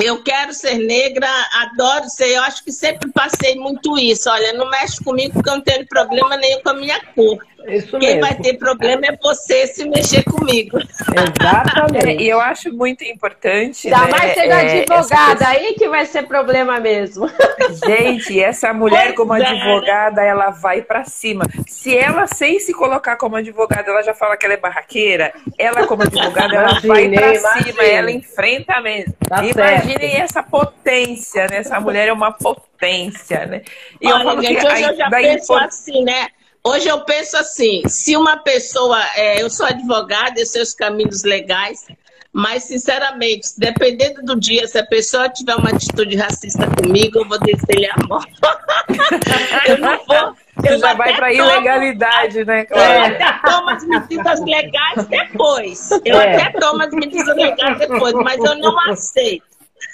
eu, 0.00 0.06
eu 0.06 0.22
quero 0.24 0.54
ser 0.54 0.78
negra, 0.78 1.28
adoro 1.60 2.08
ser. 2.08 2.30
Eu 2.30 2.42
acho 2.42 2.64
que 2.64 2.72
sempre 2.72 3.12
passei 3.12 3.54
muito 3.54 3.96
isso. 3.98 4.28
Olha, 4.30 4.54
não 4.54 4.68
mexe 4.68 5.04
comigo 5.04 5.34
porque 5.34 5.50
eu 5.50 5.56
não 5.56 5.62
tenho 5.62 5.86
problema 5.86 6.36
nenhum 6.36 6.62
com 6.62 6.70
a 6.70 6.74
minha 6.74 7.00
cor. 7.14 7.38
Isso 7.66 7.98
Quem 7.98 8.16
mesmo. 8.16 8.20
vai 8.20 8.34
ter 8.34 8.54
problema 8.54 9.06
é 9.06 9.16
você 9.20 9.66
se 9.66 9.84
mexer 9.88 10.24
comigo. 10.24 10.78
Exatamente. 10.78 12.22
e 12.22 12.28
eu 12.28 12.40
acho 12.40 12.72
muito 12.72 13.04
importante. 13.04 13.88
Ainda 13.88 14.06
né, 14.06 14.10
mais 14.10 14.34
sendo 14.34 14.52
é, 14.52 14.82
advogada, 14.82 15.48
aí 15.48 15.74
que 15.74 15.88
vai 15.88 16.06
ser 16.06 16.24
problema 16.24 16.80
mesmo. 16.80 17.30
Gente, 17.86 18.40
essa 18.40 18.72
mulher 18.72 19.06
pois 19.06 19.16
como 19.16 19.34
é. 19.34 19.46
advogada, 19.46 20.22
ela 20.22 20.50
vai 20.50 20.82
para 20.82 21.04
cima. 21.04 21.44
Se 21.66 21.96
ela, 21.96 22.26
sem 22.26 22.58
se 22.58 22.72
colocar 22.72 23.16
como 23.16 23.36
advogada, 23.36 23.90
ela 23.90 24.02
já 24.02 24.14
fala 24.14 24.36
que 24.36 24.44
ela 24.44 24.54
é 24.54 24.58
barraqueira, 24.58 25.32
ela, 25.58 25.86
como 25.86 26.02
advogada, 26.02 26.54
ela 26.54 26.80
vai 26.80 27.08
para 27.08 27.34
cima, 27.34 27.82
ela 27.82 28.10
enfrenta 28.10 28.80
mesmo. 28.80 29.14
Tá 29.28 29.44
Imaginem 29.44 30.10
certo. 30.10 30.22
essa 30.22 30.42
potência, 30.42 31.46
né? 31.48 31.58
Essa 31.58 31.80
mulher 31.80 32.08
é 32.08 32.12
uma 32.12 32.32
potência, 32.32 33.46
né? 33.46 33.62
E 34.00 34.06
Olha, 34.06 34.20
eu 34.20 34.24
falo 34.24 34.42
gente, 34.42 34.60
que 34.60 34.66
hoje 34.66 34.82
eu 34.82 34.96
já 34.96 35.10
penso 35.10 35.44
import... 35.44 35.64
assim, 35.64 36.04
né? 36.04 36.28
Hoje 36.64 36.88
eu 36.88 37.00
penso 37.00 37.36
assim, 37.36 37.82
se 37.88 38.16
uma 38.16 38.36
pessoa, 38.36 39.02
é, 39.16 39.42
eu 39.42 39.50
sou 39.50 39.66
advogada, 39.66 40.38
eu 40.38 40.46
sei 40.46 40.62
os 40.62 40.72
caminhos 40.72 41.24
legais, 41.24 41.86
mas 42.32 42.64
sinceramente, 42.64 43.48
dependendo 43.58 44.22
do 44.22 44.38
dia, 44.38 44.66
se 44.68 44.78
a 44.78 44.86
pessoa 44.86 45.28
tiver 45.28 45.56
uma 45.56 45.70
atitude 45.70 46.16
racista 46.16 46.66
comigo, 46.76 47.18
eu 47.18 47.28
vou 47.28 47.38
descer 47.40 47.90
a 47.90 48.06
morte. 48.06 48.32
eu 49.68 49.78
não 49.78 49.98
vou. 50.06 50.36
Eu 50.64 50.78
já 50.78 50.94
vai 50.94 51.16
para 51.16 51.32
ilegalidade, 51.32 52.44
né? 52.44 52.64
Claro. 52.64 52.92
Eu 52.92 53.02
até 53.02 53.50
tomo 53.50 53.70
as 53.70 53.84
medidas 53.84 54.40
legais 54.40 55.06
depois. 55.08 55.90
Eu 56.04 56.20
é. 56.20 56.36
até 56.36 56.60
tomo 56.60 56.82
as 56.82 56.90
medidas 56.90 57.36
legais 57.36 57.78
depois, 57.78 58.14
mas 58.14 58.38
eu 58.38 58.54
não 58.56 58.78
aceito. 58.90 59.44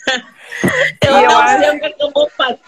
Eu 1.06 1.18
e 1.18 1.22
não 1.22 1.22
eu 1.22 1.30
sei 1.30 1.68
acho... 1.68 1.78
o 1.78 1.84
é 1.84 1.90
que 1.90 2.02
eu 2.02 2.10
vou 2.10 2.28
fazer. 2.30 2.58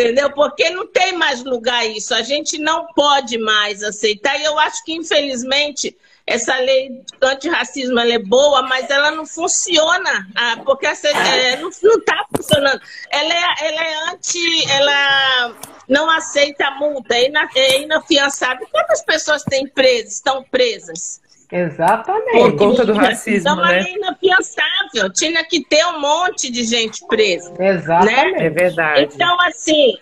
Entendeu? 0.00 0.30
Porque 0.30 0.70
não 0.70 0.86
tem 0.86 1.12
mais 1.12 1.44
lugar 1.44 1.86
isso. 1.86 2.14
A 2.14 2.22
gente 2.22 2.58
não 2.58 2.86
pode 2.94 3.36
mais 3.38 3.82
aceitar. 3.82 4.38
E 4.40 4.44
eu 4.44 4.58
acho 4.58 4.82
que, 4.84 4.94
infelizmente, 4.94 5.96
essa 6.26 6.56
lei 6.56 7.02
antirracismo 7.22 7.98
ela 7.98 8.14
é 8.14 8.18
boa, 8.18 8.62
mas 8.62 8.88
ela 8.88 9.10
não 9.10 9.26
funciona. 9.26 10.26
Ah, 10.34 10.56
porque 10.64 10.86
essa, 10.86 11.08
é, 11.08 11.56
não 11.56 11.68
está 11.68 12.24
funcionando. 12.34 12.80
Ela 13.10 13.34
é, 13.34 13.68
ela 13.68 13.84
é 13.84 14.12
anti. 14.12 14.70
Ela 14.70 15.56
não 15.88 16.08
aceita 16.08 16.70
multa, 16.72 17.16
é, 17.16 17.26
ina, 17.26 17.48
é 17.54 17.82
inafiançável. 17.82 18.66
Quantas 18.70 19.02
pessoas 19.02 19.42
têm 19.42 19.66
presas, 19.66 20.14
estão 20.14 20.42
presas? 20.44 21.20
Exatamente. 21.52 22.32
Por 22.32 22.56
conta 22.56 22.86
do 22.86 22.92
racismo, 22.92 23.50
então, 23.50 23.56
né? 23.56 23.80
é 23.80 23.92
inafiançável. 23.92 25.12
Tinha 25.12 25.44
que 25.44 25.64
ter 25.64 25.84
um 25.86 26.00
monte 26.00 26.50
de 26.50 26.64
gente 26.64 27.04
presa. 27.06 27.52
Exatamente. 27.58 28.38
Né? 28.38 28.46
É 28.46 28.50
verdade. 28.50 29.10
Então, 29.14 29.36
assim, 29.40 29.96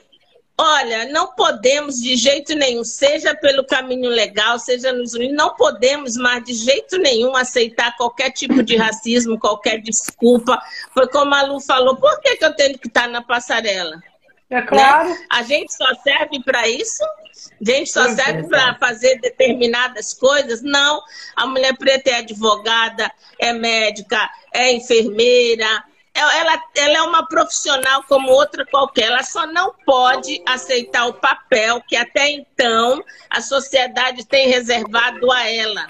olha, 0.59 1.07
não 1.07 1.35
podemos 1.35 1.97
de 1.97 2.16
jeito 2.16 2.55
nenhum, 2.55 2.85
seja 2.85 3.35
pelo 3.35 3.65
caminho 3.65 4.11
legal, 4.11 4.59
seja 4.59 4.93
nos 4.93 5.15
unidos, 5.15 5.37
não 5.37 5.55
podemos 5.55 6.16
mais 6.16 6.45
de 6.45 6.53
jeito 6.53 6.99
nenhum 6.99 7.35
aceitar 7.35 7.97
qualquer 7.97 8.31
tipo 8.31 8.62
de 8.62 8.77
racismo, 8.77 9.39
qualquer 9.39 9.81
desculpa. 9.81 10.61
Foi 10.93 11.07
como 11.09 11.35
a 11.35 11.43
Lu 11.43 11.61
falou, 11.61 11.97
por 11.97 12.20
que, 12.20 12.37
que 12.37 12.45
eu 12.45 12.55
tenho 12.55 12.79
que 12.79 12.89
estar 12.89 13.09
na 13.09 13.23
passarela? 13.23 14.03
É 14.51 14.62
claro. 14.62 15.11
Né? 15.11 15.27
A 15.31 15.43
gente 15.43 15.75
só 15.75 15.95
serve 16.03 16.43
para 16.43 16.66
isso? 16.69 17.05
A 17.05 17.70
gente 17.70 17.91
só 17.91 18.09
serve 18.09 18.49
para 18.49 18.75
fazer 18.77 19.20
determinadas 19.20 20.15
coisas? 20.15 20.62
Não. 20.62 21.03
A 21.37 21.47
mulher 21.47 21.77
preta 21.77 22.11
é 22.11 22.15
advogada, 22.16 23.11
é 23.39 23.53
médica, 23.53 24.31
é 24.53 24.73
enfermeira. 24.73 25.85
É, 26.15 26.20
ela, 26.20 26.62
ela 26.77 26.99
é 26.99 27.03
uma 27.03 27.27
profissional 27.27 28.03
como 28.05 28.31
outra 28.31 28.65
qualquer. 28.65 29.09
Ela 29.09 29.23
só 29.23 29.47
não 29.47 29.75
pode 29.85 30.43
aceitar 30.47 31.07
o 31.07 31.15
papel 31.15 31.83
que 31.87 31.95
até 31.95 32.31
então 32.31 33.03
a 33.29 33.43
sociedade 33.43 34.27
tem 34.27 34.49
reservado 34.49 35.31
a 35.31 35.49
ela. 35.49 35.87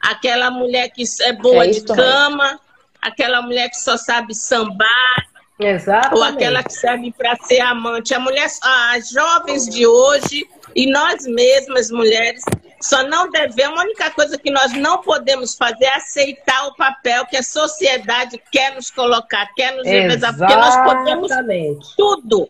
Aquela 0.00 0.50
mulher 0.50 0.90
que 0.90 1.02
é 1.22 1.32
boa 1.32 1.64
é 1.64 1.70
de 1.70 1.84
cama, 1.84 2.60
aquela 3.00 3.42
mulher 3.42 3.68
que 3.68 3.76
só 3.76 3.96
sabe 3.96 4.34
sambar, 4.34 5.31
Exatamente. 5.66 6.14
Ou 6.14 6.24
aquela 6.24 6.62
que 6.62 6.72
serve 6.72 7.12
para 7.12 7.36
ser 7.36 7.60
amante. 7.60 8.14
A 8.14 8.18
mulher, 8.18 8.48
as 8.94 9.10
jovens 9.10 9.66
de 9.66 9.86
hoje 9.86 10.46
e 10.74 10.90
nós 10.90 11.24
mesmas, 11.26 11.90
mulheres, 11.90 12.42
só 12.80 13.02
não 13.04 13.30
devemos. 13.30 13.78
A 13.78 13.82
única 13.82 14.10
coisa 14.10 14.38
que 14.38 14.50
nós 14.50 14.72
não 14.72 15.00
podemos 15.00 15.54
fazer 15.54 15.84
é 15.84 15.96
aceitar 15.96 16.66
o 16.66 16.74
papel 16.74 17.26
que 17.26 17.36
a 17.36 17.42
sociedade 17.42 18.40
quer 18.50 18.74
nos 18.74 18.90
colocar, 18.90 19.46
quer 19.54 19.76
nos 19.76 19.86
revezar, 19.86 20.36
porque 20.36 20.54
nós 20.54 20.76
podemos 20.84 21.94
tudo. 21.96 22.48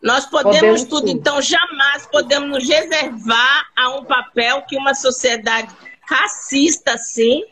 Nós 0.00 0.26
podemos, 0.26 0.58
podemos 0.58 0.84
tudo. 0.84 1.06
tudo. 1.06 1.10
Então, 1.10 1.42
jamais 1.42 2.06
podemos 2.06 2.48
nos 2.48 2.68
reservar 2.68 3.66
a 3.76 3.90
um 3.90 4.04
papel 4.04 4.62
que 4.62 4.76
uma 4.76 4.94
sociedade 4.94 5.68
racista, 6.08 6.96
sim, 6.96 7.42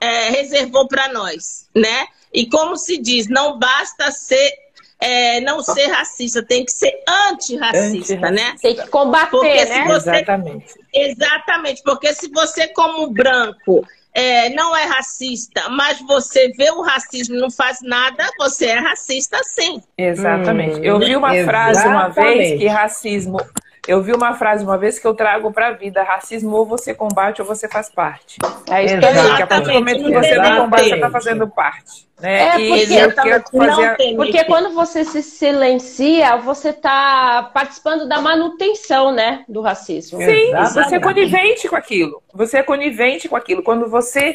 é, 0.00 0.28
reservou 0.30 0.86
para 0.88 1.08
nós, 1.12 1.68
né? 1.74 2.08
E 2.32 2.48
como 2.48 2.76
se 2.76 2.98
diz, 2.98 3.28
não 3.28 3.58
basta 3.58 4.10
ser 4.10 4.52
é, 5.00 5.40
não 5.40 5.62
ser 5.62 5.86
racista, 5.86 6.42
tem 6.42 6.64
que 6.64 6.72
ser 6.72 6.92
antirracista, 7.30 8.14
Anti 8.14 8.34
né? 8.34 8.54
Tem 8.60 8.74
que 8.74 8.86
combater, 8.88 9.30
porque 9.30 9.64
né? 9.64 9.84
Você... 9.86 10.10
Exatamente. 10.10 10.74
Exatamente, 10.92 11.82
porque 11.84 12.12
se 12.14 12.28
você, 12.30 12.66
como 12.68 13.08
branco, 13.10 13.86
é, 14.12 14.50
não 14.50 14.76
é 14.76 14.84
racista, 14.84 15.68
mas 15.68 16.00
você 16.00 16.48
vê 16.56 16.70
o 16.70 16.82
racismo 16.82 17.36
e 17.36 17.40
não 17.40 17.50
faz 17.50 17.78
nada, 17.82 18.28
você 18.36 18.66
é 18.66 18.78
racista 18.78 19.38
sim. 19.44 19.80
Exatamente. 19.96 20.80
Hum, 20.80 20.84
eu 20.84 20.98
vi 20.98 21.14
uma 21.14 21.32
frase 21.44 21.86
uma 21.86 22.08
vez 22.08 22.58
que 22.58 22.66
racismo 22.66 23.38
eu 23.88 24.02
vi 24.02 24.12
uma 24.12 24.34
frase 24.34 24.62
uma 24.62 24.76
vez 24.76 24.98
que 24.98 25.06
eu 25.06 25.14
trago 25.14 25.50
para 25.50 25.68
a 25.68 25.72
vida: 25.72 26.02
racismo 26.02 26.54
ou 26.54 26.66
você 26.66 26.94
combate 26.94 27.40
ou 27.40 27.48
você 27.48 27.66
faz 27.66 27.88
parte. 27.88 28.36
É 28.70 28.84
isso 28.84 28.98
que 29.36 29.42
a 29.42 29.46
partir 29.46 29.68
do 29.68 29.72
momento 29.72 30.04
que 30.04 30.12
você 30.12 30.34
não 30.34 30.64
combate, 30.64 30.88
você 30.88 30.94
está 30.94 31.10
fazendo 31.10 31.48
parte. 31.48 32.06
Né? 32.20 32.42
É 32.42 32.52
porque, 32.52 33.16
fazer... 33.16 34.16
porque 34.16 34.44
quando 34.44 34.74
você 34.74 35.04
se 35.04 35.22
silencia, 35.22 36.36
você 36.36 36.70
está 36.70 37.50
participando 37.54 38.08
da 38.08 38.20
manutenção 38.20 39.12
né, 39.12 39.44
do 39.48 39.60
racismo. 39.60 40.18
Sim, 40.18 40.52
você 40.52 40.96
é 40.96 41.00
conivente 41.00 41.68
com 41.68 41.76
aquilo. 41.76 42.22
Você 42.34 42.58
é 42.58 42.62
conivente 42.62 43.28
com 43.28 43.36
aquilo. 43.36 43.62
Quando 43.62 43.88
você 43.88 44.34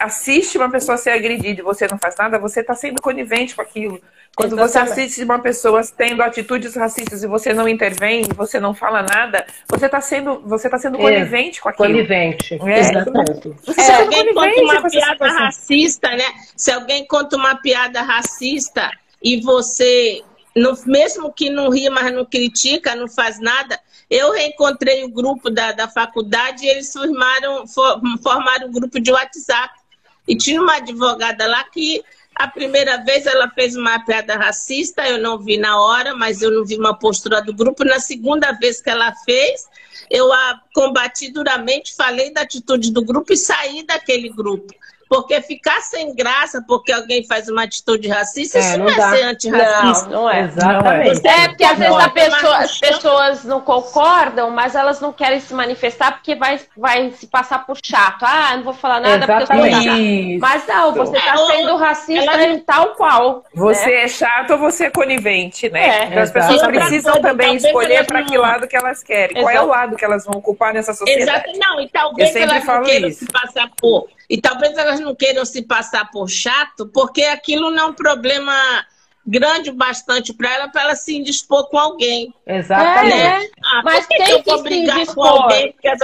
assiste 0.00 0.56
uma 0.58 0.70
pessoa 0.70 0.96
ser 0.96 1.10
agredida 1.10 1.60
e 1.60 1.64
você 1.64 1.86
não 1.86 1.98
faz 1.98 2.16
nada, 2.16 2.38
você 2.38 2.60
está 2.60 2.74
sendo 2.74 3.00
conivente 3.00 3.54
com 3.54 3.62
aquilo. 3.62 4.00
Quando 4.36 4.52
Exatamente. 4.52 4.94
você 4.94 5.00
assiste 5.00 5.24
uma 5.24 5.38
pessoa 5.38 5.80
tendo 5.96 6.22
atitudes 6.22 6.76
racistas 6.76 7.22
e 7.22 7.26
você 7.26 7.54
não 7.54 7.66
intervém, 7.66 8.22
você 8.36 8.60
não 8.60 8.74
fala 8.74 9.02
nada, 9.02 9.46
você 9.66 9.86
está 9.86 9.98
sendo, 9.98 10.42
você 10.44 10.68
tá 10.68 10.76
sendo 10.78 10.98
conivente 10.98 11.58
é, 11.58 11.62
com 11.62 11.68
aquilo. 11.70 11.88
Conivente. 11.88 12.60
É. 12.62 12.80
Exatamente. 12.80 13.54
Você 13.64 13.80
Se 13.80 13.92
alguém 13.92 14.34
conta 14.34 14.60
uma 14.60 14.90
piada 14.90 15.26
racista, 15.26 16.10
né? 16.10 16.24
Se 16.54 16.70
alguém 16.70 17.06
conta 17.06 17.34
uma 17.34 17.54
piada 17.56 18.02
racista 18.02 18.90
e 19.22 19.40
você, 19.40 20.22
no, 20.54 20.78
mesmo 20.84 21.32
que 21.32 21.48
não 21.48 21.70
ria, 21.70 21.90
mas 21.90 22.12
não 22.12 22.26
critica, 22.26 22.94
não 22.94 23.08
faz 23.08 23.40
nada, 23.40 23.80
eu 24.10 24.32
reencontrei 24.32 25.02
o 25.02 25.08
grupo 25.08 25.48
da, 25.48 25.72
da 25.72 25.88
faculdade 25.88 26.62
e 26.62 26.68
eles 26.68 26.92
formaram, 26.92 27.66
for, 27.66 27.98
formaram 28.22 28.68
um 28.68 28.72
grupo 28.72 29.00
de 29.00 29.10
WhatsApp. 29.10 29.72
E 30.28 30.36
tinha 30.36 30.60
uma 30.60 30.76
advogada 30.76 31.46
lá 31.46 31.64
que 31.64 32.04
a 32.38 32.48
primeira 32.48 32.98
vez 32.98 33.24
ela 33.24 33.48
fez 33.48 33.74
uma 33.74 33.98
piada 34.04 34.36
racista, 34.36 35.08
eu 35.08 35.18
não 35.18 35.38
vi 35.38 35.56
na 35.56 35.80
hora, 35.80 36.14
mas 36.14 36.42
eu 36.42 36.50
não 36.50 36.66
vi 36.66 36.76
uma 36.76 36.94
postura 36.94 37.40
do 37.40 37.52
grupo. 37.52 37.82
Na 37.82 37.98
segunda 37.98 38.52
vez 38.52 38.80
que 38.80 38.90
ela 38.90 39.10
fez, 39.24 39.66
eu 40.10 40.30
a 40.30 40.60
combati 40.74 41.32
duramente, 41.32 41.94
falei 41.94 42.30
da 42.30 42.42
atitude 42.42 42.92
do 42.92 43.02
grupo 43.02 43.32
e 43.32 43.36
saí 43.38 43.82
daquele 43.84 44.28
grupo. 44.28 44.74
Porque 45.08 45.40
ficar 45.40 45.80
sem 45.82 46.14
graça 46.14 46.64
porque 46.66 46.92
alguém 46.92 47.24
faz 47.24 47.48
uma 47.48 47.62
atitude 47.64 48.08
racista, 48.08 48.58
é, 48.58 48.60
isso 48.60 48.78
não, 48.78 48.86
não 48.86 48.92
é 48.92 49.16
ser 49.16 49.22
antirracista. 49.24 50.08
Não, 50.08 50.22
não 50.22 50.30
é. 50.30 50.40
Exatamente. 50.42 51.26
É, 51.26 51.48
porque 51.48 51.64
às 51.64 51.78
vezes 51.78 52.06
pessoa, 52.12 52.56
as 52.56 52.78
pessoas 52.78 53.44
não 53.44 53.60
concordam, 53.60 54.50
mas 54.50 54.74
elas 54.74 55.00
não 55.00 55.12
querem 55.12 55.40
se 55.40 55.54
manifestar 55.54 56.12
porque 56.12 56.34
vai, 56.34 56.60
vai 56.76 57.10
se 57.12 57.26
passar 57.26 57.64
por 57.64 57.78
chato. 57.84 58.24
Ah, 58.24 58.56
não 58.56 58.64
vou 58.64 58.74
falar 58.74 59.00
nada 59.00 59.24
Exatamente. 59.24 59.46
porque 59.46 59.78
eu 59.78 59.82
chato. 59.82 60.40
Mas 60.40 60.66
não, 60.66 60.94
você 60.94 61.16
está 61.16 61.34
é, 61.34 61.46
sendo 61.46 61.76
racista 61.76 62.32
ela... 62.32 62.44
em 62.44 62.58
tal 62.60 62.94
qual. 62.94 63.44
Você 63.54 63.86
né? 63.86 64.02
é 64.02 64.08
chato 64.08 64.50
ou 64.52 64.58
você 64.58 64.86
é 64.86 64.90
conivente, 64.90 65.68
né? 65.70 65.86
É, 65.86 66.04
então 66.06 66.22
as 66.22 66.30
pessoas 66.30 66.62
precisam 66.62 67.20
também 67.20 67.56
escolher 67.56 68.04
para 68.06 68.24
que 68.24 68.36
lado 68.36 68.66
que 68.66 68.76
elas 68.76 69.02
querem. 69.02 69.38
Exato. 69.38 69.44
Qual 69.44 69.50
é 69.50 69.60
o 69.60 69.66
lado 69.66 69.96
que 69.96 70.04
elas 70.04 70.24
vão 70.24 70.38
ocupar 70.38 70.74
nessa 70.74 70.92
sociedade? 70.92 71.50
Exato. 71.50 71.58
Não, 71.58 71.80
e 71.80 71.88
talvez 71.88 72.34
elas 72.34 72.64
não 72.64 72.82
queiram 72.82 73.08
isso. 73.08 73.20
se 73.20 73.26
passar 73.26 73.70
por 73.80 74.08
e 74.28 74.40
talvez 74.40 74.76
elas 74.76 75.00
não 75.00 75.14
queiram 75.14 75.44
se 75.44 75.62
passar 75.62 76.10
por 76.10 76.28
chato, 76.28 76.86
porque 76.86 77.22
aquilo 77.22 77.70
não 77.70 77.84
é 77.84 77.86
um 77.86 77.94
problema 77.94 78.54
grande 79.26 79.72
bastante 79.72 80.32
para 80.32 80.54
ela, 80.54 80.68
para 80.68 80.82
ela 80.82 80.94
se 80.94 81.16
indispor 81.16 81.68
com 81.68 81.76
alguém. 81.76 82.32
Exatamente. 82.46 83.16
É, 83.16 83.50
ah, 83.64 83.82
mas 83.84 84.06
tem 84.06 84.24
que, 84.24 84.42
que 84.42 84.58
se 84.58 84.84
dispor. 84.84 85.48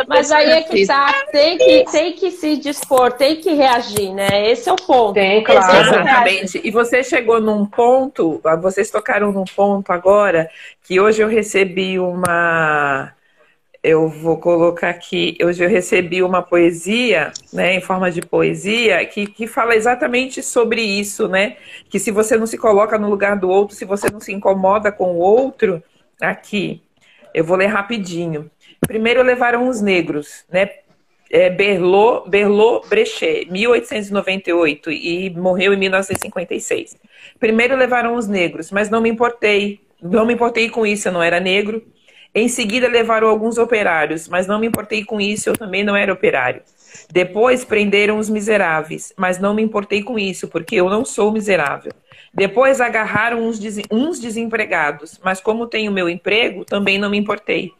mas 0.09 0.32
aí 0.32 0.51
é 0.51 0.62
que 0.62 0.86
tá, 0.86 1.24
tem 1.31 1.57
que, 1.57 1.85
tem 1.90 2.12
que 2.15 2.31
se 2.32 2.57
dispor, 2.57 3.12
tem 3.12 3.36
que 3.36 3.53
reagir, 3.53 4.12
né? 4.12 4.51
Esse 4.51 4.69
é 4.69 4.73
o 4.73 4.77
ponto. 4.77 5.15
Tem, 5.15 5.44
claro. 5.44 5.86
Exatamente. 5.86 6.61
E 6.65 6.70
você 6.73 7.05
chegou 7.05 7.40
num 7.40 7.65
ponto, 7.65 8.40
vocês 8.61 8.90
tocaram 8.90 9.31
num 9.31 9.44
ponto 9.44 9.93
agora, 9.93 10.51
que 10.82 10.99
hoje 10.99 11.23
eu 11.23 11.28
recebi 11.28 12.01
uma 12.01 13.12
eu 13.83 14.09
vou 14.09 14.39
colocar 14.39 14.91
aqui, 14.91 15.37
hoje 15.43 15.65
eu 15.65 15.69
recebi 15.69 16.23
uma 16.23 16.41
poesia, 16.41 17.33
né, 17.53 17.75
em 17.75 17.81
forma 17.81 18.13
de 18.13 18.23
poesia, 18.23 19.05
que, 19.07 19.27
que 19.27 19.47
fala 19.49 19.75
exatamente 19.75 20.41
sobre 20.41 20.81
isso, 20.81 21.27
né? 21.27 21.57
Que 21.89 21.99
se 21.99 22.13
você 22.13 22.37
não 22.37 22.47
se 22.47 22.57
coloca 22.57 22.97
no 22.97 23.11
lugar 23.11 23.37
do 23.37 23.51
outro, 23.51 23.75
se 23.75 23.85
você 23.85 24.09
não 24.09 24.21
se 24.21 24.33
incomoda 24.33 24.93
com 24.93 25.15
o 25.15 25.19
outro, 25.19 25.83
aqui, 26.21 26.81
eu 27.35 27.43
vou 27.43 27.57
ler 27.57 27.67
rapidinho. 27.67 28.49
Primeiro 28.87 29.21
levaram 29.23 29.69
os 29.69 29.81
negros, 29.81 30.45
né? 30.49 30.69
É 31.29 31.49
Berlot, 31.49 32.29
Berlot 32.29 32.87
Brechet, 32.89 33.51
1898, 33.51 34.91
e 34.93 35.31
morreu 35.31 35.73
em 35.73 35.79
1956. 35.79 36.97
Primeiro 37.41 37.75
levaram 37.75 38.15
os 38.15 38.29
negros, 38.29 38.71
mas 38.71 38.91
não 38.91 39.01
me 39.01 39.09
importei. 39.09 39.81
Não 40.01 40.27
me 40.27 40.35
importei 40.35 40.69
com 40.69 40.87
isso, 40.87 41.09
eu 41.09 41.13
não 41.13 41.23
era 41.23 41.41
negro. 41.41 41.83
Em 42.35 42.49
seguida, 42.49 42.89
levaram 42.89 43.29
alguns 43.29 43.59
operários, 43.59 44.27
mas 44.27 44.47
não 44.47 44.59
me 44.59 44.67
importei 44.67 45.05
com 45.05 45.21
isso, 45.21 45.51
eu 45.51 45.57
também 45.57 45.85
não 45.85 45.95
era 45.95 46.13
operário. 46.13 46.63
Depois, 47.11 47.65
prenderam 47.65 48.19
os 48.19 48.31
miseráveis, 48.31 49.13
mas 49.17 49.39
não 49.39 49.55
me 49.55 49.63
importei 49.63 50.03
com 50.03 50.19
isso, 50.19 50.49
porque 50.49 50.77
eu 50.77 50.89
não 50.89 51.05
sou 51.05 51.31
miserável. 51.31 51.93
Depois, 52.33 52.81
agarraram 52.81 53.47
uns, 53.47 53.59
des 53.59 53.79
uns 53.91 54.19
desempregados, 54.19 55.21
mas 55.23 55.41
como 55.41 55.67
tenho 55.67 55.93
meu 55.93 56.09
emprego, 56.09 56.65
também 56.65 56.99
não 56.99 57.11
me 57.11 57.19
importei. 57.19 57.71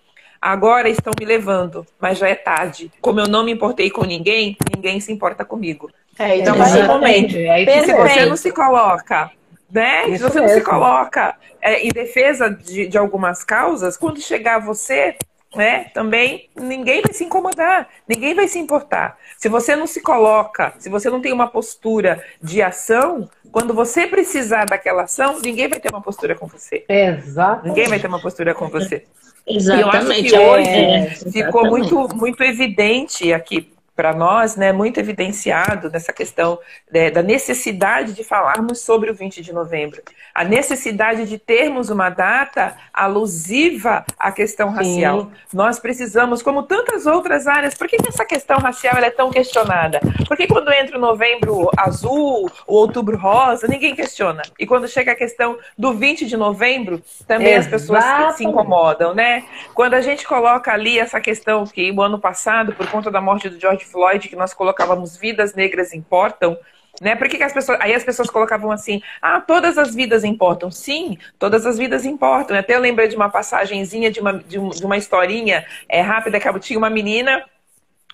Agora 0.41 0.89
estão 0.89 1.12
me 1.19 1.24
levando, 1.24 1.87
mas 1.99 2.19
já 2.19 2.29
é 2.29 2.35
tarde. 2.35 2.91
Como 3.01 3.20
eu 3.20 3.29
não 3.29 3.45
me 3.45 3.53
importei 3.53 3.91
com 3.91 4.05
ninguém, 4.05 4.57
ninguém 4.74 5.01
se 5.01 5.12
importa 5.12 5.45
comigo. 5.45 5.91
É, 6.19 6.37
então, 6.39 6.59
basicamente, 6.59 7.39
é 7.47 7.85
se 7.85 7.95
você 7.95 8.27
não 8.27 8.37
se 8.37 8.53
coloca 8.53 9.31
né? 9.73 10.07
Isso 10.09 10.19
se 10.19 10.23
você 10.23 10.40
mesmo. 10.40 10.49
não 10.49 10.49
se 10.49 10.61
coloca 10.61 11.35
é, 11.61 11.81
em 11.82 11.89
defesa 11.89 12.51
de, 12.51 12.86
de 12.86 12.99
algumas 12.99 13.43
causas, 13.43 13.97
quando 13.97 14.20
chegar 14.20 14.59
você, 14.59 15.16
né, 15.57 15.86
também 15.94 16.51
ninguém 16.55 17.01
vai 17.01 17.12
se 17.12 17.24
incomodar, 17.24 17.89
ninguém 18.07 18.35
vai 18.35 18.47
se 18.47 18.59
importar. 18.59 19.16
Se 19.39 19.49
você 19.49 19.74
não 19.74 19.86
se 19.86 20.03
coloca, 20.03 20.74
se 20.78 20.90
você 20.90 21.09
não 21.09 21.23
tem 21.23 21.32
uma 21.32 21.49
postura 21.49 22.23
de 22.40 22.61
ação, 22.61 23.28
quando 23.51 23.73
você 23.73 24.07
precisar 24.07 24.66
daquela 24.66 25.05
ação, 25.05 25.40
ninguém 25.43 25.69
vai 25.69 25.81
ter 25.81 25.90
uma 25.90 26.03
postura 26.03 26.35
com 26.35 26.47
você. 26.47 26.85
Exato. 26.86 27.66
Ninguém 27.66 27.89
vai 27.89 27.99
ter 27.99 28.09
uma 28.09 28.20
postura 28.20 28.55
com 28.55 28.69
você. 28.69 29.05
Exatamente. 29.47 29.81
E 29.81 29.81
eu 29.81 29.89
acho 29.89 30.23
que 30.23 30.39
hoje 30.39 30.69
é, 30.69 31.11
ficou 31.32 31.66
muito, 31.66 32.09
muito 32.15 32.43
evidente 32.44 33.32
aqui 33.32 33.72
para 33.94 34.14
nós, 34.14 34.56
né, 34.56 34.73
muito 34.73 34.98
evidenciado 34.98 35.90
nessa 35.90 36.12
questão 36.12 36.59
né, 36.90 37.10
da 37.10 37.23
necessidade 37.23 38.14
de 38.14 38.24
falarmos 38.24 38.81
sobre 38.81 39.10
o 39.10 39.14
20 39.14 39.43
de 39.43 39.52
novembro, 39.52 40.01
a 40.35 40.44
necessidade 40.44 41.27
de 41.27 41.39
termos 41.39 41.90
uma 41.90 42.09
data 42.09 42.74
alusiva 42.93 44.05
à 44.19 44.32
questão 44.32 44.70
racial. 44.70 45.24
Sim. 45.24 45.31
Nós 45.52 45.78
precisamos, 45.78 46.43
como 46.43 46.62
tantas 46.62 47.06
outras 47.06 47.47
áreas, 47.47 47.74
por 47.74 47.86
que, 47.86 47.98
que 47.98 48.09
essa 48.09 48.24
questão 48.24 48.59
racial 48.59 48.97
é 48.97 49.10
tão 49.10 49.31
questionada? 49.31 50.01
Por 50.27 50.36
que 50.36 50.47
quando 50.47 50.73
entra 50.73 50.97
o 50.97 51.01
novembro 51.01 51.70
azul, 51.77 52.51
o 52.66 52.74
outubro 52.74 53.19
rosa, 53.19 53.69
ninguém 53.69 53.94
questiona? 53.94 54.43
E 54.59 54.66
quando 54.66 54.89
chega 54.89 55.12
a 55.12 55.16
questão 55.16 55.59
do 55.77 55.93
20 55.93 56.24
de 56.24 56.36
novembro, 56.36 57.02
também 57.27 57.55
Exatamente. 57.55 57.74
as 57.74 57.82
pessoas 57.82 58.36
se 58.36 58.44
incomodam, 58.44 59.14
né? 59.14 59.44
Quando 59.74 59.94
a 59.94 60.01
gente 60.01 60.27
coloca 60.27 60.73
ali 60.73 60.98
essa 60.98 61.20
questão 61.20 61.66
que 61.66 61.90
o 61.93 62.01
ano 62.01 62.19
passado, 62.19 62.73
por 62.73 62.86
conta 62.89 63.10
da 63.10 63.20
morte 63.20 63.51
do 63.51 63.60
George 63.60 63.82
Floyd, 63.85 64.29
que 64.29 64.37
nós 64.37 64.55
colocávamos 64.55 65.17
vidas 65.17 65.55
negras 65.55 65.93
importam, 65.93 66.59
né? 67.01 67.17
Por 67.17 67.29
que, 67.29 67.39
que, 67.39 67.43
as 67.43 67.53
pessoas. 67.53 67.79
Aí 67.81 67.95
as 67.95 68.05
pessoas 68.05 68.29
colocavam 68.29 68.71
assim, 68.71 69.01
ah, 69.21 69.41
todas 69.41 69.79
as 69.79 69.95
vidas 69.95 70.25
importam. 70.25 70.71
Sim, 70.71 71.17
todas 71.39 71.65
as 71.65 71.79
vidas 71.79 72.05
importam. 72.05 72.57
Até 72.57 72.75
eu 72.75 72.81
lembrei 72.81 73.09
de 73.09 73.17
uma 73.17 73.31
passagenzinha, 73.31 74.11
de 74.11 74.21
uma, 74.21 74.35
de, 74.35 74.59
uma 74.59 74.97
historinha 74.97 75.67
é, 75.89 76.01
rápida, 76.01 76.39
que 76.39 76.61
tinha 76.61 76.79
uma 76.79 76.91
menina 76.91 77.45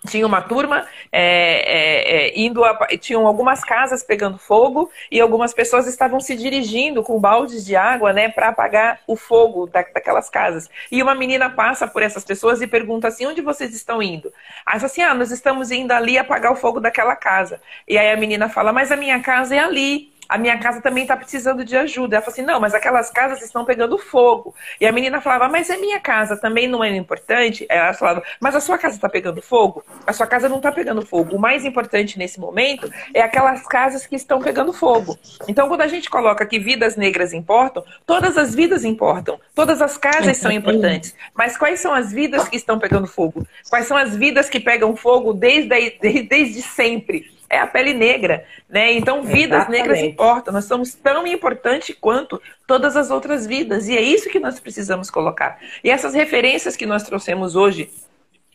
tinha 0.07 0.27
uma 0.27 0.41
turma 0.41 0.87
é, 1.11 1.23
é, 1.23 2.17
é, 2.17 2.41
indo 2.41 2.65
a, 2.65 2.75
tinham 2.99 3.27
algumas 3.27 3.65
casas 3.65 4.03
pegando 4.03 4.39
fogo 4.39 4.91
e 5.11 5.21
algumas 5.21 5.53
pessoas 5.53 5.87
estavam 5.87 6.21
se 6.21 6.37
dirigindo 6.37 7.03
com 7.03 7.19
baldes 7.19 7.65
de 7.65 7.75
água 7.75 8.13
né 8.13 8.29
para 8.29 8.49
apagar 8.49 9.01
o 9.07 9.17
fogo 9.17 9.67
da, 9.67 9.83
daquelas 9.83 10.31
casas. 10.31 10.69
E 10.91 11.03
uma 11.03 11.15
menina 11.15 11.51
passa 11.51 11.87
por 11.87 12.03
essas 12.03 12.25
pessoas 12.25 12.63
e 12.63 12.67
pergunta 12.67 13.09
assim 13.09 13.27
onde 13.27 13.41
vocês 13.41 13.75
estão 13.75 14.03
indo? 14.03 14.33
Aí 14.65 14.79
assim 14.83 15.03
ah 15.03 15.15
nós 15.15 15.31
estamos 15.31 15.71
indo 15.71 15.93
ali 15.93 16.17
apagar 16.17 16.53
o 16.53 16.57
fogo 16.57 16.81
daquela 16.81 17.17
casa. 17.17 17.61
E 17.87 17.99
aí 17.99 18.11
a 18.11 18.17
menina 18.17 18.49
fala 18.49 18.73
mas 18.73 18.93
a 18.93 18.97
minha 18.97 19.21
casa 19.21 19.57
é 19.57 19.59
ali 19.59 20.13
a 20.29 20.37
minha 20.37 20.59
casa 20.59 20.81
também 20.83 21.03
está 21.05 21.17
precisando 21.17 21.65
de 21.65 21.77
ajuda. 21.77 22.17
Ela 22.17 22.25
falou 22.25 22.35
assim: 22.35 22.43
não, 22.43 22.61
mas 22.61 22.75
aquelas 22.75 23.11
casas 23.11 23.41
estão 23.43 23.65
pegando 23.65 23.97
fogo. 23.97 24.55
E 24.81 24.87
a 24.87 24.93
menina 24.93 25.21
falava: 25.21 25.49
mas 25.49 25.71
a 25.71 25.79
minha 25.79 25.99
casa 25.99 26.37
também 26.37 26.69
não 26.69 26.85
é 26.85 26.95
importante? 26.95 27.67
Ela 27.69 27.95
falava: 27.95 28.23
mas 28.41 28.55
a 28.55 28.61
sua 28.61 28.77
casa 28.77 28.97
está 28.97 29.09
pegando 29.09 29.41
fogo? 29.41 29.83
A 30.07 30.13
sua 30.13 30.27
casa 30.27 30.49
não 30.49 30.59
está 30.59 30.71
pegando 30.71 31.05
fogo. 31.05 31.37
O 31.37 31.39
mais 31.39 31.65
importante 31.65 32.19
nesse 32.19 32.39
momento 32.39 32.93
é 33.15 33.23
aquelas 33.23 33.67
casas 33.67 34.07
que 34.07 34.17
estão 34.17 34.41
pegando 34.41 34.73
fogo. 34.73 35.19
Então, 35.49 35.69
quando 35.69 35.81
a 35.81 35.89
gente 35.89 36.11
coloca 36.11 36.45
que 36.45 36.59
vidas 36.59 36.97
negras 36.97 37.33
importam, 37.33 37.83
todas 38.05 38.37
as 38.37 38.55
vidas 38.55 38.85
importam, 38.85 39.41
todas 39.55 39.81
as 39.81 39.97
casas 39.97 40.37
são 40.37 40.51
importantes. 40.51 41.15
Mas 41.35 41.57
quais 41.57 41.81
são 41.81 41.95
as 41.95 42.13
vidas 42.13 42.49
que 42.49 42.57
estão 42.57 42.79
pegando 42.79 43.07
fogo? 43.07 43.47
Quais 43.71 43.87
são 43.87 43.97
as 43.97 44.15
vidas 44.15 44.51
que 44.51 44.61
pegam 44.61 44.95
fogo 44.95 45.33
desde, 45.33 45.69
desde 46.29 46.61
sempre? 46.63 47.38
É 47.51 47.59
a 47.59 47.67
pele 47.67 47.95
negra, 47.95 48.45
né? 48.69 48.93
Então, 48.93 49.23
vidas 49.23 49.61
Exatamente. 49.61 49.81
negras 49.81 49.99
importam. 50.01 50.53
Nós 50.53 50.65
somos 50.67 50.95
tão 50.95 51.27
importantes 51.27 51.97
quanto 51.99 52.41
todas 52.67 52.97
as 52.97 53.11
outras 53.11 53.47
vidas. 53.47 53.89
E 53.89 53.97
é 53.97 54.03
isso 54.03 54.29
que 54.29 54.39
nós 54.39 54.61
precisamos 54.61 55.11
colocar. 55.11 55.59
E 55.83 55.91
essas 55.91 56.15
referências 56.15 56.77
que 56.77 56.87
nós 56.87 57.03
trouxemos 57.03 57.57
hoje 57.57 57.91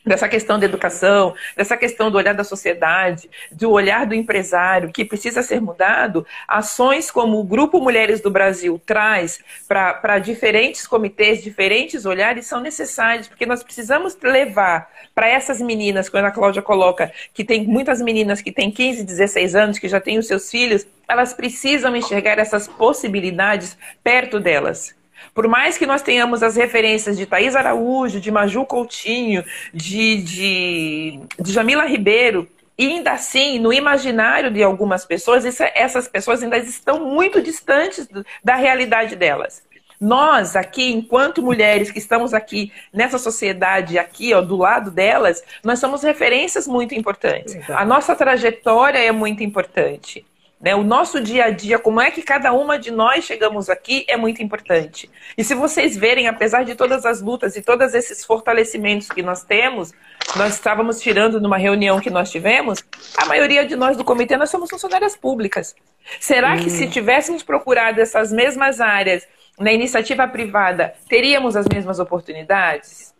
dessa 0.05 0.27
questão 0.27 0.59
da 0.59 0.65
educação, 0.65 1.33
dessa 1.55 1.77
questão 1.77 2.11
do 2.11 2.17
olhar 2.17 2.33
da 2.33 2.43
sociedade, 2.43 3.29
do 3.51 3.71
olhar 3.71 4.05
do 4.05 4.13
empresário, 4.13 4.91
que 4.91 5.05
precisa 5.05 5.41
ser 5.41 5.61
mudado, 5.61 6.25
ações 6.47 7.09
como 7.09 7.39
o 7.39 7.43
Grupo 7.43 7.79
Mulheres 7.79 8.21
do 8.21 8.29
Brasil 8.29 8.81
traz 8.85 9.39
para 9.67 10.19
diferentes 10.19 10.85
comitês, 10.85 11.41
diferentes 11.41 12.05
olhares, 12.05 12.45
são 12.45 12.59
necessários, 12.59 13.27
porque 13.27 13.45
nós 13.45 13.63
precisamos 13.63 14.17
levar 14.21 14.89
para 15.15 15.27
essas 15.27 15.61
meninas, 15.61 16.09
quando 16.09 16.25
a 16.25 16.31
Cláudia 16.31 16.61
coloca 16.61 17.11
que 17.33 17.43
tem 17.43 17.65
muitas 17.65 18.01
meninas 18.01 18.41
que 18.41 18.51
têm 18.51 18.71
15, 18.71 19.03
16 19.03 19.55
anos, 19.55 19.79
que 19.79 19.87
já 19.87 19.99
têm 19.99 20.17
os 20.17 20.27
seus 20.27 20.49
filhos, 20.49 20.85
elas 21.07 21.33
precisam 21.33 21.95
enxergar 21.95 22.39
essas 22.39 22.67
possibilidades 22.67 23.77
perto 24.03 24.39
delas. 24.39 24.95
Por 25.33 25.47
mais 25.47 25.77
que 25.77 25.85
nós 25.85 26.01
tenhamos 26.01 26.43
as 26.43 26.55
referências 26.55 27.17
de 27.17 27.25
Thaís 27.25 27.55
Araújo, 27.55 28.19
de 28.19 28.31
Maju 28.31 28.65
Coutinho, 28.65 29.43
de, 29.73 30.21
de, 30.21 31.19
de 31.39 31.51
Jamila 31.51 31.85
Ribeiro, 31.85 32.47
e 32.77 32.87
ainda 32.87 33.11
assim, 33.11 33.59
no 33.59 33.71
imaginário 33.71 34.49
de 34.49 34.63
algumas 34.63 35.05
pessoas, 35.05 35.45
essas 35.75 36.07
pessoas 36.07 36.41
ainda 36.41 36.57
estão 36.57 37.05
muito 37.05 37.41
distantes 37.41 38.07
da 38.43 38.55
realidade 38.55 39.15
delas. 39.15 39.61
Nós 40.01 40.55
aqui, 40.55 40.91
enquanto 40.91 41.41
mulheres 41.41 41.89
que 41.91 41.99
estamos 41.99 42.33
aqui 42.33 42.73
nessa 42.91 43.17
sociedade, 43.17 43.97
aqui, 43.97 44.33
ó, 44.33 44.41
do 44.41 44.57
lado 44.57 44.91
delas, 44.91 45.41
nós 45.63 45.79
somos 45.79 46.03
referências 46.03 46.67
muito 46.67 46.93
importantes. 46.93 47.55
Exato. 47.55 47.73
A 47.73 47.85
nossa 47.85 48.15
trajetória 48.15 48.97
é 48.97 49.11
muito 49.11 49.43
importante. 49.43 50.25
Né? 50.63 50.73
O 50.73 50.81
nosso 50.81 51.19
dia 51.19 51.45
a 51.45 51.49
dia, 51.49 51.77
como 51.77 51.99
é 51.99 52.09
que 52.09 52.21
cada 52.21 52.53
uma 52.53 52.79
de 52.79 52.89
nós 52.89 53.25
chegamos 53.25 53.69
aqui, 53.69 54.05
é 54.07 54.15
muito 54.15 54.41
importante. 54.41 55.09
E 55.37 55.43
se 55.43 55.53
vocês 55.53 55.97
verem, 55.97 56.29
apesar 56.29 56.63
de 56.63 56.73
todas 56.73 57.05
as 57.05 57.21
lutas 57.21 57.57
e 57.57 57.61
todos 57.61 57.93
esses 57.93 58.23
fortalecimentos 58.23 59.09
que 59.09 59.21
nós 59.21 59.43
temos, 59.43 59.91
nós 60.37 60.53
estávamos 60.53 61.01
tirando 61.01 61.41
numa 61.41 61.57
reunião 61.57 61.99
que 61.99 62.09
nós 62.09 62.31
tivemos, 62.31 62.81
a 63.17 63.25
maioria 63.25 63.65
de 63.65 63.75
nós 63.75 63.97
do 63.97 64.05
comitê, 64.05 64.37
nós 64.37 64.49
somos 64.49 64.69
funcionárias 64.69 65.17
públicas. 65.17 65.75
Será 66.17 66.53
hum. 66.53 66.59
que 66.59 66.69
se 66.69 66.87
tivéssemos 66.87 67.43
procurado 67.43 67.99
essas 67.99 68.31
mesmas 68.31 68.79
áreas 68.79 69.27
na 69.59 69.73
iniciativa 69.73 70.25
privada, 70.29 70.93
teríamos 71.09 71.57
as 71.57 71.65
mesmas 71.67 71.99
oportunidades? 71.99 73.13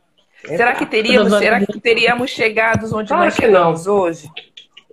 Será 0.45 0.74
que 0.74 0.86
teríamos, 0.86 1.38
será 1.38 1.60
que 1.65 1.80
teríamos 1.80 2.32
chegado 2.32 2.86
onde 2.95 3.10
claro 3.10 3.26
nós 3.26 3.36
chegamos 3.36 3.86
hoje? 3.86 4.30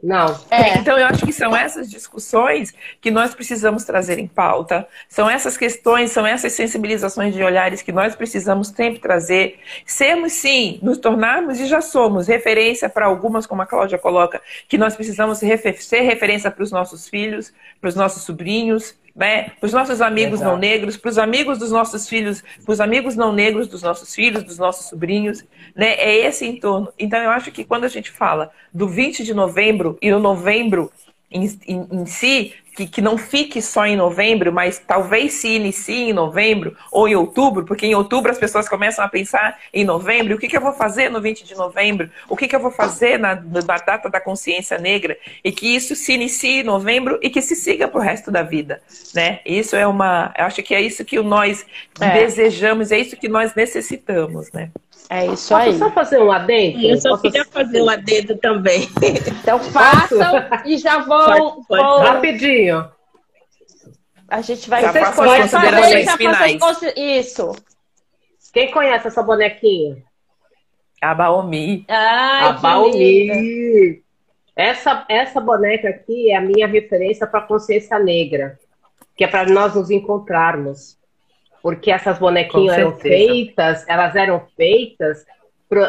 Não. 0.03 0.39
É. 0.51 0.79
Então, 0.79 0.99
eu 0.99 1.07
acho 1.07 1.27
que 1.27 1.33
são 1.33 1.55
essas 1.55 1.91
discussões 1.91 2.73
que 3.01 3.11
nós 3.11 3.35
precisamos 3.35 3.85
trazer 3.85 4.19
em 4.19 4.27
pauta. 4.27 4.87
São 5.09 5.29
essas 5.29 5.57
questões, 5.57 6.11
são 6.11 6.27
essas 6.27 6.53
sensibilizações 6.53 7.35
de 7.35 7.43
olhares 7.43 7.83
que 7.83 7.93
nós 7.93 8.17
precisamos 8.17 8.69
sempre 8.69 8.99
trazer. 8.99 9.59
Sermos, 9.85 10.33
sim, 10.33 10.79
nos 10.83 10.99
tornarmos, 10.99 11.61
e 11.61 11.67
já 11.67 11.81
somos, 11.81 12.29
referência 12.29 12.89
para 12.89 13.07
algumas, 13.07 13.47
como 13.47 13.63
a 13.63 13.67
Cláudia 13.67 13.99
coloca, 13.99 14.41
que 14.69 14.79
nós 14.79 14.97
precisamos 14.97 15.39
ser 15.39 16.03
referência 16.03 16.51
para 16.51 16.63
os 16.63 16.71
nossos 16.71 17.09
filhos, 17.09 17.53
para 17.81 17.89
os 17.89 17.95
nossos 17.95 18.23
sobrinhos, 18.23 18.95
né? 19.21 19.51
Para 19.61 19.67
os 19.67 19.73
nossos 19.75 20.01
amigos 20.01 20.41
Exato. 20.41 20.51
não 20.51 20.59
negros, 20.59 20.97
para 20.97 21.11
os 21.11 21.19
amigos 21.19 21.59
dos 21.59 21.71
nossos 21.71 22.09
filhos, 22.09 22.43
para 22.65 22.73
os 22.73 22.81
amigos 22.81 23.15
não 23.15 23.35
negros 23.35 23.69
dos 23.69 23.83
nossos 23.83 24.15
filhos, 24.15 24.43
dos 24.43 24.57
nossos 24.57 24.89
sobrinhos, 24.89 25.45
né? 25.77 25.93
É 25.93 26.27
esse 26.27 26.47
entorno. 26.47 26.91
Então 26.99 27.23
eu 27.23 27.31
acho 27.31 27.53
que 27.53 27.63
quando 27.63 27.85
a 27.85 27.89
gente 27.89 28.11
fala 28.11 28.51
do 28.73 28.89
20 28.89 29.23
de 29.23 29.35
novembro 29.35 29.99
e 30.01 30.11
o 30.11 30.19
novembro 30.19 30.91
em, 31.31 31.47
em, 31.67 31.87
em 31.91 32.07
si, 32.07 32.55
que, 32.75 32.87
que 32.87 33.01
não 33.01 33.19
fique 33.19 33.61
só 33.61 33.87
em 33.87 33.97
novembro, 33.97 34.53
mas 34.53 34.79
talvez 34.79 35.35
se 35.35 35.49
inicie 35.49 36.11
em 36.11 36.13
novembro 36.13 36.77
ou 36.91 37.09
em 37.09 37.15
outubro, 37.15 37.65
porque 37.65 37.87
em 37.87 37.95
outubro 37.95 38.31
as 38.31 38.39
pessoas 38.39 38.69
começam 38.69 39.05
a 39.05 39.09
pensar 39.09 39.59
em 39.73 39.85
novembro, 39.85 40.35
o 40.35 40.39
que, 40.39 40.49
que 40.49 40.57
eu 40.57 40.61
vou 40.61 40.73
fazer 40.73 41.11
no 41.11 41.21
20 41.21 41.45
de 41.45 41.55
novembro, 41.55 42.11
o 42.29 42.37
que, 42.37 42.49
que 42.49 42.57
eu 42.57 42.61
vou 42.61 42.71
fazer 42.71 43.19
na, 43.19 43.35
na 43.35 43.61
data 43.61 44.09
da 44.09 44.21
consciência 44.21 44.79
negra, 44.79 45.17
e 45.45 45.53
que 45.53 45.75
isso 45.75 45.95
se 45.95 46.13
inicie 46.13 46.61
em 46.61 46.63
novembro 46.63 47.19
e 47.23 47.29
que 47.29 47.43
se 47.43 47.55
siga 47.55 47.89
para 47.89 48.01
o 48.01 48.03
resto 48.03 48.31
da 48.31 48.43
vida. 48.43 48.81
Né? 49.15 49.41
Isso 49.45 49.77
é 49.77 49.87
uma. 49.87 50.33
Eu 50.37 50.45
acho 50.45 50.63
que 50.63 50.75
é 50.75 50.81
isso 50.81 51.05
que 51.05 51.21
nós 51.21 51.67
é. 52.01 52.11
desejamos, 52.13 52.93
é 52.93 52.99
isso 52.99 53.17
que 53.17 53.29
nós 53.29 53.55
necessitamos. 53.55 54.51
Né? 54.53 54.71
É 55.13 55.27
isso 55.27 55.49
Posso 55.49 55.55
aí. 55.55 55.77
só 55.77 55.91
fazer 55.91 56.23
um 56.23 56.31
adendo? 56.31 56.87
Eu 56.87 56.97
só 57.01 57.11
Posso... 57.11 57.23
queria 57.23 57.45
fazer 57.45 57.83
um 57.83 57.91
adendo 57.91 58.37
também. 58.39 58.89
Então 59.43 59.59
façam 59.59 60.21
e 60.65 60.79
já 60.79 60.99
vão, 60.99 61.65
pode, 61.65 61.67
pode. 61.67 62.07
Rapidinho. 62.07 62.89
A 64.29 64.41
gente 64.41 64.71
vai... 64.71 64.83
Já 64.83 64.93
Vocês 64.93 65.17
conhecem 65.17 66.09
as 66.09 66.17
finais. 66.17 66.61
Isso. 66.97 67.57
Quem 68.53 68.71
conhece 68.71 69.09
essa 69.09 69.21
bonequinha? 69.21 69.97
A 71.03 71.13
Baomi. 71.13 71.85
Ai, 71.89 72.49
a 72.49 72.53
Baomi. 72.53 74.05
Essa, 74.55 75.05
essa 75.09 75.41
boneca 75.41 75.89
aqui 75.89 76.31
é 76.31 76.37
a 76.37 76.41
minha 76.41 76.69
referência 76.69 77.27
para 77.27 77.41
a 77.41 77.47
consciência 77.47 77.99
negra, 77.99 78.61
que 79.17 79.25
é 79.25 79.27
para 79.27 79.51
nós 79.51 79.75
nos 79.75 79.91
encontrarmos 79.91 81.00
porque 81.63 81.91
essas 81.91 82.19
bonequinhas 82.19 82.79
eram 82.79 82.97
feitas, 82.97 83.87
elas 83.89 84.17
eram 84.17 84.47
feitas 84.57 85.25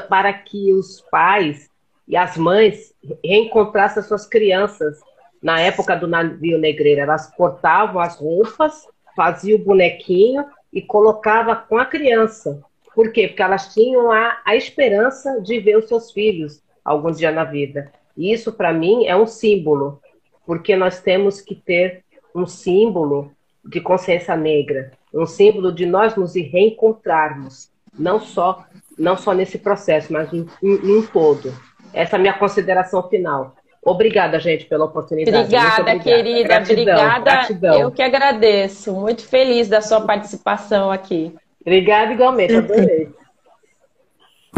para 0.10 0.32
que 0.34 0.74
os 0.74 1.02
pais 1.10 1.70
e 2.08 2.16
as 2.16 2.38
mães 2.38 2.94
reencontrassem 3.24 4.02
as 4.02 4.08
suas 4.08 4.28
crianças 4.28 5.00
na 5.42 5.60
época 5.60 5.96
do 5.96 6.08
navio 6.08 6.58
negreiro. 6.58 7.02
Elas 7.02 7.34
cortavam 7.36 8.02
as 8.02 8.18
roupas, 8.18 8.86
faziam 9.16 9.60
o 9.60 9.64
bonequinho 9.64 10.46
e 10.72 10.82
colocava 10.82 11.56
com 11.56 11.78
a 11.78 11.86
criança. 11.86 12.62
Por 12.94 13.12
quê? 13.12 13.28
Porque 13.28 13.42
elas 13.42 13.74
tinham 13.74 14.12
a, 14.12 14.42
a 14.46 14.56
esperança 14.56 15.40
de 15.42 15.60
ver 15.60 15.78
os 15.78 15.88
seus 15.88 16.12
filhos 16.12 16.62
algum 16.84 17.12
dia 17.12 17.32
na 17.32 17.44
vida. 17.44 17.92
E 18.16 18.32
isso, 18.34 18.52
para 18.52 18.74
mim, 18.74 19.06
é 19.06 19.16
um 19.16 19.26
símbolo, 19.26 20.02
porque 20.46 20.76
nós 20.76 21.02
temos 21.02 21.40
que 21.40 21.56
ter 21.56 22.04
um 22.36 22.46
símbolo 22.46 23.32
de 23.64 23.80
consciência 23.80 24.36
negra, 24.36 24.92
um 25.14 25.26
símbolo 25.26 25.72
de 25.72 25.86
nós 25.86 26.16
nos 26.16 26.36
reencontrarmos, 26.36 27.70
não 27.98 28.20
só 28.20 28.66
não 28.98 29.18
só 29.18 29.34
nesse 29.34 29.58
processo, 29.58 30.14
mas 30.14 30.32
em, 30.32 30.46
em, 30.62 31.00
em 31.00 31.02
todo. 31.08 31.54
Essa 31.94 32.16
é 32.16 32.18
a 32.18 32.22
minha 32.22 32.34
consideração 32.34 33.08
final. 33.10 33.56
Obrigada, 33.84 34.40
gente, 34.40 34.66
pela 34.66 34.86
oportunidade. 34.86 35.38
Obrigada, 35.38 35.82
obrigada. 35.82 36.04
querida. 36.04 36.48
Gratidão, 36.48 36.84
obrigada. 36.84 37.20
Gratidão. 37.24 37.80
Eu 37.80 37.92
que 37.92 38.02
agradeço. 38.02 38.94
Muito 38.94 39.26
feliz 39.26 39.68
da 39.68 39.82
sua 39.82 40.02
participação 40.02 40.92
aqui. 40.92 41.34
Obrigada, 41.62 42.14
igualmente. 42.14 42.56
Adorei. 42.56 43.10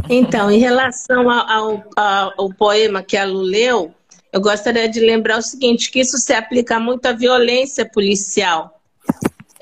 Então, 0.09 0.51
em 0.51 0.59
relação 0.59 1.29
ao, 1.29 1.83
ao, 1.95 2.33
ao, 2.37 2.53
poema 2.53 3.01
que 3.01 3.15
a 3.15 3.23
Lu 3.23 3.39
leu, 3.39 3.93
eu 4.33 4.41
gostaria 4.41 4.89
de 4.89 4.99
lembrar 4.99 5.37
o 5.37 5.41
seguinte, 5.41 5.89
que 5.89 6.01
isso 6.01 6.17
se 6.17 6.33
aplica 6.33 6.77
muito 6.77 7.05
à 7.05 7.13
violência 7.13 7.89
policial. 7.89 8.81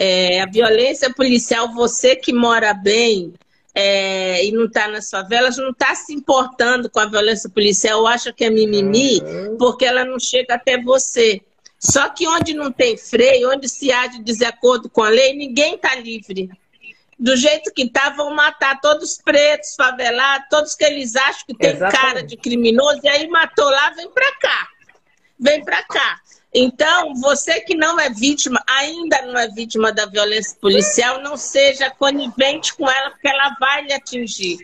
É, 0.04 0.42
a 0.42 0.48
violência 0.48 1.14
policial, 1.14 1.72
você 1.76 2.16
que 2.16 2.34
mora 2.34 2.74
bem 2.74 3.36
é, 3.76 4.44
e 4.44 4.52
não 4.52 4.66
está 4.66 4.88
nas 4.88 5.08
favelas, 5.08 5.58
não 5.58 5.70
está 5.70 5.94
se 5.94 6.12
importando 6.12 6.90
com 6.90 7.00
a 7.00 7.06
violência 7.06 7.48
policial, 7.48 8.08
acha 8.08 8.34
que 8.34 8.44
é 8.44 8.50
mimimi, 8.50 9.22
uhum. 9.22 9.58
porque 9.60 9.86
ela 9.86 10.04
não 10.04 10.18
chega 10.18 10.56
até 10.56 10.82
você. 10.82 11.40
Só 11.78 12.10
que 12.10 12.28
onde 12.28 12.56
não 12.56 12.72
tem 12.72 12.98
freio, 12.98 13.52
onde 13.52 13.70
se 13.70 13.92
há 13.92 14.08
de 14.08 14.24
desacordo 14.24 14.90
com 14.90 15.04
a 15.04 15.10
lei, 15.10 15.36
ninguém 15.36 15.76
está 15.76 15.94
livre. 15.94 16.50
Do 17.20 17.36
jeito 17.38 17.72
que 17.72 17.88
tá, 17.88 18.10
vão 18.10 18.34
matar 18.34 18.82
todos 18.82 19.12
os 19.12 19.18
pretos, 19.20 19.76
favelados, 19.76 20.48
todos 20.50 20.74
que 20.74 20.84
eles 20.84 21.16
acham 21.16 21.44
que 21.46 21.54
tem 21.54 21.74
Exatamente. 21.74 22.02
cara 22.02 22.24
de 22.24 22.38
criminoso, 22.38 23.02
e 23.04 23.08
aí 23.08 23.28
matou 23.28 23.70
lá, 23.70 23.92
vem 23.92 24.10
para 24.10 24.36
cá. 24.40 24.68
Vem 25.40 25.64
para 25.64 25.84
cá. 25.84 26.20
Então, 26.54 27.16
você 27.16 27.62
que 27.62 27.76
não 27.76 27.98
é 27.98 28.10
vítima, 28.10 28.62
ainda 28.68 29.22
não 29.22 29.40
é 29.40 29.48
vítima 29.48 29.92
da 29.92 30.06
violência 30.06 30.58
policial, 30.60 31.22
não 31.22 31.38
seja 31.38 31.90
conivente 31.90 32.74
com 32.76 32.90
ela, 32.90 33.12
porque 33.12 33.30
ela 33.30 33.56
vai 33.60 33.84
lhe 33.84 33.94
atingir. 33.94 34.58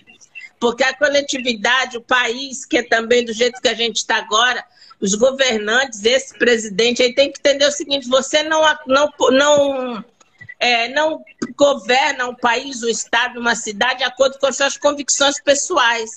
Porque 0.60 0.84
a 0.84 0.94
coletividade, 0.94 1.98
o 1.98 2.02
país, 2.02 2.66
que 2.66 2.80
é 2.80 2.84
também 2.84 3.24
do 3.24 3.32
jeito 3.32 3.62
que 3.62 3.70
a 3.70 3.74
gente 3.74 3.98
está 3.98 4.18
agora, 4.18 4.66
os 5.00 5.16
governantes, 5.16 6.04
esse 6.04 6.38
presidente 6.38 7.02
aí 7.02 7.14
tem 7.14 7.32
que 7.32 7.40
entender 7.40 7.66
o 7.66 7.72
seguinte: 7.72 8.10
você 8.10 8.44
não, 8.44 8.62
não, 8.88 9.10
não, 9.32 10.06
é, 10.60 10.90
não 10.90 11.24
governa 11.56 12.28
um 12.28 12.36
país, 12.36 12.84
um 12.84 12.90
estado, 12.90 13.40
uma 13.40 13.56
cidade 13.56 14.00
de 14.00 14.04
acordo 14.04 14.40
com 14.40 14.48
as 14.48 14.58
suas 14.58 14.76
convicções 14.76 15.40
pessoais. 15.42 16.10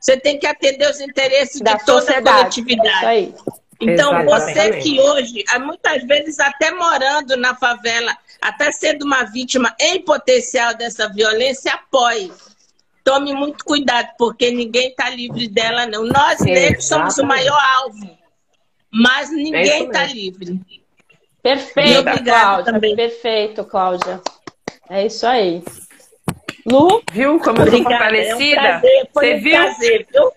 Você 0.00 0.16
tem 0.16 0.38
que 0.38 0.46
atender 0.46 0.88
os 0.88 1.00
interesses 1.00 1.60
da 1.60 1.74
de 1.74 1.84
toda 1.84 2.00
sociedade. 2.00 2.28
a 2.28 2.34
coletividade. 2.34 3.34
Então, 3.80 4.20
Exatamente. 4.20 4.54
você 4.54 4.70
que 4.78 5.00
hoje, 5.00 5.44
muitas 5.60 6.02
vezes 6.04 6.40
até 6.40 6.72
morando 6.72 7.36
na 7.36 7.54
favela, 7.54 8.16
até 8.40 8.72
sendo 8.72 9.04
uma 9.04 9.24
vítima 9.24 9.74
em 9.80 10.02
potencial 10.02 10.74
dessa 10.74 11.08
violência, 11.08 11.72
apoie. 11.72 12.32
Tome 13.04 13.32
muito 13.32 13.64
cuidado, 13.64 14.10
porque 14.18 14.50
ninguém 14.50 14.88
está 14.88 15.08
livre 15.08 15.48
dela, 15.48 15.86
não. 15.86 16.04
Nós, 16.04 16.40
negros, 16.40 16.86
somos 16.86 17.16
o 17.18 17.24
maior 17.24 17.58
alvo, 17.76 18.10
mas 18.92 19.30
ninguém 19.30 19.86
está 19.86 20.04
é 20.04 20.12
livre. 20.12 20.60
Perfeito, 21.42 22.24
Cláudia. 22.24 22.72
Também. 22.72 22.96
Perfeito, 22.96 23.64
Cláudia. 23.64 24.20
É 24.90 25.06
isso 25.06 25.26
aí. 25.26 25.62
Lu? 26.66 27.02
Viu 27.10 27.38
como 27.38 27.62
eu 27.62 27.70
sou 27.70 27.82
fortalecida? 27.82 28.60
É 28.60 28.76
um 28.76 28.80
prazer, 28.80 29.08
Você 29.14 29.34
um 29.34 29.40
viu? 29.40 29.56
Prazer, 29.56 30.06
viu? 30.12 30.32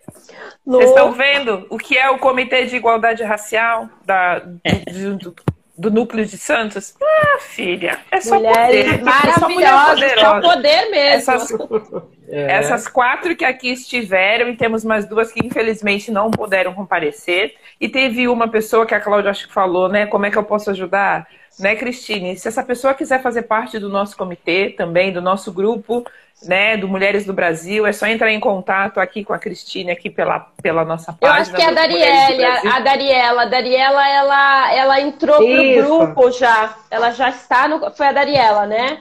Vocês 0.65 0.89
estão 0.89 1.11
vendo 1.11 1.65
o 1.69 1.77
que 1.77 1.97
é 1.97 2.09
o 2.09 2.19
Comitê 2.19 2.65
de 2.65 2.75
Igualdade 2.75 3.23
Racial 3.23 3.89
da, 4.05 4.39
do, 4.39 5.17
do, 5.17 5.35
do 5.75 5.91
Núcleo 5.91 6.25
de 6.25 6.37
Santos? 6.37 6.95
Ah, 7.01 7.39
filha, 7.39 7.99
é 8.11 8.21
só 8.21 8.35
Mulheres 8.35 8.91
poder. 8.91 9.03
Maravilhosas, 9.03 10.01
é 10.01 10.19
só 10.19 10.39
poder 10.39 10.89
mesmo. 10.91 11.31
Essas, 11.31 11.51
é. 12.29 12.51
essas 12.53 12.87
quatro 12.87 13.35
que 13.35 13.43
aqui 13.43 13.71
estiveram, 13.71 14.49
e 14.49 14.55
temos 14.55 14.85
mais 14.85 15.05
duas 15.07 15.31
que 15.31 15.45
infelizmente 15.45 16.11
não 16.11 16.29
puderam 16.29 16.73
comparecer. 16.75 17.55
E 17.79 17.89
teve 17.89 18.27
uma 18.27 18.47
pessoa 18.47 18.85
que 18.85 18.93
a 18.93 19.01
Cláudia 19.01 19.31
acho 19.31 19.47
que 19.47 19.53
falou, 19.53 19.89
né? 19.89 20.05
Como 20.05 20.27
é 20.27 20.31
que 20.31 20.37
eu 20.37 20.43
posso 20.43 20.69
ajudar? 20.69 21.27
Né, 21.59 21.75
Cristine? 21.75 22.37
Se 22.37 22.47
essa 22.47 22.63
pessoa 22.63 22.93
quiser 22.93 23.21
fazer 23.21 23.41
parte 23.43 23.77
do 23.77 23.89
nosso 23.89 24.15
comitê 24.15 24.69
também, 24.69 25.11
do 25.11 25.21
nosso 25.21 25.51
grupo, 25.51 26.05
né, 26.43 26.75
do 26.75 26.87
Mulheres 26.87 27.25
do 27.25 27.33
Brasil, 27.33 27.85
é 27.85 27.93
só 27.93 28.07
entrar 28.07 28.31
em 28.31 28.39
contato 28.39 28.99
aqui 28.99 29.23
com 29.23 29.33
a 29.33 29.39
Cristine, 29.39 29.91
aqui 29.91 30.09
pela, 30.09 30.39
pela 30.61 30.83
nossa 30.83 31.13
página. 31.13 31.37
Eu 31.37 31.41
acho 31.41 31.53
que 31.53 31.61
é 31.61 31.65
a 31.65 31.71
Darielle, 31.71 32.45
a, 32.45 32.75
a 32.75 32.79
Dariela. 32.79 33.41
A 33.43 33.45
Dariela, 33.45 34.09
ela, 34.09 34.73
ela 34.73 35.01
entrou 35.01 35.43
Isso. 35.43 35.87
pro 35.87 35.97
grupo 35.97 36.31
já. 36.31 36.75
Ela 36.89 37.11
já 37.11 37.29
está 37.29 37.67
no. 37.67 37.91
Foi 37.91 38.07
a 38.07 38.11
Dariela, 38.11 38.65
né? 38.65 38.99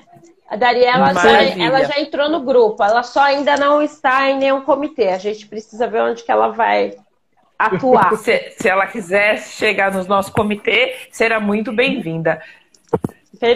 A 0.48 0.56
Dariela 0.56 1.14
já, 1.14 1.64
ela 1.64 1.84
já 1.84 2.00
entrou 2.00 2.28
no 2.28 2.40
grupo. 2.40 2.82
Ela 2.82 3.02
só 3.02 3.22
ainda 3.22 3.56
não 3.56 3.80
está 3.80 4.28
em 4.28 4.36
nenhum 4.36 4.62
comitê. 4.62 5.08
A 5.08 5.18
gente 5.18 5.46
precisa 5.46 5.86
ver 5.86 6.02
onde 6.02 6.24
que 6.24 6.32
ela 6.32 6.48
vai 6.48 6.94
atuar. 7.58 8.16
se, 8.18 8.54
se 8.58 8.68
ela 8.68 8.86
quiser 8.86 9.38
chegar 9.38 9.92
no 9.92 10.02
nosso 10.04 10.32
comitê, 10.32 10.96
será 11.12 11.38
muito 11.38 11.72
bem-vinda. 11.72 12.42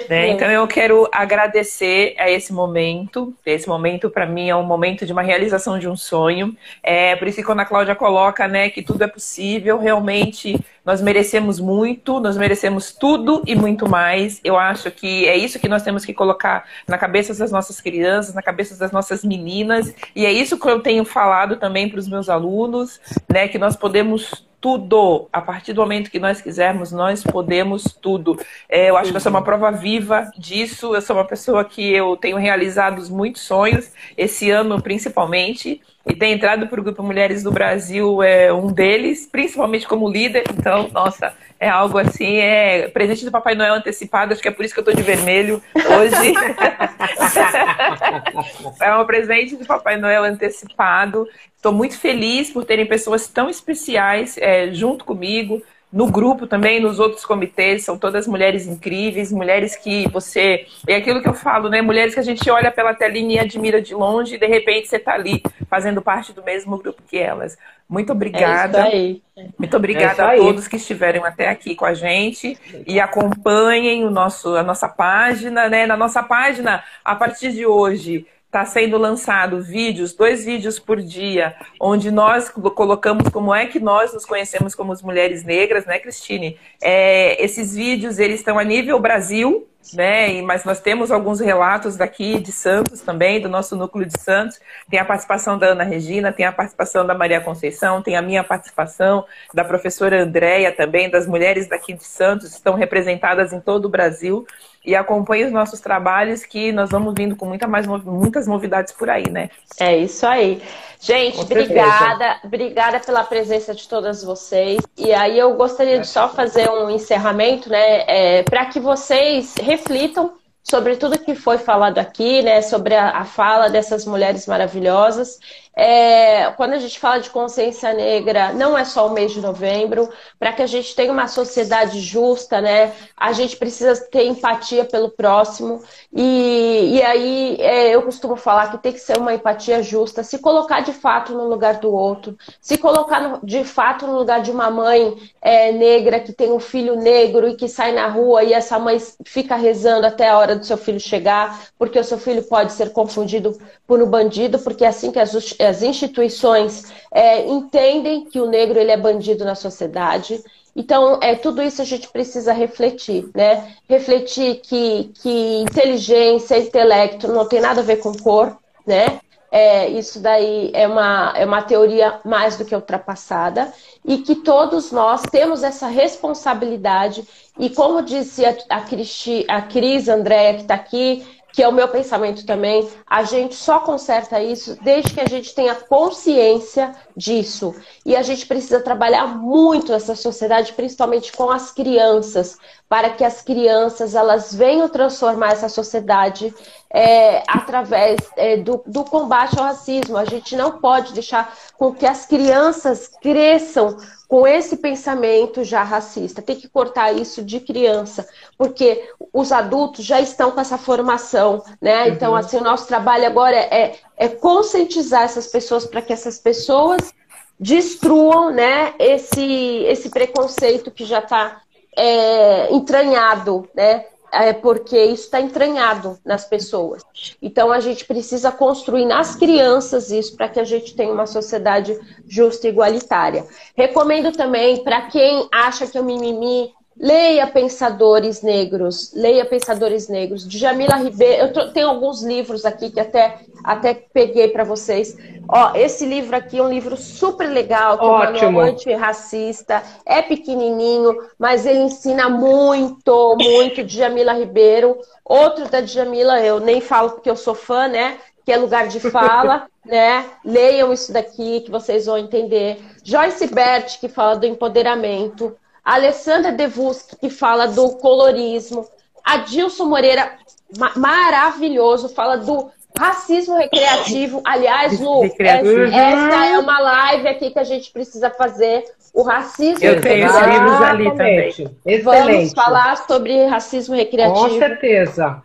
Né? 0.08 0.28
Então 0.28 0.50
eu 0.50 0.66
quero 0.66 1.08
agradecer 1.12 2.14
a 2.18 2.30
esse 2.30 2.52
momento. 2.52 3.34
Esse 3.44 3.68
momento 3.68 4.08
para 4.08 4.26
mim 4.26 4.48
é 4.48 4.56
um 4.56 4.62
momento 4.62 5.04
de 5.04 5.12
uma 5.12 5.22
realização 5.22 5.78
de 5.78 5.86
um 5.86 5.96
sonho. 5.96 6.56
É 6.82 7.14
por 7.16 7.28
isso 7.28 7.36
que 7.36 7.44
quando 7.44 7.60
a 7.60 7.64
Cláudia 7.64 7.94
coloca, 7.94 8.48
né, 8.48 8.70
que 8.70 8.82
tudo 8.82 9.04
é 9.04 9.06
possível, 9.06 9.78
realmente 9.78 10.58
nós 10.84 11.00
merecemos 11.00 11.60
muito, 11.60 12.20
nós 12.20 12.36
merecemos 12.36 12.92
tudo 12.92 13.42
e 13.46 13.54
muito 13.54 13.88
mais. 13.88 14.40
Eu 14.42 14.58
acho 14.58 14.90
que 14.90 15.26
é 15.26 15.36
isso 15.36 15.58
que 15.58 15.68
nós 15.68 15.82
temos 15.82 16.04
que 16.04 16.14
colocar 16.14 16.64
na 16.86 16.98
cabeça 16.98 17.34
das 17.34 17.50
nossas 17.50 17.80
crianças, 17.80 18.34
na 18.34 18.42
cabeça 18.42 18.78
das 18.78 18.92
nossas 18.92 19.24
meninas, 19.24 19.94
e 20.14 20.26
é 20.26 20.32
isso 20.32 20.58
que 20.58 20.68
eu 20.68 20.80
tenho 20.80 21.04
falado 21.04 21.56
também 21.56 21.88
para 21.88 21.98
os 21.98 22.08
meus 22.08 22.28
alunos, 22.28 23.00
né, 23.28 23.48
que 23.48 23.58
nós 23.58 23.76
podemos 23.76 24.44
tudo. 24.64 25.28
A 25.30 25.42
partir 25.42 25.74
do 25.74 25.82
momento 25.82 26.10
que 26.10 26.18
nós 26.18 26.40
quisermos, 26.40 26.90
nós 26.90 27.22
podemos 27.22 27.84
tudo. 28.00 28.40
É, 28.66 28.88
eu 28.88 28.96
acho 28.96 29.10
que 29.10 29.16
eu 29.18 29.20
sou 29.20 29.28
uma 29.28 29.44
prova 29.44 29.70
viva 29.70 30.30
disso. 30.38 30.94
Eu 30.94 31.02
sou 31.02 31.16
uma 31.16 31.26
pessoa 31.26 31.62
que 31.66 31.92
eu 31.92 32.16
tenho 32.16 32.38
realizado 32.38 33.06
muitos 33.10 33.42
sonhos, 33.42 33.92
esse 34.16 34.50
ano 34.50 34.80
principalmente. 34.80 35.82
E 36.06 36.16
ter 36.16 36.28
entrado 36.28 36.66
para 36.66 36.80
o 36.80 36.82
Grupo 36.82 37.02
Mulheres 37.02 37.42
do 37.42 37.52
Brasil 37.52 38.22
é 38.22 38.50
um 38.54 38.72
deles, 38.72 39.28
principalmente 39.30 39.86
como 39.86 40.08
líder. 40.08 40.44
Então, 40.56 40.88
nossa, 40.88 41.34
é 41.64 41.68
algo 41.70 41.96
assim, 41.96 42.36
é 42.36 42.88
presente 42.88 43.24
do 43.24 43.30
Papai 43.30 43.54
Noel 43.54 43.72
antecipado, 43.72 44.34
acho 44.34 44.42
que 44.42 44.48
é 44.48 44.50
por 44.50 44.66
isso 44.66 44.74
que 44.74 44.80
eu 44.80 44.82
estou 44.82 44.94
de 44.94 45.02
vermelho 45.02 45.62
hoje. 45.74 46.34
é 48.82 48.94
um 48.94 49.06
presente 49.06 49.56
do 49.56 49.64
Papai 49.64 49.96
Noel 49.96 50.24
antecipado. 50.24 51.26
Estou 51.56 51.72
muito 51.72 51.98
feliz 51.98 52.50
por 52.50 52.66
terem 52.66 52.84
pessoas 52.84 53.28
tão 53.28 53.48
especiais 53.48 54.36
é, 54.36 54.70
junto 54.74 55.06
comigo, 55.06 55.62
no 55.94 56.10
grupo 56.10 56.44
também, 56.44 56.80
nos 56.80 56.98
outros 56.98 57.24
comitês, 57.24 57.84
são 57.84 57.96
todas 57.96 58.26
mulheres 58.26 58.66
incríveis, 58.66 59.30
mulheres 59.30 59.76
que 59.76 60.08
você. 60.08 60.66
É 60.88 60.96
aquilo 60.96 61.22
que 61.22 61.28
eu 61.28 61.34
falo, 61.34 61.68
né? 61.68 61.80
Mulheres 61.80 62.12
que 62.12 62.18
a 62.18 62.24
gente 62.24 62.50
olha 62.50 62.72
pela 62.72 62.92
telinha 62.92 63.36
e 63.36 63.38
admira 63.38 63.80
de 63.80 63.94
longe 63.94 64.34
e 64.34 64.38
de 64.38 64.46
repente 64.48 64.88
você 64.88 64.96
está 64.96 65.14
ali, 65.14 65.40
fazendo 65.70 66.02
parte 66.02 66.32
do 66.32 66.42
mesmo 66.42 66.76
grupo 66.78 67.00
que 67.08 67.16
elas. 67.16 67.56
Muito 67.88 68.10
obrigada. 68.10 68.88
É 68.88 69.18
Muito 69.56 69.76
obrigada 69.76 70.32
é 70.32 70.34
a 70.34 70.36
todos 70.36 70.66
que 70.66 70.74
estiveram 70.74 71.24
até 71.24 71.48
aqui 71.48 71.76
com 71.76 71.84
a 71.84 71.94
gente 71.94 72.58
e 72.84 72.98
acompanhem 72.98 74.04
o 74.04 74.10
nosso, 74.10 74.56
a 74.56 74.64
nossa 74.64 74.88
página, 74.88 75.68
né? 75.68 75.86
Na 75.86 75.96
nossa 75.96 76.24
página, 76.24 76.82
a 77.04 77.14
partir 77.14 77.52
de 77.52 77.64
hoje, 77.64 78.26
está 78.54 78.64
sendo 78.64 78.96
lançado 78.96 79.60
vídeos, 79.60 80.14
dois 80.14 80.44
vídeos 80.44 80.78
por 80.78 81.02
dia, 81.02 81.56
onde 81.80 82.12
nós 82.12 82.48
colocamos 82.48 83.28
como 83.28 83.52
é 83.52 83.66
que 83.66 83.80
nós 83.80 84.14
nos 84.14 84.24
conhecemos 84.24 84.76
como 84.76 84.92
as 84.92 85.02
mulheres 85.02 85.42
negras, 85.42 85.84
né, 85.84 85.98
Cristine? 85.98 86.56
É, 86.80 87.42
esses 87.42 87.74
vídeos, 87.74 88.20
eles 88.20 88.38
estão 88.38 88.56
a 88.56 88.62
nível 88.62 89.00
Brasil, 89.00 89.66
né? 89.92 90.40
Mas 90.42 90.64
nós 90.64 90.80
temos 90.80 91.10
alguns 91.10 91.40
relatos 91.40 91.96
daqui 91.96 92.38
de 92.38 92.52
Santos 92.52 93.00
também, 93.00 93.40
do 93.40 93.48
nosso 93.48 93.74
núcleo 93.74 94.06
de 94.06 94.18
Santos. 94.20 94.60
Tem 94.88 95.00
a 95.00 95.04
participação 95.04 95.58
da 95.58 95.66
Ana 95.66 95.84
Regina, 95.84 96.32
tem 96.32 96.46
a 96.46 96.52
participação 96.52 97.04
da 97.04 97.12
Maria 97.12 97.40
Conceição, 97.40 98.00
tem 98.00 98.16
a 98.16 98.22
minha 98.22 98.44
participação, 98.44 99.26
da 99.52 99.64
professora 99.64 100.22
Andréia 100.22 100.70
também, 100.70 101.10
das 101.10 101.26
mulheres 101.26 101.68
daqui 101.68 101.92
de 101.92 102.04
Santos, 102.04 102.52
estão 102.52 102.74
representadas 102.74 103.52
em 103.52 103.60
todo 103.60 103.86
o 103.86 103.88
Brasil 103.88 104.46
e 104.84 104.94
acompanhe 104.94 105.44
os 105.44 105.52
nossos 105.52 105.80
trabalhos 105.80 106.44
que 106.44 106.70
nós 106.72 106.90
vamos 106.90 107.14
vindo 107.16 107.34
com 107.36 107.46
muita 107.46 107.66
mais, 107.66 107.86
muitas 107.86 108.46
novidades 108.46 108.92
por 108.92 109.08
aí, 109.08 109.28
né? 109.30 109.48
É 109.78 109.96
isso 109.96 110.26
aí. 110.26 110.62
Gente, 111.00 111.40
obrigada, 111.40 112.40
obrigada 112.44 113.00
pela 113.00 113.24
presença 113.24 113.74
de 113.74 113.88
todas 113.88 114.22
vocês. 114.22 114.80
E 114.96 115.12
aí 115.12 115.38
eu 115.38 115.54
gostaria 115.54 115.98
de 115.98 116.06
só 116.06 116.28
fazer 116.28 116.68
um 116.70 116.88
encerramento, 116.90 117.68
né, 117.68 118.04
é, 118.06 118.42
para 118.42 118.66
que 118.66 118.80
vocês 118.80 119.54
reflitam 119.60 120.34
sobre 120.62 120.96
tudo 120.96 121.18
que 121.18 121.34
foi 121.34 121.58
falado 121.58 121.98
aqui, 121.98 122.42
né, 122.42 122.62
sobre 122.62 122.94
a, 122.94 123.18
a 123.18 123.24
fala 123.24 123.68
dessas 123.68 124.06
mulheres 124.06 124.46
maravilhosas 124.46 125.38
é, 125.76 126.50
quando 126.52 126.74
a 126.74 126.78
gente 126.78 126.98
fala 126.98 127.18
de 127.18 127.30
consciência 127.30 127.92
negra, 127.92 128.52
não 128.52 128.78
é 128.78 128.84
só 128.84 129.08
o 129.08 129.12
mês 129.12 129.32
de 129.32 129.40
novembro. 129.40 130.08
Para 130.38 130.52
que 130.52 130.62
a 130.62 130.66
gente 130.66 130.94
tenha 130.94 131.12
uma 131.12 131.26
sociedade 131.26 132.00
justa, 132.00 132.60
né, 132.60 132.92
a 133.16 133.32
gente 133.32 133.56
precisa 133.56 133.96
ter 134.10 134.26
empatia 134.26 134.84
pelo 134.84 135.10
próximo. 135.10 135.82
E, 136.12 136.96
e 136.96 137.02
aí 137.02 137.56
é, 137.60 137.94
eu 137.94 138.02
costumo 138.02 138.36
falar 138.36 138.70
que 138.70 138.78
tem 138.78 138.92
que 138.92 139.00
ser 139.00 139.18
uma 139.18 139.34
empatia 139.34 139.82
justa, 139.82 140.22
se 140.22 140.38
colocar 140.38 140.80
de 140.80 140.92
fato 140.92 141.32
no 141.32 141.48
lugar 141.48 141.74
do 141.80 141.92
outro, 141.92 142.36
se 142.60 142.78
colocar 142.78 143.20
no, 143.20 143.40
de 143.44 143.64
fato 143.64 144.06
no 144.06 144.16
lugar 144.16 144.42
de 144.42 144.50
uma 144.50 144.70
mãe 144.70 145.16
é, 145.42 145.72
negra 145.72 146.20
que 146.20 146.32
tem 146.32 146.52
um 146.52 146.60
filho 146.60 146.96
negro 146.96 147.48
e 147.48 147.56
que 147.56 147.68
sai 147.68 147.92
na 147.92 148.06
rua 148.06 148.44
e 148.44 148.52
essa 148.52 148.78
mãe 148.78 148.98
fica 149.24 149.56
rezando 149.56 150.06
até 150.06 150.28
a 150.28 150.38
hora 150.38 150.54
do 150.56 150.64
seu 150.64 150.76
filho 150.76 151.00
chegar, 151.00 151.68
porque 151.78 151.98
o 151.98 152.04
seu 152.04 152.18
filho 152.18 152.42
pode 152.44 152.72
ser 152.72 152.92
confundido 152.92 153.58
por 153.86 154.00
um 154.00 154.06
bandido, 154.06 154.58
porque 154.58 154.84
é 154.84 154.88
assim 154.88 155.10
que 155.10 155.18
as 155.18 155.32
as 155.64 155.82
instituições 155.82 156.92
é, 157.12 157.46
entendem 157.46 158.24
que 158.24 158.40
o 158.40 158.46
negro 158.46 158.78
ele 158.78 158.90
é 158.90 158.96
bandido 158.96 159.44
na 159.44 159.54
sociedade. 159.54 160.42
Então, 160.76 161.18
é, 161.22 161.34
tudo 161.34 161.62
isso 161.62 161.80
a 161.80 161.84
gente 161.84 162.08
precisa 162.08 162.52
refletir, 162.52 163.30
né? 163.34 163.74
Refletir 163.88 164.56
que, 164.56 165.12
que 165.22 165.58
inteligência, 165.62 166.58
intelecto 166.58 167.28
não 167.28 167.46
tem 167.46 167.60
nada 167.60 167.80
a 167.80 167.84
ver 167.84 167.96
com 167.96 168.12
cor, 168.12 168.56
né? 168.86 169.20
É, 169.52 169.88
isso 169.88 170.18
daí 170.18 170.72
é 170.74 170.88
uma, 170.88 171.32
é 171.36 171.46
uma 171.46 171.62
teoria 171.62 172.18
mais 172.24 172.56
do 172.56 172.64
que 172.64 172.74
ultrapassada 172.74 173.72
e 174.04 174.18
que 174.18 174.34
todos 174.34 174.90
nós 174.90 175.22
temos 175.30 175.62
essa 175.62 175.86
responsabilidade 175.86 177.24
e 177.56 177.70
como 177.70 178.02
disse 178.02 178.44
a, 178.44 178.56
a, 178.68 178.80
Cristi, 178.80 179.44
a 179.46 179.62
Cris 179.62 180.08
Andréia 180.08 180.54
que 180.54 180.62
está 180.62 180.74
aqui, 180.74 181.24
que 181.54 181.62
é 181.62 181.68
o 181.68 181.72
meu 181.72 181.86
pensamento 181.86 182.44
também, 182.44 182.90
a 183.06 183.22
gente 183.22 183.54
só 183.54 183.78
conserta 183.78 184.42
isso 184.42 184.76
desde 184.82 185.14
que 185.14 185.20
a 185.20 185.28
gente 185.28 185.54
tenha 185.54 185.76
consciência 185.76 186.92
disso. 187.16 187.72
E 188.04 188.16
a 188.16 188.22
gente 188.22 188.44
precisa 188.44 188.80
trabalhar 188.80 189.28
muito 189.38 189.92
essa 189.92 190.16
sociedade, 190.16 190.72
principalmente 190.72 191.30
com 191.30 191.48
as 191.48 191.70
crianças, 191.70 192.58
para 192.88 193.10
que 193.10 193.22
as 193.22 193.40
crianças 193.40 194.16
elas 194.16 194.52
venham 194.52 194.88
transformar 194.88 195.52
essa 195.52 195.68
sociedade 195.68 196.52
é, 196.92 197.44
através 197.46 198.18
é, 198.36 198.56
do, 198.56 198.82
do, 198.84 199.04
combate 199.04 199.56
ao 199.56 199.66
racismo. 199.66 200.16
A 200.16 200.24
gente 200.24 200.56
não 200.56 200.80
pode 200.80 201.12
deixar 201.12 201.56
com 201.78 201.94
que 201.94 202.04
as 202.04 202.26
crianças 202.26 203.08
cresçam 203.22 203.96
com 204.34 204.48
esse 204.48 204.78
pensamento 204.78 205.62
já 205.62 205.84
racista. 205.84 206.42
Tem 206.42 206.56
que 206.56 206.68
cortar 206.68 207.12
isso 207.12 207.40
de 207.40 207.60
criança, 207.60 208.28
porque 208.58 209.08
os 209.32 209.52
adultos 209.52 210.04
já 210.04 210.20
estão 210.20 210.50
com 210.50 210.60
essa 210.60 210.76
formação, 210.76 211.62
né? 211.80 212.08
Então, 212.08 212.32
uhum. 212.32 212.38
assim, 212.38 212.56
o 212.56 212.60
nosso 212.60 212.88
trabalho 212.88 213.28
agora 213.28 213.54
é, 213.54 213.94
é 214.16 214.28
conscientizar 214.28 215.22
essas 215.22 215.46
pessoas 215.46 215.86
para 215.86 216.02
que 216.02 216.12
essas 216.12 216.36
pessoas 216.40 217.14
destruam, 217.60 218.50
né, 218.50 218.94
esse, 218.98 219.84
esse 219.84 220.10
preconceito 220.10 220.90
que 220.90 221.04
já 221.04 221.20
está 221.20 221.60
é, 221.96 222.74
entranhado, 222.74 223.68
né? 223.72 224.04
É 224.34 224.52
porque 224.52 224.98
isso 225.04 225.24
está 225.24 225.40
entranhado 225.40 226.18
nas 226.24 226.44
pessoas. 226.44 227.02
Então 227.40 227.70
a 227.70 227.80
gente 227.80 228.04
precisa 228.04 228.50
construir 228.50 229.04
nas 229.04 229.36
crianças 229.36 230.10
isso 230.10 230.36
para 230.36 230.48
que 230.48 230.60
a 230.60 230.64
gente 230.64 230.94
tenha 230.94 231.12
uma 231.12 231.26
sociedade 231.26 231.98
justa 232.26 232.66
e 232.66 232.70
igualitária. 232.70 233.46
Recomendo 233.76 234.32
também 234.32 234.82
para 234.82 235.02
quem 235.02 235.48
acha 235.52 235.86
que 235.86 235.98
o 235.98 236.04
mimimi 236.04 236.72
Leia 236.96 237.46
Pensadores 237.48 238.40
Negros, 238.40 239.12
leia 239.14 239.44
Pensadores 239.44 240.08
Negros, 240.08 240.46
de 240.46 240.58
Jamila 240.58 240.96
Ribeiro. 240.96 241.50
Eu 241.54 241.72
tenho 241.72 241.88
alguns 241.88 242.22
livros 242.22 242.64
aqui 242.64 242.88
que 242.88 243.00
até, 243.00 243.40
até 243.64 243.94
peguei 243.94 244.48
para 244.48 244.62
vocês. 244.62 245.16
Ó, 245.48 245.74
esse 245.74 246.06
livro 246.06 246.36
aqui 246.36 246.58
é 246.58 246.62
um 246.62 246.68
livro 246.68 246.96
super 246.96 247.48
legal, 247.48 247.98
que 247.98 248.04
Ótimo. 248.04 248.60
é 248.60 248.64
um 248.64 248.66
antirracista, 248.68 249.82
é 250.06 250.22
pequenininho, 250.22 251.18
mas 251.38 251.66
ele 251.66 251.80
ensina 251.80 252.28
muito, 252.28 253.36
muito 253.38 253.82
de 253.82 253.98
Jamila 253.98 254.32
Ribeiro. 254.32 254.96
Outro 255.24 255.68
da 255.68 255.80
Djamila, 255.80 256.40
eu 256.40 256.60
nem 256.60 256.80
falo 256.80 257.10
porque 257.10 257.30
eu 257.30 257.36
sou 257.36 257.54
fã, 257.54 257.88
né? 257.88 258.18
Que 258.44 258.52
é 258.52 258.56
lugar 258.56 258.86
de 258.86 259.00
fala, 259.00 259.66
né? 259.84 260.24
Leiam 260.44 260.92
isso 260.92 261.12
daqui 261.12 261.60
que 261.60 261.70
vocês 261.70 262.06
vão 262.06 262.18
entender. 262.18 262.78
Joyce 263.02 263.48
Bert, 263.48 263.98
que 263.98 264.08
fala 264.08 264.36
do 264.36 264.46
empoderamento. 264.46 265.56
A 265.84 265.94
Alessandra 265.94 266.50
Devuschi, 266.50 267.16
que 267.20 267.28
fala 267.28 267.66
do 267.66 267.90
colorismo. 267.96 268.86
Adilson 269.24 269.86
Moreira, 269.86 270.32
ma 270.78 270.92
maravilhoso, 270.96 272.08
fala 272.08 272.36
do 272.36 272.70
racismo 272.96 273.56
recreativo. 273.56 274.40
Aliás, 274.44 274.98
Lu, 275.00 275.22
recreativo. 275.22 275.84
essa 275.84 276.46
é 276.46 276.58
uma 276.58 276.78
live 276.78 277.28
aqui 277.28 277.50
que 277.50 277.58
a 277.58 277.64
gente 277.64 277.90
precisa 277.90 278.30
fazer. 278.30 278.84
O 279.12 279.22
racismo 279.22 279.84
Eu 279.84 280.00
tenho 280.00 280.26
os 280.26 280.36
livros 280.36 280.82
ali 280.82 281.10
também. 281.10 281.48
Excelente. 281.86 282.02
Vamos 282.02 282.52
falar 282.52 282.96
sobre 283.06 283.46
racismo 283.46 283.94
recreativo. 283.94 284.48
Com 284.48 284.58
certeza. 284.58 285.42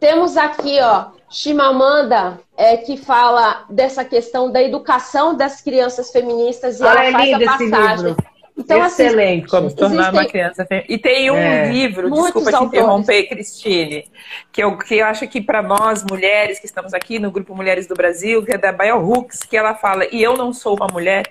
Temos 0.00 0.36
aqui, 0.36 0.78
ó, 0.80 1.06
Chimamanda, 1.28 2.40
é, 2.56 2.76
que 2.76 2.96
fala 2.96 3.64
dessa 3.68 4.04
questão 4.04 4.50
da 4.50 4.62
educação 4.62 5.34
das 5.34 5.60
crianças 5.60 6.10
feministas 6.10 6.80
e 6.80 6.84
ah, 6.84 6.90
ela 6.90 7.04
é 7.04 7.12
faz 7.12 7.34
a 7.34 7.38
passagem. 7.38 8.16
Então, 8.58 8.82
assim, 8.82 9.04
Excelente. 9.04 9.44
Assim, 9.44 9.50
como 9.50 9.70
se 9.70 9.76
tornar 9.76 9.94
existem... 9.94 10.18
uma 10.18 10.26
criança 10.26 10.66
E 10.88 10.96
tem 10.96 11.30
um 11.30 11.36
é. 11.36 11.70
livro, 11.70 12.10
desculpa 12.10 12.52
te 12.52 12.64
interromper, 12.64 13.28
Cristine, 13.28 14.04
que 14.50 14.64
eu, 14.64 14.78
que 14.78 14.94
eu 14.94 15.06
acho 15.06 15.28
que 15.28 15.42
para 15.42 15.62
nós, 15.62 16.02
mulheres 16.02 16.58
que 16.58 16.64
estamos 16.64 16.94
aqui 16.94 17.18
no 17.18 17.30
Grupo 17.30 17.54
Mulheres 17.54 17.86
do 17.86 17.94
Brasil, 17.94 18.42
que 18.42 18.52
é 18.52 18.58
da 18.58 18.72
Bell 18.72 18.98
Hooks, 18.98 19.40
que 19.42 19.56
ela 19.56 19.74
fala, 19.74 20.06
e 20.10 20.22
eu 20.22 20.36
não 20.36 20.52
sou 20.52 20.74
uma 20.74 20.86
mulher, 20.86 21.24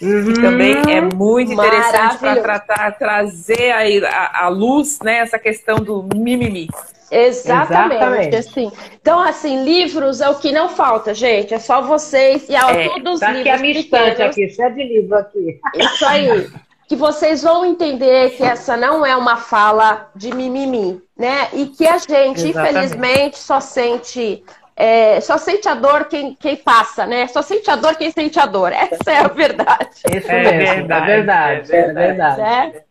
Uhum. 0.00 0.32
Que 0.32 0.40
também 0.40 0.76
é 0.96 1.00
muito 1.00 1.52
interessante 1.52 2.18
para 2.18 2.40
tratar, 2.40 2.92
trazer 2.92 3.72
a, 3.72 4.44
a, 4.44 4.48
luz, 4.48 5.00
né, 5.00 5.18
essa 5.18 5.40
questão 5.40 5.78
do 5.78 6.08
mimimi. 6.14 6.68
Exatamente, 7.10 7.96
Exatamente, 7.96 8.36
assim. 8.36 8.72
Então, 9.00 9.20
assim, 9.20 9.64
livros 9.64 10.20
é 10.20 10.28
o 10.28 10.36
que 10.36 10.52
não 10.52 10.68
falta, 10.68 11.12
gente. 11.12 11.52
É 11.52 11.58
só 11.58 11.82
vocês 11.82 12.48
e 12.48 12.54
a, 12.54 12.70
é, 12.70 12.88
todos 12.90 13.14
os 13.14 13.20
tá 13.20 13.32
livros. 13.32 13.40
Aqui 13.40 13.50
a 13.50 13.58
minha 13.58 13.80
estante 13.80 14.22
aqui, 14.22 14.48
cheio 14.50 14.74
de 14.74 14.84
livro 14.84 15.16
aqui. 15.16 15.58
Isso 15.74 16.06
aí 16.06 16.48
que 16.88 16.96
vocês 16.96 17.42
vão 17.42 17.66
entender 17.66 18.30
que 18.30 18.42
essa 18.42 18.76
não 18.76 19.04
é 19.04 19.14
uma 19.14 19.36
fala 19.36 20.08
de 20.16 20.34
mimimi, 20.34 21.02
né? 21.16 21.48
E 21.52 21.66
que 21.66 21.86
a 21.86 21.98
gente, 21.98 22.48
Exatamente. 22.48 22.48
infelizmente, 22.48 23.38
só 23.38 23.60
sente 23.60 24.42
é, 24.74 25.20
só 25.20 25.36
sente 25.36 25.68
a 25.68 25.74
dor 25.74 26.04
quem, 26.04 26.34
quem 26.36 26.56
passa, 26.56 27.04
né? 27.04 27.26
Só 27.26 27.42
sente 27.42 27.68
a 27.70 27.76
dor 27.76 27.96
quem 27.96 28.10
sente 28.10 28.38
a 28.40 28.46
dor. 28.46 28.72
Essa 28.72 29.10
é 29.10 29.18
a 29.18 29.28
verdade. 29.28 29.90
Isso 30.10 30.30
é, 30.30 30.56
mesmo, 30.56 30.92
é 30.92 31.00
verdade, 31.00 31.74
é 31.74 31.92
verdade. 31.92 32.40
É 32.40 32.82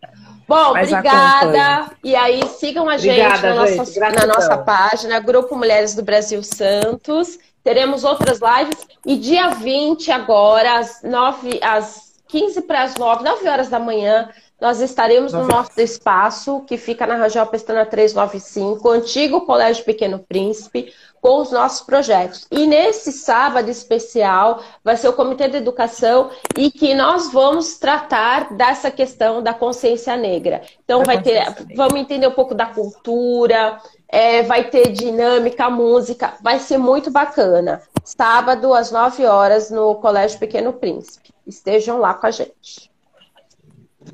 Bom, 0.48 0.74
Mas 0.74 0.92
obrigada. 0.92 1.92
E 2.02 2.16
aí, 2.16 2.42
sigam 2.48 2.90
a 2.90 2.96
obrigada, 2.96 3.36
gente, 3.36 3.56
na, 3.56 3.66
gente. 3.66 4.00
Nossa, 4.00 4.10
na 4.12 4.26
nossa 4.26 4.58
página, 4.58 5.20
Grupo 5.20 5.56
Mulheres 5.56 5.94
do 5.94 6.04
Brasil 6.04 6.42
Santos. 6.42 7.38
Teremos 7.64 8.06
outras 8.06 8.40
lives. 8.40 8.88
E 9.06 9.18
dia 9.18 9.50
20, 9.50 10.10
agora, 10.10 10.80
às 10.80 11.02
9, 11.04 11.60
às 11.62 12.07
15 12.28 12.62
para 12.62 12.84
as 12.84 12.96
9, 12.96 13.24
9 13.24 13.50
horas 13.50 13.70
da 13.70 13.80
manhã, 13.80 14.30
nós 14.60 14.82
estaremos 14.82 15.34
no 15.34 15.46
nosso 15.46 15.80
espaço, 15.80 16.62
que 16.62 16.78
fica 16.78 17.06
na 17.06 17.16
Rangel 17.16 17.46
Pestana 17.46 17.86
395, 17.86 18.90
antigo 18.90 19.42
Colégio 19.42 19.86
Pequeno 19.86 20.18
Príncipe, 20.18 20.92
com 21.22 21.42
os 21.42 21.52
nossos 21.52 21.82
projetos. 21.82 22.48
E 22.50 22.66
nesse 22.66 23.12
sábado 23.12 23.70
especial 23.70 24.64
vai 24.84 24.98
ser 24.98 25.10
o 25.10 25.14
Comitê 25.14 25.48
de 25.48 25.58
Educação 25.58 26.32
e 26.58 26.72
que 26.72 26.96
nós 26.96 27.32
vamos 27.32 27.78
tratar 27.78 28.54
dessa 28.54 28.90
questão 28.90 29.44
da 29.44 29.54
consciência 29.54 30.18
negra. 30.18 30.62
Então, 30.84 31.00
da 31.00 31.06
vai 31.06 31.22
ter, 31.22 31.34
negra. 31.34 31.66
vamos 31.76 32.00
entender 32.00 32.28
um 32.28 32.34
pouco 32.34 32.56
da 32.56 32.66
cultura, 32.66 33.80
é, 34.10 34.44
vai 34.44 34.70
ter 34.70 34.92
dinâmica, 34.92 35.70
música, 35.70 36.34
vai 36.42 36.60
ser 36.60 36.78
muito 36.78 37.12
bacana. 37.12 37.82
Sábado, 38.04 38.74
às 38.74 38.92
9 38.92 39.26
horas, 39.26 39.70
no 39.70 39.96
Colégio 39.96 40.40
Pequeno 40.40 40.74
Príncipe. 40.74 41.34
Estejam 41.46 42.00
lá 42.00 42.14
com 42.14 42.28
a 42.28 42.32
gente. 42.32 42.90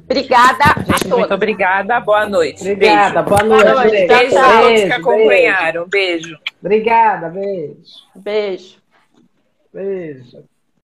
Obrigada 0.03 0.63
gente, 0.85 1.07
Muito 1.07 1.33
obrigada. 1.33 1.99
Boa 1.99 2.27
noite. 2.27 2.61
Obrigada. 2.61 3.21
Beijo. 3.21 3.29
Boa 3.29 3.43
noite. 3.43 3.63
Boa 3.63 3.75
noite. 3.75 3.91
Beijo, 3.91 4.07
beijo 4.07 4.37
a 4.37 4.61
todos 4.61 4.81
que 4.81 4.91
acompanharam. 4.91 5.87
Beijo. 5.87 6.39
Obrigada. 6.59 7.29
Beijo. 7.29 7.83
Beijo. 8.15 8.77
Beijo. 9.71 10.52